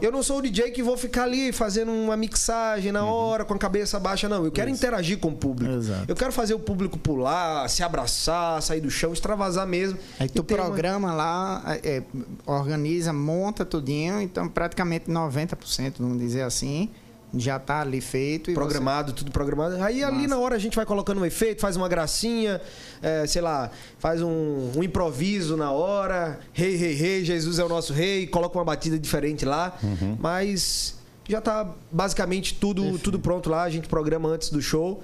Eu 0.00 0.12
não 0.12 0.22
sou 0.22 0.38
o 0.38 0.42
DJ 0.42 0.70
que 0.70 0.82
vou 0.82 0.96
ficar 0.96 1.24
ali 1.24 1.52
fazendo 1.52 1.90
uma 1.92 2.16
mixagem 2.16 2.92
na 2.92 3.04
hora, 3.04 3.44
com 3.44 3.54
a 3.54 3.58
cabeça 3.58 3.98
baixa, 3.98 4.28
não. 4.28 4.44
Eu 4.44 4.52
quero 4.52 4.70
interagir 4.70 5.18
com 5.18 5.28
o 5.28 5.32
público. 5.36 5.63
Exato. 5.72 6.04
Eu 6.08 6.14
quero 6.16 6.32
fazer 6.32 6.54
o 6.54 6.58
público 6.58 6.98
pular, 6.98 7.68
se 7.68 7.82
abraçar, 7.82 8.60
sair 8.62 8.80
do 8.80 8.90
chão, 8.90 9.12
extravasar 9.12 9.66
mesmo. 9.66 9.98
Aí 10.18 10.28
tu 10.28 10.42
ter 10.42 10.54
uma- 10.54 10.64
programa 10.64 11.12
lá, 11.14 11.62
é, 11.82 12.02
organiza, 12.46 13.12
monta 13.12 13.64
tudinho, 13.64 14.20
então 14.20 14.48
praticamente 14.48 15.10
90%, 15.10 15.94
vamos 15.98 16.18
dizer 16.18 16.42
assim, 16.42 16.90
já 17.36 17.58
tá 17.58 17.80
ali 17.80 18.00
feito. 18.00 18.50
E 18.50 18.54
Programado, 18.54 19.12
tudo 19.12 19.30
programado. 19.32 19.82
Aí 19.82 20.04
ali 20.04 20.26
na 20.28 20.38
hora 20.38 20.54
a 20.54 20.58
gente 20.58 20.76
vai 20.76 20.86
colocando 20.86 21.20
um 21.20 21.24
efeito, 21.24 21.60
faz 21.60 21.76
uma 21.76 21.88
gracinha, 21.88 22.60
é, 23.02 23.26
sei 23.26 23.42
lá, 23.42 23.70
faz 23.98 24.22
um, 24.22 24.70
um 24.76 24.82
improviso 24.84 25.56
na 25.56 25.72
hora. 25.72 26.38
Rei, 26.52 26.76
rei, 26.76 26.94
rei, 26.94 27.24
Jesus 27.24 27.58
é 27.58 27.64
o 27.64 27.68
nosso 27.68 27.92
rei, 27.92 28.26
coloca 28.28 28.56
uma 28.56 28.64
batida 28.64 28.96
diferente 28.98 29.44
lá. 29.44 29.76
Mas 30.20 30.94
já 31.28 31.40
tá 31.40 31.68
basicamente 31.90 32.54
tudo, 32.54 32.98
tudo 33.00 33.18
pronto 33.18 33.50
lá, 33.50 33.62
a 33.64 33.70
gente 33.70 33.88
programa 33.88 34.28
antes 34.28 34.50
do 34.50 34.62
show. 34.62 35.02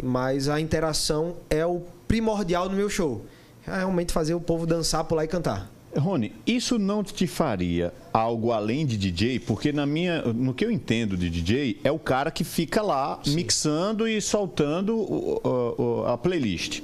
Mas 0.00 0.48
a 0.48 0.60
interação 0.60 1.36
é 1.50 1.64
o 1.66 1.82
primordial 2.06 2.68
no 2.68 2.76
meu 2.76 2.88
show. 2.88 3.24
É 3.66 3.76
realmente 3.76 4.12
fazer 4.12 4.34
o 4.34 4.40
povo 4.40 4.66
dançar, 4.66 5.04
pular 5.04 5.24
e 5.24 5.28
cantar. 5.28 5.70
Rony, 5.96 6.32
isso 6.46 6.78
não 6.78 7.04
te 7.04 7.26
faria 7.26 7.92
algo 8.12 8.50
além 8.50 8.86
de 8.86 8.96
DJ? 8.96 9.38
Porque 9.38 9.72
na 9.72 9.84
minha, 9.84 10.22
no 10.22 10.54
que 10.54 10.64
eu 10.64 10.70
entendo 10.70 11.16
de 11.18 11.28
DJ, 11.28 11.78
é 11.84 11.92
o 11.92 11.98
cara 11.98 12.30
que 12.30 12.44
fica 12.44 12.80
lá 12.80 13.20
mixando 13.26 14.08
e 14.08 14.18
soltando 14.20 14.96
o- 14.96 15.40
o- 15.44 16.04
a 16.06 16.16
playlist. 16.16 16.80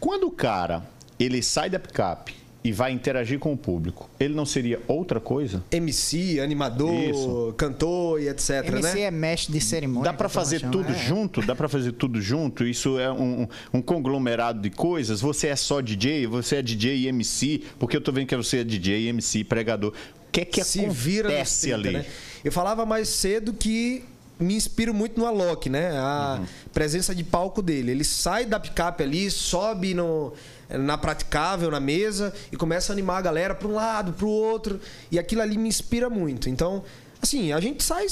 Quando 0.00 0.26
o 0.26 0.30
cara 0.32 0.84
ele 1.18 1.40
sai 1.42 1.70
da 1.70 1.78
picape 1.78 2.34
e 2.64 2.72
vai 2.72 2.92
interagir 2.92 3.38
com 3.38 3.52
o 3.52 3.56
público, 3.58 4.08
ele 4.18 4.34
não 4.34 4.46
seria 4.46 4.80
outra 4.88 5.20
coisa? 5.20 5.62
MC, 5.70 6.40
animador, 6.40 6.94
Isso. 6.94 7.54
cantor 7.58 8.22
e 8.22 8.28
etc, 8.30 8.66
MC 8.66 8.94
né? 8.94 9.00
é 9.02 9.10
mestre 9.10 9.52
de 9.52 9.60
cerimônia. 9.60 10.10
Dá 10.10 10.16
para 10.16 10.30
fazer 10.30 10.62
tudo 10.70 10.90
é. 10.90 10.94
junto? 10.94 11.42
Dá 11.42 11.54
para 11.54 11.68
fazer 11.68 11.92
tudo 11.92 12.22
junto? 12.22 12.64
Isso 12.64 12.98
é 12.98 13.12
um, 13.12 13.46
um 13.70 13.82
conglomerado 13.82 14.62
de 14.62 14.70
coisas? 14.70 15.20
Você 15.20 15.48
é 15.48 15.56
só 15.56 15.82
DJ? 15.82 16.26
Você 16.26 16.56
é 16.56 16.62
DJ 16.62 17.00
e 17.00 17.08
MC? 17.08 17.62
Porque 17.78 17.98
eu 17.98 18.00
tô 18.00 18.10
vendo 18.10 18.28
que 18.28 18.36
você 18.36 18.60
é 18.60 18.64
DJ, 18.64 19.08
MC, 19.08 19.44
pregador. 19.44 19.92
O 20.26 20.32
que 20.32 20.40
é 20.40 20.44
que 20.46 20.64
se 20.64 20.80
acontece 20.80 21.00
vira 21.00 21.38
nos 21.38 21.60
30, 21.60 21.76
ali? 21.76 21.92
né? 21.92 22.06
Eu 22.42 22.50
falava 22.50 22.86
mais 22.86 23.08
cedo 23.10 23.52
que 23.52 24.02
me 24.44 24.54
inspiro 24.54 24.92
muito 24.94 25.18
no 25.18 25.26
Alok, 25.26 25.68
né? 25.70 25.90
A 25.96 26.38
Uhum. 26.40 26.46
presença 26.72 27.14
de 27.14 27.24
palco 27.24 27.60
dele. 27.62 27.90
Ele 27.90 28.04
sai 28.04 28.44
da 28.44 28.60
picape 28.60 29.02
ali, 29.02 29.30
sobe 29.30 29.94
no, 29.94 30.32
na 30.70 30.96
praticável, 30.98 31.70
na 31.70 31.80
mesa 31.80 32.32
e 32.52 32.56
começa 32.56 32.92
a 32.92 32.94
animar 32.94 33.18
a 33.18 33.22
galera 33.22 33.54
para 33.54 33.66
um 33.68 33.74
lado, 33.74 34.12
para 34.12 34.26
o 34.26 34.30
outro. 34.30 34.80
E 35.10 35.18
aquilo 35.18 35.42
ali 35.42 35.56
me 35.58 35.68
inspira 35.68 36.08
muito. 36.10 36.48
Então, 36.48 36.82
assim, 37.22 37.52
a 37.52 37.58
gente 37.60 37.82
sai 37.82 38.06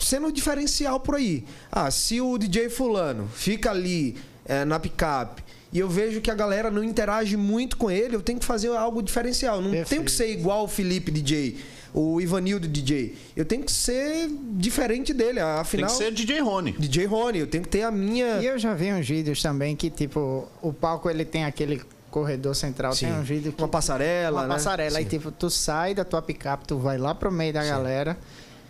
sendo 0.00 0.32
diferencial 0.32 0.98
por 1.00 1.16
aí. 1.16 1.44
Ah, 1.70 1.90
se 1.90 2.20
o 2.20 2.36
DJ 2.38 2.68
fulano 2.68 3.28
fica 3.34 3.70
ali 3.70 4.16
eh, 4.46 4.64
na 4.64 4.78
picape 4.80 5.42
e 5.72 5.78
eu 5.78 5.88
vejo 5.88 6.20
que 6.20 6.30
a 6.30 6.34
galera 6.34 6.70
não 6.70 6.82
interage 6.84 7.36
muito 7.36 7.76
com 7.76 7.90
ele, 7.90 8.16
eu 8.16 8.20
tenho 8.20 8.38
que 8.38 8.44
fazer 8.44 8.68
algo 8.68 9.02
diferencial. 9.02 9.56
Não 9.60 9.70
tenho 9.70 9.76
Perfeito. 9.84 10.04
que 10.04 10.10
ser 10.10 10.30
igual 10.30 10.64
o 10.64 10.68
Felipe 10.68 11.10
DJ, 11.10 11.56
o 11.94 12.20
Ivanildo 12.20 12.66
DJ. 12.66 13.16
Eu 13.36 13.44
tenho 13.44 13.62
que 13.62 13.72
ser 13.72 14.28
diferente 14.52 15.12
dele. 15.12 15.34
Tem 15.34 15.42
Afinal, 15.42 15.90
que 15.90 15.96
ser 15.96 16.12
DJ 16.12 16.40
Rony. 16.40 16.72
DJ 16.72 17.06
Rony, 17.06 17.38
eu 17.40 17.46
tenho 17.46 17.62
que 17.62 17.68
ter 17.70 17.82
a 17.82 17.90
minha. 17.90 18.40
E 18.40 18.46
eu 18.46 18.58
já 18.58 18.74
vi 18.74 18.92
uns 18.92 19.06
vídeos 19.06 19.42
também 19.42 19.76
que, 19.76 19.90
tipo, 19.90 20.48
o 20.62 20.72
palco 20.72 21.10
ele 21.10 21.24
tem 21.24 21.44
aquele 21.44 21.82
corredor 22.10 22.54
central, 22.54 22.92
Sim. 22.94 23.06
tem 23.06 23.14
um 23.14 23.22
vídeo 23.22 23.52
que 23.52 23.62
Uma 23.62 23.68
passarela, 23.68 24.42
uma 24.42 24.48
né? 24.48 24.54
passarela. 24.54 24.98
Aí, 24.98 25.04
Sim. 25.04 25.10
tipo, 25.10 25.30
tu 25.30 25.48
sai 25.48 25.94
da 25.94 26.04
tua 26.04 26.20
picape, 26.20 26.66
tu 26.66 26.78
vai 26.78 26.98
lá 26.98 27.14
pro 27.14 27.32
meio 27.32 27.52
da 27.52 27.64
galera. 27.64 28.18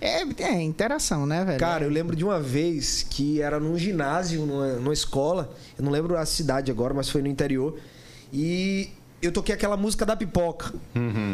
É, 0.01 0.23
é 0.43 0.61
interação, 0.61 1.27
né, 1.27 1.45
velho? 1.45 1.61
Cara, 1.61 1.85
eu 1.85 1.91
lembro 1.91 2.17
de 2.17 2.25
uma 2.25 2.41
vez 2.41 3.07
que 3.09 3.41
era 3.41 3.61
num 3.61 3.79
ginásio, 3.79 4.45
numa, 4.45 4.73
numa 4.73 4.93
escola. 4.93 5.55
Eu 5.79 5.85
não 5.85 5.93
lembro 5.93 6.17
a 6.17 6.27
cidade 6.27 6.73
agora, 6.73 6.93
mas 6.93 7.09
foi 7.09 7.23
no 7.23 7.29
interior. 7.29 7.79
E 8.33 8.91
eu 9.23 9.33
toquei 9.33 9.55
aquela 9.55 9.77
música 9.77 10.05
da 10.05 10.17
pipoca. 10.17 10.73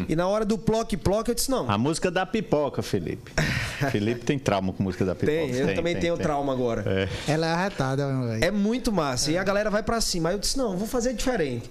E 0.07 0.15
na 0.15 0.27
hora 0.27 0.45
do 0.45 0.57
ploc 0.57 0.93
ploc 0.97 1.27
eu 1.27 1.35
disse: 1.35 1.49
não, 1.49 1.69
A 1.69 1.77
música 1.77 2.09
da 2.11 2.25
pipoca, 2.25 2.81
Felipe. 2.81 3.31
Felipe 3.91 4.25
tem 4.25 4.37
trauma 4.37 4.71
com 4.73 4.83
música 4.83 5.03
da 5.05 5.15
pipoca. 5.15 5.31
tem, 5.37 5.49
eu 5.55 5.75
também 5.75 5.93
tem, 5.93 6.01
tenho 6.03 6.15
tem. 6.15 6.23
trauma 6.23 6.51
agora. 6.53 6.83
É. 6.85 7.09
Ela 7.31 7.47
é 7.47 7.51
arretada, 7.51 8.05
velho. 8.25 8.43
É 8.43 8.51
muito 8.51 8.91
massa. 8.91 9.31
E 9.31 9.37
a 9.37 9.43
galera 9.43 9.69
vai 9.69 9.81
pra 9.83 9.99
cima. 10.01 10.29
Aí 10.29 10.35
eu 10.35 10.39
disse: 10.39 10.57
não, 10.57 10.77
vou 10.77 10.87
fazer 10.87 11.13
diferente. 11.13 11.69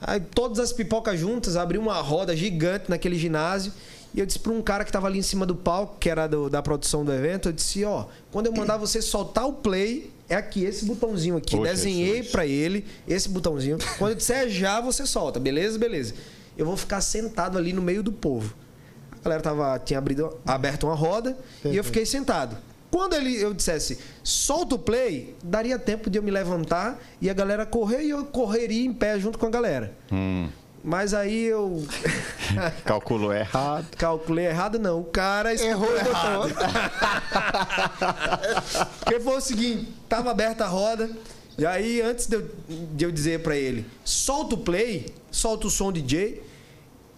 Aí 0.00 0.20
todas 0.20 0.58
as 0.58 0.72
pipocas 0.72 1.18
juntas, 1.18 1.56
abri 1.56 1.78
uma 1.78 1.94
roda 2.00 2.36
gigante 2.36 2.84
naquele 2.90 3.16
ginásio. 3.16 3.72
E 4.14 4.20
eu 4.20 4.26
disse 4.26 4.38
pra 4.38 4.52
um 4.52 4.62
cara 4.62 4.84
que 4.84 4.92
tava 4.92 5.06
ali 5.08 5.18
em 5.18 5.22
cima 5.22 5.44
do 5.44 5.56
palco, 5.56 5.96
que 5.98 6.08
era 6.08 6.28
do- 6.28 6.48
da 6.48 6.62
produção 6.62 7.04
do 7.04 7.12
evento, 7.12 7.48
eu 7.48 7.52
disse: 7.52 7.84
ó, 7.84 8.04
quando 8.30 8.46
eu 8.46 8.52
mandar 8.52 8.76
você 8.76 9.00
soltar 9.02 9.44
o 9.46 9.52
play, 9.54 10.12
é 10.28 10.34
aqui, 10.34 10.64
esse 10.64 10.84
botãozinho 10.84 11.36
aqui. 11.36 11.56
Ô, 11.56 11.62
Desenhei 11.62 12.22
pra 12.22 12.46
ele 12.46 12.84
esse 13.06 13.28
botãozinho. 13.28 13.78
Quando 13.98 14.12
eu 14.12 14.16
disser 14.16 14.48
já, 14.48 14.80
você 14.80 15.06
solta. 15.06 15.38
Beleza? 15.38 15.78
Beleza. 15.78 16.14
Eu 16.56 16.66
vou 16.66 16.76
ficar 16.76 17.00
sentado 17.00 17.58
ali 17.58 17.72
no 17.72 17.82
meio 17.82 18.02
do 18.02 18.12
povo. 18.12 18.54
A 19.20 19.24
galera 19.24 19.42
tava, 19.42 19.78
tinha 19.78 19.98
abrido, 19.98 20.38
aberto 20.46 20.84
uma 20.84 20.94
roda 20.94 21.36
e 21.64 21.76
eu 21.76 21.82
fiquei 21.84 22.04
sentado. 22.04 22.56
Quando 22.90 23.14
ele, 23.14 23.34
eu 23.42 23.52
dissesse, 23.52 23.98
solta 24.22 24.76
o 24.76 24.78
play, 24.78 25.34
daria 25.42 25.78
tempo 25.78 26.08
de 26.08 26.16
eu 26.18 26.22
me 26.22 26.30
levantar 26.30 27.02
e 27.20 27.28
a 27.28 27.34
galera 27.34 27.66
correr 27.66 28.02
e 28.02 28.10
eu 28.10 28.24
correria 28.26 28.84
em 28.86 28.92
pé 28.92 29.18
junto 29.18 29.36
com 29.36 29.46
a 29.46 29.50
galera. 29.50 29.92
Hum, 30.12 30.48
Mas 30.86 31.14
aí 31.14 31.44
eu 31.44 31.82
calculou 32.84 33.32
errado. 33.32 33.86
calculei 33.96 34.44
errado, 34.46 34.78
não. 34.78 35.00
O 35.00 35.04
cara 35.04 35.54
Errou 35.54 35.88
errou 35.96 36.44
o 36.44 36.48
errado. 36.48 36.54
Porque 39.00 39.20
foi 39.20 39.36
o 39.36 39.40
seguinte, 39.40 39.88
tava 40.08 40.30
aberta 40.30 40.64
a 40.64 40.68
roda, 40.68 41.08
e 41.56 41.64
aí 41.64 42.02
antes 42.02 42.26
de 42.26 42.36
eu, 42.36 42.50
de 42.68 43.04
eu 43.06 43.10
dizer 43.10 43.40
pra 43.40 43.56
ele, 43.56 43.86
solta 44.04 44.54
o 44.56 44.58
play, 44.58 45.06
solta 45.30 45.66
o 45.66 45.70
som 45.70 45.90
DJ, 45.90 46.42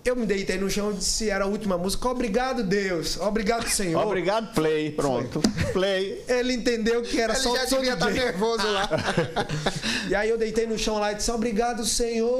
eu 0.05 0.15
me 0.15 0.25
deitei 0.25 0.57
no 0.57 0.71
chão 0.71 0.93
e 0.93 0.95
disse, 0.95 1.29
era 1.29 1.45
a 1.45 1.49
última 1.49 1.77
música, 1.77 2.09
obrigado 2.09 2.63
Deus, 2.63 3.19
obrigado 3.19 3.67
Senhor. 3.69 4.07
Obrigado, 4.07 4.55
play. 4.55 4.93
Pronto. 4.93 5.41
Play. 5.73 6.23
Ele 6.29 6.53
entendeu 6.55 7.03
que 7.03 7.21
era 7.21 7.33
Ele 7.33 7.43
só 7.43 7.57
já 7.57 7.65
o 7.65 7.69
som 7.69 7.77
devia 7.79 7.95
estar 7.95 8.07
DJ. 8.13 8.25
nervoso 8.27 8.65
lá. 8.71 8.89
E 10.09 10.15
aí 10.15 10.29
eu 10.31 10.39
deitei 10.39 10.69
no 10.69 10.79
chão 10.79 11.01
lá 11.01 11.11
e 11.11 11.17
disse, 11.17 11.33
obrigado 11.33 11.85
Senhor, 11.85 12.31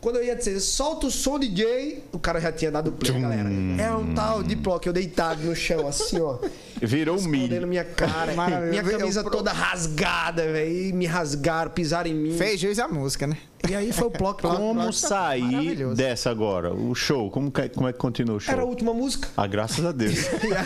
Quando 0.00 0.16
eu 0.16 0.24
ia 0.24 0.34
dizer, 0.34 0.58
solta 0.60 1.06
o 1.06 1.10
som 1.10 1.38
DJ, 1.38 2.02
o 2.12 2.18
cara 2.18 2.40
já 2.40 2.50
tinha 2.52 2.70
dado 2.70 2.92
play, 2.92 3.20
galera. 3.20 3.48
É 3.78 3.92
um 3.94 4.14
tal 4.14 4.42
de 4.42 4.54
bloco, 4.56 4.88
eu 4.88 4.92
deitado 4.92 5.42
no 5.42 5.54
chão, 5.54 5.86
assim, 5.86 6.20
ó. 6.20 6.38
Virou 6.82 7.18
um 7.18 7.22
milho. 7.22 7.44
Escondendo 7.44 7.66
minha 7.66 7.84
cara. 7.84 8.32
minha 8.68 8.82
camisa 8.82 9.20
Eu- 9.20 9.30
toda 9.30 9.52
rasgada, 9.52 10.42
velho. 10.52 10.94
Me 10.94 11.06
rasgaram, 11.06 11.70
pisaram 11.70 12.10
em 12.10 12.14
mim. 12.14 12.36
Fez 12.36 12.60
jus 12.60 12.78
a 12.78 12.88
música, 12.88 13.26
né? 13.26 13.36
E 13.68 13.76
aí 13.76 13.92
foi 13.92 14.08
o 14.08 14.10
bloco. 14.10 14.42
Como 14.42 14.74
Nossa, 14.74 15.06
sair 15.06 15.86
dessa 15.94 16.30
agora? 16.30 16.74
O 16.74 16.92
show, 16.96 17.30
como, 17.30 17.48
que- 17.48 17.68
como 17.68 17.86
é 17.86 17.92
que 17.92 17.98
continua 18.00 18.36
o 18.36 18.40
show? 18.40 18.52
Era 18.52 18.62
a 18.62 18.64
última 18.64 18.92
música. 18.92 19.28
Ah, 19.36 19.46
graças 19.46 19.84
a 19.84 19.92
Deus. 19.92 20.16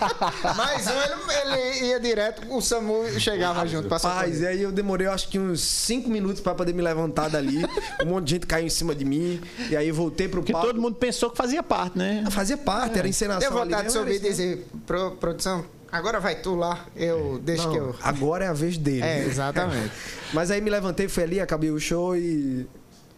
Mas 0.57 0.87
ele, 0.87 1.33
ele 1.43 1.87
ia 1.89 2.01
direto, 2.01 2.43
o 2.51 2.61
Samu 2.63 3.05
chegava 3.21 3.67
junto 3.67 3.87
pra 3.89 3.99
Rapaz, 3.99 4.41
e 4.41 4.47
aí 4.47 4.63
eu 4.63 4.73
demorei, 4.73 5.07
eu 5.07 5.13
acho 5.13 5.29
que 5.29 5.39
uns 5.39 5.61
5 5.61 6.09
minutos 6.09 6.41
pra 6.41 6.55
poder 6.55 6.73
me 6.73 6.81
levantar 6.83 7.29
dali. 7.29 7.59
Um 8.03 8.07
monte 8.07 8.25
de 8.25 8.31
gente 8.33 8.47
caiu 8.47 8.67
em 8.67 8.71
cima 8.71 8.95
de 8.95 9.05
mim. 9.05 9.41
E 9.71 9.77
aí 9.77 9.89
eu 9.89 9.95
voltei 9.95 10.27
pro 10.27 10.41
Porque 10.41 10.53
palco. 10.53 10.69
todo 10.69 10.81
mundo 10.81 10.95
pensou 10.97 11.29
que 11.31 11.37
fazia 11.37 11.63
parte, 11.63 11.99
né? 11.99 12.25
Fazia 12.31 12.57
parte, 12.57 12.99
era 12.99 13.07
encenação. 13.07 13.41
Deu 13.41 13.53
vontade 13.53 13.75
ali 13.75 13.87
de 13.89 13.93
subir 13.93 14.15
e 14.15 14.19
dizer, 14.19 14.67
"Pro- 14.87 15.11
produção, 15.13 15.65
agora 15.97 16.21
vai 16.21 16.37
tu 16.37 16.55
lá, 16.55 16.87
eu 16.95 17.41
deixo 17.43 17.65
Não, 17.65 17.73
que 17.73 17.79
eu... 17.79 17.97
Agora 18.03 18.45
é 18.45 18.49
a 18.49 18.53
vez 18.53 18.77
dele. 18.79 19.03
É, 19.03 19.25
exatamente. 19.25 19.93
Mas 20.33 20.51
aí 20.51 20.61
me 20.61 20.71
levantei, 20.71 21.09
fui 21.09 21.23
ali, 21.23 21.41
acabei 21.41 21.71
o 21.71 21.79
show 21.79 22.17
e. 22.17 22.67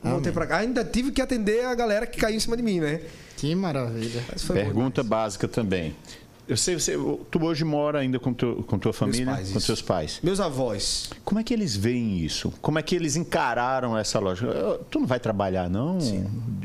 Voltei 0.03 0.31
pra 0.31 0.47
cá. 0.47 0.59
Ainda 0.59 0.85
tive 0.85 1.11
que 1.11 1.21
atender 1.21 1.65
a 1.65 1.75
galera 1.75 2.07
que 2.07 2.21
caiu 2.21 2.37
em 2.37 2.41
cima 2.41 2.57
de 2.57 2.63
mim, 2.63 2.81
né? 2.81 3.01
Que 3.37 3.55
maravilha. 3.55 4.23
Pergunta 4.53 5.03
básica 5.03 5.49
também. 5.49 5.95
Eu 6.49 6.57
sei, 6.57 6.75
você, 6.75 6.97
tu 7.31 7.45
hoje 7.45 7.63
mora 7.63 7.99
ainda 7.99 8.19
com, 8.19 8.35
com 8.35 8.79
tua 8.79 8.93
família, 8.93 9.27
pais, 9.27 9.53
com 9.53 9.59
isso. 9.59 9.67
teus 9.67 9.83
pais. 9.83 10.19
Meus 10.23 10.41
avós. 10.41 11.11
Como 11.23 11.39
é 11.39 11.45
que 11.45 11.53
eles 11.53 11.77
veem 11.77 12.21
isso? 12.21 12.51
Como 12.63 12.79
é 12.79 12.83
que 12.83 12.97
eles 12.97 13.17
encararam 13.17 13.97
essa 13.99 14.19
lógica? 14.19 14.81
Tu 14.91 14.99
não 14.99 15.07
vai 15.07 15.21
trabalhar, 15.21 15.69
não, 15.69 15.99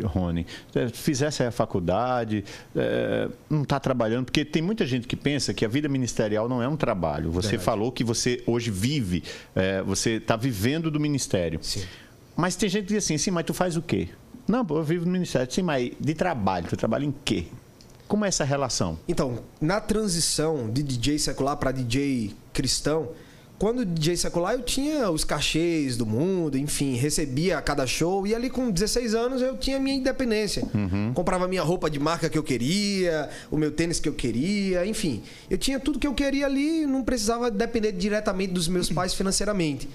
Rony? 0.05 0.47
É, 0.73 0.87
Fizesse 0.87 1.43
a 1.43 1.51
faculdade, 1.51 2.45
é, 2.73 3.27
não 3.49 3.63
está 3.63 3.77
trabalhando, 3.77 4.23
porque 4.25 4.45
tem 4.45 4.61
muita 4.61 4.85
gente 4.85 5.05
que 5.05 5.17
pensa 5.17 5.53
que 5.53 5.65
a 5.65 5.67
vida 5.67 5.89
ministerial 5.89 6.47
não 6.47 6.63
é 6.63 6.67
um 6.67 6.77
trabalho. 6.77 7.29
Você 7.31 7.57
falou 7.57 7.91
que 7.91 8.05
você 8.05 8.41
hoje 8.47 8.71
vive, 8.71 9.21
é, 9.53 9.81
você 9.81 10.11
está 10.11 10.37
vivendo 10.37 10.89
do 10.89 10.99
ministério. 10.99 11.59
Sim. 11.61 11.83
Mas 12.37 12.55
tem 12.55 12.69
gente 12.69 12.85
que 12.85 12.93
diz 12.93 13.03
assim, 13.03 13.17
sim, 13.17 13.31
mas 13.31 13.43
tu 13.45 13.53
faz 13.53 13.75
o 13.75 13.81
quê? 13.81 14.07
Não, 14.47 14.65
pô, 14.65 14.77
eu 14.77 14.83
vivo 14.83 15.05
no 15.05 15.11
ministério. 15.11 15.51
Sim, 15.51 15.61
mas 15.61 15.91
de 15.99 16.13
trabalho, 16.13 16.67
tu 16.67 16.77
trabalha 16.77 17.05
em 17.05 17.13
quê? 17.25 17.47
Como 18.07 18.25
é 18.25 18.27
essa 18.27 18.43
relação? 18.43 18.99
Então, 19.07 19.39
na 19.59 19.79
transição 19.79 20.69
de 20.69 20.83
DJ 20.83 21.19
secular 21.19 21.57
para 21.57 21.71
DJ 21.71 22.33
cristão, 22.51 23.09
quando 23.63 23.85
DJ 23.85 24.17
secular 24.17 24.53
eu 24.53 24.61
tinha 24.61 25.09
os 25.09 25.23
cachês 25.23 25.95
do 25.95 26.05
mundo, 26.05 26.57
enfim, 26.57 26.95
recebia 26.95 27.57
a 27.57 27.61
cada 27.61 27.87
show 27.87 28.27
e 28.27 28.35
ali 28.35 28.49
com 28.49 28.69
16 28.69 29.15
anos 29.15 29.41
eu 29.41 29.55
tinha 29.57 29.79
minha 29.79 29.95
independência. 29.95 30.63
Comprava 31.13 31.47
minha 31.47 31.63
roupa 31.63 31.89
de 31.89 31.99
marca 31.99 32.29
que 32.29 32.37
eu 32.37 32.43
queria, 32.43 33.29
o 33.49 33.57
meu 33.57 33.71
tênis 33.71 33.99
que 34.01 34.09
eu 34.09 34.13
queria, 34.13 34.85
enfim. 34.85 35.23
Eu 35.49 35.57
tinha 35.57 35.79
tudo 35.79 35.97
que 35.97 36.05
eu 36.05 36.13
queria 36.13 36.45
ali 36.45 36.81
e 36.83 36.85
não 36.85 37.03
precisava 37.03 37.49
depender 37.49 37.93
diretamente 37.93 38.51
dos 38.51 38.67
meus 38.67 38.89
pais 38.91 39.13
financeiramente. 39.13 39.87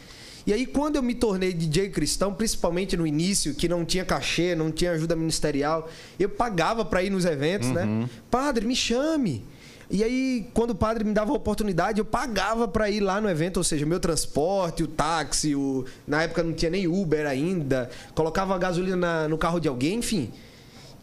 E 0.49 0.53
aí, 0.55 0.65
quando 0.65 0.97
eu 0.97 1.03
me 1.03 1.15
tornei 1.15 1.53
DJ 1.53 1.91
cristão, 1.91 2.33
principalmente 2.33 2.97
no 2.97 3.07
início, 3.07 3.55
que 3.55 3.69
não 3.69 3.85
tinha 3.85 4.03
cachê, 4.03 4.55
não 4.55 4.71
tinha 4.73 4.93
ajuda 4.93 5.15
ministerial, 5.15 5.91
eu 6.19 6.27
pagava 6.31 6.87
para 6.87 7.03
ir 7.03 7.11
nos 7.11 7.27
eventos, 7.27 7.69
né? 7.69 8.09
Padre, 8.31 8.65
me 8.67 8.75
chame. 8.75 9.45
E 9.91 10.03
aí, 10.03 10.47
quando 10.55 10.71
o 10.71 10.75
padre 10.75 11.05
me 11.05 11.13
dava 11.13 11.33
a 11.33 11.35
oportunidade, 11.35 11.99
eu 11.99 12.05
pagava 12.05 12.67
para 12.67 12.89
ir 12.91 13.01
lá 13.01 13.21
no 13.21 13.29
evento, 13.29 13.59
ou 13.59 13.65
seja, 13.65 13.85
meu 13.85 14.01
transporte, 14.01 14.83
o 14.83 14.87
táxi, 14.87 15.55
o... 15.55 15.85
na 16.07 16.23
época 16.23 16.43
não 16.43 16.55
tinha 16.55 16.71
nem 16.71 16.87
Uber 16.89 17.27
ainda, 17.27 17.91
colocava 18.15 18.57
gasolina 18.57 18.97
na- 18.97 19.29
no 19.29 19.37
carro 19.37 19.61
de 19.61 19.69
alguém, 19.69 19.99
enfim. 19.99 20.31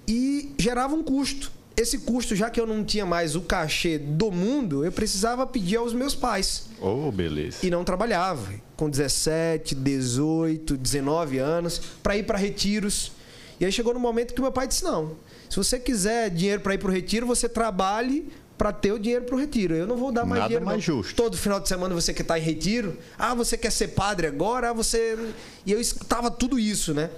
E 0.07 0.53
gerava 0.57 0.95
um 0.95 1.03
custo. 1.03 1.51
Esse 1.77 1.99
custo, 1.99 2.35
já 2.35 2.49
que 2.49 2.59
eu 2.59 2.65
não 2.65 2.83
tinha 2.85 3.05
mais 3.05 3.35
o 3.35 3.41
cachê 3.41 3.97
do 3.97 4.31
mundo, 4.31 4.85
eu 4.85 4.91
precisava 4.91 5.45
pedir 5.45 5.75
aos 5.75 5.91
meus 5.93 6.15
pais 6.15 6.67
Oh, 6.81 7.11
beleza. 7.11 7.57
e 7.63 7.69
não 7.69 7.83
trabalhava. 7.83 8.47
Com 8.77 8.89
17, 8.89 9.75
18, 9.75 10.77
19 10.77 11.37
anos, 11.37 11.79
para 12.01 12.15
ir 12.17 12.23
para 12.23 12.37
retiros. 12.37 13.11
E 13.59 13.65
aí 13.65 13.71
chegou 13.71 13.93
no 13.93 13.99
momento 13.99 14.33
que 14.33 14.41
meu 14.41 14.51
pai 14.51 14.67
disse: 14.67 14.83
não, 14.83 15.15
se 15.49 15.57
você 15.57 15.77
quiser 15.79 16.29
dinheiro 16.29 16.61
para 16.61 16.73
ir 16.75 16.77
para 16.77 16.89
o 16.89 16.91
retiro, 16.91 17.25
você 17.25 17.47
trabalhe 17.49 18.27
para 18.57 18.71
ter 18.71 18.93
o 18.93 18.99
dinheiro 18.99 19.25
para 19.25 19.35
o 19.35 19.37
retiro. 19.37 19.75
Eu 19.75 19.85
não 19.85 19.97
vou 19.97 20.11
dar 20.13 20.23
mais 20.25 20.39
Nada 20.39 20.47
dinheiro. 20.47 20.65
mais 20.65 20.77
não. 20.77 20.81
justo. 20.81 21.13
Todo 21.15 21.35
final 21.37 21.59
de 21.59 21.67
semana 21.67 21.93
você 21.93 22.13
quer 22.13 22.21
estar 22.21 22.39
em 22.39 22.41
retiro. 22.41 22.97
Ah, 23.17 23.33
você 23.33 23.57
quer 23.57 23.71
ser 23.71 23.89
padre 23.89 24.27
agora? 24.27 24.69
Ah, 24.69 24.73
você. 24.73 25.17
E 25.65 25.71
eu 25.73 25.79
escutava 25.79 26.31
tudo 26.31 26.57
isso, 26.57 26.93
né? 26.93 27.09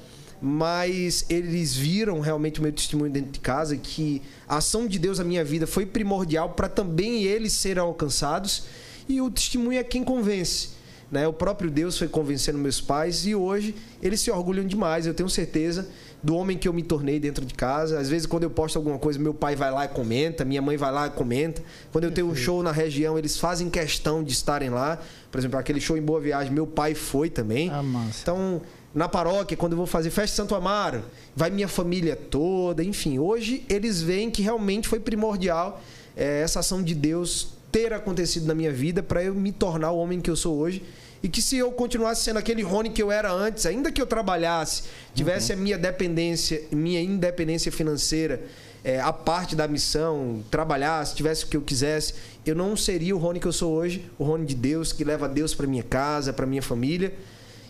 Mas 0.41 1.25
eles 1.29 1.75
viram 1.75 2.19
realmente 2.19 2.59
o 2.59 2.63
meu 2.63 2.71
testemunho 2.71 3.11
dentro 3.11 3.31
de 3.31 3.39
casa 3.39 3.75
que 3.75 4.21
a 4.47 4.57
ação 4.57 4.88
de 4.88 4.99
Deus 4.99 5.17
na 5.17 5.23
minha 5.23 5.43
vida 5.43 5.65
foi 5.65 5.85
primordial 5.85 6.51
para 6.51 6.69
também 6.69 7.23
eles 7.23 7.53
serem 7.53 7.81
alcançados. 7.81 8.65
E 9.09 9.19
o 9.21 9.31
testemunho 9.31 9.79
é 9.79 9.83
quem 9.83 10.03
convence. 10.03 10.77
Né? 11.11 11.27
O 11.27 11.33
próprio 11.33 11.71
Deus 11.71 11.97
foi 11.97 12.07
convencendo 12.07 12.57
meus 12.57 12.81
pais 12.81 13.25
e 13.25 13.33
hoje 13.33 13.73
eles 14.01 14.19
se 14.19 14.29
orgulham 14.29 14.65
demais, 14.65 15.07
eu 15.07 15.13
tenho 15.13 15.29
certeza, 15.29 15.88
do 16.21 16.35
homem 16.35 16.57
que 16.57 16.67
eu 16.67 16.73
me 16.73 16.83
tornei 16.83 17.19
dentro 17.19 17.45
de 17.45 17.53
casa. 17.53 17.99
Às 17.99 18.09
vezes, 18.09 18.25
quando 18.25 18.43
eu 18.43 18.49
posto 18.49 18.75
alguma 18.75 18.97
coisa, 18.97 19.19
meu 19.19 19.33
pai 19.33 19.55
vai 19.55 19.71
lá 19.71 19.85
e 19.85 19.88
comenta, 19.88 20.43
minha 20.43 20.61
mãe 20.61 20.75
vai 20.75 20.91
lá 20.91 21.07
e 21.07 21.09
comenta. 21.11 21.61
Quando 21.91 22.03
eu 22.05 22.11
tenho 22.11 22.27
um 22.27 22.35
show 22.35 22.61
na 22.61 22.71
região, 22.71 23.17
eles 23.17 23.38
fazem 23.38 23.69
questão 23.69 24.23
de 24.23 24.33
estarem 24.33 24.69
lá. 24.69 24.99
Por 25.31 25.38
exemplo, 25.38 25.57
aquele 25.57 25.79
show 25.79 25.95
em 25.95 26.01
Boa 26.01 26.19
Viagem, 26.19 26.51
meu 26.51 26.67
pai 26.67 26.95
foi 26.95 27.29
também. 27.29 27.69
Ah. 27.69 27.83
Então, 28.21 28.61
na 28.98 29.08
paróquia, 29.08 29.56
quando 29.56 29.74
eu 29.74 29.78
vou 29.78 29.86
fazer 29.86 30.10
festa 30.10 30.32
de 30.32 30.38
Santo 30.38 30.56
Amaro, 30.56 31.04
vai 31.36 31.52
minha 31.52 31.68
família 31.68 32.16
toda, 32.16 32.84
enfim. 32.84 33.20
Hoje 33.20 33.64
eles 33.70 34.02
veem 34.02 34.32
que 34.32 34.41
realmente 34.41 34.88
foi 34.88 35.00
primordial 35.00 35.80
eh, 36.16 36.41
essa 36.43 36.62
ação 36.62 36.82
de 36.82 36.95
Deus 36.95 37.50
ter 37.72 37.93
acontecido 37.93 38.48
na 38.48 38.56
minha 38.56 38.74
vida 38.74 39.04
para 39.04 39.24
eu 39.24 39.36
me 39.36 39.52
tornar 39.52 39.91
o 39.91 40.00
homem 40.00 40.20
que 40.20 40.32
eu 40.32 40.36
sou 40.36 40.58
hoje. 40.58 40.84
E 41.22 41.30
que 41.30 41.43
se 41.43 41.58
eu 41.58 41.72
continuasse 41.72 42.24
sendo 42.24 42.38
aquele 42.38 42.64
Rony 42.64 42.89
que 42.89 43.04
eu 43.04 43.12
era 43.12 43.32
antes, 43.32 43.68
ainda 43.68 43.91
que 43.91 44.02
eu 44.02 44.08
trabalhasse, 44.08 44.86
tivesse 45.14 45.54
a 45.54 45.56
minha 45.56 45.78
dependência, 45.78 46.64
minha 46.72 47.00
independência 47.00 47.72
financeira, 47.72 48.41
eh, 48.84 49.00
a 49.00 49.14
parte 49.14 49.56
da 49.56 49.68
missão, 49.68 50.43
trabalhasse, 50.50 51.14
tivesse 51.14 51.45
o 51.45 51.50
que 51.50 51.58
eu 51.58 51.62
quisesse, 51.62 52.16
eu 52.43 52.56
não 52.56 52.76
seria 52.76 53.16
o 53.16 53.20
Rony 53.20 53.39
que 53.39 53.48
eu 53.48 53.54
sou 53.54 53.74
hoje, 53.74 54.10
o 54.18 54.24
Rony 54.24 54.48
de 54.48 54.56
Deus, 54.56 54.91
que 54.91 55.04
leva 55.04 55.30
Deus 55.30 55.54
para 55.54 55.68
minha 55.68 55.84
casa, 55.84 56.34
para 56.34 56.48
minha 56.48 56.64
família. 56.64 57.14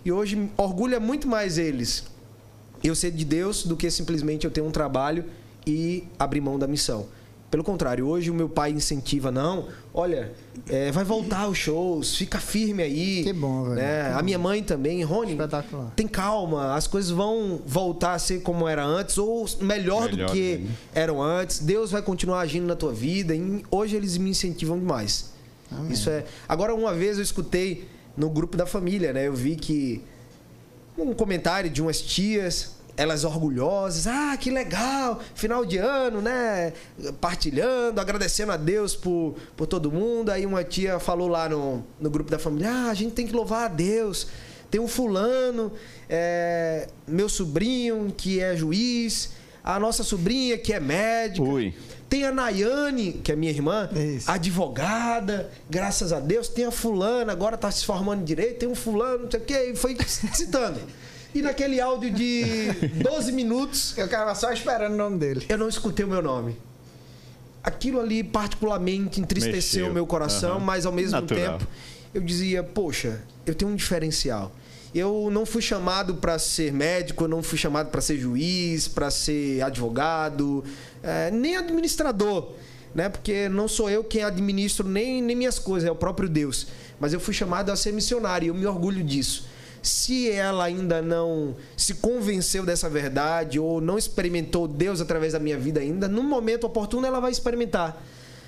E 0.08 0.12
hoje 0.12 0.50
orgulha 0.56 1.02
muito 1.02 1.28
mais 1.28 1.58
eles 1.58 2.06
eu 2.82 2.96
ser 2.96 3.12
de 3.12 3.26
Deus 3.26 3.66
do 3.66 3.76
que 3.76 3.92
simplesmente 3.92 4.46
eu 4.46 4.52
ter 4.52 4.62
um 4.62 4.72
trabalho 4.72 5.26
e 5.66 6.06
abrir 6.18 6.40
mão 6.40 6.58
da 6.58 6.66
missão. 6.66 7.08
Pelo 7.52 7.62
contrário, 7.62 8.08
hoje 8.08 8.32
o 8.32 8.34
meu 8.34 8.48
pai 8.48 8.72
incentiva, 8.72 9.32
não, 9.32 9.68
olha, 9.94 10.32
é, 10.70 10.92
vai 10.94 11.04
voltar 11.04 11.50
os 11.50 11.58
shows, 11.58 12.16
fica 12.16 12.40
firme 12.40 12.84
aí. 12.84 13.24
Que 13.24 13.34
bom, 13.34 13.64
velho. 13.64 13.76
né? 13.76 14.14
A 14.14 14.22
minha 14.22 14.40
mãe 14.40 14.64
também, 14.64 15.04
Rony, 15.04 15.38
tem 15.94 16.08
calma, 16.08 16.74
as 16.74 16.88
coisas 16.88 17.12
vão 17.12 17.60
voltar 17.66 18.14
a 18.14 18.20
ser 18.20 18.42
como 18.42 18.66
era 18.66 18.86
antes, 18.86 19.18
ou 19.18 19.46
melhor, 19.60 20.10
Melhor, 20.10 20.28
do 20.28 20.32
que 20.32 20.58
né? 20.60 20.70
eram 20.96 21.22
antes. 21.22 21.60
Deus 21.60 21.92
vai 21.92 22.02
continuar 22.02 22.40
agindo 22.40 22.66
na 22.66 22.78
tua 22.78 22.94
vida. 22.94 23.36
E 23.36 23.62
hoje 23.70 23.98
eles 23.98 24.18
me 24.18 24.30
incentivam 24.30 24.80
demais. 24.80 25.34
Isso 25.90 26.10
é. 26.10 26.24
Agora, 26.48 26.74
uma 26.74 26.94
vez 26.94 27.18
eu 27.18 27.24
escutei 27.24 27.90
no 28.18 28.30
grupo 28.30 28.58
da 28.58 28.66
família, 28.66 29.14
né? 29.14 29.28
Eu 29.28 29.34
vi 29.34 29.56
que 29.56 30.04
um 30.98 31.14
comentário 31.14 31.70
de 31.70 31.82
umas 31.82 32.02
tias, 32.02 32.76
elas 32.98 33.24
orgulhosas, 33.24 34.08
ah, 34.08 34.36
que 34.36 34.50
legal, 34.50 35.22
final 35.36 35.64
de 35.64 35.78
ano, 35.78 36.20
né? 36.20 36.74
Partilhando, 37.22 38.02
agradecendo 38.02 38.52
a 38.52 38.58
Deus 38.58 38.96
por, 38.96 39.36
por 39.56 39.68
todo 39.68 39.92
mundo. 39.92 40.32
Aí 40.32 40.46
uma 40.46 40.64
tia 40.64 41.00
falou 41.00 41.28
lá 41.28 41.48
no, 41.48 41.86
no 42.00 42.10
grupo 42.10 42.32
da 42.32 42.40
família, 42.40 42.72
ah, 42.72 42.90
a 42.90 42.94
gente 42.96 43.14
tem 43.14 43.28
que 43.28 43.34
louvar 43.34 43.66
a 43.66 43.68
Deus. 43.68 44.28
Tem 44.72 44.82
um 44.82 44.88
fulano, 44.88 45.72
é, 46.10 46.88
meu 47.08 47.30
sobrinho, 47.30 48.14
que 48.18 48.42
é 48.42 48.54
juiz, 48.56 49.30
a 49.64 49.80
nossa 49.80 50.04
sobrinha, 50.04 50.58
que 50.58 50.74
é 50.74 50.80
médica. 50.80 51.48
Ui. 51.48 51.74
Tem 52.10 52.24
a 52.26 52.32
Nayane, 52.32 53.14
que 53.24 53.32
é 53.32 53.36
minha 53.36 53.52
irmã, 53.52 53.90
Isso. 53.94 54.32
advogada, 54.32 55.50
graças 55.70 56.14
a 56.14 56.20
Deus. 56.20 56.48
Tem 56.48 56.66
a 56.66 56.72
fulana, 56.72 57.32
agora 57.34 57.56
está 57.56 57.70
se 57.70 57.86
formando 57.86 58.22
em 58.22 58.26
direito. 58.26 58.60
Tem 58.60 58.70
um 58.70 58.76
fulano, 58.76 59.24
não 59.26 59.32
sei 59.32 59.40
o 59.40 59.44
quê, 59.44 59.72
e 59.74 59.76
foi 59.76 59.98
citando. 60.34 60.80
E 61.36 61.42
naquele 61.42 61.82
áudio 61.82 62.10
de 62.12 62.72
12 63.04 63.32
minutos, 63.34 63.96
Eu 63.98 64.06
ficava 64.06 64.34
só 64.36 64.52
esperando 64.54 64.94
o 64.94 64.98
nome 64.98 65.18
dele. 65.18 65.46
eu 65.50 65.58
não 65.58 65.68
escutei 65.68 66.06
o 66.06 66.08
meu 66.08 66.22
nome. 66.22 66.58
Aquilo 67.64 68.00
ali 68.00 68.24
particularmente 68.24 69.20
entristeceu 69.20 69.90
o 69.90 69.94
meu 69.94 70.08
coração, 70.08 70.52
Aham. 70.56 70.60
mas 70.66 70.86
ao 70.86 70.92
mesmo 70.94 71.20
Natural. 71.20 71.58
tempo 71.58 71.68
eu 72.14 72.22
dizia, 72.22 72.64
poxa, 72.64 73.22
eu 73.46 73.54
tenho 73.54 73.70
um 73.70 73.76
diferencial. 73.76 74.52
Eu 74.94 75.30
não 75.32 75.46
fui 75.46 75.62
chamado 75.62 76.16
para 76.16 76.40
ser 76.40 76.72
médico, 76.72 77.26
eu 77.26 77.28
não 77.28 77.44
fui 77.44 77.58
chamado 77.58 77.90
para 77.90 78.02
ser 78.02 78.18
juiz, 78.18 78.88
para 78.88 79.12
ser 79.12 79.62
advogado, 79.62 80.64
eh, 81.04 81.30
nem 81.32 81.58
administrador, 81.58 82.54
né? 82.96 83.10
Porque 83.10 83.50
não 83.50 83.68
sou 83.68 83.90
eu 83.90 84.04
quem 84.04 84.24
administro 84.24 84.88
nem, 84.88 85.22
nem 85.22 85.36
minhas 85.36 85.60
coisas, 85.60 85.88
é 85.88 85.92
o 85.92 85.96
próprio 85.96 86.30
Deus. 86.30 86.68
Mas 87.00 87.14
eu 87.14 87.20
fui 87.20 87.34
chamado 87.34 87.70
a 87.70 87.76
ser 87.76 87.92
missionário 87.92 88.46
e 88.46 88.50
eu 88.50 88.56
me 88.56 88.66
orgulho 88.66 89.04
disso. 89.04 89.46
Se 89.84 90.32
ela 90.32 90.66
ainda 90.66 91.02
não 91.02 91.56
se 91.76 91.96
convenceu 91.96 92.66
dessa 92.66 92.90
verdade 92.90 93.60
ou 93.60 93.80
não 93.80 93.98
experimentou 93.98 94.68
Deus 94.68 95.00
através 95.00 95.34
da 95.34 95.40
minha 95.40 95.58
vida 95.58 95.80
ainda, 95.80 96.08
no 96.08 96.24
momento 96.24 96.66
oportuno 96.66 97.06
ela 97.06 97.20
vai 97.20 97.32
experimentar 97.32 98.04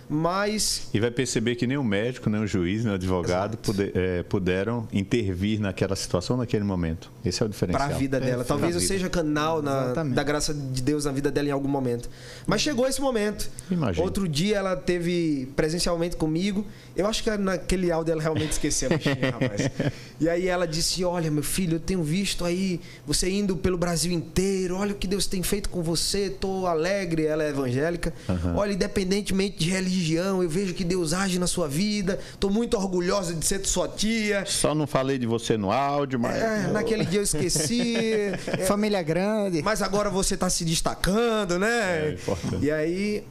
mas. 0.10 0.90
E 0.92 1.00
vai 1.00 1.12
perceber 1.12 1.56
que 1.56 1.68
nem 1.68 1.78
o 1.78 1.84
médico, 1.84 2.32
nem 2.32 2.42
o 2.42 2.48
juiz, 2.48 2.84
nem 2.84 2.92
o 2.92 2.96
advogado 2.96 3.58
puder, 3.58 3.92
é, 3.96 4.24
puderam 4.24 4.88
intervir 4.92 5.60
naquela 5.60 5.96
situação, 5.96 6.36
naquele 6.36 6.64
momento. 6.64 7.12
Esse 7.24 7.44
é 7.44 7.46
o 7.46 7.50
diferencial. 7.50 7.88
Para 7.88 7.96
a 7.96 8.00
vida 8.00 8.20
dela. 8.20 8.44
Talvez 8.44 8.74
eu 8.74 8.82
seja 8.82 9.08
canal 9.08 9.62
na, 9.62 9.94
da 9.94 10.24
graça 10.24 10.52
de 10.52 10.82
Deus 10.82 11.06
na 11.06 11.12
vida 11.12 11.30
dela 11.30 11.50
em 11.50 11.52
algum 11.52 11.70
momento. 11.70 12.10
Mas 12.48 12.62
chegou 12.62 12.88
esse 12.88 13.00
momento. 13.00 13.48
Imagina. 13.70 14.04
Outro 14.04 14.28
dia 14.28 14.58
ela 14.58 14.76
teve 14.76 15.48
presencialmente 15.56 16.16
comigo. 16.16 16.66
Eu 16.96 17.06
acho 17.06 17.24
que 17.24 17.30
naquele 17.38 17.92
áudio 17.92 18.14
ela 18.14 18.22
realmente 18.22 18.54
esqueceu, 18.54 18.90
rapaz. 19.32 19.70
E 20.20 20.28
aí 20.28 20.48
ela 20.48 20.66
disse: 20.66 21.04
Olha, 21.04 21.30
meu 21.30 21.44
filho, 21.44 21.76
eu 21.76 21.80
tenho 21.80 22.02
visto 22.02 22.44
aí 22.44 22.82
você 23.06 23.30
indo 23.30 23.56
pelo 23.56 23.78
Brasil 23.78 24.12
inteiro. 24.12 24.76
Olha 24.76 24.94
o 24.94 24.96
que 24.96 25.08
Deus 25.08 25.28
tem 25.28 25.44
feito 25.44 25.70
com 25.70 25.84
você. 25.84 26.26
Estou 26.26 26.66
alegre. 26.66 27.28
Ela 27.28 27.44
é 27.44 27.50
evangélica. 27.50 28.12
Uhum. 28.28 28.56
Olha, 28.56 28.74
independentemente 28.74 29.60
de 29.60 29.70
religião 29.70 29.99
religião, 30.00 30.42
eu 30.42 30.50
vejo 30.50 30.74
que 30.74 30.84
Deus 30.84 31.14
age 31.14 31.38
na 31.38 31.48
sua 31.48 31.68
vida. 31.68 32.20
Estou 32.34 32.50
muito 32.50 32.76
orgulhosa 32.78 33.34
de 33.34 33.46
ser 33.46 33.66
sua 33.66 33.88
tia. 33.88 34.46
Só 34.46 34.74
não 34.74 34.88
falei 34.88 35.18
de 35.18 35.28
você 35.28 35.58
no 35.58 35.72
áudio, 35.72 36.20
mas. 36.20 36.38
É, 36.42 36.68
naquele 36.72 37.06
dia 37.06 37.20
eu 37.20 37.24
esqueci. 37.24 37.96
é, 37.96 38.38
Família 38.66 39.02
grande. 39.04 39.62
Mas 39.62 39.82
agora 39.82 40.10
você 40.10 40.34
está 40.36 40.50
se 40.50 40.64
destacando, 40.66 41.60
né? 41.60 41.68
É, 41.70 42.18
e 42.62 42.72
aí. 42.72 43.24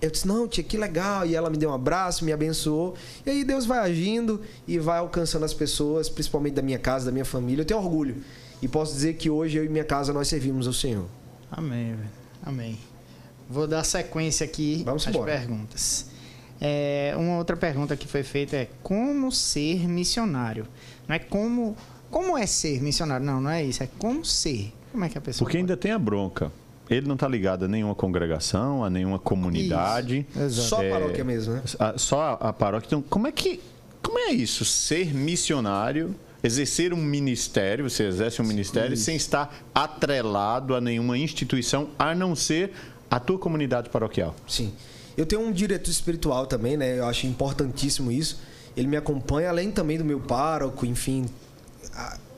Eu 0.00 0.10
disse, 0.10 0.26
não, 0.26 0.48
tia, 0.48 0.64
que 0.64 0.76
legal. 0.76 1.24
E 1.24 1.36
ela 1.36 1.48
me 1.48 1.56
deu 1.56 1.70
um 1.70 1.74
abraço, 1.74 2.24
me 2.24 2.32
abençoou. 2.32 2.96
E 3.24 3.30
aí 3.30 3.44
Deus 3.44 3.64
vai 3.66 3.78
agindo 3.78 4.40
e 4.66 4.76
vai 4.76 4.98
alcançando 4.98 5.44
as 5.44 5.54
pessoas, 5.54 6.08
principalmente 6.08 6.54
da 6.54 6.62
minha 6.62 6.78
casa, 6.78 7.06
da 7.06 7.12
minha 7.12 7.24
família. 7.24 7.62
Eu 7.62 7.66
tenho 7.66 7.78
orgulho. 7.78 8.16
E 8.60 8.66
posso 8.66 8.92
dizer 8.94 9.14
que 9.14 9.30
hoje 9.30 9.58
eu 9.58 9.64
e 9.64 9.68
minha 9.68 9.84
casa 9.84 10.12
nós 10.12 10.26
servimos 10.26 10.66
ao 10.66 10.72
Senhor. 10.72 11.06
Amém, 11.48 11.94
velho. 11.94 12.10
Amém. 12.44 12.78
Vou 13.48 13.68
dar 13.68 13.84
sequência 13.84 14.44
aqui 14.44 14.82
Vamos 14.84 15.06
às 15.06 15.14
embora. 15.14 15.30
perguntas. 15.30 16.06
É, 16.64 17.12
uma 17.16 17.38
outra 17.38 17.56
pergunta 17.56 17.96
que 17.96 18.06
foi 18.06 18.22
feita 18.22 18.56
é 18.56 18.68
como 18.84 19.32
ser 19.32 19.88
missionário? 19.88 20.64
Não 21.08 21.16
é 21.16 21.18
como 21.18 21.76
como 22.08 22.36
é 22.36 22.46
ser 22.46 22.80
missionário? 22.82 23.24
Não, 23.24 23.40
não 23.40 23.50
é 23.50 23.64
isso. 23.64 23.82
É 23.82 23.88
como 23.98 24.22
ser. 24.22 24.72
Como 24.92 25.02
é 25.02 25.08
que 25.08 25.16
a 25.16 25.20
pessoa? 25.20 25.46
Porque 25.46 25.56
pode? 25.56 25.62
ainda 25.62 25.76
tem 25.76 25.90
a 25.90 25.98
bronca. 25.98 26.52
Ele 26.90 27.06
não 27.08 27.14
está 27.14 27.26
ligado 27.26 27.64
a 27.64 27.68
nenhuma 27.68 27.94
congregação, 27.94 28.84
a 28.84 28.90
nenhuma 28.90 29.18
comunidade. 29.18 30.26
Só 30.50 30.86
a 30.86 30.90
paróquia 30.90 31.24
mesmo, 31.24 31.54
né? 31.54 31.62
A, 31.78 31.96
só 31.96 32.38
a 32.38 32.52
paróquia. 32.52 32.86
Então, 32.86 33.02
como 33.02 33.26
é 33.26 33.32
que 33.32 33.60
como 34.02 34.18
é 34.18 34.30
isso? 34.30 34.64
Ser 34.64 35.12
missionário? 35.12 36.14
exercer 36.44 36.92
um 36.92 36.96
ministério, 36.96 37.88
você 37.88 38.02
exerce 38.02 38.42
um 38.42 38.44
ministério 38.44 38.96
Sim. 38.96 39.04
sem 39.04 39.16
estar 39.16 39.62
atrelado 39.72 40.74
a 40.74 40.80
nenhuma 40.80 41.16
instituição, 41.16 41.90
a 41.96 42.16
não 42.16 42.34
ser 42.34 42.72
a 43.08 43.20
tua 43.20 43.38
comunidade 43.38 43.88
paroquial. 43.90 44.34
Sim. 44.48 44.72
Eu 45.16 45.26
tenho 45.26 45.42
um 45.42 45.52
diretor 45.52 45.90
espiritual 45.90 46.46
também, 46.46 46.76
né? 46.76 46.98
Eu 46.98 47.06
acho 47.06 47.26
importantíssimo 47.26 48.10
isso. 48.10 48.40
Ele 48.76 48.86
me 48.86 48.96
acompanha, 48.96 49.50
além 49.50 49.70
também 49.70 49.98
do 49.98 50.04
meu 50.04 50.20
pároco, 50.20 50.86
enfim. 50.86 51.26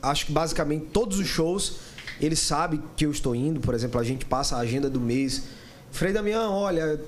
Acho 0.03 0.27
que 0.27 0.33
basicamente 0.33 0.87
todos 0.87 1.19
os 1.19 1.27
shows 1.27 1.77
ele 2.21 2.37
sabe 2.37 2.81
que 2.97 3.07
eu 3.07 3.11
estou 3.11 3.35
indo. 3.35 3.61
Por 3.61 3.75
exemplo, 3.75 4.01
a 4.01 4.05
gente 4.05 4.25
passa 4.25 4.57
a 4.57 4.61
agenda 4.61 4.91
do 4.91 5.01
mês. 5.01 5.43
Frei 5.91 6.13
Damião, 6.13 6.53
olha, 6.53 7.01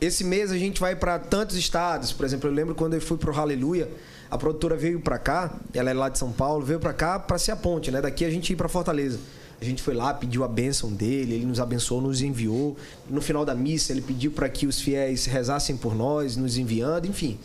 esse 0.00 0.24
mês 0.24 0.50
a 0.50 0.56
gente 0.56 0.80
vai 0.80 0.94
para 0.94 1.18
tantos 1.18 1.56
estados. 1.56 2.12
Por 2.12 2.24
exemplo, 2.24 2.48
eu 2.48 2.54
lembro 2.54 2.74
quando 2.74 2.94
eu 2.94 3.00
fui 3.00 3.18
para 3.18 3.30
o 3.30 3.38
Aleluia, 3.38 3.90
a 4.30 4.38
produtora 4.38 4.76
veio 4.76 5.00
para 5.00 5.18
cá, 5.18 5.52
ela 5.74 5.90
é 5.90 5.94
lá 5.94 6.08
de 6.08 6.18
São 6.18 6.30
Paulo, 6.30 6.64
veio 6.64 6.78
para 6.78 6.92
cá 6.92 7.18
para 7.18 7.36
ser 7.36 7.50
a 7.50 7.56
ponte, 7.56 7.90
né? 7.90 8.00
Daqui 8.00 8.24
a 8.24 8.30
gente 8.30 8.52
ir 8.52 8.56
para 8.56 8.68
Fortaleza. 8.68 9.18
A 9.60 9.64
gente 9.64 9.82
foi 9.82 9.94
lá, 9.94 10.14
pediu 10.14 10.42
a 10.42 10.48
bênção 10.48 10.90
dele, 10.90 11.34
ele 11.34 11.44
nos 11.44 11.60
abençoou, 11.60 12.00
nos 12.00 12.22
enviou. 12.22 12.76
No 13.08 13.20
final 13.20 13.44
da 13.44 13.54
missa, 13.54 13.92
ele 13.92 14.00
pediu 14.00 14.30
para 14.30 14.48
que 14.48 14.66
os 14.66 14.80
fiéis 14.80 15.26
rezassem 15.26 15.76
por 15.76 15.94
nós, 15.94 16.36
nos 16.36 16.56
enviando, 16.56 17.06
enfim. 17.06 17.38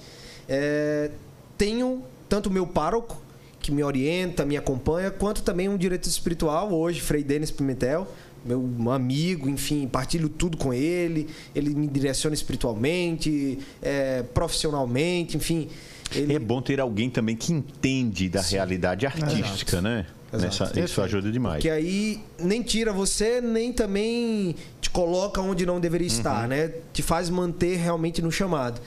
É, 0.47 1.11
tenho 1.57 2.01
tanto 2.30 2.47
o 2.47 2.51
meu 2.51 2.66
pároco, 2.66 3.22
que 3.59 3.72
me 3.72 3.84
orienta, 3.84 4.45
me 4.45 4.55
acompanha, 4.55 5.09
quanto 5.09 5.41
também 5.41 5.68
um 5.68 5.76
diretor 5.76 6.07
espiritual, 6.07 6.72
hoje, 6.72 7.01
Frei 7.01 7.24
Denis 7.24 7.49
Pimentel, 7.49 8.07
meu 8.45 8.91
amigo, 8.91 9.49
enfim, 9.49 9.88
partilho 9.88 10.30
tudo 10.30 10.55
com 10.55 10.72
ele, 10.72 11.28
ele 11.55 11.74
me 11.74 11.88
direciona 11.88 12.36
espiritualmente, 12.36 13.57
é, 13.82 14.22
profissionalmente, 14.22 15.36
enfim. 15.36 15.68
Ele... 16.13 16.36
É 16.36 16.39
bom 16.39 16.61
ter 16.61 16.80
alguém 16.80 17.09
também 17.09 17.36
que 17.36 17.51
entende 17.51 18.30
da 18.30 18.43
Sim. 18.43 18.55
realidade 18.55 19.07
artística, 19.07 19.78
Exato. 19.78 19.82
né? 19.82 20.05
Nessa, 20.41 20.79
isso 20.79 21.01
ajuda 21.01 21.31
demais. 21.31 21.61
Que 21.61 21.69
aí 21.69 22.21
nem 22.39 22.61
tira 22.61 22.91
você, 22.91 23.41
nem 23.41 23.71
também 23.71 24.55
te 24.81 24.89
coloca 24.89 25.41
onde 25.41 25.65
não 25.65 25.79
deveria 25.79 26.07
estar, 26.07 26.43
uhum. 26.43 26.49
né? 26.49 26.71
Te 26.93 27.01
faz 27.01 27.29
manter 27.29 27.77
realmente 27.77 28.21
no 28.21 28.31
chamado. 28.31 28.81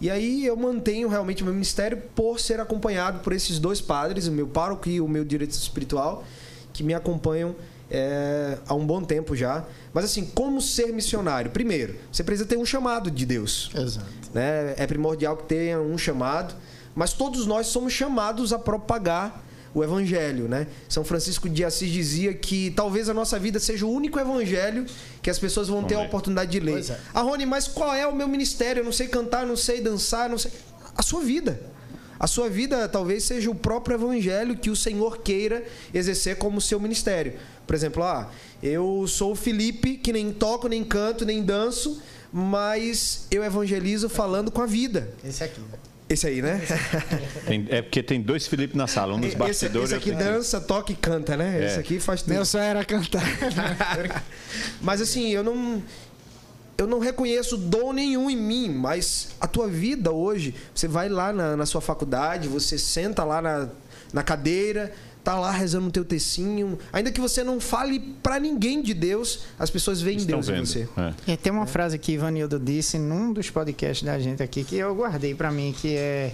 E 0.00 0.10
aí 0.10 0.46
eu 0.46 0.56
mantenho 0.56 1.08
realmente 1.08 1.42
o 1.42 1.44
meu 1.44 1.52
ministério 1.52 1.98
por 2.14 2.40
ser 2.40 2.58
acompanhado 2.58 3.20
por 3.20 3.34
esses 3.34 3.58
dois 3.58 3.80
padres, 3.80 4.26
o 4.26 4.32
meu 4.32 4.46
pároco 4.46 4.88
e 4.88 5.00
o 5.00 5.06
meu 5.06 5.24
diretor 5.24 5.54
espiritual, 5.54 6.24
que 6.72 6.82
me 6.82 6.94
acompanham 6.94 7.54
é, 7.90 8.56
há 8.66 8.74
um 8.74 8.86
bom 8.86 9.02
tempo 9.02 9.36
já. 9.36 9.64
Mas 9.92 10.06
assim, 10.06 10.24
como 10.24 10.60
ser 10.60 10.92
missionário? 10.92 11.50
Primeiro, 11.50 11.96
você 12.10 12.24
precisa 12.24 12.48
ter 12.48 12.56
um 12.56 12.64
chamado 12.64 13.10
de 13.10 13.26
Deus. 13.26 13.70
Exato. 13.74 14.06
Né? 14.32 14.74
É 14.78 14.86
primordial 14.86 15.36
que 15.36 15.44
tenha 15.44 15.78
um 15.80 15.98
chamado, 15.98 16.54
mas 16.94 17.12
todos 17.12 17.46
nós 17.46 17.66
somos 17.66 17.92
chamados 17.92 18.52
a 18.54 18.58
propagar 18.58 19.44
o 19.72 19.84
evangelho, 19.84 20.48
né? 20.48 20.66
São 20.88 21.04
Francisco 21.04 21.48
de 21.48 21.64
Assis 21.64 21.90
dizia 21.90 22.34
que 22.34 22.70
talvez 22.72 23.08
a 23.08 23.14
nossa 23.14 23.38
vida 23.38 23.60
seja 23.60 23.86
o 23.86 23.90
único 23.90 24.18
evangelho 24.18 24.84
que 25.22 25.30
as 25.30 25.38
pessoas 25.38 25.68
vão 25.68 25.84
ter 25.84 25.94
a 25.94 26.00
oportunidade 26.00 26.50
de 26.50 26.60
ler. 26.60 26.84
É. 26.90 26.98
Ah, 27.14 27.20
Rony, 27.20 27.46
mas 27.46 27.68
qual 27.68 27.94
é 27.94 28.06
o 28.06 28.14
meu 28.14 28.26
ministério? 28.26 28.80
Eu 28.80 28.84
não 28.84 28.92
sei 28.92 29.08
cantar, 29.08 29.46
não 29.46 29.56
sei 29.56 29.80
dançar, 29.80 30.28
não 30.28 30.38
sei. 30.38 30.50
A 30.96 31.02
sua 31.02 31.20
vida. 31.20 31.60
A 32.18 32.26
sua 32.26 32.50
vida 32.50 32.86
talvez 32.88 33.24
seja 33.24 33.50
o 33.50 33.54
próprio 33.54 33.94
evangelho 33.94 34.56
que 34.56 34.68
o 34.68 34.76
Senhor 34.76 35.18
queira 35.22 35.64
exercer 35.94 36.36
como 36.36 36.60
seu 36.60 36.78
ministério. 36.78 37.34
Por 37.66 37.74
exemplo, 37.74 38.02
ah, 38.02 38.30
eu 38.62 39.06
sou 39.06 39.32
o 39.32 39.36
Felipe, 39.36 39.96
que 39.96 40.12
nem 40.12 40.32
toco, 40.32 40.68
nem 40.68 40.84
canto, 40.84 41.24
nem 41.24 41.42
danço, 41.42 42.02
mas 42.32 43.26
eu 43.30 43.42
evangelizo 43.42 44.08
falando 44.08 44.50
com 44.50 44.60
a 44.60 44.66
vida. 44.66 45.14
Esse 45.24 45.44
aqui. 45.44 45.62
Esse 46.10 46.26
aí, 46.26 46.42
né? 46.42 46.60
Tem, 47.46 47.66
é 47.70 47.82
porque 47.82 48.02
tem 48.02 48.20
dois 48.20 48.44
Felipe 48.48 48.76
na 48.76 48.88
sala, 48.88 49.14
um 49.14 49.18
nos 49.18 49.32
bastidores. 49.32 49.92
Esse, 49.92 50.00
esse 50.00 50.10
aqui 50.10 50.24
dança, 50.24 50.60
toca 50.60 50.90
e 50.90 50.96
canta, 50.96 51.36
né? 51.36 51.62
É. 51.62 51.66
Esse 51.66 51.78
aqui 51.78 52.00
faz 52.00 52.22
tudo. 52.22 52.34
Meu 52.34 52.44
sonho 52.44 52.64
era 52.64 52.84
cantar. 52.84 53.22
mas 54.82 55.00
assim, 55.00 55.28
eu 55.28 55.44
não 55.44 55.80
eu 56.76 56.88
não 56.88 56.98
reconheço 56.98 57.56
dom 57.56 57.92
nenhum 57.92 58.28
em 58.28 58.36
mim, 58.36 58.70
mas 58.70 59.28
a 59.40 59.46
tua 59.46 59.68
vida 59.68 60.10
hoje, 60.10 60.52
você 60.74 60.88
vai 60.88 61.08
lá 61.08 61.32
na, 61.32 61.56
na 61.56 61.64
sua 61.64 61.80
faculdade, 61.80 62.48
você 62.48 62.76
senta 62.76 63.22
lá 63.22 63.40
na, 63.40 63.68
na 64.12 64.24
cadeira, 64.24 64.92
tá 65.22 65.38
lá 65.38 65.50
rezando 65.50 65.88
o 65.88 65.90
teu 65.90 66.04
tecinho. 66.04 66.78
Ainda 66.92 67.10
que 67.10 67.20
você 67.20 67.44
não 67.44 67.60
fale 67.60 68.00
para 68.22 68.38
ninguém 68.38 68.82
de 68.82 68.94
Deus, 68.94 69.40
as 69.58 69.70
pessoas 69.70 70.00
veem 70.00 70.18
Estão 70.18 70.40
Deus 70.40 70.46
vendo. 70.48 70.62
em 70.62 70.66
você. 70.66 70.88
É. 71.26 71.36
tem 71.36 71.52
uma 71.52 71.64
é. 71.64 71.66
frase 71.66 71.98
que 71.98 72.12
Ivanildo 72.12 72.58
disse 72.58 72.98
num 72.98 73.32
dos 73.32 73.50
podcasts 73.50 74.04
da 74.04 74.18
gente 74.18 74.42
aqui 74.42 74.64
que 74.64 74.76
eu 74.76 74.94
guardei 74.94 75.34
para 75.34 75.50
mim, 75.50 75.74
que 75.78 75.96
é, 75.96 76.32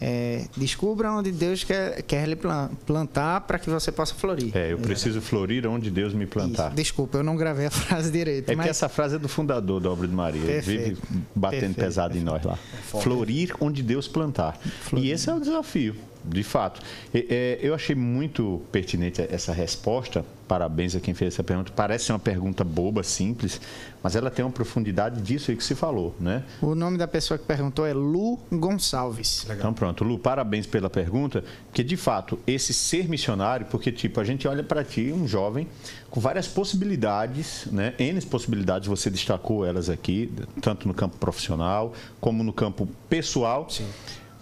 é, 0.00 0.44
descubra 0.56 1.12
onde 1.12 1.30
Deus 1.30 1.64
quer, 1.64 2.02
quer 2.02 2.28
lhe 2.28 2.36
plantar 2.84 3.42
para 3.42 3.58
que 3.58 3.70
você 3.70 3.92
possa 3.92 4.14
florir. 4.14 4.54
É, 4.56 4.72
eu 4.72 4.78
preciso 4.78 5.20
florir 5.20 5.66
onde 5.66 5.90
Deus 5.90 6.12
me 6.12 6.26
plantar. 6.26 6.68
Isso. 6.68 6.76
Desculpa, 6.76 7.18
eu 7.18 7.22
não 7.22 7.36
gravei 7.36 7.66
a 7.66 7.70
frase 7.72 8.10
direito. 8.10 8.50
É 8.50 8.54
mas... 8.54 8.64
que 8.64 8.70
essa 8.70 8.88
frase 8.88 9.16
é 9.16 9.18
do 9.18 9.28
fundador 9.28 9.80
da 9.80 9.90
obra 9.90 10.06
de 10.06 10.14
Maria. 10.14 10.42
Perfeito. 10.42 10.80
Ele 10.80 10.94
vive 10.94 11.00
batendo 11.34 11.60
Perfeito. 11.60 11.76
pesado 11.76 12.14
Perfeito. 12.14 12.28
em 12.28 12.32
nós 12.32 12.44
lá. 12.44 12.58
É 12.94 13.00
florir 13.00 13.54
onde 13.60 13.82
Deus 13.82 14.08
plantar. 14.08 14.58
Florir. 14.82 15.08
E 15.08 15.12
esse 15.12 15.30
é 15.30 15.34
o 15.34 15.40
desafio 15.40 15.94
de 16.24 16.42
fato. 16.42 16.80
É, 17.12 17.58
eu 17.60 17.74
achei 17.74 17.94
muito 17.94 18.62
pertinente 18.72 19.20
essa 19.30 19.52
resposta. 19.52 20.24
Parabéns 20.46 20.94
a 20.94 21.00
quem 21.00 21.14
fez 21.14 21.34
essa 21.34 21.42
pergunta. 21.42 21.72
Parece 21.74 22.12
uma 22.12 22.18
pergunta 22.18 22.62
boba, 22.62 23.02
simples, 23.02 23.60
mas 24.02 24.14
ela 24.14 24.30
tem 24.30 24.44
uma 24.44 24.50
profundidade 24.50 25.22
disso 25.22 25.50
aí 25.50 25.56
que 25.56 25.64
se 25.64 25.74
falou, 25.74 26.14
né? 26.20 26.44
O 26.60 26.74
nome 26.74 26.98
da 26.98 27.08
pessoa 27.08 27.38
que 27.38 27.46
perguntou 27.46 27.86
é 27.86 27.94
Lu 27.94 28.38
Gonçalves. 28.52 29.44
Legal. 29.44 29.56
Então 29.58 29.72
pronto, 29.72 30.04
Lu, 30.04 30.18
parabéns 30.18 30.66
pela 30.66 30.90
pergunta, 30.90 31.42
porque 31.66 31.82
de 31.82 31.96
fato, 31.96 32.38
esse 32.46 32.74
ser 32.74 33.08
missionário, 33.08 33.66
porque 33.70 33.90
tipo, 33.90 34.20
a 34.20 34.24
gente 34.24 34.46
olha 34.46 34.62
para 34.62 34.84
ti, 34.84 35.10
um 35.12 35.26
jovem, 35.26 35.66
com 36.10 36.20
várias 36.20 36.46
possibilidades, 36.46 37.66
né? 37.72 37.94
N 37.98 38.20
possibilidades, 38.22 38.86
você 38.86 39.08
destacou 39.08 39.64
elas 39.64 39.88
aqui, 39.88 40.30
tanto 40.60 40.86
no 40.86 40.92
campo 40.92 41.16
profissional 41.16 41.94
como 42.20 42.44
no 42.44 42.52
campo 42.52 42.86
pessoal. 43.08 43.66
Sim 43.70 43.86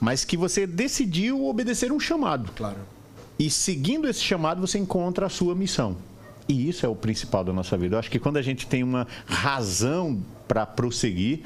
mas 0.03 0.24
que 0.24 0.36
você 0.36 0.66
decidiu 0.66 1.46
obedecer 1.46 1.92
um 1.92 2.00
chamado. 2.00 2.50
Claro. 2.57 2.78
E 3.38 3.48
seguindo 3.48 4.09
esse 4.09 4.20
chamado, 4.20 4.61
você 4.61 4.76
encontra 4.76 5.26
a 5.26 5.28
sua 5.28 5.55
missão. 5.55 5.96
E 6.48 6.68
isso 6.68 6.84
é 6.84 6.88
o 6.88 6.96
principal 6.96 7.44
da 7.44 7.53
nossa 7.53 7.78
vida. 7.78 7.94
Eu 7.94 8.00
acho 8.00 8.11
que 8.11 8.18
quando 8.18 8.36
a 8.36 8.42
gente 8.42 8.66
tem 8.66 8.82
uma 8.82 9.07
razão 9.24 10.20
para 10.48 10.66
prosseguir, 10.66 11.42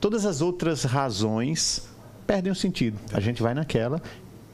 todas 0.00 0.26
as 0.26 0.40
outras 0.40 0.82
razões 0.82 1.88
perdem 2.26 2.50
o 2.50 2.54
sentido. 2.54 2.98
A 3.12 3.20
gente 3.20 3.40
vai 3.40 3.54
naquela 3.54 4.02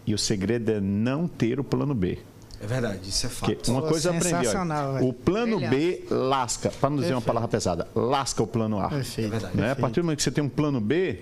e 0.07 0.13
o 0.13 0.19
segredo 0.19 0.73
é 0.73 0.79
não 0.79 1.27
ter 1.27 1.59
o 1.59 1.65
plano 1.65 1.95
B. 1.95 2.19
É 2.61 2.67
verdade, 2.67 3.09
isso 3.09 3.25
é 3.25 3.31
fato. 3.31 3.57
Que 3.57 3.71
uma 3.71 3.81
Pô, 3.81 3.89
coisa 3.89 4.11
aprendi, 4.11 4.49
olha, 4.49 5.03
o 5.03 5.15
plano 5.15 5.59
B 5.61 6.05
lasca, 6.11 6.71
para 6.71 6.91
não 6.91 6.97
dizer 6.99 7.15
uma 7.15 7.23
Perfeito. 7.23 7.27
palavra 7.27 7.49
pesada, 7.49 7.89
lasca 7.95 8.43
o 8.43 8.47
plano 8.47 8.79
A. 8.79 8.91
Perfeito. 8.91 9.29
É 9.29 9.31
verdade. 9.31 9.57
Né? 9.57 9.71
A 9.73 9.77
partir 9.77 10.01
do 10.01 10.05
momento 10.05 10.19
que 10.19 10.23
você 10.23 10.31
tem 10.31 10.45
um 10.45 10.49
plano 10.49 10.79
B, 10.79 11.21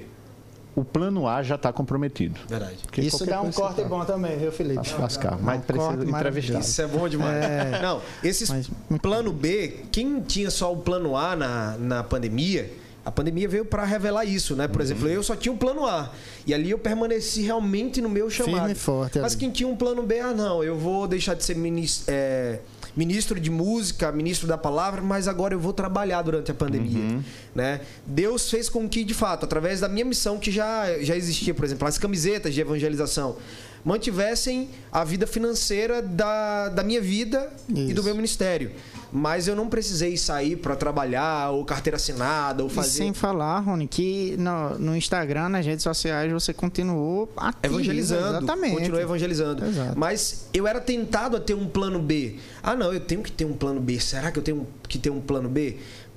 o 0.77 0.85
plano 0.85 1.29
A 1.29 1.43
já 1.43 1.55
está 1.55 1.73
comprometido. 1.73 2.39
Verdade. 2.49 2.77
Porque 2.83 3.01
Isso 3.01 3.25
dá 3.25 3.41
um 3.41 3.53
corte 3.53 3.83
tá- 3.83 3.89
bom 3.89 4.05
também, 4.05 4.37
viu, 4.39 4.51
Felipe? 4.51 4.89
Se 4.89 4.95
lascar, 4.95 5.39
mas 5.41 5.59
Um 5.59 5.63
precisa 5.63 6.05
entrevistar. 6.05 6.59
Isso 6.61 6.83
é 6.83 6.87
bom 6.87 7.09
demais. 7.09 7.45
É. 7.45 7.81
Não, 7.83 8.01
esses 8.23 8.51
Mas- 8.51 8.69
plano 9.01 9.33
B, 9.33 9.85
quem 9.93 10.21
tinha 10.21 10.51
só 10.51 10.73
o 10.73 10.77
plano 10.79 11.17
A 11.17 11.37
na, 11.37 11.77
na 11.79 12.03
pandemia, 12.03 12.73
a 13.05 13.11
pandemia 13.13 13.47
veio 13.47 13.65
para 13.67 13.85
revelar 13.85 14.25
isso, 14.25 14.57
né? 14.57 14.67
Por 14.67 14.77
Uhum. 14.79 14.83
exemplo, 14.83 15.09
eu 15.09 15.23
só 15.23 15.37
tinha 15.37 15.53
um 15.53 15.57
plano 15.59 15.87
A. 15.87 16.11
E 16.47 16.53
ali 16.55 16.71
eu 16.71 16.79
permaneci 16.79 17.43
realmente 17.43 18.01
no 18.01 18.09
meu 18.09 18.29
chamado. 18.31 18.55
Firme 18.57 18.73
e 18.73 18.75
forte 18.75 19.19
Mas 19.19 19.33
ali. 19.33 19.41
quem 19.41 19.51
tinha 19.51 19.69
um 19.69 19.77
plano 19.77 20.03
B, 20.03 20.19
ah, 20.21 20.33
não, 20.33 20.65
eu 20.65 20.77
vou 20.77 21.07
deixar 21.07 21.35
de 21.35 21.45
ser 21.45 21.55
minis- 21.55 22.05
é, 22.09 22.61
ministro 22.97 23.41
de 23.41 23.51
música, 23.51 24.11
ministro 24.13 24.47
da 24.47 24.57
palavra, 24.57 25.03
mas 25.03 25.27
agora 25.29 25.55
eu 25.55 25.61
vou 25.61 25.73
trabalhar 25.73 26.23
durante 26.23 26.51
a 26.51 26.55
pandemia. 26.55 26.99
Uhum. 26.99 27.23
Né? 27.55 27.81
Deus 28.07 28.51
fez 28.51 28.69
com 28.69 28.89
que, 28.89 29.05
de 29.05 29.15
fato, 29.15 29.45
através 29.45 29.81
da 29.81 29.89
minha 29.89 30.05
missão 30.05 30.39
que 30.39 30.51
já, 30.51 30.87
já 31.01 31.17
existia, 31.17 31.55
por 31.55 31.65
exemplo, 31.65 31.87
as 31.87 31.99
camisetas 31.99 32.55
de 32.55 32.61
evangelização, 32.61 33.37
mantivessem 33.85 34.71
a 34.91 35.05
vida 35.05 35.27
financeira 35.27 36.01
da, 36.01 36.69
da 36.71 36.83
minha 36.83 37.01
vida 37.01 37.53
e 37.69 37.93
do 37.93 37.93
Isso. 37.93 38.03
meu 38.05 38.15
ministério. 38.15 38.71
Mas 39.17 39.47
eu 39.47 39.55
não 39.55 39.69
precisei 39.69 40.17
sair 40.17 40.57
para 40.57 40.75
trabalhar, 40.75 41.51
ou 41.51 41.65
carteira 41.65 41.97
assinada, 41.97 42.65
ou 42.65 42.69
E 42.69 42.73
fazer. 42.73 42.91
sem 42.99 43.15
falar, 43.15 43.61
Rony, 43.61 43.87
que 43.87 44.37
no, 44.37 44.77
no 44.77 44.97
Instagram, 44.97 45.51
nas 45.51 45.65
redes 45.65 45.85
sociais, 45.85 46.33
você 46.33 46.53
continuou 46.53 47.33
ativo. 47.37 47.75
evangelizando, 47.75 48.39
Exatamente. 48.39 48.75
continuei 48.77 49.03
evangelizando. 49.05 49.65
Exato. 49.65 49.97
Mas 49.97 50.49
eu 50.53 50.67
era 50.67 50.81
tentado 50.81 51.37
a 51.37 51.41
ter 51.41 51.55
um 51.55 51.67
plano 51.69 52.01
B. 52.01 52.39
Ah, 52.61 52.75
não, 52.75 52.93
eu 52.93 52.99
tenho 52.99 53.23
que 53.23 53.31
ter 53.31 53.45
um 53.45 53.53
plano 53.53 53.81
B. 53.81 54.01
Será 54.01 54.33
que 54.33 54.39
eu 54.41 54.43
tenho 54.43 54.67
que 54.89 54.99
ter 54.99 55.11
um 55.11 55.21
plano 55.21 55.49
B? 55.49 55.77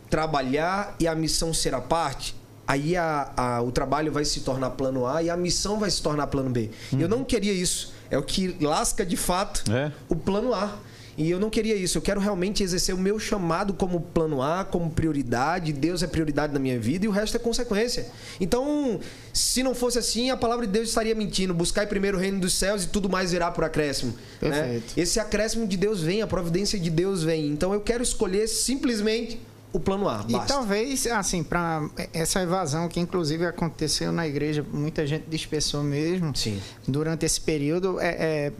Trabalhar 0.09 0.95
e 0.99 1.07
a 1.07 1.13
missão 1.13 1.53
ser 1.53 1.75
a 1.75 1.81
parte? 1.81 2.33
Aí 2.67 2.97
a- 2.97 3.31
a- 3.37 3.61
o 3.61 3.71
trabalho 3.71 4.11
vai 4.11 4.25
se 4.25 4.39
tornar 4.41 4.71
plano 4.71 5.05
A 5.05 5.21
e 5.21 5.29
a 5.29 5.37
missão 5.37 5.79
vai 5.79 5.91
se 5.91 6.01
tornar 6.01 6.27
plano 6.27 6.49
B. 6.49 6.71
Eu 6.97 7.07
não 7.07 7.23
queria 7.23 7.53
isso. 7.53 7.93
É 8.09 8.17
o 8.17 8.23
que 8.23 8.57
lasca 8.59 9.05
de 9.05 9.15
fato 9.17 9.63
É. 9.71 9.91
o 10.09 10.15
plano 10.15 10.53
A. 10.53 10.73
E 11.18 11.32
eu 11.32 11.39
não 11.39 11.49
queria 11.49 11.76
isso. 11.76 11.97
Eu 11.97 12.01
quero 12.01 12.20
realmente 12.20 12.61
exercer 12.63 12.93
o 12.93 12.97
meu 12.97 13.18
chamado 13.18 13.74
como 13.74 13.99
plano 13.99 14.41
A, 14.41 14.63
como 14.63 14.91
prioridade. 14.91 15.74
Deus 15.74 16.03
é 16.03 16.07
prioridade 16.07 16.53
na 16.53 16.59
minha 16.59 16.80
vida 16.80 17.05
e 17.05 17.07
o 17.07 17.11
resto 17.11 17.36
é 17.36 17.39
consequência. 17.39 18.05
Então, 18.39 18.99
se 19.34 19.63
não 19.63 19.74
fosse 19.74 19.97
assim, 19.97 20.30
a 20.30 20.38
palavra 20.38 20.68
de 20.68 20.72
Deus 20.72 20.89
estaria 20.89 21.15
mentindo. 21.15 21.55
Buscar 21.55 21.88
primeiro 21.88 22.18
o 22.18 22.20
reino 22.20 22.39
dos 22.39 22.53
céus 22.53 22.84
e 22.84 22.88
tudo 22.88 23.09
mais 23.09 23.32
virá 23.32 23.49
por 23.49 23.63
acréscimo. 23.63 24.13
né? 24.41 24.82
Esse 24.95 25.20
acréscimo 25.20 25.65
de 25.65 25.76
Deus 25.76 26.01
vem, 26.01 26.22
a 26.22 26.28
providência 26.28 26.80
de 26.80 26.89
Deus 26.91 27.24
vem. 27.24 27.47
Então, 27.47 27.74
eu 27.74 27.82
quero 27.82 28.03
escolher 28.03 28.47
simplesmente 28.47 29.39
o 29.74 29.80
plano 29.80 30.07
A. 30.07 30.26
E 30.28 30.34
Basta. 30.34 30.53
talvez, 30.53 31.07
assim, 31.07 31.43
para 31.43 31.89
essa 32.13 32.41
evasão 32.41 32.88
que 32.88 32.99
inclusive 32.99 33.45
aconteceu 33.45 34.11
na 34.11 34.28
igreja, 34.28 34.65
muita 34.72 35.05
gente 35.05 35.26
dispersou 35.30 35.84
mesmo. 35.84 36.36
Sim. 36.36 36.59
Durante 36.88 37.26
esse 37.26 37.39
período, 37.39 37.99
é, 37.99 38.07
é, 38.07 38.53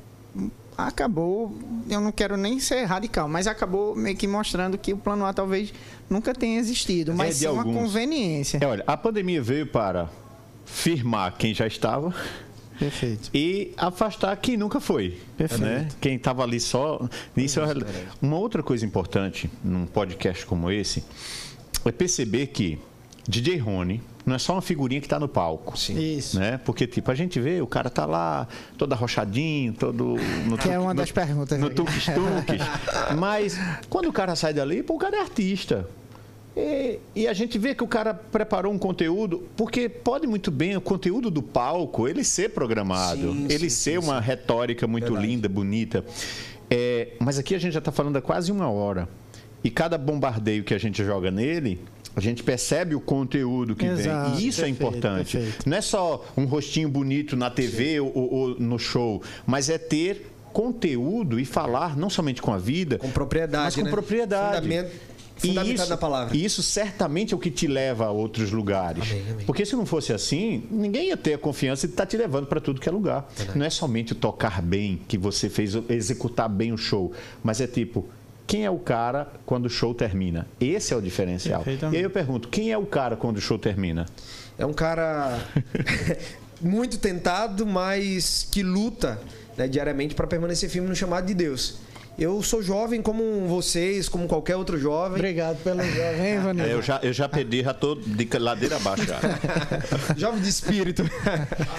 acabou, 0.78 1.58
eu 1.90 2.00
não 2.00 2.12
quero 2.12 2.38
nem 2.38 2.60
ser 2.60 2.84
radical, 2.86 3.28
mas 3.28 3.48
acabou 3.48 3.96
meio 3.96 4.16
que 4.16 4.28
mostrando 4.28 4.78
que 4.78 4.94
o 4.94 4.98
plano 4.98 5.26
A 5.26 5.34
talvez 5.34 5.74
nunca 6.10 6.34
tenha 6.34 6.60
existido, 6.60 7.14
mas 7.14 7.30
É 7.30 7.32
sim 7.40 7.48
uma 7.48 7.62
alguns. 7.64 7.76
conveniência. 7.84 8.60
É, 8.62 8.66
olha, 8.68 8.84
a 8.86 8.96
pandemia 8.96 9.42
veio 9.42 9.66
para 9.68 10.10
firmar 10.66 11.36
quem 11.38 11.54
já 11.54 11.66
estava 11.66 12.14
Perfeito. 12.78 13.30
e 13.34 13.74
afastar 13.78 14.36
quem 14.38 14.56
nunca 14.58 14.80
foi. 14.80 15.18
Perfeito. 15.38 15.64
Né? 15.64 15.88
Quem 16.00 16.16
estava 16.16 16.44
ali 16.44 16.60
só. 16.60 17.08
Isso 17.36 17.60
é 17.60 17.64
uma 17.64 17.68
reali- 17.74 17.86
uma 18.22 18.38
outra 18.38 18.62
coisa 18.62 18.86
importante 18.86 19.50
num 19.64 19.86
podcast 19.86 20.46
como 20.46 20.70
esse 20.70 21.04
é 21.86 21.92
perceber 21.92 22.48
que 22.48 22.78
DJ 23.28 23.58
Rony 23.58 24.02
não 24.28 24.36
é 24.36 24.38
só 24.40 24.54
uma 24.54 24.62
figurinha 24.62 25.00
que 25.02 25.08
está 25.08 25.20
no 25.20 25.28
palco. 25.28 25.78
Sim. 25.80 25.98
Isso. 26.18 26.38
Né? 26.40 26.60
Porque, 26.64 26.86
tipo, 26.86 27.10
a 27.10 27.16
gente 27.16 27.40
vê, 27.40 27.62
o 27.62 27.66
cara 27.68 27.90
tá 27.90 28.06
lá, 28.06 28.48
todo 28.78 28.94
arrochadinho, 28.94 29.74
todo. 29.74 30.16
No 30.46 30.58
Que 30.58 30.70
é 30.70 30.78
uma 30.78 30.94
no- 30.94 31.00
das 31.00 31.12
perguntas 31.12 31.58
No 31.60 31.68
aí. 31.68 31.74
tuques-tuques. 31.74 32.62
Mas, 33.18 33.58
quando 33.90 34.08
o 34.10 34.14
cara 34.14 34.36
sai 34.36 34.54
dali, 34.54 34.84
pô, 34.84 34.96
o 34.96 34.98
cara 35.00 35.18
é 35.18 35.22
artista. 35.22 35.88
E, 36.56 37.00
e 37.16 37.28
a 37.28 37.34
gente 37.34 37.58
vê 37.58 37.74
que 37.76 37.84
o 37.84 37.88
cara 37.88 38.14
preparou 38.14 38.74
um 38.74 38.78
conteúdo, 38.80 39.48
porque 39.56 39.88
pode 39.88 40.26
muito 40.28 40.50
bem 40.52 40.76
o 40.76 40.82
conteúdo 40.82 41.30
do 41.30 41.42
palco 41.44 42.08
ele 42.08 42.24
ser 42.24 42.50
programado, 42.50 43.32
Sim, 43.32 43.46
ele 43.50 43.70
sim, 43.70 43.92
ser 43.94 44.02
sim, 44.02 44.08
uma 44.08 44.20
retórica 44.20 44.88
muito 44.88 45.06
Verdade. 45.14 45.28
linda, 45.28 45.48
bonita. 45.48 46.04
É, 46.70 47.10
mas 47.20 47.38
aqui 47.40 47.54
a 47.56 47.60
gente 47.60 47.74
já 47.74 47.80
está 47.80 47.92
falando 47.92 48.18
há 48.18 48.22
quase 48.22 48.52
uma 48.52 48.70
hora. 48.70 49.08
E 49.64 49.70
cada 49.70 49.98
bombardeio 49.98 50.64
que 50.64 50.74
a 50.74 50.78
gente 50.78 51.04
joga 51.04 51.30
nele, 51.32 51.80
a 52.18 52.20
gente 52.20 52.42
percebe 52.42 52.96
o 52.96 53.00
conteúdo 53.00 53.76
que 53.76 53.86
Exato, 53.86 54.32
vem. 54.32 54.40
E 54.40 54.48
isso 54.48 54.62
é 54.62 54.64
perfeito, 54.66 54.82
importante. 54.96 55.38
perfeito. 55.38 55.70
Não 55.70 55.78
é 55.78 55.82
só 55.82 56.26
um 56.36 56.46
rostinho 56.46 56.90
bonito 56.90 57.36
na 57.36 57.52
TV 57.52 58.00
ou, 58.00 58.12
ou 58.16 58.60
no 58.60 58.80
show, 58.80 59.22
mas 59.46 59.70
é 59.70 59.78
ter 59.78 60.26
conteúdo 60.52 61.40
e 61.40 61.46
falar 61.46 61.96
não 61.96 62.10
somente 62.10 62.42
com 62.42 62.52
a 62.52 62.58
vida, 62.58 62.98
Com 62.98 63.12
propriedade. 63.12 63.64
mas 63.66 63.76
com 63.76 63.84
né? 63.84 63.92
propriedade. 63.92 64.56
Fundamento, 64.68 64.92
E 65.44 65.74
isso, 65.76 65.90
na 65.90 65.98
palavra. 65.98 66.36
e 66.36 66.44
isso 66.44 66.64
certamente 66.64 67.36
é 67.36 67.38
o 67.38 67.40
que 67.40 67.52
te 67.52 67.68
leva 67.68 68.06
a 68.08 68.12
outros 68.12 68.52
lugares. 68.52 69.04
Amém, 69.12 69.24
amém. 69.34 69.46
Porque 69.46 69.64
se 69.64 69.76
não 69.76 69.86
fosse 69.86 70.12
assim, 70.12 70.64
ninguém 70.72 71.10
ia 71.10 71.18
ter 71.18 71.36
a 71.36 71.38
confiança 71.38 71.86
de 71.86 71.94
estar 71.94 72.08
te 72.08 72.18
levando 72.18 72.48
para 72.48 72.60
tudo 72.60 72.82
que 72.82 72.90
é 72.90 72.92
lugar. 72.92 73.30
Não 73.54 73.64
é 73.64 73.70
somente 73.70 74.14
o 74.14 74.16
tocar 74.16 74.60
bem, 74.64 75.00
que 75.08 75.16
você 75.20 75.48
fez 75.48 75.76
executar 75.90 76.50
bem 76.50 76.74
o 76.74 76.78
show, 76.78 77.14
mas 77.44 77.62
é 77.62 77.68
tipo, 77.68 78.08
quem 78.48 78.66
é 78.66 78.72
o 78.72 78.80
cara 78.80 79.28
quando 79.46 79.66
o 79.66 79.70
show 79.70 79.94
termina? 79.94 80.48
Esse 80.60 80.94
é 80.94 80.98
o 80.98 81.02
diferencial. 81.02 81.64
E 81.92 81.98
aí 81.98 82.02
eu 82.02 82.10
pergunto, 82.10 82.48
quem 82.48 82.72
é 82.72 82.78
o 82.78 82.86
cara 82.86 83.18
quando 83.18 83.38
o 83.38 83.42
show 83.42 83.60
termina? 83.60 84.06
É 84.58 84.66
um 84.66 84.74
cara 84.74 85.38
muito 86.62 86.98
tentado, 86.98 87.66
mas 87.66 88.48
que 88.50 88.64
luta 88.64 89.20
né, 89.58 89.68
diariamente 89.68 90.16
para 90.16 90.26
permanecer 90.26 90.70
firme 90.70 90.88
no 90.88 90.96
chamado 90.96 91.26
de 91.26 91.34
Deus. 91.34 91.80
Eu 92.20 92.42
sou 92.42 92.64
jovem 92.64 93.00
como 93.00 93.46
vocês, 93.48 94.10
como 94.10 94.28
qualquer 94.28 94.56
outro 94.56 94.76
jovem. 94.80 95.18
Obrigado 95.20 95.62
pelo 95.64 95.84
jovem, 95.84 96.40
Vanessa. 96.40 96.70
É, 96.70 96.74
eu, 96.74 96.82
já, 96.82 97.00
eu 97.04 97.14
já 97.14 97.30
perdi, 97.30 97.62
já 97.62 97.76
tô 97.76 97.94
de 97.94 98.28
ladeira 98.40 98.78
abaixo 98.78 99.04
já. 99.06 99.20
jovem 100.18 100.42
de 100.42 100.50
espírito. 100.50 101.04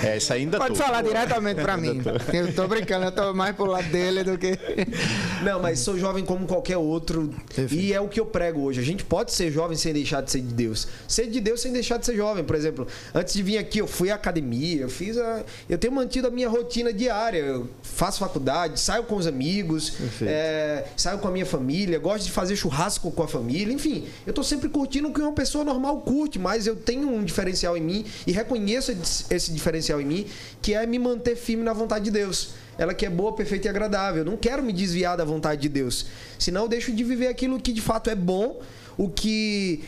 É, 0.01 0.16
isso 0.16 0.32
ainda 0.32 0.59
Pode 0.59 0.74
tô. 0.74 0.80
falar 0.84 1.03
diretamente 1.03 1.61
pra 1.61 1.76
mim. 1.76 2.01
Eu 2.32 2.55
tô 2.55 2.68
brincando, 2.68 3.07
eu 3.07 3.12
tô 3.12 3.34
mais 3.34 3.57
pro 3.57 3.66
lado 3.66 3.89
dele 3.89 4.22
do 4.22 4.39
que. 4.39 4.57
Não, 5.43 5.61
mas 5.61 5.80
sou 5.80 5.99
jovem 5.99 6.24
como 6.24 6.47
qualquer 6.47 6.76
outro. 6.76 7.34
Perfeito. 7.53 7.74
E 7.74 7.93
é 7.93 8.01
o 8.01 8.09
que 8.09 8.20
eu 8.20 8.26
prego 8.26 8.61
hoje. 8.61 8.78
A 8.80 8.84
gente 8.84 9.05
pode 9.05 9.32
ser 9.32 9.51
jovem 9.51 9.76
sem 9.76 9.93
deixar 9.93 10.20
de 10.20 10.30
ser 10.30 10.41
de 10.41 10.55
Deus. 10.55 10.86
Ser 11.09 11.26
de 11.26 11.41
Deus 11.41 11.61
sem 11.61 11.72
deixar 11.72 11.97
de 11.97 12.07
ser 12.07 12.14
jovem. 12.14 12.45
Por 12.45 12.55
exemplo, 12.55 12.86
antes 13.12 13.34
de 13.34 13.43
vir 13.43 13.59
aqui, 13.59 13.80
eu 13.80 13.89
fui 13.89 14.09
à 14.09 14.14
academia, 14.14 14.82
eu 14.82 14.89
fiz 14.89 15.18
a. 15.18 15.43
Eu 15.68 15.78
tenho 15.78 15.93
mantido 15.93 16.28
a 16.28 16.30
minha 16.30 16.49
rotina 16.49 16.93
diária. 16.93 17.39
Eu 17.39 17.68
faço 17.82 18.20
faculdade, 18.20 18.78
saio 18.78 19.03
com 19.03 19.16
os 19.16 19.26
amigos, 19.26 19.91
Perfeito. 19.91 20.28
É, 20.29 20.85
saio 20.95 21.18
com 21.18 21.26
a 21.26 21.31
minha 21.31 21.47
família, 21.47 21.99
gosto 21.99 22.26
de 22.26 22.31
fazer 22.31 22.55
churrasco 22.55 23.11
com 23.11 23.22
a 23.22 23.29
família. 23.29 23.72
Enfim, 23.72 24.07
eu 24.26 24.33
tô 24.33 24.43
sempre 24.43 24.68
curtindo 24.68 25.09
o 25.09 25.12
que 25.12 25.20
uma 25.20 25.33
pessoa 25.33 25.64
normal 25.64 26.03
curte, 26.03 26.39
mas 26.39 26.66
eu 26.66 26.76
tenho 26.76 27.09
um 27.09 27.24
diferencial 27.24 27.76
em 27.76 27.81
mim 27.81 28.05
e 28.26 28.33
reconheço 28.33 28.93
esse 29.31 29.51
diferencial 29.51 30.01
em 30.01 30.05
mim, 30.05 30.26
que 30.61 30.74
é 30.74 30.85
me 30.87 30.99
manter 30.99 31.35
firme 31.35 31.64
na 31.64 31.72
vontade 31.72 32.05
de 32.05 32.11
Deus. 32.11 32.51
Ela 32.76 32.93
que 32.93 33.07
é 33.07 33.11
boa, 33.11 33.33
perfeita 33.33 33.66
e 33.66 33.70
agradável. 33.70 34.22
Eu 34.22 34.31
não 34.31 34.37
quero 34.37 34.62
me 34.62 34.72
desviar 34.72 35.16
da 35.16 35.24
vontade 35.24 35.62
de 35.62 35.68
Deus. 35.68 36.07
Senão 36.39 36.62
eu 36.62 36.68
deixo 36.68 36.93
de 36.93 37.03
viver 37.03 37.29
aquilo 37.29 37.59
que 37.59 37.72
de 37.72 37.81
fato 37.81 38.11
é 38.11 38.14
bom, 38.14 38.61
o 38.97 39.09
que 39.09 39.83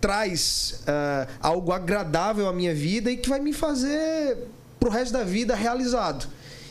traz 0.00 0.82
ah, 0.86 1.26
algo 1.40 1.72
agradável 1.72 2.48
à 2.48 2.52
minha 2.52 2.74
vida 2.74 3.10
e 3.10 3.16
que 3.16 3.28
vai 3.28 3.40
me 3.40 3.52
fazer 3.54 4.36
pro 4.78 4.90
resto 4.90 5.12
da 5.12 5.24
vida 5.24 5.54
realizado. 5.54 6.26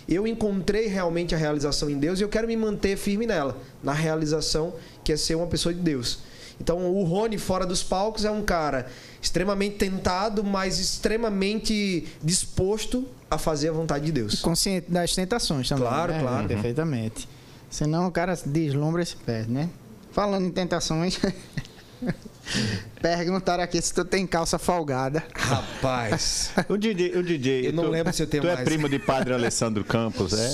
Eu 0.07 0.27
encontrei 0.27 0.87
realmente 0.87 1.33
a 1.33 1.37
realização 1.37 1.89
em 1.89 1.97
Deus 1.97 2.19
e 2.19 2.23
eu 2.23 2.29
quero 2.29 2.47
me 2.47 2.57
manter 2.57 2.97
firme 2.97 3.25
nela, 3.25 3.57
na 3.81 3.93
realização 3.93 4.73
que 5.03 5.13
é 5.13 5.17
ser 5.17 5.35
uma 5.35 5.47
pessoa 5.47 5.73
de 5.73 5.79
Deus. 5.79 6.19
Então, 6.59 6.91
o 6.93 7.03
Rony 7.03 7.37
fora 7.37 7.65
dos 7.65 7.81
palcos 7.81 8.25
é 8.25 8.31
um 8.31 8.43
cara 8.43 8.87
extremamente 9.21 9.77
tentado, 9.77 10.43
mas 10.43 10.79
extremamente 10.79 12.07
disposto 12.23 13.05
a 13.29 13.37
fazer 13.37 13.69
a 13.69 13.71
vontade 13.71 14.05
de 14.05 14.11
Deus. 14.11 14.41
Consciente 14.41 14.89
das 14.89 15.15
tentações 15.15 15.67
também. 15.67 15.85
Claro, 15.85 16.13
né? 16.13 16.19
claro. 16.21 16.47
Perfeitamente. 16.47 17.27
Senão 17.69 18.07
o 18.07 18.11
cara 18.11 18.35
se 18.35 18.47
deslumbra 18.47 19.01
e 19.01 19.05
se 19.05 19.15
perde, 19.15 19.51
né? 19.51 19.69
Falando 20.11 20.45
em 20.45 20.51
tentações. 20.51 21.19
Perguntaram 23.01 23.61
aqui 23.63 23.81
se 23.81 23.93
tu 23.93 24.05
tem 24.05 24.25
calça 24.25 24.57
folgada. 24.57 25.23
Rapaz. 25.35 26.51
O 26.69 26.77
DJ, 26.77 27.17
o 27.17 27.23
DJ. 27.23 27.67
Eu 27.67 27.73
não 27.73 27.83
tu, 27.85 27.89
lembro 27.89 28.13
se 28.13 28.23
eu 28.23 28.27
tenho 28.27 28.43
tu 28.43 28.47
mais. 28.47 28.59
é 28.59 28.63
primo 28.63 28.87
de 28.87 28.97
Padre 28.99 29.33
Alessandro 29.33 29.83
Campos, 29.83 30.31
é? 30.33 30.53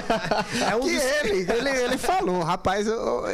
É 0.70 0.76
um 0.76 0.80
Que 0.80 0.94
dos... 0.94 1.02
ele, 1.04 1.52
ele, 1.52 1.68
ele 1.84 1.98
falou, 1.98 2.42
rapaz, 2.42 2.88
o- 2.88 3.24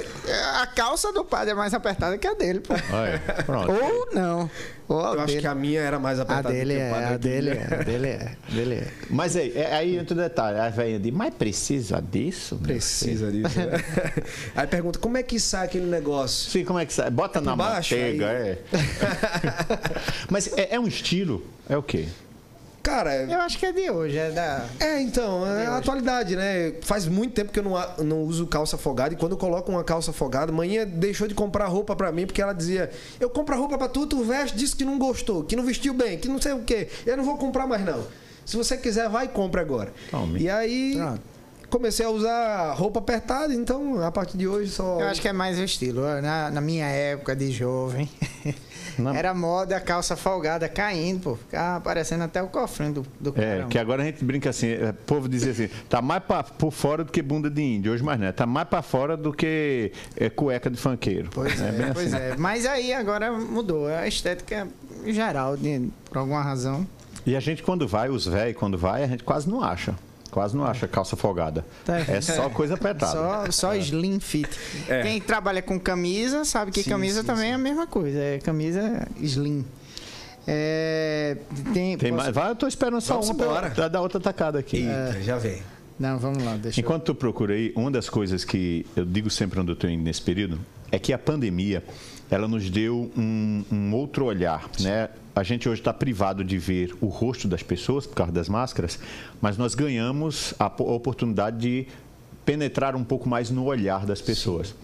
a 0.60 0.66
calça 0.66 1.12
do 1.12 1.24
padre 1.24 1.50
é 1.52 1.54
mais 1.54 1.72
apertada 1.74 2.18
que 2.18 2.26
a 2.26 2.34
dele, 2.34 2.60
pô. 2.60 2.74
Olha, 2.92 3.20
pronto. 3.44 3.70
Ou 3.70 4.08
não. 4.12 4.50
Ou 4.88 4.98
a 5.06 5.12
Eu 5.14 5.18
acho 5.20 5.26
dele. 5.28 5.40
que 5.40 5.46
a 5.46 5.54
minha 5.54 5.80
era 5.80 6.00
mais 6.00 6.18
A 6.18 6.22
apertada 6.22 6.48
dele 6.52 6.74
do 6.74 6.80
que 6.80 6.84
o 6.84 6.86
é, 6.96 7.04
a 7.04 7.16
dele 7.16 7.50
é, 7.50 7.52
a 7.62 7.82
dele 7.84 8.08
é, 8.08 8.36
a 8.48 8.52
dele 8.54 8.74
é. 8.74 8.86
Mas 9.08 9.36
aí, 9.36 9.52
é- 9.56 9.72
aí 9.74 9.96
entra 9.96 10.14
o 10.14 10.18
detalhe. 10.20 10.58
A 10.58 10.68
velhinha 10.68 10.98
diz, 10.98 11.12
mas 11.12 11.32
precisa 11.34 12.02
disso? 12.02 12.56
Precisa 12.56 13.30
disso. 13.30 13.56
né? 13.58 13.70
Aí 14.56 14.66
pergunta, 14.66 14.98
como 14.98 15.16
é 15.16 15.22
que 15.22 15.38
sai 15.38 15.66
aquele 15.66 15.86
negócio? 15.86 16.50
Sim, 16.50 16.64
como 16.64 16.78
é 16.80 16.84
que 16.86 16.92
sai? 16.92 17.08
Bota 17.10 17.40
na 17.40 17.54
baixo, 17.80 17.94
manteiga, 17.94 18.28
aí- 18.30 18.48
é. 18.50 18.58
Mas 20.30 20.52
é, 20.56 20.74
é 20.76 20.80
um 20.80 20.86
estilo? 20.86 21.44
É 21.68 21.76
o 21.76 21.82
quê? 21.82 22.06
Cara, 22.82 23.14
Eu 23.14 23.38
acho 23.42 23.58
que 23.58 23.66
é 23.66 23.72
de 23.72 23.90
hoje, 23.90 24.16
é 24.16 24.30
da. 24.30 24.64
É, 24.80 25.02
então, 25.02 25.46
é 25.46 25.66
a 25.66 25.76
atualidade, 25.76 26.34
né? 26.34 26.72
Faz 26.80 27.06
muito 27.06 27.34
tempo 27.34 27.52
que 27.52 27.58
eu 27.58 27.62
não, 27.62 27.74
não 28.02 28.22
uso 28.22 28.46
calça 28.46 28.78
folgada 28.78 29.12
e 29.12 29.18
quando 29.18 29.32
eu 29.32 29.38
coloco 29.38 29.70
uma 29.70 29.84
calça 29.84 30.14
folgada, 30.14 30.50
manhã 30.50 30.86
deixou 30.86 31.28
de 31.28 31.34
comprar 31.34 31.66
roupa 31.66 31.94
pra 31.94 32.10
mim 32.10 32.24
porque 32.24 32.40
ela 32.40 32.54
dizia: 32.54 32.90
Eu 33.20 33.28
compro 33.28 33.54
a 33.54 33.58
roupa 33.58 33.76
pra 33.76 33.86
tu, 33.86 34.06
tu 34.06 34.24
veste, 34.24 34.56
disse 34.56 34.74
que 34.74 34.84
não 34.84 34.98
gostou, 34.98 35.44
que 35.44 35.54
não 35.54 35.62
vestiu 35.64 35.92
bem, 35.92 36.16
que 36.16 36.26
não 36.26 36.40
sei 36.40 36.52
o 36.54 36.60
quê. 36.62 36.88
Eu 37.04 37.18
não 37.18 37.24
vou 37.24 37.36
comprar 37.36 37.66
mais 37.66 37.84
não. 37.84 38.02
Se 38.46 38.56
você 38.56 38.78
quiser, 38.78 39.10
vai 39.10 39.26
e 39.26 39.28
compra 39.28 39.60
agora. 39.60 39.92
Tome. 40.10 40.40
E 40.40 40.48
aí 40.48 40.94
Pronto. 40.96 41.20
Comecei 41.70 42.04
a 42.04 42.10
usar 42.10 42.72
roupa 42.74 42.98
apertada, 42.98 43.54
então 43.54 44.02
a 44.02 44.10
partir 44.10 44.36
de 44.36 44.46
hoje 44.48 44.70
só. 44.70 45.00
Eu 45.00 45.08
acho 45.08 45.20
que 45.20 45.28
é 45.28 45.32
mais 45.32 45.58
o 45.58 45.62
estilo. 45.62 46.02
Na, 46.20 46.50
na 46.50 46.60
minha 46.60 46.86
época 46.86 47.34
de 47.36 47.50
jovem, 47.50 48.08
Na- 48.98 49.16
era 49.16 49.32
moda 49.32 49.76
a 49.76 49.80
calça 49.80 50.16
folgada 50.16 50.68
caindo, 50.68 51.20
pô. 51.22 51.36
Ficava 51.36 51.76
aparecendo 51.78 52.22
até 52.22 52.42
o 52.42 52.48
cofrinho 52.48 52.92
do, 52.94 53.06
do 53.20 53.30
É, 53.30 53.32
caramba. 53.52 53.68
que 53.68 53.78
agora 53.78 54.02
a 54.02 54.04
gente 54.04 54.24
brinca 54.24 54.50
assim, 54.50 54.66
é, 54.68 54.90
o 54.90 54.94
povo 54.94 55.28
dizia 55.28 55.52
assim, 55.52 55.68
tá 55.88 56.02
mais 56.02 56.22
pra, 56.22 56.42
por 56.42 56.70
fora 56.72 57.04
do 57.04 57.10
que 57.12 57.22
bunda 57.22 57.48
de 57.48 57.62
índio, 57.62 57.92
hoje 57.92 58.02
mais 58.02 58.18
não, 58.20 58.26
é, 58.26 58.32
tá 58.32 58.44
mais 58.46 58.68
pra 58.68 58.82
fora 58.82 59.16
do 59.16 59.32
que 59.32 59.92
é, 60.16 60.28
cueca 60.28 60.68
de 60.68 60.76
funkeiro. 60.76 61.30
Pois 61.32 61.60
é, 61.60 61.72
bem 61.72 61.92
pois 61.94 62.12
assim. 62.12 62.22
é. 62.22 62.36
Mas 62.36 62.66
aí 62.66 62.92
agora 62.92 63.32
mudou. 63.32 63.86
A 63.86 64.06
estética 64.06 64.68
geral, 65.06 65.56
de, 65.56 65.88
por 66.10 66.18
alguma 66.18 66.42
razão. 66.42 66.86
E 67.24 67.36
a 67.36 67.40
gente 67.40 67.62
quando 67.62 67.86
vai, 67.86 68.08
os 68.10 68.26
velhos 68.26 68.56
quando 68.56 68.76
vai, 68.76 69.04
a 69.04 69.06
gente 69.06 69.22
quase 69.24 69.48
não 69.48 69.62
acha. 69.62 69.94
Quase 70.30 70.56
não 70.56 70.64
acha 70.64 70.86
calça 70.86 71.16
folgada. 71.16 71.64
Tá. 71.84 71.98
É 71.98 72.20
só 72.20 72.48
coisa 72.50 72.74
apertada. 72.74 73.12
Só, 73.12 73.50
só 73.50 73.74
slim 73.74 74.20
fit. 74.20 74.48
É. 74.88 75.02
Quem 75.02 75.20
trabalha 75.20 75.60
com 75.60 75.78
camisa 75.78 76.44
sabe 76.44 76.70
que 76.70 76.82
Sim, 76.82 76.90
camisa 76.90 77.20
sim, 77.22 77.26
também 77.26 77.46
sim. 77.46 77.50
é 77.50 77.54
a 77.54 77.58
mesma 77.58 77.86
coisa. 77.86 78.18
É 78.18 78.38
camisa 78.38 79.06
slim. 79.20 79.64
É, 80.46 81.36
tem, 81.72 81.96
Tem 81.98 82.10
posso- 82.10 82.22
mais, 82.24 82.34
vai, 82.34 82.50
eu 82.50 82.56
tô 82.56 82.66
esperando 82.66 83.00
só 83.00 83.14
Vamos 83.14 83.28
uma 83.30 83.44
embora. 83.44 83.70
da, 83.70 83.88
da 83.88 84.00
outra 84.00 84.18
tacada 84.18 84.58
aqui. 84.58 84.78
Eita, 84.78 85.22
já 85.22 85.36
vem. 85.36 85.62
Não, 85.98 86.18
vamos 86.18 86.42
lá, 86.42 86.56
deixa 86.56 86.80
eu... 86.80 86.82
Enquanto 86.82 87.04
tu 87.04 87.14
procura 87.14 87.52
aí, 87.54 87.72
uma 87.76 87.90
das 87.90 88.08
coisas 88.08 88.42
que 88.44 88.86
eu 88.96 89.04
digo 89.04 89.28
sempre 89.28 89.60
onde 89.60 89.70
eu 89.70 89.74
estou 89.74 89.88
indo 89.90 90.02
nesse 90.02 90.22
período 90.22 90.58
é 90.90 90.98
que 90.98 91.12
a 91.12 91.18
pandemia 91.18 91.84
ela 92.30 92.46
nos 92.46 92.70
deu 92.70 93.10
um, 93.16 93.64
um 93.70 93.94
outro 93.94 94.24
olhar, 94.24 94.68
né? 94.80 95.08
A 95.34 95.42
gente 95.42 95.68
hoje 95.68 95.80
está 95.80 95.92
privado 95.92 96.44
de 96.44 96.58
ver 96.58 96.94
o 97.00 97.06
rosto 97.06 97.46
das 97.48 97.62
pessoas 97.62 98.06
por 98.06 98.14
causa 98.14 98.32
das 98.32 98.48
máscaras, 98.48 98.98
mas 99.40 99.56
nós 99.56 99.74
ganhamos 99.74 100.52
a, 100.58 100.68
po- 100.68 100.88
a 100.88 100.92
oportunidade 100.92 101.58
de 101.58 101.86
penetrar 102.44 102.96
um 102.96 103.04
pouco 103.04 103.28
mais 103.28 103.48
no 103.50 103.64
olhar 103.64 104.04
das 104.04 104.20
pessoas. 104.20 104.74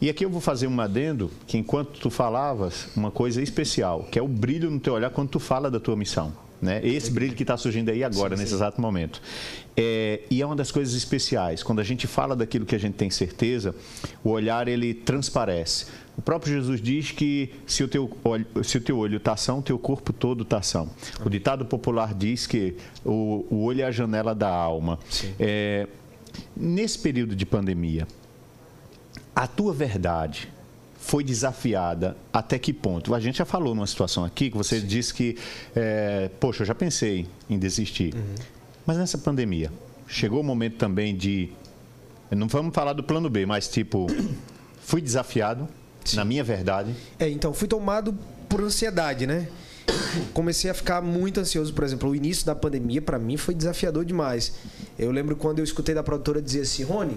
E 0.00 0.08
aqui 0.08 0.24
eu 0.24 0.30
vou 0.30 0.40
fazer 0.40 0.66
um 0.66 0.80
adendo 0.80 1.30
que 1.46 1.58
enquanto 1.58 2.00
tu 2.00 2.08
falavas, 2.08 2.88
uma 2.96 3.10
coisa 3.10 3.42
especial, 3.42 4.08
que 4.10 4.18
é 4.18 4.22
o 4.22 4.28
brilho 4.28 4.70
no 4.70 4.80
teu 4.80 4.94
olhar 4.94 5.10
quando 5.10 5.28
tu 5.28 5.38
fala 5.40 5.70
da 5.70 5.78
tua 5.78 5.96
missão. 5.96 6.32
Né? 6.62 6.80
Esse 6.86 7.10
brilho 7.10 7.34
que 7.34 7.42
está 7.42 7.56
surgindo 7.56 7.90
aí 7.90 8.04
agora, 8.04 8.36
nesse 8.36 8.52
exato 8.52 8.80
momento. 8.80 9.20
É, 9.74 10.20
e 10.30 10.42
é 10.42 10.46
uma 10.46 10.56
das 10.56 10.70
coisas 10.70 10.94
especiais. 10.94 11.62
Quando 11.62 11.80
a 11.80 11.84
gente 11.84 12.06
fala 12.06 12.36
daquilo 12.36 12.66
que 12.66 12.74
a 12.74 12.78
gente 12.78 12.94
tem 12.94 13.08
certeza, 13.10 13.74
o 14.22 14.28
olhar 14.30 14.68
ele 14.68 14.92
transparece. 14.92 15.86
O 16.20 16.22
próprio 16.22 16.52
Jesus 16.52 16.82
diz 16.82 17.12
que 17.12 17.50
se 17.66 17.82
o 17.82 17.88
teu 17.88 18.14
olho, 18.22 18.46
se 18.62 18.76
o 18.76 18.80
teu 18.82 18.98
olho 18.98 19.16
está 19.16 19.38
são, 19.38 19.60
o 19.60 19.62
teu 19.62 19.78
corpo 19.78 20.12
todo 20.12 20.42
está 20.42 20.60
são. 20.60 20.90
O 21.24 21.30
ditado 21.30 21.64
popular 21.64 22.12
diz 22.12 22.46
que 22.46 22.76
o, 23.02 23.46
o 23.50 23.62
olho 23.62 23.80
é 23.80 23.84
a 23.84 23.90
janela 23.90 24.34
da 24.34 24.50
alma. 24.50 24.98
É, 25.38 25.88
nesse 26.54 26.98
período 26.98 27.34
de 27.34 27.46
pandemia, 27.46 28.06
a 29.34 29.46
tua 29.46 29.72
verdade 29.72 30.52
foi 30.94 31.24
desafiada 31.24 32.14
até 32.30 32.58
que 32.58 32.74
ponto? 32.74 33.14
A 33.14 33.18
gente 33.18 33.38
já 33.38 33.46
falou 33.46 33.74
numa 33.74 33.86
situação 33.86 34.22
aqui 34.22 34.50
que 34.50 34.58
você 34.58 34.78
disse 34.78 35.14
que, 35.14 35.38
é, 35.74 36.30
poxa, 36.38 36.64
eu 36.64 36.66
já 36.66 36.74
pensei 36.74 37.26
em 37.48 37.58
desistir. 37.58 38.14
Mas 38.84 38.98
nessa 38.98 39.16
pandemia, 39.16 39.72
chegou 40.06 40.40
o 40.42 40.44
momento 40.44 40.76
também 40.76 41.16
de. 41.16 41.48
Não 42.30 42.46
vamos 42.46 42.74
falar 42.74 42.92
do 42.92 43.02
plano 43.02 43.30
B, 43.30 43.46
mas 43.46 43.68
tipo, 43.68 44.06
fui 44.82 45.00
desafiado 45.00 45.66
na 46.14 46.24
minha 46.24 46.42
verdade. 46.44 46.94
É, 47.18 47.28
então, 47.28 47.52
fui 47.52 47.68
tomado 47.68 48.16
por 48.48 48.60
ansiedade, 48.62 49.26
né? 49.26 49.48
Comecei 50.32 50.70
a 50.70 50.74
ficar 50.74 51.00
muito 51.02 51.40
ansioso, 51.40 51.72
por 51.72 51.84
exemplo, 51.84 52.10
o 52.10 52.14
início 52.14 52.44
da 52.46 52.54
pandemia 52.54 53.00
para 53.02 53.18
mim 53.18 53.36
foi 53.36 53.54
desafiador 53.54 54.04
demais. 54.04 54.52
Eu 54.98 55.10
lembro 55.10 55.36
quando 55.36 55.58
eu 55.58 55.64
escutei 55.64 55.94
da 55.94 56.02
produtora 56.02 56.40
dizer 56.40 56.62
assim, 56.62 56.82
Rony, 56.84 57.16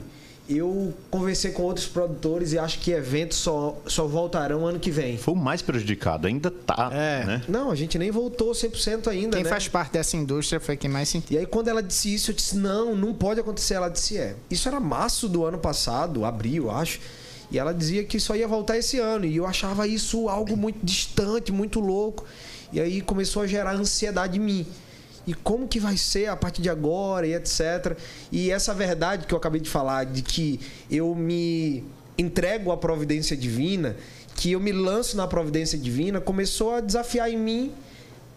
eu 0.49 0.93
conversei 1.09 1.51
com 1.51 1.61
outros 1.63 1.85
produtores 1.87 2.51
e 2.51 2.59
acho 2.59 2.79
que 2.79 2.91
eventos 2.91 3.37
só, 3.37 3.79
só 3.85 4.05
voltarão 4.05 4.65
ano 4.67 4.79
que 4.79 4.91
vem. 4.91 5.17
Foi 5.17 5.33
o 5.33 5.37
mais 5.37 5.61
prejudicado, 5.61 6.27
ainda 6.27 6.51
tá, 6.51 6.89
É. 6.91 7.23
né? 7.25 7.41
Não, 7.47 7.71
a 7.71 7.75
gente 7.75 7.97
nem 7.97 8.11
voltou 8.11 8.51
100% 8.51 9.07
ainda, 9.07 9.37
Quem 9.37 9.43
né? 9.43 9.49
faz 9.49 9.67
parte 9.67 9.93
dessa 9.93 10.17
indústria 10.17 10.59
foi 10.59 10.75
quem 10.75 10.89
mais 10.89 11.07
sentiu. 11.09 11.35
E 11.35 11.39
aí 11.39 11.45
quando 11.45 11.67
ela 11.69 11.81
disse 11.81 12.13
isso, 12.13 12.31
eu 12.31 12.35
disse, 12.35 12.57
não, 12.57 12.95
não 12.95 13.13
pode 13.13 13.39
acontecer. 13.39 13.75
Ela 13.75 13.89
disse, 13.89 14.17
é. 14.17 14.35
Isso 14.49 14.67
era 14.67 14.79
março 14.79 15.29
do 15.29 15.45
ano 15.45 15.57
passado, 15.57 16.25
abril, 16.25 16.69
acho. 16.69 16.99
E 17.53 17.59
ela 17.59 17.71
dizia 17.71 18.03
que 18.03 18.19
só 18.19 18.35
ia 18.35 18.47
voltar 18.47 18.77
esse 18.77 18.97
ano. 18.97 19.25
E 19.25 19.37
eu 19.37 19.45
achava 19.45 19.87
isso 19.87 20.27
algo 20.27 20.57
muito 20.57 20.83
distante, 20.83 21.51
muito 21.51 21.79
louco. 21.79 22.25
E 22.71 22.81
aí 22.81 22.99
começou 22.99 23.43
a 23.43 23.47
gerar 23.47 23.75
ansiedade 23.75 24.39
em 24.39 24.41
mim. 24.41 24.65
E 25.27 25.35
como 25.35 25.67
que 25.67 25.79
vai 25.79 25.95
ser 25.95 26.25
a 26.25 26.35
partir 26.35 26.63
de 26.63 26.69
agora 26.69 27.27
e 27.27 27.35
etc. 27.35 27.95
E 28.31 28.49
essa 28.49 28.73
verdade 28.73 29.27
que 29.27 29.33
eu 29.33 29.37
acabei 29.37 29.61
de 29.61 29.69
falar, 29.69 30.05
de 30.05 30.23
que 30.23 30.59
eu 30.89 31.13
me 31.13 31.83
entrego 32.17 32.71
à 32.71 32.77
providência 32.77 33.37
divina, 33.37 33.95
que 34.35 34.51
eu 34.51 34.59
me 34.59 34.71
lanço 34.71 35.15
na 35.15 35.27
providência 35.27 35.77
divina, 35.77 36.19
começou 36.19 36.73
a 36.73 36.81
desafiar 36.81 37.31
em 37.31 37.37
mim 37.37 37.71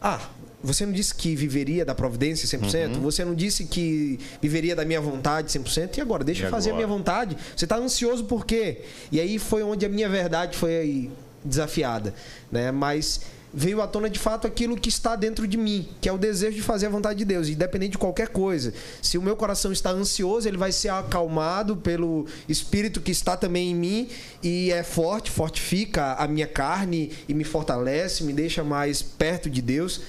ah, 0.01 0.21
você 0.67 0.85
não 0.85 0.93
disse 0.93 1.15
que 1.15 1.35
viveria 1.37 1.85
da 1.85 1.95
providência 1.95 2.47
100%? 2.59 2.99
Você 3.01 3.25
não 3.25 3.35
disse 3.35 3.65
que 3.65 4.19
viveria 4.43 4.75
da 4.75 4.85
minha 4.85 5.01
vontade 5.01 5.49
100%? 5.57 5.99
E 5.99 6.01
agora? 6.01 6.25
Deixa 6.25 6.43
E 6.43 6.47
eu 6.47 6.51
fazer 6.51 6.71
a 6.71 6.73
agora? 6.73 6.87
minha 6.87 6.99
vontade. 6.99 7.37
Você 7.57 7.65
está 7.65 7.77
ansioso 7.77 8.25
por 8.25 8.45
quê? 8.45 8.83
E 9.13 9.21
aí 9.21 9.39
foi 9.39 9.63
onde 9.63 9.87
a 9.87 9.89
minha 9.89 10.09
verdade 10.09 10.57
foi 10.57 10.77
aí 10.77 11.11
desafiada. 11.45 12.13
Né? 12.51 12.73
Mas 12.73 13.21
veio 13.55 13.81
à 13.81 13.87
tona 13.87 14.11
de 14.11 14.19
fato 14.19 14.47
aquilo 14.47 14.77
que 14.77 14.89
está 14.89 15.17
dentro 15.17 15.47
de 15.47 15.57
mim, 15.57 15.89
que 16.01 16.09
é 16.09 16.13
o 16.13 16.19
desejo 16.19 16.57
de 16.57 16.63
fazer 16.63 16.87
a 16.87 16.91
vontade 16.91 17.21
de 17.21 17.25
Deus, 17.25 17.49
independente 17.49 17.93
de 17.93 17.99
qualquer 17.99 18.29
coisa. 18.29 18.75
Se 19.01 19.17
o 19.17 19.23
meu 19.23 19.35
coração 19.35 19.73
está 19.73 19.91
ansioso, 19.91 20.47
ele 20.47 20.59
vai 20.59 20.73
ser 20.73 20.91
acalmado 20.91 21.77
pelo 21.77 22.27
Espírito 22.49 23.01
que 23.01 23.13
está 23.13 23.35
também 23.37 23.71
em 23.71 23.75
mim 23.75 24.09
e 24.43 24.71
é 24.73 24.83
forte, 24.83 25.31
fortifica 25.31 26.15
a 26.15 26.29
minha 26.29 26.47
carne 26.47 27.13
e 27.29 27.33
me 27.33 27.45
fortalece, 27.45 28.25
me 28.25 28.33
deixa 28.33 28.63
mais 28.63 29.01
perto 29.01 29.49
de 29.49 29.63
Deus. 29.63 30.01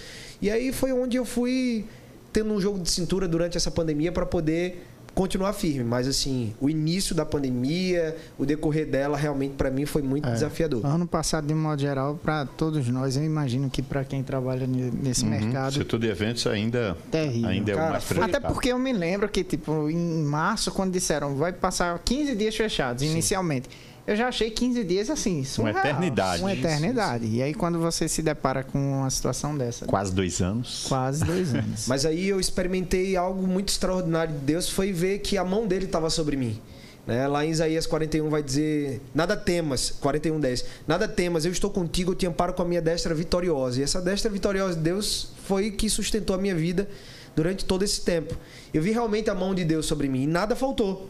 E 0.42 0.50
aí 0.50 0.72
foi 0.72 0.92
onde 0.92 1.18
eu 1.18 1.26
fui 1.26 1.86
tendo 2.32 2.54
um 2.54 2.62
jogo 2.62 2.80
de 2.80 2.90
cintura 2.90 3.28
durante 3.28 3.58
essa 3.58 3.72
pandemia 3.72 4.12
para 4.12 4.26
poder 4.26 4.84
continuar 5.16 5.52
firme, 5.54 5.84
mas 5.84 6.08
assim, 6.08 6.54
o 6.62 6.70
início 6.70 7.16
da 7.16 7.26
pandemia, 7.26 8.16
o 8.38 8.46
decorrer 8.46 8.86
dela 8.86 9.18
realmente 9.18 9.56
para 9.56 9.72
mim 9.72 9.84
foi 9.84 10.04
muito 10.04 10.28
É. 10.28 10.32
desafiador. 10.32 10.86
Ano 10.86 11.08
passado, 11.08 11.48
de 11.48 11.56
modo 11.56 11.82
geral, 11.82 12.20
para 12.24 12.46
todos 12.46 12.88
nós, 12.88 13.18
eu 13.18 13.24
imagino 13.24 13.68
que 13.68 13.82
para 13.82 14.04
quem 14.04 14.22
trabalha 14.22 14.68
ne- 14.68 14.92
nesse 14.92 15.24
Uhum. 15.24 15.32
mercado, 15.32 15.74
Setor 15.74 16.00
de 16.00 16.08
eventos 16.08 16.46
ainda, 16.46 16.96
Terrível. 17.10 17.50
ainda 17.50 17.72
é 17.72 17.76
Cara, 17.76 17.88
o 17.88 17.92
mais 17.94 18.04
foi-. 18.04 18.24
Até 18.24 18.40
porque 18.40 18.70
eu 18.72 18.78
me 18.78 18.94
lembro 18.94 19.28
que, 19.28 19.44
tipo, 19.44 19.90
em 19.90 20.24
março, 20.24 20.72
quando 20.72 20.92
disseram 20.92 21.34
vai 21.36 21.52
passar 21.52 21.98
15 22.06 22.36
dias 22.36 22.56
fechados, 22.56 23.02
inicialmente, 23.02 23.68
eu 24.08 24.16
já 24.16 24.30
achei 24.30 24.50
15 24.50 24.84
dias 24.86 25.10
assim, 25.10 25.44
surreal, 25.44 25.78
eternidade. 25.78 26.42
Uma 26.42 26.54
eternidade. 26.54 27.28
E 27.28 27.44
aí, 27.44 27.54
quando 27.54 27.78
você 27.78 28.08
se 28.08 28.22
depara 28.22 28.64
com 28.64 28.80
uma 29.02 29.10
situação 29.10 29.58
dessa, 29.58 29.86
Quase 29.86 30.14
dois 30.14 30.42
anos. 30.42 30.86
quase 30.88 31.26
dois 31.26 31.54
anos. 31.54 31.86
Mas 31.90 32.06
aí 32.06 32.28
eu 32.28 32.40
experimentei 32.40 33.16
algo 33.18 33.46
muito 33.46 33.70
extraordinário 33.70 34.34
de 34.34 34.40
Deus, 34.40 34.70
foi 34.70 34.92
ver 34.94 35.20
que 35.20 35.38
a 35.38 35.44
mão 35.44 35.68
dele 35.68 35.86
estava 35.86 36.10
sobre 36.10 36.38
mim. 36.38 36.60
Né? 37.06 37.26
Lá 37.28 37.46
em 37.46 37.50
Isaías 37.52 37.86
41 37.86 38.30
vai 38.30 38.44
dizer: 38.44 39.02
Nada 39.14 39.36
temas, 39.38 39.92
41, 40.02 40.40
10. 40.40 40.66
Nada 40.88 41.08
temas, 41.08 41.46
eu 41.46 41.52
estou 41.52 41.70
contigo, 41.70 42.12
eu 42.12 42.16
te 42.16 42.26
amparo 42.26 42.54
com 42.54 42.62
a 42.62 42.66
minha 42.66 42.82
destra 42.82 43.14
vitoriosa. 43.16 43.80
E 43.80 43.84
essa 43.84 44.02
destra 44.02 44.30
vitoriosa 44.32 44.76
de 44.76 44.82
Deus 44.82 45.30
foi 45.46 45.72
que 45.72 45.90
sustentou 45.90 46.36
a 46.36 46.40
minha 46.40 46.56
vida 46.56 46.88
durante 47.36 47.64
todo 47.64 47.84
esse 47.84 48.02
tempo. 48.02 48.36
Eu 48.74 48.82
vi 48.82 48.92
realmente 48.92 49.30
a 49.30 49.36
mão 49.36 49.56
de 49.56 49.64
Deus 49.64 49.86
sobre 49.86 50.10
mim 50.10 50.24
e 50.24 50.28
nada 50.28 50.56
faltou. 50.56 51.10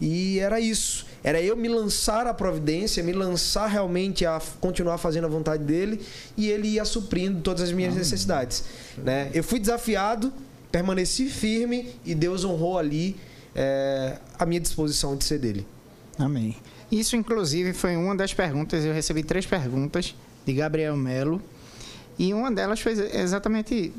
E 0.00 0.38
era 0.38 0.60
isso. 0.60 1.06
Era 1.24 1.40
eu 1.40 1.56
me 1.56 1.68
lançar 1.68 2.26
à 2.26 2.34
providência, 2.34 3.02
me 3.02 3.14
lançar 3.14 3.66
realmente 3.66 4.26
a 4.26 4.40
continuar 4.60 4.98
fazendo 4.98 5.24
a 5.24 5.28
vontade 5.28 5.64
dele 5.64 5.98
e 6.36 6.50
ele 6.50 6.68
ia 6.68 6.84
suprindo 6.84 7.40
todas 7.40 7.62
as 7.62 7.72
minhas 7.72 7.94
necessidades. 7.94 8.64
Né? 8.98 9.30
Eu 9.32 9.42
fui 9.42 9.58
desafiado, 9.58 10.30
permaneci 10.70 11.30
firme 11.30 11.94
e 12.04 12.14
Deus 12.14 12.44
honrou 12.44 12.78
ali 12.78 13.16
é, 13.54 14.18
a 14.38 14.44
minha 14.44 14.60
disposição 14.60 15.16
de 15.16 15.24
ser 15.24 15.38
dele. 15.38 15.66
Amém. 16.18 16.56
Isso, 16.92 17.16
inclusive, 17.16 17.72
foi 17.72 17.96
uma 17.96 18.14
das 18.14 18.34
perguntas. 18.34 18.84
Eu 18.84 18.92
recebi 18.92 19.22
três 19.22 19.46
perguntas 19.46 20.14
de 20.44 20.52
Gabriel 20.52 20.94
Melo. 20.94 21.40
E 22.18 22.34
uma 22.34 22.52
delas 22.52 22.80
foi 22.80 22.92
exatamente 22.92 23.92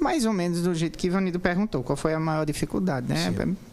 mais 0.00 0.24
ou 0.24 0.32
menos 0.32 0.62
do 0.62 0.74
jeito 0.74 0.98
que 0.98 1.06
Ivanildo 1.06 1.38
perguntou. 1.38 1.82
Qual 1.82 1.96
foi 1.96 2.14
a 2.14 2.18
maior 2.18 2.46
dificuldade, 2.46 3.06
né? 3.06 3.16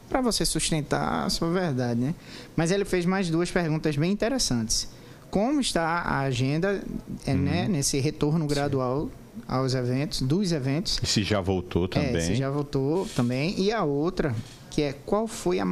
Para 0.10 0.22
você 0.22 0.46
sustentar 0.46 1.26
a 1.26 1.30
sua 1.30 1.52
verdade, 1.52 2.00
né? 2.00 2.16
Mas 2.56 2.72
ele 2.72 2.86
fez 2.86 3.06
mais 3.06 3.30
duas 3.30 3.52
perguntas 3.52 3.96
bem 3.98 4.12
interessantes. 4.12 4.88
Como 5.30 5.60
está 5.60 5.84
a 5.84 6.20
agenda 6.20 6.74
né, 6.74 7.34
uhum. 7.34 7.38
né, 7.38 7.68
nesse 7.68 8.00
retorno 8.00 8.48
gradual 8.48 9.06
Sim. 9.06 9.42
aos 9.48 9.74
eventos, 9.74 10.22
dos 10.22 10.52
eventos? 10.52 11.00
E 11.04 11.06
se 11.06 11.24
já 11.24 11.42
voltou 11.42 11.88
também. 11.88 12.16
É, 12.16 12.22
se 12.22 12.36
já 12.36 12.50
voltou 12.50 13.06
também. 13.16 13.60
E 13.60 13.72
a 13.72 13.84
outra, 13.84 14.34
que 14.72 14.82
é 14.82 14.94
qual 14.94 15.28
foi 15.28 15.60
a... 15.60 15.66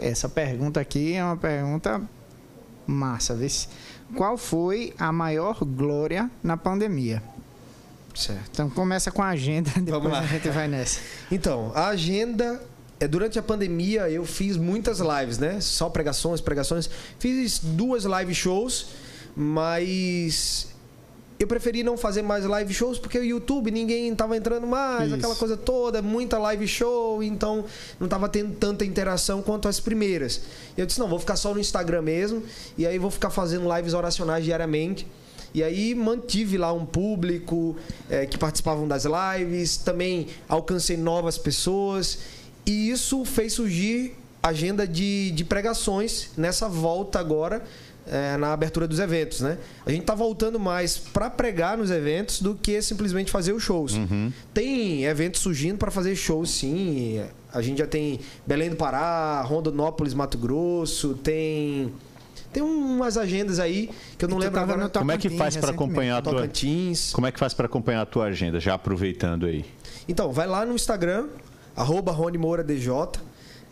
Essa 0.00 0.28
pergunta 0.28 0.80
aqui 0.80 1.14
é 1.14 1.24
uma 1.24 1.36
pergunta 1.36 2.02
massa, 2.86 3.34
vê 3.34 3.48
se... 3.48 3.68
Qual 4.14 4.36
foi 4.36 4.92
a 4.98 5.12
maior 5.12 5.64
glória 5.64 6.30
na 6.42 6.56
pandemia? 6.56 7.22
Certo. 8.14 8.48
Então 8.50 8.70
começa 8.70 9.10
com 9.10 9.22
a 9.22 9.28
agenda, 9.28 9.70
depois 9.80 10.14
a 10.14 10.22
gente 10.22 10.48
vai 10.50 10.66
nessa. 10.68 11.00
Então, 11.30 11.70
a 11.74 11.88
agenda 11.88 12.60
é, 12.98 13.06
durante 13.06 13.38
a 13.38 13.42
pandemia 13.42 14.08
eu 14.08 14.24
fiz 14.24 14.56
muitas 14.56 15.00
lives, 15.00 15.38
né? 15.38 15.60
Só 15.60 15.88
pregações, 15.90 16.40
pregações. 16.40 16.88
Fiz 17.18 17.58
duas 17.58 18.04
live 18.04 18.34
shows, 18.34 18.86
mas 19.36 20.68
eu 21.38 21.46
preferi 21.46 21.82
não 21.82 21.98
fazer 21.98 22.22
mais 22.22 22.44
live 22.46 22.72
shows 22.72 22.98
porque 22.98 23.18
o 23.18 23.24
YouTube 23.24 23.70
ninguém 23.70 24.10
estava 24.10 24.36
entrando 24.36 24.66
mais, 24.66 25.08
Isso. 25.08 25.16
aquela 25.16 25.34
coisa 25.34 25.56
toda, 25.56 26.00
muita 26.00 26.38
live 26.38 26.66
show, 26.66 27.22
então 27.22 27.66
não 28.00 28.06
estava 28.06 28.28
tendo 28.28 28.54
tanta 28.54 28.84
interação 28.84 29.42
quanto 29.42 29.68
as 29.68 29.78
primeiras. 29.78 30.40
Eu 30.76 30.86
disse, 30.86 30.98
não, 30.98 31.08
vou 31.08 31.18
ficar 31.18 31.36
só 31.36 31.52
no 31.52 31.60
Instagram 31.60 32.02
mesmo, 32.02 32.42
e 32.78 32.86
aí 32.86 32.98
vou 32.98 33.10
ficar 33.10 33.28
fazendo 33.28 33.68
lives 33.76 33.92
oracionais 33.92 34.44
diariamente. 34.44 35.06
E 35.52 35.62
aí 35.62 35.94
mantive 35.94 36.58
lá 36.58 36.72
um 36.72 36.84
público 36.84 37.76
é, 38.10 38.26
que 38.26 38.36
participavam 38.36 38.86
das 38.86 39.04
lives, 39.04 39.76
também 39.78 40.28
alcancei 40.48 40.96
novas 40.96 41.38
pessoas. 41.38 42.18
E 42.66 42.90
isso 42.90 43.24
fez 43.24 43.52
surgir 43.52 44.16
agenda 44.42 44.86
de, 44.86 45.30
de 45.30 45.44
pregações 45.44 46.30
nessa 46.36 46.68
volta 46.68 47.18
agora. 47.18 47.62
É, 48.08 48.36
na 48.36 48.52
abertura 48.52 48.86
dos 48.86 49.00
eventos, 49.00 49.40
né? 49.40 49.58
A 49.84 49.90
gente 49.90 50.04
tá 50.04 50.14
voltando 50.14 50.60
mais 50.60 50.96
para 50.96 51.28
pregar 51.28 51.76
nos 51.76 51.90
eventos 51.90 52.40
do 52.40 52.54
que 52.54 52.80
simplesmente 52.80 53.32
fazer 53.32 53.52
os 53.52 53.64
shows. 53.64 53.94
Uhum. 53.94 54.32
Tem 54.54 55.02
eventos 55.02 55.40
surgindo 55.40 55.76
para 55.76 55.90
fazer 55.90 56.14
shows, 56.14 56.50
sim. 56.50 57.20
A 57.52 57.60
gente 57.60 57.78
já 57.78 57.86
tem 57.86 58.20
Belém 58.46 58.70
do 58.70 58.76
Pará, 58.76 59.42
Rondonópolis, 59.42 60.14
Mato 60.14 60.38
Grosso, 60.38 61.14
tem 61.14 61.92
tem 62.52 62.62
umas 62.62 63.18
agendas 63.18 63.58
aí 63.58 63.90
que 64.16 64.24
eu 64.24 64.28
não 64.30 64.38
lembro 64.38 64.58
agora. 64.58 64.88
Como 64.88 65.12
é 65.12 65.18
que 65.18 65.28
faz 65.28 65.56
para 65.58 65.72
acompanhar 65.72 66.16
a 66.18 66.22
tua 66.22 66.32
Tocantins. 66.32 67.12
Como 67.12 67.26
é 67.26 67.32
que 67.32 67.38
faz 67.38 67.52
para 67.52 67.66
acompanhar 67.66 68.00
a 68.00 68.06
tua 68.06 68.26
agenda, 68.26 68.58
já 68.58 68.72
aproveitando 68.72 69.44
aí? 69.44 69.64
Então, 70.08 70.32
vai 70.32 70.46
lá 70.46 70.64
no 70.64 70.74
Instagram, 70.74 71.26
arroba 71.76 72.10
Rony 72.10 72.38
Moura 72.38 72.64
DJ, 72.64 72.90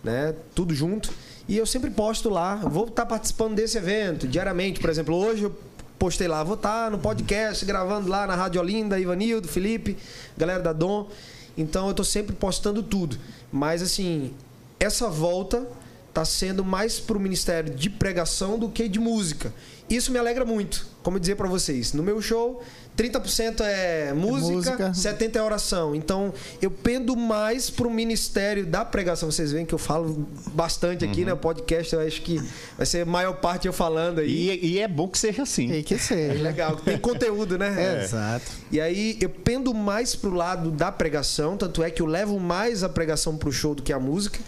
né? 0.02 0.34
Tudo 0.54 0.74
junto. 0.74 1.10
E 1.48 1.56
eu 1.56 1.66
sempre 1.66 1.90
posto 1.90 2.28
lá, 2.28 2.56
vou 2.56 2.84
estar 2.84 3.02
tá 3.02 3.06
participando 3.06 3.54
desse 3.54 3.78
evento 3.78 4.28
diariamente. 4.28 4.78
Por 4.80 4.90
exemplo, 4.90 5.16
hoje 5.16 5.44
eu 5.44 5.56
postei 5.98 6.28
lá, 6.28 6.42
vou 6.44 6.54
estar 6.54 6.84
tá 6.84 6.90
no 6.90 6.98
podcast, 6.98 7.64
gravando 7.64 8.08
lá 8.08 8.26
na 8.26 8.34
Rádio 8.34 8.60
Olinda, 8.60 8.98
Ivanildo, 8.98 9.48
Felipe, 9.48 9.96
galera 10.36 10.62
da 10.62 10.72
Dom. 10.72 11.08
Então 11.56 11.86
eu 11.86 11.90
estou 11.90 12.04
sempre 12.04 12.34
postando 12.34 12.82
tudo. 12.82 13.16
Mas 13.50 13.82
assim, 13.82 14.32
essa 14.78 15.08
volta 15.08 15.66
está 16.08 16.24
sendo 16.24 16.64
mais 16.64 17.00
para 17.00 17.16
o 17.16 17.20
ministério 17.20 17.74
de 17.74 17.90
pregação 17.90 18.58
do 18.58 18.68
que 18.68 18.88
de 18.88 19.00
música. 19.00 19.52
Isso 19.88 20.12
me 20.12 20.18
alegra 20.18 20.44
muito. 20.44 20.86
Como 21.02 21.16
eu 21.16 21.20
dizer 21.20 21.36
para 21.36 21.48
vocês, 21.48 21.92
no 21.92 22.02
meu 22.02 22.22
show, 22.22 22.62
30% 22.96 23.60
é 23.60 24.12
música, 24.12 24.72
é 24.72 24.88
música, 24.88 24.90
70% 24.90 25.36
é 25.36 25.42
oração. 25.42 25.94
Então, 25.94 26.32
eu 26.62 26.70
pendo 26.70 27.16
mais 27.16 27.68
para 27.68 27.88
o 27.88 27.90
ministério 27.90 28.64
da 28.64 28.84
pregação. 28.84 29.30
Vocês 29.30 29.50
veem 29.50 29.66
que 29.66 29.74
eu 29.74 29.78
falo 29.78 30.28
bastante 30.52 31.04
aqui, 31.04 31.20
uhum. 31.20 31.26
né? 31.26 31.32
O 31.32 31.36
podcast, 31.36 31.92
eu 31.92 32.00
acho 32.00 32.22
que 32.22 32.40
vai 32.76 32.86
ser 32.86 33.02
a 33.02 33.06
maior 33.06 33.34
parte 33.34 33.66
eu 33.66 33.72
falando 33.72 34.20
aí. 34.20 34.50
E, 34.50 34.74
e 34.74 34.78
é 34.78 34.86
bom 34.86 35.08
que 35.08 35.18
seja 35.18 35.42
assim. 35.42 35.68
Tem 35.68 35.82
que 35.82 35.98
ser. 35.98 36.36
É 36.36 36.42
legal, 36.42 36.76
tem 36.76 36.98
conteúdo, 36.98 37.58
né? 37.58 37.74
É. 37.84 38.04
Exato. 38.04 38.52
E 38.70 38.80
aí, 38.80 39.18
eu 39.20 39.28
pendo 39.28 39.74
mais 39.74 40.14
para 40.14 40.30
o 40.30 40.34
lado 40.34 40.70
da 40.70 40.92
pregação, 40.92 41.56
tanto 41.56 41.82
é 41.82 41.90
que 41.90 42.00
eu 42.00 42.06
levo 42.06 42.38
mais 42.38 42.84
a 42.84 42.88
pregação 42.88 43.36
para 43.36 43.48
o 43.48 43.52
show 43.52 43.74
do 43.74 43.82
que 43.82 43.92
a 43.92 43.98
música. 43.98 44.38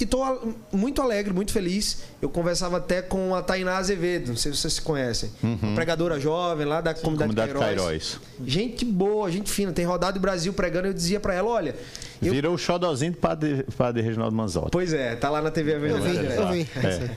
E 0.00 0.06
tô 0.06 0.18
muito 0.72 1.00
alegre, 1.00 1.32
muito 1.32 1.52
feliz. 1.52 2.02
Eu 2.20 2.28
conversava 2.28 2.78
até 2.78 3.02
com 3.02 3.34
a 3.34 3.42
Tainá 3.42 3.76
Azevedo, 3.76 4.28
não 4.28 4.36
sei 4.36 4.52
se 4.52 4.58
vocês 4.58 4.74
se 4.74 4.82
conhecem. 4.82 5.30
Uhum. 5.42 5.58
Uma 5.62 5.74
pregadora 5.74 6.18
jovem 6.18 6.66
lá 6.66 6.80
da 6.80 6.94
Sim, 6.94 7.02
comunidade, 7.02 7.52
comunidade 7.52 7.76
Cairóis. 7.76 8.18
Gente 8.44 8.84
boa, 8.84 9.30
gente 9.30 9.50
fina. 9.50 9.72
Tem 9.72 9.84
rodado 9.84 10.18
o 10.18 10.20
Brasil 10.20 10.52
pregando. 10.52 10.88
Eu 10.88 10.94
dizia 10.94 11.20
para 11.20 11.34
ela: 11.34 11.48
olha. 11.48 11.76
Eu... 12.20 12.32
Virou 12.32 12.54
o 12.54 12.58
xodózinho 12.58 13.12
do 13.12 13.18
padre, 13.18 13.64
padre 13.76 14.02
Reginaldo 14.02 14.34
Manzotti. 14.34 14.70
Pois 14.70 14.92
é, 14.92 15.16
tá 15.16 15.28
lá 15.28 15.42
na 15.42 15.50
TV. 15.50 15.74
Eu 15.74 15.80
vi, 15.80 15.88
eu 15.90 16.48
vi. 16.48 16.68
É. 16.76 17.16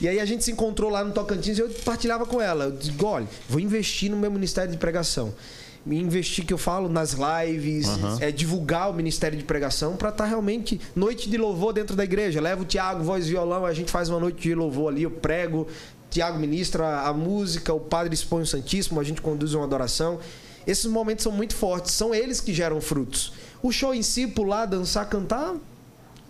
E 0.00 0.08
aí 0.08 0.20
a 0.20 0.24
gente 0.24 0.42
se 0.42 0.50
encontrou 0.50 0.90
lá 0.90 1.04
no 1.04 1.12
Tocantins 1.12 1.58
e 1.58 1.60
eu 1.60 1.68
partilhava 1.84 2.26
com 2.26 2.40
ela. 2.40 2.64
Eu 2.64 2.72
digo: 2.72 3.06
olha, 3.06 3.26
vou 3.48 3.60
investir 3.60 4.10
no 4.10 4.16
meu 4.16 4.30
ministério 4.30 4.70
de 4.70 4.76
pregação 4.76 5.34
investir 5.86 6.46
que 6.46 6.52
eu 6.52 6.58
falo 6.58 6.88
nas 6.88 7.14
lives, 7.14 7.88
uhum. 7.88 8.18
é 8.20 8.30
divulgar 8.30 8.90
o 8.90 8.94
ministério 8.94 9.36
de 9.36 9.44
pregação 9.44 9.96
para 9.96 10.10
estar 10.10 10.24
tá 10.24 10.30
realmente 10.30 10.80
noite 10.94 11.28
de 11.28 11.36
louvor 11.36 11.72
dentro 11.72 11.96
da 11.96 12.04
igreja. 12.04 12.40
Leva 12.40 12.62
o 12.62 12.64
Tiago, 12.64 13.02
voz 13.02 13.26
e 13.26 13.30
violão, 13.30 13.66
a 13.66 13.72
gente 13.72 13.90
faz 13.90 14.08
uma 14.08 14.20
noite 14.20 14.40
de 14.40 14.54
louvor 14.54 14.92
ali, 14.92 15.02
eu 15.02 15.10
prego, 15.10 15.66
Tiago 16.10 16.38
ministra 16.38 17.00
a 17.00 17.12
música, 17.12 17.72
o 17.72 17.80
padre 17.80 18.14
expõe 18.14 18.42
o 18.42 18.46
Santíssimo, 18.46 19.00
a 19.00 19.04
gente 19.04 19.20
conduz 19.20 19.54
uma 19.54 19.64
adoração. 19.64 20.20
Esses 20.66 20.86
momentos 20.86 21.24
são 21.24 21.32
muito 21.32 21.54
fortes, 21.54 21.92
são 21.92 22.14
eles 22.14 22.40
que 22.40 22.52
geram 22.52 22.80
frutos. 22.80 23.32
O 23.62 23.72
show 23.72 23.94
em 23.94 24.02
si, 24.02 24.26
pular, 24.26 24.66
dançar, 24.66 25.08
cantar, 25.08 25.54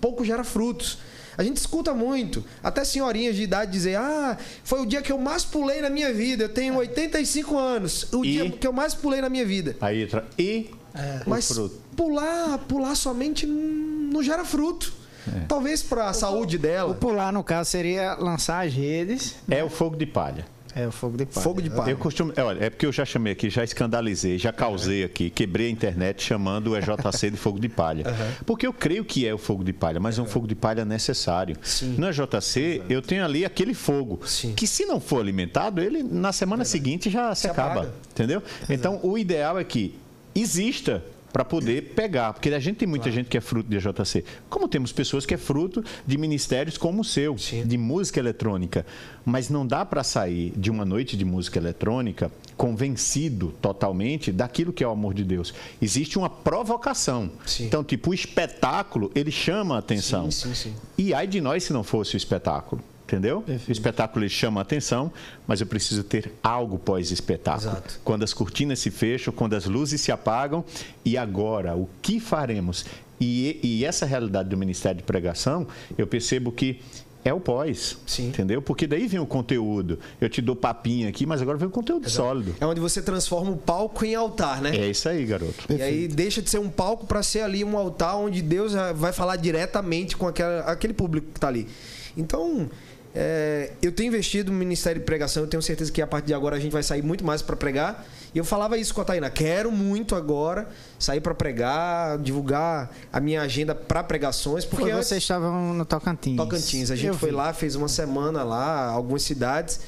pouco 0.01 0.25
gera 0.25 0.45
frutos. 0.45 0.99
A 1.37 1.43
gente 1.43 1.57
escuta 1.57 1.95
muito, 1.95 2.45
até 2.63 2.85
senhorinhas 2.85 3.37
de 3.37 3.43
idade 3.43 3.71
dizer: 3.71 3.97
Ah, 3.97 4.37
foi 4.65 4.81
o 4.81 4.87
dia 4.87 5.01
que 5.03 5.13
eu 5.13 5.19
mais 5.19 5.45
pulei 5.45 5.81
na 5.81 5.91
minha 5.91 6.13
vida. 6.13 6.45
Eu 6.45 6.49
tenho 6.49 6.77
85 6.77 7.59
anos. 7.59 8.13
O 8.13 8.25
e... 8.25 8.33
dia 8.33 8.51
que 8.51 8.67
eu 8.67 8.73
mais 8.73 8.95
pulei 8.95 9.21
na 9.21 9.29
minha 9.29 9.45
vida. 9.45 9.77
Aí 9.81 10.03
entra. 10.03 10.27
E. 10.39 10.71
É, 10.95 11.23
Mas 11.27 11.51
pular, 11.97 12.59
pular 12.69 12.95
somente 12.95 13.47
não 13.47 14.23
gera 14.23 14.45
fruto. 14.45 14.93
É. 15.27 15.41
Talvez 15.47 15.83
para 15.83 16.09
a 16.09 16.13
saúde 16.13 16.59
dela. 16.59 16.91
O 16.91 16.95
pular, 16.95 17.33
no 17.33 17.45
caso, 17.45 17.71
seria 17.71 18.15
lançar 18.15 18.67
as 18.67 18.75
redes. 18.75 19.37
É 19.49 19.63
o 19.63 19.71
fogo 19.71 19.97
de 19.97 20.05
palha. 20.05 20.45
É, 20.75 20.87
o 20.87 20.93
fogo 20.93 21.17
de 21.17 21.27
palha. 21.27 21.45
Fogo 21.45 21.63
de 21.63 21.71
palha. 21.71 21.91
Eu 21.91 21.97
costumo, 21.97 22.33
é, 22.35 22.43
olha, 22.43 22.65
é 22.65 22.71
porque 22.71 22.87
eu 22.87 22.93
já 22.93 23.05
chamei 23.05 23.33
aqui, 23.33 23.51
já 23.51 23.63
escandalizei, 23.63 24.39
já 24.39 24.53
causei 24.53 25.05
aqui, 25.05 25.29
quebrei 25.29 25.67
a 25.67 25.71
internet 25.71 26.23
chamando 26.23 26.69
o 26.69 26.77
EJC 26.77 27.31
de 27.31 27.37
fogo 27.37 27.59
de 27.59 27.69
palha. 27.69 28.09
Uhum. 28.09 28.45
Porque 28.47 28.67
eu 28.67 28.73
creio 28.73 29.05
que 29.05 29.27
é 29.27 29.35
o 29.35 29.39
fogo 29.39 29.63
de 29.63 29.73
palha, 29.73 30.01
mas 30.01 30.19
é 30.19 30.23
um 30.23 30.27
fogo 30.27 30.47
de 30.47 30.55
palha 30.55 30.85
necessário. 30.85 31.57
Sim. 31.63 31.95
No 31.99 32.09
EJC, 32.09 32.61
Exato. 32.61 32.93
eu 32.93 33.03
tenho 33.03 33.25
ali 33.25 33.45
aquele 33.45 33.75
fogo, 33.75 34.21
Sim. 34.25 34.55
que 34.55 34.67
se 34.67 34.87
não 34.87 35.01
for 35.01 35.21
alimentado, 35.21 35.81
ele 35.81 36.03
na 36.03 36.33
semana 36.33 36.65
seguinte 36.65 37.11
já 37.11 37.35
se, 37.35 37.43
se 37.43 37.49
acaba. 37.49 37.93
Entendeu? 38.11 38.43
Exato. 38.59 38.73
Então, 38.73 39.01
o 39.03 39.19
ideal 39.19 39.59
é 39.59 39.65
que 39.65 39.95
exista 40.35 41.03
para 41.33 41.45
poder 41.45 41.95
pegar. 41.95 42.33
Porque 42.33 42.51
a 42.51 42.59
gente 42.59 42.77
tem 42.77 42.89
muita 42.89 43.05
claro. 43.05 43.17
gente 43.17 43.29
que 43.29 43.37
é 43.37 43.41
fruto 43.41 43.69
de 43.69 43.79
JC. 43.79 44.25
Como 44.49 44.69
temos 44.69 44.93
pessoas 44.93 45.25
que 45.25 45.35
é 45.35 45.39
fruto 45.39 45.83
de 46.07 46.19
ministérios 46.19 46.77
como 46.77 47.01
o 47.01 47.05
seu, 47.05 47.39
Sim. 47.39 47.67
de 47.67 47.79
música 47.79 48.21
eletrônica. 48.21 48.85
Mas 49.25 49.49
não 49.49 49.67
dá 49.67 49.85
para 49.85 50.03
sair 50.03 50.53
de 50.57 50.71
uma 50.71 50.85
noite 50.85 51.17
de 51.17 51.25
música 51.25 51.59
eletrônica 51.59 52.31
convencido 52.57 53.55
totalmente 53.61 54.31
daquilo 54.31 54.73
que 54.73 54.85
é 54.85 54.87
o 54.87 54.91
amor 54.91 55.15
de 55.15 55.25
Deus. 55.25 55.55
Existe 55.81 56.19
uma 56.19 56.29
provocação. 56.29 57.31
Sim. 57.47 57.67
Então, 57.67 57.83
tipo, 57.83 58.11
o 58.11 58.15
espetáculo, 58.15 59.11
ele 59.15 59.31
chama 59.31 59.77
a 59.77 59.79
atenção. 59.79 60.31
Sim, 60.31 60.55
sim, 60.55 60.71
sim. 60.71 60.75
E 60.99 61.15
ai 61.15 61.27
de 61.27 61.41
nós 61.41 61.65
se 61.65 61.73
não 61.73 61.83
fosse 61.83 62.15
o 62.15 62.19
espetáculo 62.19 62.83
entendeu? 63.05 63.43
Perfeito. 63.43 63.69
O 63.69 63.73
espetáculo 63.73 64.29
chama 64.29 64.61
a 64.61 64.63
atenção, 64.63 65.13
mas 65.47 65.61
eu 65.61 65.67
preciso 65.67 66.03
ter 66.03 66.33
algo 66.43 66.79
pós-espetáculo. 66.79 67.77
Quando 68.05 68.23
as 68.23 68.33
cortinas 68.33 68.79
se 68.79 68.91
fecham, 68.91 69.33
quando 69.33 69.55
as 69.55 69.67
luzes 69.67 70.01
se 70.01 70.13
apagam, 70.13 70.65
e 71.05 71.17
agora, 71.17 71.77
o 71.77 71.89
que 72.01 72.21
faremos? 72.21 72.85
E, 73.21 73.61
e 73.63 73.85
essa 73.85 74.05
realidade 74.05 74.49
do 74.49 74.57
Ministério 74.57 74.99
de 74.99 75.05
Pregação, 75.05 75.67
eu 75.97 76.07
percebo 76.07 76.51
que 76.51 76.81
é 77.25 77.33
o 77.33 77.41
pós. 77.41 77.97
Sim. 78.07 78.29
Entendeu? 78.29 78.61
Porque 78.61 78.87
daí 78.87 79.07
vem 79.07 79.21
o 79.21 79.27
conteúdo. 79.27 79.99
Eu 80.21 80.29
te 80.29 80.43
dou 80.43 80.57
papinha 80.57 81.09
aqui, 81.09 81.25
mas 81.25 81.41
agora 81.41 81.57
vem 81.57 81.69
o 81.69 81.71
conteúdo 81.71 82.07
Exato. 82.07 82.29
sólido. 82.29 82.55
É 82.61 82.67
onde 82.67 82.81
você 82.81 83.01
transforma 83.01 83.51
o 83.53 83.57
palco 83.57 84.05
em 84.05 84.15
altar, 84.15 84.61
né? 84.61 84.77
É 84.77 84.91
isso 84.91 85.09
aí, 85.09 85.25
garoto. 85.25 85.65
E 85.65 85.67
Perfeito. 85.69 85.83
aí 85.83 86.09
deixa 86.09 86.43
de 86.43 86.51
ser 86.51 86.59
um 86.59 86.69
palco 86.69 87.07
para 87.07 87.23
ser 87.23 87.43
ali 87.43 87.63
um 87.63 87.77
altar 87.77 88.17
onde 88.17 88.43
Deus 88.43 88.73
vai 88.97 89.13
falar 89.13 89.37
diretamente 89.37 90.17
com 90.17 90.27
aquela, 90.27 90.63
aquele 90.63 90.93
público 90.93 91.29
que 91.29 91.39
está 91.39 91.49
ali. 91.49 91.69
Então, 92.17 92.69
É, 93.15 93.73
eu 93.83 93.93
tenho 93.93 94.09
investido 94.09 94.51
no 94.51 94.59
Ministério 94.59 94.99
de 95.01 95.05
Pregação, 95.05 95.43
eu 95.43 95.47
tenho 95.47 95.63
certeza 95.63 95.93
que 95.93 96.01
a 96.01 96.07
partir 96.07 96.29
de 96.29 96.35
agora 96.35 96.57
a 96.57 96.61
gente 96.61 96.73
vai 96.73 96.83
sair 96.83 97.03
muito 97.03 97.25
mais 97.25 97.43
para 97.43 97.55
pregar. 97.57 98.07
E 98.35 98.39
eu 98.39 98.45
falava 98.45 98.79
isso 98.79 98.95
com 98.95 99.03
a 99.03 99.05
Taina, 99.05 99.29
quero 99.29 99.71
muito 99.71 100.15
agora 100.15 100.69
sair 100.99 101.21
para 101.21 101.35
pregar, 101.35 102.19
divulgar 102.19 102.91
a 103.13 103.21
minha 103.21 103.43
agenda 103.43 103.75
para 103.75 104.03
pregações, 104.03 104.65
porque 104.65 104.91
Foi, 104.91 104.95
vocês 104.95 105.23
estavam 105.23 105.75
no 105.75 105.85
Tocantins. 105.85 106.37
Tocantins, 106.37 106.91
a 106.91 106.97
gente 106.97 107.09
Eu 107.09 107.15
foi 107.15 107.29
vi. 107.29 107.37
lá, 107.37 107.53
fez 107.53 107.75
uma 107.77 107.89
semana 107.89 108.43
lá, 108.43 108.87
algumas 108.87 109.23
cidades. 109.23 109.81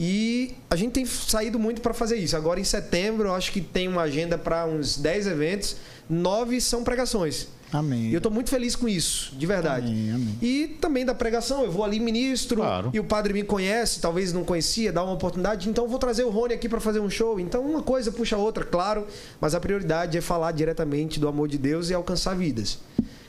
E 0.00 0.54
a 0.70 0.76
gente 0.76 0.92
tem 0.92 1.04
saído 1.04 1.58
muito 1.58 1.80
para 1.80 1.92
fazer 1.92 2.16
isso. 2.18 2.36
Agora 2.36 2.60
em 2.60 2.64
setembro, 2.64 3.28
eu 3.28 3.34
acho 3.34 3.50
que 3.50 3.60
tem 3.60 3.88
uma 3.88 4.02
agenda 4.02 4.38
para 4.38 4.64
uns 4.64 4.96
10 4.96 5.26
eventos, 5.26 5.76
nove 6.08 6.60
são 6.60 6.84
pregações. 6.84 7.48
Amém. 7.72 8.08
E 8.08 8.14
eu 8.14 8.18
estou 8.18 8.32
muito 8.32 8.48
feliz 8.48 8.74
com 8.74 8.88
isso, 8.88 9.34
de 9.36 9.46
verdade. 9.46 9.86
Amém, 9.86 10.10
amém. 10.12 10.38
E 10.40 10.68
também 10.80 11.04
da 11.04 11.14
pregação, 11.14 11.64
eu 11.64 11.70
vou 11.70 11.84
ali 11.84 12.00
ministro 12.00 12.56
Claro. 12.56 12.90
e 12.94 12.98
o 12.98 13.04
padre 13.04 13.32
me 13.34 13.42
conhece, 13.42 14.00
talvez 14.00 14.32
não 14.32 14.42
conhecia, 14.42 14.90
dá 14.90 15.02
uma 15.04 15.12
oportunidade, 15.12 15.68
então 15.68 15.84
eu 15.84 15.90
vou 15.90 15.98
trazer 15.98 16.24
o 16.24 16.30
Rony 16.30 16.54
aqui 16.54 16.68
para 16.68 16.80
fazer 16.80 17.00
um 17.00 17.10
show. 17.10 17.38
Então 17.38 17.62
uma 17.62 17.82
coisa 17.82 18.10
puxa 18.10 18.36
a 18.36 18.38
outra, 18.38 18.64
claro, 18.64 19.06
mas 19.40 19.54
a 19.54 19.60
prioridade 19.60 20.16
é 20.16 20.20
falar 20.20 20.52
diretamente 20.52 21.20
do 21.20 21.28
amor 21.28 21.46
de 21.48 21.58
Deus 21.58 21.90
e 21.90 21.94
alcançar 21.94 22.34
vidas. 22.34 22.78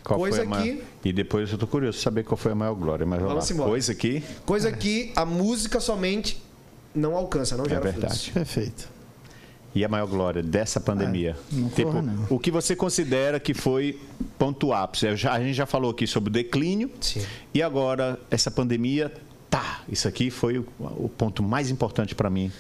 Qual 0.04 0.20
coisa 0.20 0.38
foi 0.38 0.46
a 0.46 0.50
maior... 0.50 0.78
E 1.04 1.12
depois 1.14 1.52
eu 1.52 1.58
tô 1.58 1.68
curioso 1.68 1.98
de 1.98 2.04
saber 2.04 2.24
qual 2.24 2.38
foi 2.38 2.54
a 2.54 2.56
maior 2.56 2.74
glória. 2.76 3.06
Mas 3.06 3.22
vamos, 3.22 3.50
lá. 3.50 3.54
embora. 3.54 3.70
Coisa 3.70 3.94
que 3.94 4.24
coisa 4.46 4.72
que 4.72 5.12
a 5.16 5.26
música 5.26 5.80
somente 5.80 6.42
não 6.96 7.16
alcança, 7.16 7.58
não 7.58 7.66
é 7.66 7.70
gera 7.70 7.82
verdade. 7.82 8.14
frutos. 8.14 8.30
Perfeito. 8.30 8.99
E 9.74 9.86
a 9.86 9.88
maior 9.88 10.08
glória 10.08 10.42
dessa 10.42 10.80
pandemia? 10.80 11.38
não 11.52 11.70
tipo, 11.70 11.92
corra, 11.92 12.02
não. 12.02 12.28
o 12.30 12.40
que 12.40 12.50
você 12.50 12.76
considera 12.76 13.40
que 13.40 13.54
foi 13.54 14.00
ponto 14.38 14.74
ápice? 14.74 15.08
A 15.08 15.16
gente 15.16 15.54
já 15.54 15.66
falou 15.66 15.92
aqui 15.92 16.08
sobre 16.08 16.30
o 16.30 16.34
declínio. 16.34 16.90
Sim. 17.00 17.24
E 17.54 17.62
agora, 17.62 18.20
essa 18.32 18.50
pandemia, 18.50 19.14
tá. 19.50 19.82
Isso 19.88 20.08
aqui 20.08 20.32
foi 20.32 20.58
o, 20.58 20.66
o 20.80 21.10
ponto 21.10 21.44
mais 21.44 21.70
importante 21.70 22.16
para 22.16 22.30
mim 22.30 22.52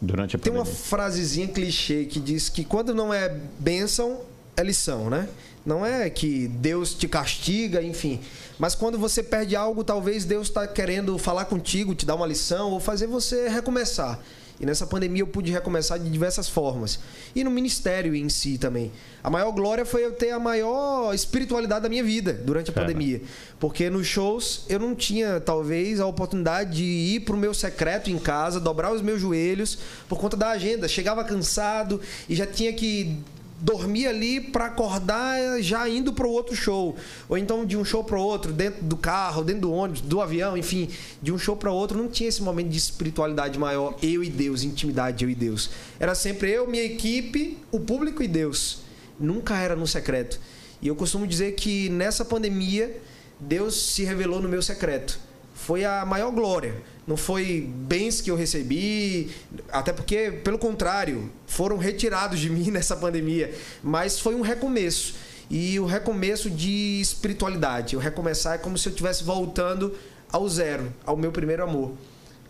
durante 0.00 0.36
a 0.36 0.38
Tem 0.38 0.52
uma 0.52 0.64
pandemia. 0.64 0.82
frasezinha 0.82 1.48
clichê 1.48 2.04
que 2.04 2.18
diz 2.18 2.48
que 2.48 2.64
quando 2.64 2.94
não 2.94 3.14
é 3.14 3.28
bênção, 3.58 4.20
é 4.56 4.62
lição, 4.62 5.08
né? 5.08 5.28
Não 5.64 5.84
é 5.84 6.08
que 6.08 6.48
Deus 6.48 6.94
te 6.94 7.06
castiga, 7.06 7.82
enfim. 7.82 8.20
Mas 8.58 8.74
quando 8.74 8.98
você 8.98 9.22
perde 9.22 9.54
algo, 9.54 9.84
talvez 9.84 10.24
Deus 10.24 10.48
está 10.48 10.66
querendo 10.66 11.16
falar 11.18 11.44
contigo, 11.44 11.94
te 11.94 12.06
dar 12.06 12.14
uma 12.14 12.26
lição 12.26 12.70
ou 12.70 12.80
fazer 12.80 13.06
você 13.06 13.48
recomeçar. 13.48 14.18
E 14.60 14.66
nessa 14.66 14.86
pandemia 14.86 15.22
eu 15.22 15.26
pude 15.26 15.50
recomeçar 15.50 15.98
de 15.98 16.10
diversas 16.10 16.46
formas. 16.46 17.00
E 17.34 17.42
no 17.42 17.50
ministério 17.50 18.14
em 18.14 18.28
si 18.28 18.58
também. 18.58 18.92
A 19.24 19.30
maior 19.30 19.50
glória 19.52 19.86
foi 19.86 20.04
eu 20.04 20.12
ter 20.12 20.30
a 20.30 20.38
maior 20.38 21.14
espiritualidade 21.14 21.82
da 21.82 21.88
minha 21.88 22.04
vida 22.04 22.34
durante 22.34 22.70
a 22.70 22.74
Cara. 22.74 22.86
pandemia. 22.86 23.22
Porque 23.58 23.88
nos 23.88 24.06
shows 24.06 24.66
eu 24.68 24.78
não 24.78 24.94
tinha, 24.94 25.40
talvez, 25.40 25.98
a 25.98 26.06
oportunidade 26.06 26.76
de 26.76 26.84
ir 26.84 27.20
pro 27.20 27.38
meu 27.38 27.54
secreto 27.54 28.10
em 28.10 28.18
casa, 28.18 28.60
dobrar 28.60 28.92
os 28.92 29.00
meus 29.00 29.18
joelhos 29.20 29.78
por 30.06 30.18
conta 30.18 30.36
da 30.36 30.50
agenda. 30.50 30.86
Chegava 30.86 31.24
cansado 31.24 31.98
e 32.28 32.34
já 32.34 32.46
tinha 32.46 32.72
que 32.74 33.18
dormir 33.60 34.06
ali 34.06 34.40
para 34.40 34.66
acordar 34.66 35.60
já 35.60 35.88
indo 35.88 36.12
pro 36.12 36.28
outro 36.28 36.56
show. 36.56 36.96
Ou 37.28 37.36
então 37.36 37.64
de 37.64 37.76
um 37.76 37.84
show 37.84 38.02
pro 38.02 38.20
outro, 38.20 38.52
dentro 38.52 38.84
do 38.84 38.96
carro, 38.96 39.44
dentro 39.44 39.62
do 39.62 39.72
ônibus, 39.72 40.00
do 40.00 40.20
avião, 40.20 40.56
enfim, 40.56 40.88
de 41.22 41.30
um 41.30 41.38
show 41.38 41.56
para 41.56 41.70
outro, 41.70 41.98
não 41.98 42.08
tinha 42.08 42.28
esse 42.28 42.42
momento 42.42 42.68
de 42.68 42.78
espiritualidade 42.78 43.58
maior, 43.58 43.96
eu 44.02 44.24
e 44.24 44.30
Deus, 44.30 44.62
intimidade 44.62 45.24
eu 45.24 45.30
e 45.30 45.34
Deus. 45.34 45.70
Era 45.98 46.14
sempre 46.14 46.50
eu, 46.50 46.66
minha 46.66 46.84
equipe, 46.84 47.58
o 47.70 47.78
público 47.78 48.22
e 48.22 48.28
Deus. 48.28 48.80
Nunca 49.18 49.56
era 49.56 49.76
no 49.76 49.86
secreto. 49.86 50.40
E 50.80 50.88
eu 50.88 50.96
costumo 50.96 51.26
dizer 51.26 51.52
que 51.52 51.90
nessa 51.90 52.24
pandemia, 52.24 53.00
Deus 53.38 53.74
se 53.74 54.02
revelou 54.02 54.40
no 54.40 54.48
meu 54.48 54.62
secreto. 54.62 55.18
Foi 55.54 55.84
a 55.84 56.06
maior 56.06 56.30
glória. 56.30 56.74
Não 57.10 57.16
foi 57.16 57.68
bens 57.68 58.20
que 58.20 58.30
eu 58.30 58.36
recebi, 58.36 59.30
até 59.72 59.92
porque, 59.92 60.30
pelo 60.44 60.60
contrário, 60.60 61.28
foram 61.44 61.76
retirados 61.76 62.38
de 62.38 62.48
mim 62.54 62.70
nessa 62.70 62.94
pandemia. 62.94 63.52
Mas 63.82 64.20
foi 64.20 64.36
um 64.36 64.42
recomeço. 64.42 65.16
E 65.50 65.80
o 65.80 65.86
recomeço 65.86 66.48
de 66.48 67.00
espiritualidade. 67.00 67.96
O 67.96 67.98
recomeçar 67.98 68.54
é 68.54 68.58
como 68.58 68.78
se 68.78 68.88
eu 68.88 68.90
estivesse 68.92 69.24
voltando 69.24 69.92
ao 70.30 70.48
zero, 70.48 70.94
ao 71.04 71.16
meu 71.16 71.32
primeiro 71.32 71.64
amor. 71.64 71.94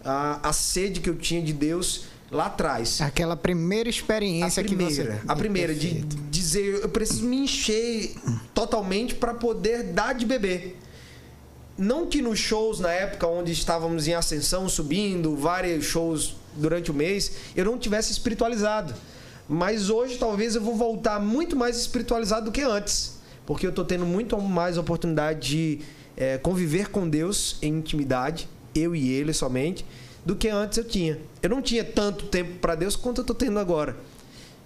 A, 0.05 0.47
a 0.51 0.53
sede 0.53 1.01
que 1.01 1.09
eu 1.09 1.17
tinha 1.17 1.41
de 1.41 1.55
Deus 1.55 2.05
lá 2.31 2.47
atrás 2.47 3.01
Aquela 3.01 3.37
primeira 3.37 3.89
experiência 3.89 4.63
a 4.63 4.65
primeira, 4.65 4.95
que 4.95 5.03
você. 5.03 5.21
a 5.27 5.37
primeira 5.37 5.75
de 5.75 6.01
dizer 6.31 6.81
eu 6.83 6.89
preciso 6.89 7.25
me 7.25 7.39
encher 7.39 8.15
totalmente 8.55 9.15
para 9.15 9.33
poder 9.33 9.85
dar 9.85 10.13
de 10.13 10.27
beber. 10.27 10.79
Não 11.81 12.05
que 12.05 12.20
nos 12.20 12.39
shows 12.39 12.78
na 12.78 12.93
época 12.93 13.26
onde 13.26 13.53
estávamos 13.53 14.07
em 14.07 14.12
ascensão, 14.12 14.68
subindo, 14.68 15.35
vários 15.35 15.87
shows 15.87 16.37
durante 16.55 16.91
o 16.91 16.95
mês, 16.95 17.33
eu 17.57 17.64
não 17.64 17.78
tivesse 17.78 18.12
espiritualizado. 18.12 18.93
Mas 19.49 19.89
hoje 19.89 20.18
talvez 20.18 20.55
eu 20.55 20.61
vou 20.61 20.76
voltar 20.76 21.18
muito 21.18 21.57
mais 21.57 21.78
espiritualizado 21.78 22.45
do 22.45 22.53
que 22.53 22.61
antes, 22.61 23.18
porque 23.47 23.64
eu 23.64 23.70
estou 23.70 23.83
tendo 23.83 24.05
muito 24.05 24.39
mais 24.39 24.76
oportunidade 24.76 25.49
de 25.49 25.78
eh, 26.18 26.37
conviver 26.37 26.91
com 26.91 27.09
Deus 27.09 27.57
em 27.62 27.78
intimidade, 27.78 28.47
eu 28.74 28.95
e 28.95 29.11
Ele 29.11 29.33
somente, 29.33 29.83
do 30.22 30.37
que 30.37 30.51
antes 30.51 30.76
eu 30.76 30.85
tinha. 30.85 31.18
Eu 31.43 31.49
não 31.49 31.62
tinha 31.62 31.83
tanto 31.83 32.26
tempo 32.26 32.59
para 32.59 32.74
Deus 32.74 32.95
quanto 32.95 33.20
eu 33.20 33.22
estou 33.22 33.35
tendo 33.35 33.59
agora. 33.59 33.97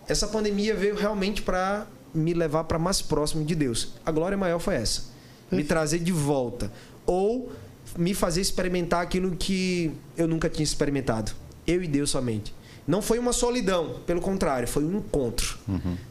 Essa 0.08 0.26
pandemia 0.26 0.74
veio 0.74 0.96
realmente 0.96 1.42
para 1.42 1.86
me 2.12 2.34
levar 2.34 2.64
para 2.64 2.76
mais 2.76 3.00
próximo 3.00 3.44
de 3.44 3.54
Deus. 3.54 3.92
A 4.04 4.10
glória 4.10 4.36
maior 4.36 4.58
foi 4.58 4.74
essa. 4.74 5.14
Me 5.48 5.62
trazer 5.62 6.00
de 6.00 6.10
volta. 6.10 6.72
Ou 7.06 7.52
me 7.96 8.14
fazer 8.14 8.40
experimentar 8.40 9.02
aquilo 9.02 9.36
que 9.36 9.92
eu 10.16 10.26
nunca 10.26 10.48
tinha 10.48 10.64
experimentado. 10.64 11.32
Eu 11.66 11.82
e 11.82 11.86
Deus 11.88 12.10
somente. 12.10 12.54
Não 12.86 13.00
foi 13.00 13.18
uma 13.18 13.32
solidão, 13.32 14.00
pelo 14.06 14.20
contrário, 14.20 14.68
foi 14.68 14.84
um 14.84 14.98
encontro. 14.98 15.56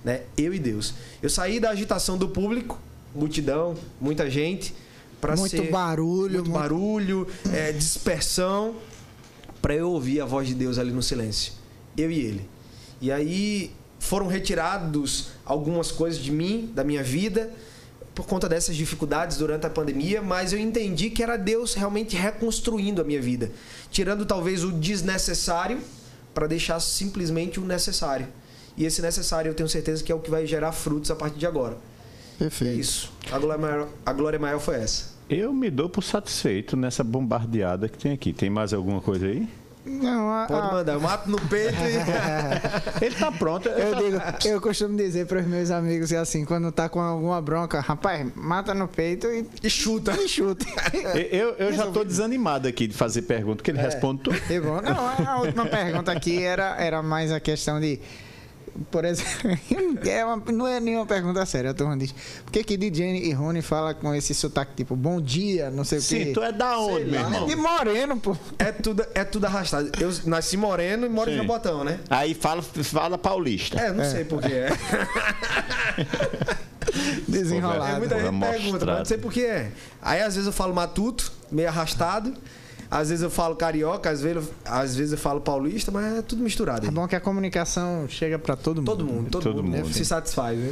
Né? 0.03 0.21
Eu 0.35 0.53
e 0.53 0.59
Deus. 0.59 0.93
Eu 1.21 1.29
saí 1.29 1.59
da 1.59 1.69
agitação 1.69 2.17
do 2.17 2.29
público, 2.29 2.79
multidão, 3.13 3.75
muita 4.01 4.29
gente, 4.29 4.73
para 5.21 5.35
Muito 5.35 5.51
ser 5.51 5.69
barulho, 5.69 6.33
muito 6.35 6.49
muito- 6.49 6.51
barulho, 6.51 7.27
é, 7.53 7.71
dispersão, 7.71 8.75
para 9.61 9.75
eu 9.75 9.89
ouvir 9.91 10.19
a 10.19 10.25
voz 10.25 10.47
de 10.47 10.55
Deus 10.55 10.77
ali 10.79 10.91
no 10.91 11.01
silêncio. 11.03 11.53
Eu 11.95 12.09
e 12.11 12.19
ele. 12.19 12.49
E 12.99 13.11
aí 13.11 13.71
foram 13.99 14.27
retirados 14.27 15.27
algumas 15.45 15.91
coisas 15.91 16.19
de 16.21 16.31
mim, 16.31 16.71
da 16.73 16.83
minha 16.83 17.03
vida, 17.03 17.51
por 18.13 18.27
conta 18.27 18.47
dessas 18.47 18.75
dificuldades 18.75 19.37
durante 19.37 19.65
a 19.65 19.69
pandemia, 19.69 20.21
mas 20.21 20.53
eu 20.53 20.59
entendi 20.59 21.09
que 21.09 21.23
era 21.23 21.37
Deus 21.37 21.73
realmente 21.73 22.15
reconstruindo 22.15 23.01
a 23.01 23.03
minha 23.03 23.21
vida, 23.21 23.51
tirando 23.89 24.25
talvez 24.25 24.63
o 24.63 24.71
desnecessário 24.71 25.79
para 26.33 26.47
deixar 26.47 26.79
simplesmente 26.79 27.59
o 27.59 27.65
necessário. 27.65 28.27
E 28.77 28.85
esse 28.85 29.01
necessário 29.01 29.49
eu 29.49 29.53
tenho 29.53 29.69
certeza 29.69 30.03
que 30.03 30.11
é 30.11 30.15
o 30.15 30.19
que 30.19 30.29
vai 30.29 30.45
gerar 30.45 30.71
frutos 30.71 31.11
a 31.11 31.15
partir 31.15 31.39
de 31.39 31.45
agora. 31.45 31.77
É 32.35 32.39
Perfeito. 32.39 32.79
isso. 32.79 33.11
A 33.31 33.37
glória 33.37 33.61
maior, 33.61 33.89
a 34.05 34.13
glória 34.13 34.39
maior 34.39 34.59
foi 34.59 34.75
essa. 34.75 35.13
Eu 35.29 35.53
me 35.53 35.69
dou 35.69 35.89
por 35.89 36.03
satisfeito 36.03 36.75
nessa 36.75 37.03
bombardeada 37.03 37.87
que 37.87 37.97
tem 37.97 38.11
aqui. 38.11 38.33
Tem 38.33 38.49
mais 38.49 38.73
alguma 38.73 39.01
coisa 39.01 39.27
aí? 39.27 39.47
Não, 39.85 40.31
a- 40.31 40.45
Pode 40.47 40.71
mandar, 40.73 40.93
eu 40.93 41.01
mato 41.01 41.29
no 41.29 41.39
peito 41.41 41.75
e. 41.75 43.03
Ele 43.05 43.15
tá 43.15 43.31
pronto. 43.31 43.67
Eu 43.67 43.95
digo, 43.95 44.21
eu 44.45 44.61
costumo 44.61 44.95
dizer 44.95 45.25
para 45.27 45.39
os 45.41 45.45
meus 45.47 45.69
amigos 45.71 46.09
que 46.09 46.15
assim, 46.15 46.45
quando 46.45 46.71
tá 46.71 46.87
com 46.87 47.01
alguma 47.01 47.41
bronca, 47.41 47.79
rapaz, 47.81 48.25
mata 48.35 48.73
no 48.73 48.87
peito 48.87 49.27
e, 49.27 49.45
e 49.61 49.69
chuta. 49.69 50.13
e 50.13 50.27
chuta. 50.27 50.65
Eu, 51.31 51.49
eu 51.55 51.73
já 51.73 51.87
tô 51.87 52.03
desanimado 52.03 52.67
aqui 52.67 52.87
de 52.87 52.93
fazer 52.95 53.23
pergunta, 53.23 53.61
que 53.63 53.71
ele 53.71 53.79
responde 53.81 54.21
tudo. 54.21 54.37
É 54.49 54.59
bom. 54.59 54.81
Não, 54.81 55.27
a 55.27 55.39
última 55.41 55.65
pergunta 55.65 56.11
aqui 56.11 56.41
era, 56.41 56.75
era 56.81 57.01
mais 57.03 57.31
a 57.31 57.39
questão 57.39 57.79
de. 57.79 57.99
Por 58.89 59.05
exemplo, 59.05 59.51
é 60.09 60.25
uma- 60.25 60.41
não 60.51 60.67
é 60.67 60.79
nenhuma 60.79 61.05
pergunta 61.05 61.45
séria, 61.45 61.71
a 61.71 61.73
turma 61.73 61.95
diz. 61.95 62.11
Por 62.43 62.51
que, 62.51 62.63
que 62.63 62.75
DJ 62.75 63.17
e 63.17 63.31
Rony 63.31 63.61
fala 63.61 63.93
com 63.93 64.13
esse 64.15 64.33
sotaque 64.33 64.71
tipo, 64.77 64.95
bom 64.95 65.21
dia, 65.21 65.69
não 65.69 65.83
sei 65.83 65.99
o 65.99 66.01
quê? 66.01 66.25
Sim, 66.25 66.33
tu 66.33 66.41
é 66.41 66.51
da 66.51 66.79
onde, 66.79 67.05
meu 67.05 67.19
irmão? 67.19 67.45
De 67.45 67.55
moreno, 67.55 68.19
pô. 68.19 68.35
É 68.57 68.71
tudo, 68.71 69.05
é 69.13 69.23
tudo 69.23 69.45
arrastado. 69.45 69.91
Eu 69.99 70.11
nasci 70.25 70.57
moreno 70.57 71.05
e 71.05 71.09
moro 71.09 71.29
em 71.29 71.33
Sim. 71.33 71.41
Jabotão, 71.41 71.83
né? 71.83 71.99
Aí 72.09 72.33
fala, 72.33 72.61
fala 72.63 73.17
paulista. 73.17 73.79
É, 73.79 73.91
não 73.91 74.03
sei 74.05 74.25
porquê. 74.25 74.53
É. 74.53 74.69
Desenrolado. 77.27 77.95
É, 77.95 77.99
muita 77.99 78.19
gente 78.19 78.39
pergunta, 78.39 78.85
mas 78.85 78.97
não 78.99 79.05
sei 79.05 79.17
porquê 79.17 79.41
é. 79.41 79.71
Aí 80.01 80.21
às 80.21 80.35
vezes 80.35 80.47
eu 80.47 80.53
falo 80.53 80.73
matuto, 80.73 81.31
meio 81.51 81.67
arrastado. 81.69 82.33
Às 82.93 83.09
vezes 83.09 83.23
eu 83.23 83.29
falo 83.31 83.55
carioca, 83.55 84.11
às 84.11 84.21
vezes, 84.21 84.51
às 84.63 84.95
vezes 84.95 85.13
eu 85.13 85.17
falo 85.17 85.41
paulista, 85.41 85.91
mas 85.91 86.19
é 86.19 86.21
tudo 86.21 86.43
misturado. 86.43 86.85
É 86.85 86.91
bom 86.91 87.07
que 87.07 87.15
a 87.15 87.19
comunicação 87.19 88.07
chega 88.07 88.37
para 88.37 88.55
todo 88.55 88.77
mundo. 88.77 88.85
Todo 88.85 89.03
mundo, 89.03 89.29
todo, 89.31 89.43
Todo 89.43 89.63
mundo, 89.63 89.77
mundo. 89.77 89.93
se 89.93 90.05
satisfaz, 90.05 90.59
né? 90.59 90.71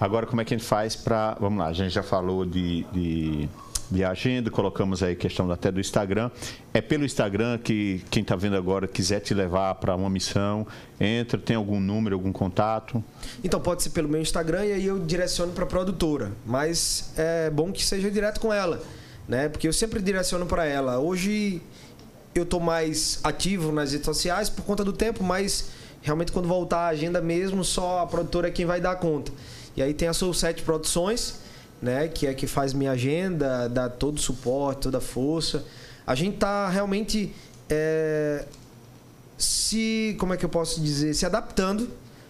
Agora, 0.00 0.26
como 0.26 0.40
é 0.40 0.44
que 0.44 0.52
a 0.52 0.58
gente 0.58 0.66
faz 0.66 0.96
para. 0.96 1.36
Vamos 1.38 1.60
lá, 1.60 1.68
a 1.68 1.72
gente 1.72 1.92
já 1.92 2.02
falou 2.02 2.44
de, 2.44 2.84
de, 2.92 3.48
de 3.88 4.02
agenda, 4.02 4.50
colocamos 4.50 5.04
aí 5.04 5.14
questão 5.14 5.48
até 5.52 5.70
do 5.70 5.78
Instagram. 5.78 6.32
É 6.74 6.80
pelo 6.80 7.04
Instagram 7.04 7.56
que 7.58 8.02
quem 8.10 8.22
está 8.24 8.34
vendo 8.34 8.56
agora 8.56 8.88
quiser 8.88 9.20
te 9.20 9.32
levar 9.32 9.76
para 9.76 9.94
uma 9.94 10.10
missão, 10.10 10.66
entra, 10.98 11.38
tem 11.38 11.54
algum 11.54 11.78
número, 11.78 12.16
algum 12.16 12.32
contato. 12.32 13.04
Então 13.44 13.60
pode 13.60 13.84
ser 13.84 13.90
pelo 13.90 14.08
meu 14.08 14.20
Instagram 14.20 14.64
e 14.64 14.72
aí 14.72 14.84
eu 14.86 14.98
direciono 14.98 15.52
para 15.52 15.64
produtora. 15.64 16.32
Mas 16.44 17.12
é 17.16 17.48
bom 17.50 17.70
que 17.70 17.84
seja 17.84 18.10
direto 18.10 18.40
com 18.40 18.52
ela. 18.52 18.82
Né? 19.28 19.48
Porque 19.48 19.66
eu 19.68 19.72
sempre 19.72 20.00
direciono 20.00 20.46
para 20.46 20.64
ela. 20.64 20.98
Hoje 20.98 21.62
eu 22.34 22.46
tô 22.46 22.58
mais 22.58 23.20
ativo 23.22 23.72
nas 23.72 23.92
redes 23.92 24.06
sociais 24.06 24.48
por 24.48 24.64
conta 24.64 24.84
do 24.84 24.92
tempo, 24.92 25.22
mas 25.22 25.70
realmente 26.02 26.32
quando 26.32 26.48
voltar 26.48 26.80
a 26.80 26.88
agenda 26.88 27.20
mesmo, 27.20 27.64
só 27.64 28.00
a 28.00 28.06
produtora 28.06 28.48
é 28.48 28.50
quem 28.50 28.66
vai 28.66 28.80
dar 28.80 28.96
conta. 28.96 29.32
E 29.76 29.82
aí 29.82 29.94
tem 29.94 30.08
a 30.08 30.12
Soul 30.12 30.34
7 30.34 30.62
Produções, 30.62 31.40
né, 31.80 32.08
que 32.08 32.26
é 32.26 32.34
que 32.34 32.46
faz 32.46 32.72
minha 32.72 32.92
agenda, 32.92 33.68
dá 33.68 33.88
todo 33.88 34.18
o 34.18 34.20
suporte, 34.20 34.82
toda 34.82 34.98
a 34.98 35.00
força. 35.00 35.64
A 36.06 36.14
gente 36.14 36.36
tá 36.36 36.68
realmente 36.68 37.34
é, 37.68 38.44
se, 39.38 40.16
como 40.18 40.34
é 40.34 40.36
que 40.36 40.44
eu 40.44 40.48
posso 40.48 40.80
dizer, 40.80 41.14
se 41.14 41.24
adaptando 41.24 41.88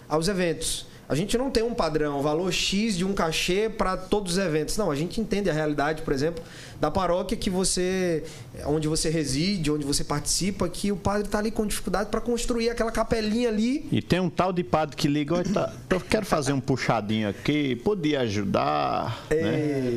aos 0.09 0.29
eventos. 0.29 0.87
A 1.13 1.15
gente 1.15 1.37
não 1.37 1.51
tem 1.51 1.63
um 1.63 1.75
padrão, 1.75 2.23
valor 2.23 2.51
X 2.51 2.97
de 2.97 3.05
um 3.05 3.13
cachê 3.13 3.69
para 3.69 3.99
todos 3.99 4.33
os 4.33 4.39
eventos. 4.39 4.79
Não, 4.79 4.91
a 4.91 4.97
gente 4.97 5.21
entende 5.21 5.51
a 5.51 5.53
realidade, 5.53 6.01
por 6.01 6.11
exemplo, 6.11 6.43
da 6.81 6.91
paróquia 6.91 7.37
que 7.37 7.51
você, 7.51 8.25
onde 8.65 8.89
você 8.89 9.11
reside, 9.11 9.71
onde 9.71 9.85
você 9.85 10.03
participa, 10.03 10.67
que 10.71 10.91
o 10.91 10.97
padre 10.97 11.27
está 11.27 11.39
ali 11.39 11.51
com 11.51 11.67
dificuldade 11.67 12.09
para 12.09 12.19
construir 12.19 12.71
aquela 12.71 12.91
capelinha 12.91 13.51
ali. 13.51 13.87
E 13.93 14.01
tem 14.01 14.21
um 14.21 14.31
tal 14.31 14.55
de 14.55 14.65
padre 14.65 14.97
que 14.97 15.07
liga, 15.07 15.45
tá, 15.45 15.75
eu 15.91 16.01
quero 16.01 16.25
fazer 16.25 16.55
um 16.55 16.61
puxadinho 16.61 17.29
aqui, 17.29 17.77
podia 17.77 18.21
ajudar. 18.21 19.27
Né? 19.31 19.93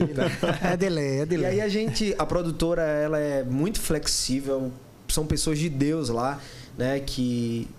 É 0.70 0.76
de 0.76 0.90
lei, 0.90 1.20
é 1.22 1.26
de 1.26 1.38
lei. 1.38 1.46
E 1.46 1.54
aí 1.54 1.62
a 1.62 1.70
gente, 1.70 2.14
a 2.20 2.26
produtora, 2.26 2.82
ela 2.82 3.18
é 3.18 3.42
muito 3.42 3.80
flexível, 3.80 4.70
são 5.08 5.26
pessoas 5.26 5.60
de 5.60 5.70
Deus 5.70 6.10
lá, 6.10 6.42
né, 6.78 7.00
que 7.00 7.70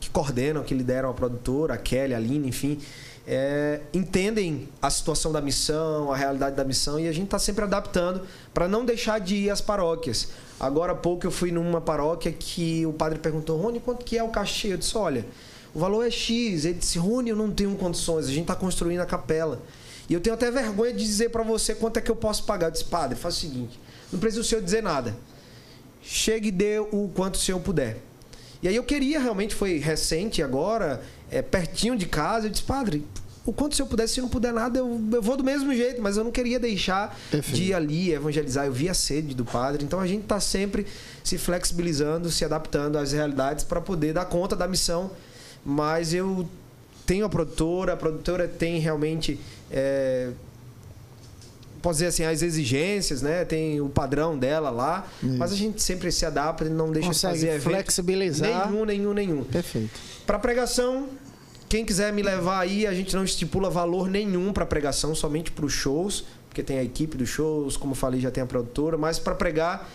que 0.00 0.10
coordenam, 0.10 0.64
que 0.64 0.74
lideram 0.74 1.10
a 1.10 1.14
produtora, 1.14 1.74
a 1.74 1.76
Kelly, 1.76 2.14
a 2.14 2.16
Aline, 2.16 2.48
enfim, 2.48 2.78
é, 3.26 3.80
entendem 3.92 4.68
a 4.80 4.90
situação 4.90 5.30
da 5.30 5.40
missão, 5.40 6.10
a 6.10 6.16
realidade 6.16 6.56
da 6.56 6.64
missão 6.64 6.98
e 6.98 7.06
a 7.06 7.12
gente 7.12 7.26
está 7.26 7.38
sempre 7.38 7.64
adaptando 7.64 8.22
para 8.52 8.66
não 8.66 8.84
deixar 8.84 9.20
de 9.20 9.36
ir 9.36 9.50
às 9.50 9.60
paróquias. 9.60 10.28
Agora 10.58 10.92
há 10.92 10.96
pouco 10.96 11.26
eu 11.26 11.30
fui 11.30 11.52
numa 11.52 11.80
paróquia 11.80 12.32
que 12.32 12.84
o 12.86 12.92
padre 12.92 13.18
perguntou, 13.18 13.60
Rony, 13.60 13.78
quanto 13.78 14.04
que 14.04 14.18
é 14.18 14.22
o 14.22 14.28
cachê? 14.28 14.72
Eu 14.72 14.76
disse, 14.76 14.96
olha, 14.96 15.24
o 15.74 15.78
valor 15.78 16.06
é 16.06 16.10
X. 16.10 16.64
Ele 16.64 16.74
disse, 16.74 16.98
Rony, 16.98 17.30
eu 17.30 17.36
não 17.36 17.50
tenho 17.50 17.74
condições, 17.76 18.26
a 18.26 18.28
gente 18.30 18.42
está 18.42 18.56
construindo 18.56 19.00
a 19.00 19.06
capela. 19.06 19.60
E 20.08 20.14
eu 20.14 20.20
tenho 20.20 20.34
até 20.34 20.50
vergonha 20.50 20.92
de 20.92 20.98
dizer 20.98 21.30
para 21.30 21.44
você 21.44 21.74
quanto 21.74 21.98
é 21.98 22.00
que 22.00 22.10
eu 22.10 22.16
posso 22.16 22.44
pagar. 22.44 22.66
Eu 22.66 22.72
disse, 22.72 22.84
padre, 22.84 23.16
faz 23.16 23.36
o 23.36 23.40
seguinte, 23.40 23.78
não 24.12 24.18
precisa 24.18 24.40
o 24.40 24.44
senhor 24.44 24.62
dizer 24.62 24.82
nada. 24.82 25.14
Chegue 26.02 26.48
e 26.48 26.50
dê 26.50 26.78
o 26.80 27.10
quanto 27.14 27.34
o 27.34 27.38
senhor 27.38 27.60
puder. 27.60 27.98
E 28.62 28.68
aí 28.68 28.76
eu 28.76 28.84
queria 28.84 29.18
realmente, 29.20 29.54
foi 29.54 29.78
recente 29.78 30.42
agora, 30.42 31.02
é, 31.30 31.40
pertinho 31.40 31.96
de 31.96 32.06
casa, 32.06 32.46
eu 32.46 32.50
disse, 32.50 32.62
padre, 32.62 33.04
o 33.44 33.52
quanto 33.52 33.74
se 33.74 33.82
eu 33.82 33.86
pudesse, 33.86 34.14
se 34.14 34.20
não 34.20 34.28
puder 34.28 34.52
nada, 34.52 34.78
eu, 34.78 35.00
eu 35.12 35.22
vou 35.22 35.36
do 35.36 35.42
mesmo 35.42 35.74
jeito, 35.74 36.00
mas 36.02 36.16
eu 36.16 36.24
não 36.24 36.30
queria 36.30 36.60
deixar 36.60 37.18
Perfeito. 37.30 37.56
de 37.56 37.64
ir 37.64 37.74
ali 37.74 38.12
evangelizar. 38.12 38.66
Eu 38.66 38.72
vi 38.72 38.88
a 38.88 38.94
sede 38.94 39.34
do 39.34 39.44
padre, 39.44 39.84
então 39.84 39.98
a 39.98 40.06
gente 40.06 40.22
está 40.22 40.38
sempre 40.38 40.86
se 41.24 41.38
flexibilizando, 41.38 42.30
se 42.30 42.44
adaptando 42.44 42.96
às 42.96 43.12
realidades 43.12 43.64
para 43.64 43.80
poder 43.80 44.12
dar 44.12 44.26
conta 44.26 44.54
da 44.54 44.68
missão. 44.68 45.10
Mas 45.64 46.12
eu 46.12 46.48
tenho 47.06 47.24
a 47.24 47.28
produtora, 47.28 47.94
a 47.94 47.96
produtora 47.96 48.46
tem 48.46 48.78
realmente. 48.78 49.40
É, 49.70 50.30
posso 51.80 51.96
dizer 51.96 52.06
assim, 52.06 52.24
as 52.24 52.42
exigências, 52.42 53.22
né? 53.22 53.44
Tem 53.44 53.80
o 53.80 53.88
padrão 53.88 54.38
dela 54.38 54.70
lá, 54.70 55.06
Isso. 55.22 55.38
mas 55.38 55.52
a 55.52 55.56
gente 55.56 55.82
sempre 55.82 56.10
se 56.12 56.24
adapta 56.26 56.64
e 56.64 56.68
não 56.68 56.90
deixa 56.90 57.08
Consegue 57.08 57.38
de 57.38 57.46
fazer 57.46 57.60
flexibilizar. 57.60 58.70
Nenhum, 58.70 58.84
nenhum, 58.84 59.12
nenhum. 59.12 59.44
Perfeito. 59.44 59.98
Para 60.26 60.38
pregação, 60.38 61.08
quem 61.68 61.84
quiser 61.84 62.12
me 62.12 62.22
levar 62.22 62.60
aí, 62.60 62.86
a 62.86 62.92
gente 62.92 63.14
não 63.14 63.24
estipula 63.24 63.70
valor 63.70 64.08
nenhum 64.08 64.52
para 64.52 64.66
pregação, 64.66 65.14
somente 65.14 65.50
para 65.50 65.64
os 65.64 65.72
shows, 65.72 66.24
porque 66.48 66.62
tem 66.62 66.78
a 66.78 66.82
equipe 66.82 67.16
dos 67.16 67.28
shows, 67.28 67.76
como 67.76 67.94
falei, 67.94 68.20
já 68.20 68.30
tem 68.30 68.42
a 68.42 68.46
produtora, 68.46 68.98
mas 68.98 69.18
para 69.18 69.34
pregar, 69.34 69.88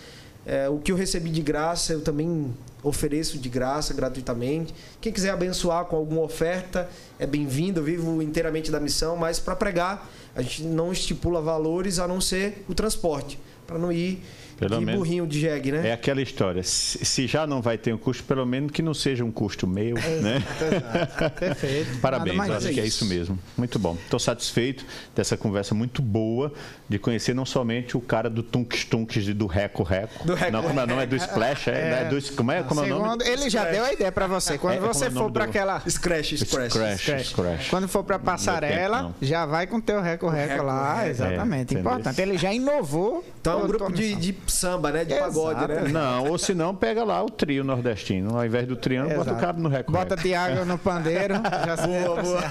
é, 0.46 0.68
o 0.68 0.78
que 0.78 0.90
eu 0.90 0.96
recebi 0.96 1.30
de 1.30 1.42
graça, 1.42 1.92
eu 1.92 2.00
também 2.00 2.54
ofereço 2.88 3.38
de 3.38 3.48
graça, 3.48 3.92
gratuitamente. 3.92 4.74
Quem 5.00 5.12
quiser 5.12 5.30
abençoar 5.30 5.84
com 5.86 5.96
alguma 5.96 6.22
oferta, 6.22 6.88
é 7.18 7.26
bem-vindo. 7.26 7.80
Eu 7.80 7.84
vivo 7.84 8.22
inteiramente 8.22 8.70
da 8.70 8.78
missão, 8.78 9.16
mas 9.16 9.38
para 9.38 9.56
pregar, 9.56 10.08
a 10.34 10.42
gente 10.42 10.62
não 10.62 10.92
estipula 10.92 11.40
valores 11.40 11.98
a 11.98 12.06
não 12.06 12.20
ser 12.20 12.64
o 12.68 12.74
transporte, 12.74 13.38
para 13.66 13.78
não 13.78 13.90
ir 13.92 14.22
pelo 14.58 14.78
de 14.78 14.84
menos, 14.84 14.98
burrinho 14.98 15.26
de 15.26 15.38
jegue, 15.38 15.70
né? 15.70 15.88
É 15.88 15.92
aquela 15.92 16.22
história. 16.22 16.62
Se, 16.62 17.26
já 17.26 17.46
não 17.46 17.60
vai 17.60 17.76
ter 17.76 17.92
um 17.92 17.98
custo, 17.98 18.24
pelo 18.24 18.46
menos 18.46 18.72
que 18.72 18.80
não 18.80 18.94
seja 18.94 19.24
um 19.24 19.30
custo 19.30 19.66
meu, 19.66 19.98
é, 19.98 20.20
né? 20.20 20.42
Perfeito. 21.38 22.00
Parabéns, 22.00 22.40
acho 22.40 22.68
é 22.68 22.72
que 22.72 22.80
é 22.80 22.86
isso 22.86 23.04
mesmo. 23.04 23.38
Muito 23.56 23.78
bom. 23.78 23.96
Estou 24.04 24.18
satisfeito 24.18 24.84
dessa 25.14 25.36
conversa 25.36 25.74
muito 25.74 26.00
boa, 26.00 26.52
de 26.88 26.98
conhecer 26.98 27.34
não 27.34 27.44
somente 27.44 27.96
o 27.96 28.00
cara 28.00 28.30
do 28.30 28.42
Tunks 28.42 28.84
Tunks 28.84 29.26
do 29.34 29.46
Reco 29.46 29.82
Reco. 29.82 30.24
Do 30.24 30.34
Reco. 30.34 30.52
Não, 30.52 30.62
como 30.62 30.78
é 30.78 30.84
o 30.84 30.86
nome? 30.86 31.02
É 31.02 31.06
do 31.06 31.16
Splash? 31.16 31.68
É, 31.68 31.72
é. 31.72 31.90
Né? 31.90 32.04
do, 32.04 32.32
como 32.34 32.52
é, 32.52 32.62
como 32.62 32.80
é 32.80 32.84
o 32.84 32.98
nome? 32.98 33.24
Ele 33.24 33.50
já 33.50 33.64
deu 33.64 33.84
a 33.84 33.92
ideia 33.92 34.12
para 34.12 34.26
você. 34.26 34.56
Quando 34.56 34.76
é, 34.76 34.80
você 34.80 35.06
é 35.06 35.10
for 35.10 35.30
para 35.30 35.44
aquela... 35.44 35.80
Scratch, 35.88 36.36
Scratch. 36.36 36.72
Scratch, 36.72 37.02
Scratch. 37.02 37.26
Scratch. 37.26 37.70
Quando 37.70 37.88
for 37.88 38.04
para 38.04 38.18
passarela, 38.18 39.04
tempo, 39.04 39.14
já 39.22 39.44
vai 39.44 39.66
com 39.66 39.78
o 39.78 39.82
teu 39.82 40.00
Reco 40.00 40.28
Reco 40.28 40.62
lá. 40.62 41.08
Exatamente. 41.08 41.74
Importante. 41.74 42.20
Ele 42.20 42.38
já 42.38 42.52
inovou. 42.52 43.24
Então, 43.40 43.60
é 43.60 43.64
um 43.64 43.66
grupo 43.66 43.92
de, 43.92 44.14
de 44.14 44.36
samba, 44.46 44.92
né? 44.92 45.04
De 45.04 45.14
pagode, 45.14 45.68
né? 45.68 45.88
Não, 45.88 46.28
ou 46.28 46.38
se 46.38 46.54
não, 46.54 46.74
pega 46.74 47.04
lá 47.04 47.22
o 47.22 47.30
trio 47.30 47.62
nordestino. 47.64 48.36
Ao 48.36 48.44
invés 48.44 48.66
do 48.66 48.76
triângulo, 48.76 49.16
bota 49.16 49.32
o 49.32 49.36
cabo 49.36 49.60
no 49.60 49.68
recorde. 49.68 49.92
Bota 49.92 50.16
Tiago 50.16 50.64
no 50.64 50.78
pandeiro. 50.78 51.34
já 51.66 51.76
boa, 51.86 52.22
boa. 52.22 52.42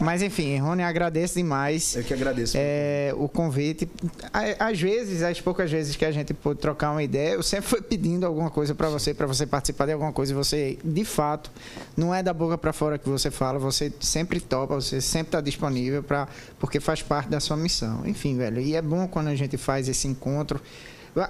Mas 0.00 0.22
enfim, 0.22 0.58
Rony, 0.58 0.82
agradeço 0.82 1.34
demais. 1.34 1.96
Eu 1.96 2.04
que 2.04 2.14
agradeço. 2.14 2.54
É, 2.56 3.12
o 3.16 3.28
convite. 3.28 3.57
Às 4.58 4.80
vezes, 4.80 5.22
as 5.22 5.40
poucas 5.40 5.70
vezes 5.70 5.96
que 5.96 6.04
a 6.04 6.10
gente 6.10 6.32
pôde 6.34 6.60
trocar 6.60 6.92
uma 6.92 7.02
ideia, 7.02 7.34
eu 7.34 7.42
sempre 7.42 7.68
fui 7.68 7.80
pedindo 7.80 8.26
alguma 8.26 8.50
coisa 8.50 8.74
para 8.74 8.88
você, 8.88 9.14
para 9.14 9.26
você 9.26 9.46
participar 9.46 9.86
de 9.86 9.92
alguma 9.92 10.12
coisa. 10.12 10.32
E 10.32 10.34
você, 10.34 10.78
de 10.84 11.04
fato, 11.04 11.50
não 11.96 12.14
é 12.14 12.22
da 12.22 12.32
boca 12.32 12.56
para 12.56 12.72
fora 12.72 12.98
que 12.98 13.08
você 13.08 13.30
fala, 13.30 13.58
você 13.58 13.92
sempre 14.00 14.40
topa, 14.40 14.74
você 14.74 15.00
sempre 15.00 15.28
está 15.28 15.40
disponível 15.40 16.02
para 16.02 16.28
porque 16.58 16.80
faz 16.80 17.02
parte 17.02 17.28
da 17.28 17.40
sua 17.40 17.56
missão. 17.56 18.02
Enfim, 18.06 18.36
velho. 18.36 18.60
E 18.60 18.74
é 18.74 18.82
bom 18.82 19.06
quando 19.08 19.28
a 19.28 19.34
gente 19.34 19.56
faz 19.56 19.88
esse 19.88 20.06
encontro 20.06 20.60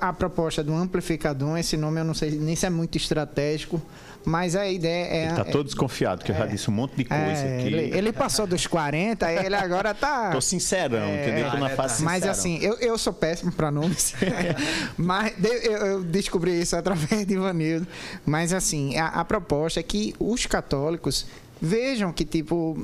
a 0.00 0.12
proposta 0.12 0.62
do 0.62 0.74
amplificador, 0.74 1.59
esse 1.59 1.76
nome 1.76 2.00
eu 2.00 2.05
não 2.05 2.14
sei 2.14 2.30
nem 2.32 2.56
se 2.56 2.66
é 2.66 2.70
muito 2.70 2.96
estratégico, 2.96 3.80
mas 4.24 4.54
a 4.56 4.68
ideia 4.68 5.06
é. 5.06 5.22
Ele 5.22 5.30
está 5.30 5.44
todo 5.44 5.64
desconfiado, 5.64 6.24
que 6.24 6.32
eu 6.32 6.36
já 6.36 6.44
é. 6.44 6.48
disse 6.48 6.68
um 6.68 6.72
monte 6.72 6.96
de 6.96 7.04
coisa 7.04 7.22
é, 7.22 7.58
aqui. 7.58 7.66
Ele, 7.66 7.96
ele, 7.96 8.12
passou 8.12 8.46
dos 8.46 8.66
40, 8.66 9.30
ele 9.32 9.54
agora 9.54 9.92
está. 9.92 10.30
Tô 10.32 10.40
sincerão, 10.40 10.98
é, 10.98 11.22
entendeu? 11.22 11.50
Tô 11.50 11.56
na 11.56 11.70
fase 11.70 12.02
Mas 12.02 12.26
assim, 12.26 12.58
eu, 12.62 12.74
eu 12.78 12.98
sou 12.98 13.12
péssimo 13.12 13.52
para 13.52 13.70
nomes, 13.70 14.14
mas 14.96 15.32
eu, 15.42 15.72
eu, 15.72 16.04
descobri 16.04 16.60
isso 16.60 16.76
através 16.76 17.26
de 17.26 17.34
Ivanildo. 17.34 17.86
Mas 18.26 18.52
assim, 18.52 18.96
a, 18.96 19.06
a 19.08 19.24
proposta 19.24 19.80
é 19.80 19.82
que 19.82 20.14
os 20.18 20.46
católicos 20.46 21.26
vejam 21.60 22.12
que, 22.12 22.24
tipo 22.24 22.76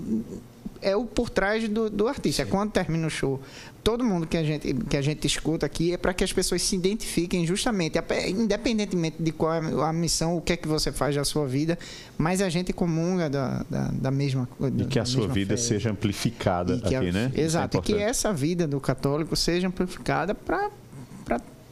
é 0.84 0.94
o 0.94 1.04
por 1.04 1.30
trás 1.30 1.66
do, 1.68 1.88
do 1.88 2.06
artista. 2.06 2.44
Sim. 2.44 2.50
Quando 2.50 2.70
termina 2.70 3.06
o 3.06 3.10
show, 3.10 3.40
todo 3.84 4.02
mundo 4.02 4.26
que 4.26 4.36
a 4.36 4.42
gente, 4.42 4.72
que 4.72 4.96
a 4.96 5.02
gente 5.02 5.26
escuta 5.26 5.66
aqui 5.66 5.92
é 5.92 5.98
para 5.98 6.14
que 6.14 6.24
as 6.24 6.32
pessoas 6.32 6.62
se 6.62 6.74
identifiquem 6.74 7.46
justamente, 7.46 7.98
independentemente 8.30 9.22
de 9.22 9.30
qual 9.30 9.52
é 9.52 9.58
a 9.58 9.92
missão, 9.92 10.36
o 10.38 10.40
que 10.40 10.54
é 10.54 10.56
que 10.56 10.66
você 10.66 10.90
faz 10.90 11.14
da 11.14 11.24
sua 11.24 11.46
vida, 11.46 11.78
mas 12.16 12.40
a 12.40 12.48
gente 12.48 12.72
comunga 12.72 13.28
da, 13.28 13.62
da, 13.68 13.90
da 13.92 14.10
mesma 14.10 14.46
coisa. 14.58 14.82
E 14.82 14.86
que 14.86 14.98
a 14.98 15.04
sua 15.04 15.28
vida 15.28 15.56
seja 15.58 15.90
amplificada 15.90 16.76
aqui, 16.76 16.96
a, 16.96 17.02
né? 17.02 17.30
Exato, 17.36 17.76
é 17.76 17.80
e 17.80 17.82
que 17.82 17.94
essa 17.94 18.32
vida 18.32 18.66
do 18.66 18.80
católico 18.80 19.36
seja 19.36 19.68
amplificada 19.68 20.34
para 20.34 20.70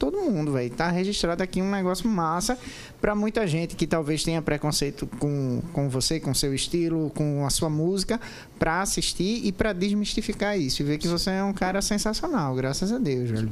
todo 0.03 0.19
mundo, 0.19 0.51
velho. 0.51 0.69
Tá 0.69 0.89
registrado 0.89 1.41
aqui 1.41 1.61
um 1.61 1.71
negócio 1.71 2.09
massa 2.09 2.57
para 2.99 3.15
muita 3.15 3.47
gente 3.47 3.73
que 3.73 3.87
talvez 3.87 4.21
tenha 4.21 4.41
preconceito 4.41 5.07
com, 5.17 5.61
com 5.71 5.87
você, 5.87 6.19
com 6.19 6.33
seu 6.33 6.53
estilo, 6.53 7.09
com 7.15 7.45
a 7.45 7.49
sua 7.49 7.69
música, 7.69 8.19
para 8.59 8.81
assistir 8.81 9.45
e 9.45 9.51
para 9.53 9.71
desmistificar 9.71 10.59
isso 10.59 10.81
e 10.81 10.85
ver 10.85 10.97
que 10.97 11.07
você 11.07 11.29
é 11.29 11.43
um 11.43 11.53
cara 11.53 11.81
sensacional, 11.81 12.53
graças 12.53 12.91
a 12.91 12.97
Deus, 12.97 13.29
velho. 13.29 13.51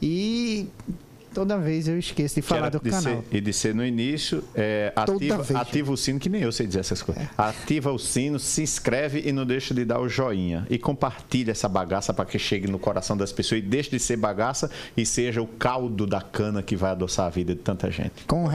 E 0.00 0.66
Toda 1.34 1.58
vez 1.58 1.88
eu 1.88 1.98
esqueço 1.98 2.36
de 2.36 2.42
falar 2.42 2.68
do 2.68 2.80
de 2.80 2.90
canal. 2.90 3.02
Ser, 3.02 3.24
e 3.30 3.40
de 3.40 3.52
ser 3.52 3.74
no 3.74 3.84
início, 3.84 4.42
é, 4.54 4.92
ativa, 4.94 5.58
ativa 5.58 5.92
o 5.92 5.96
sino, 5.96 6.18
que 6.18 6.28
nem 6.28 6.42
eu 6.42 6.52
sei 6.52 6.66
dizer 6.66 6.80
essas 6.80 7.02
coisas. 7.02 7.24
É. 7.24 7.28
Ativa 7.36 7.92
o 7.92 7.98
sino, 7.98 8.38
se 8.38 8.62
inscreve 8.62 9.22
e 9.24 9.32
não 9.32 9.44
deixa 9.44 9.74
de 9.74 9.84
dar 9.84 10.00
o 10.00 10.08
joinha. 10.08 10.66
E 10.70 10.78
compartilha 10.78 11.52
essa 11.52 11.68
bagaça 11.68 12.12
para 12.14 12.24
que 12.24 12.38
chegue 12.38 12.66
no 12.68 12.78
coração 12.78 13.16
das 13.16 13.32
pessoas 13.32 13.60
e 13.60 13.64
deixe 13.64 13.90
de 13.90 13.98
ser 13.98 14.16
bagaça 14.16 14.70
e 14.96 15.04
seja 15.04 15.42
o 15.42 15.46
caldo 15.46 16.06
da 16.06 16.20
cana 16.20 16.62
que 16.62 16.76
vai 16.76 16.92
adoçar 16.92 17.26
a 17.26 17.30
vida 17.30 17.54
de 17.54 17.60
tanta 17.60 17.90
gente. 17.90 18.24
Com 18.26 18.44
o. 18.44 18.50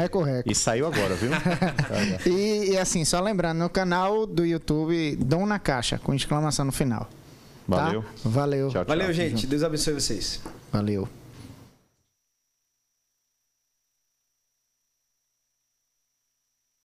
E 0.45 0.56
saiu 0.56 0.88
agora, 0.88 1.16
viu? 1.16 1.32
e, 2.26 2.72
e, 2.72 2.78
assim, 2.78 3.04
só 3.04 3.20
lembrando, 3.20 3.60
no 3.60 3.70
canal 3.70 4.26
do 4.26 4.45
YouTube, 4.45 5.16
Dom 5.18 5.45
na 5.45 5.60
Caixa, 5.60 5.98
com 5.98 6.14
exclamação 6.14 6.66
no 6.66 6.72
final. 6.72 7.10
Valeu. 7.68 8.02
Tá? 8.02 8.08
Valeu. 8.24 8.70
Tchau, 8.70 8.86
tchau. 8.86 8.95
Valeu, 8.95 9.14
gente. 9.14 9.45
Deus 9.45 9.64
abençoe 9.64 9.94
vocês. 9.94 10.41
Valeu. 10.72 11.08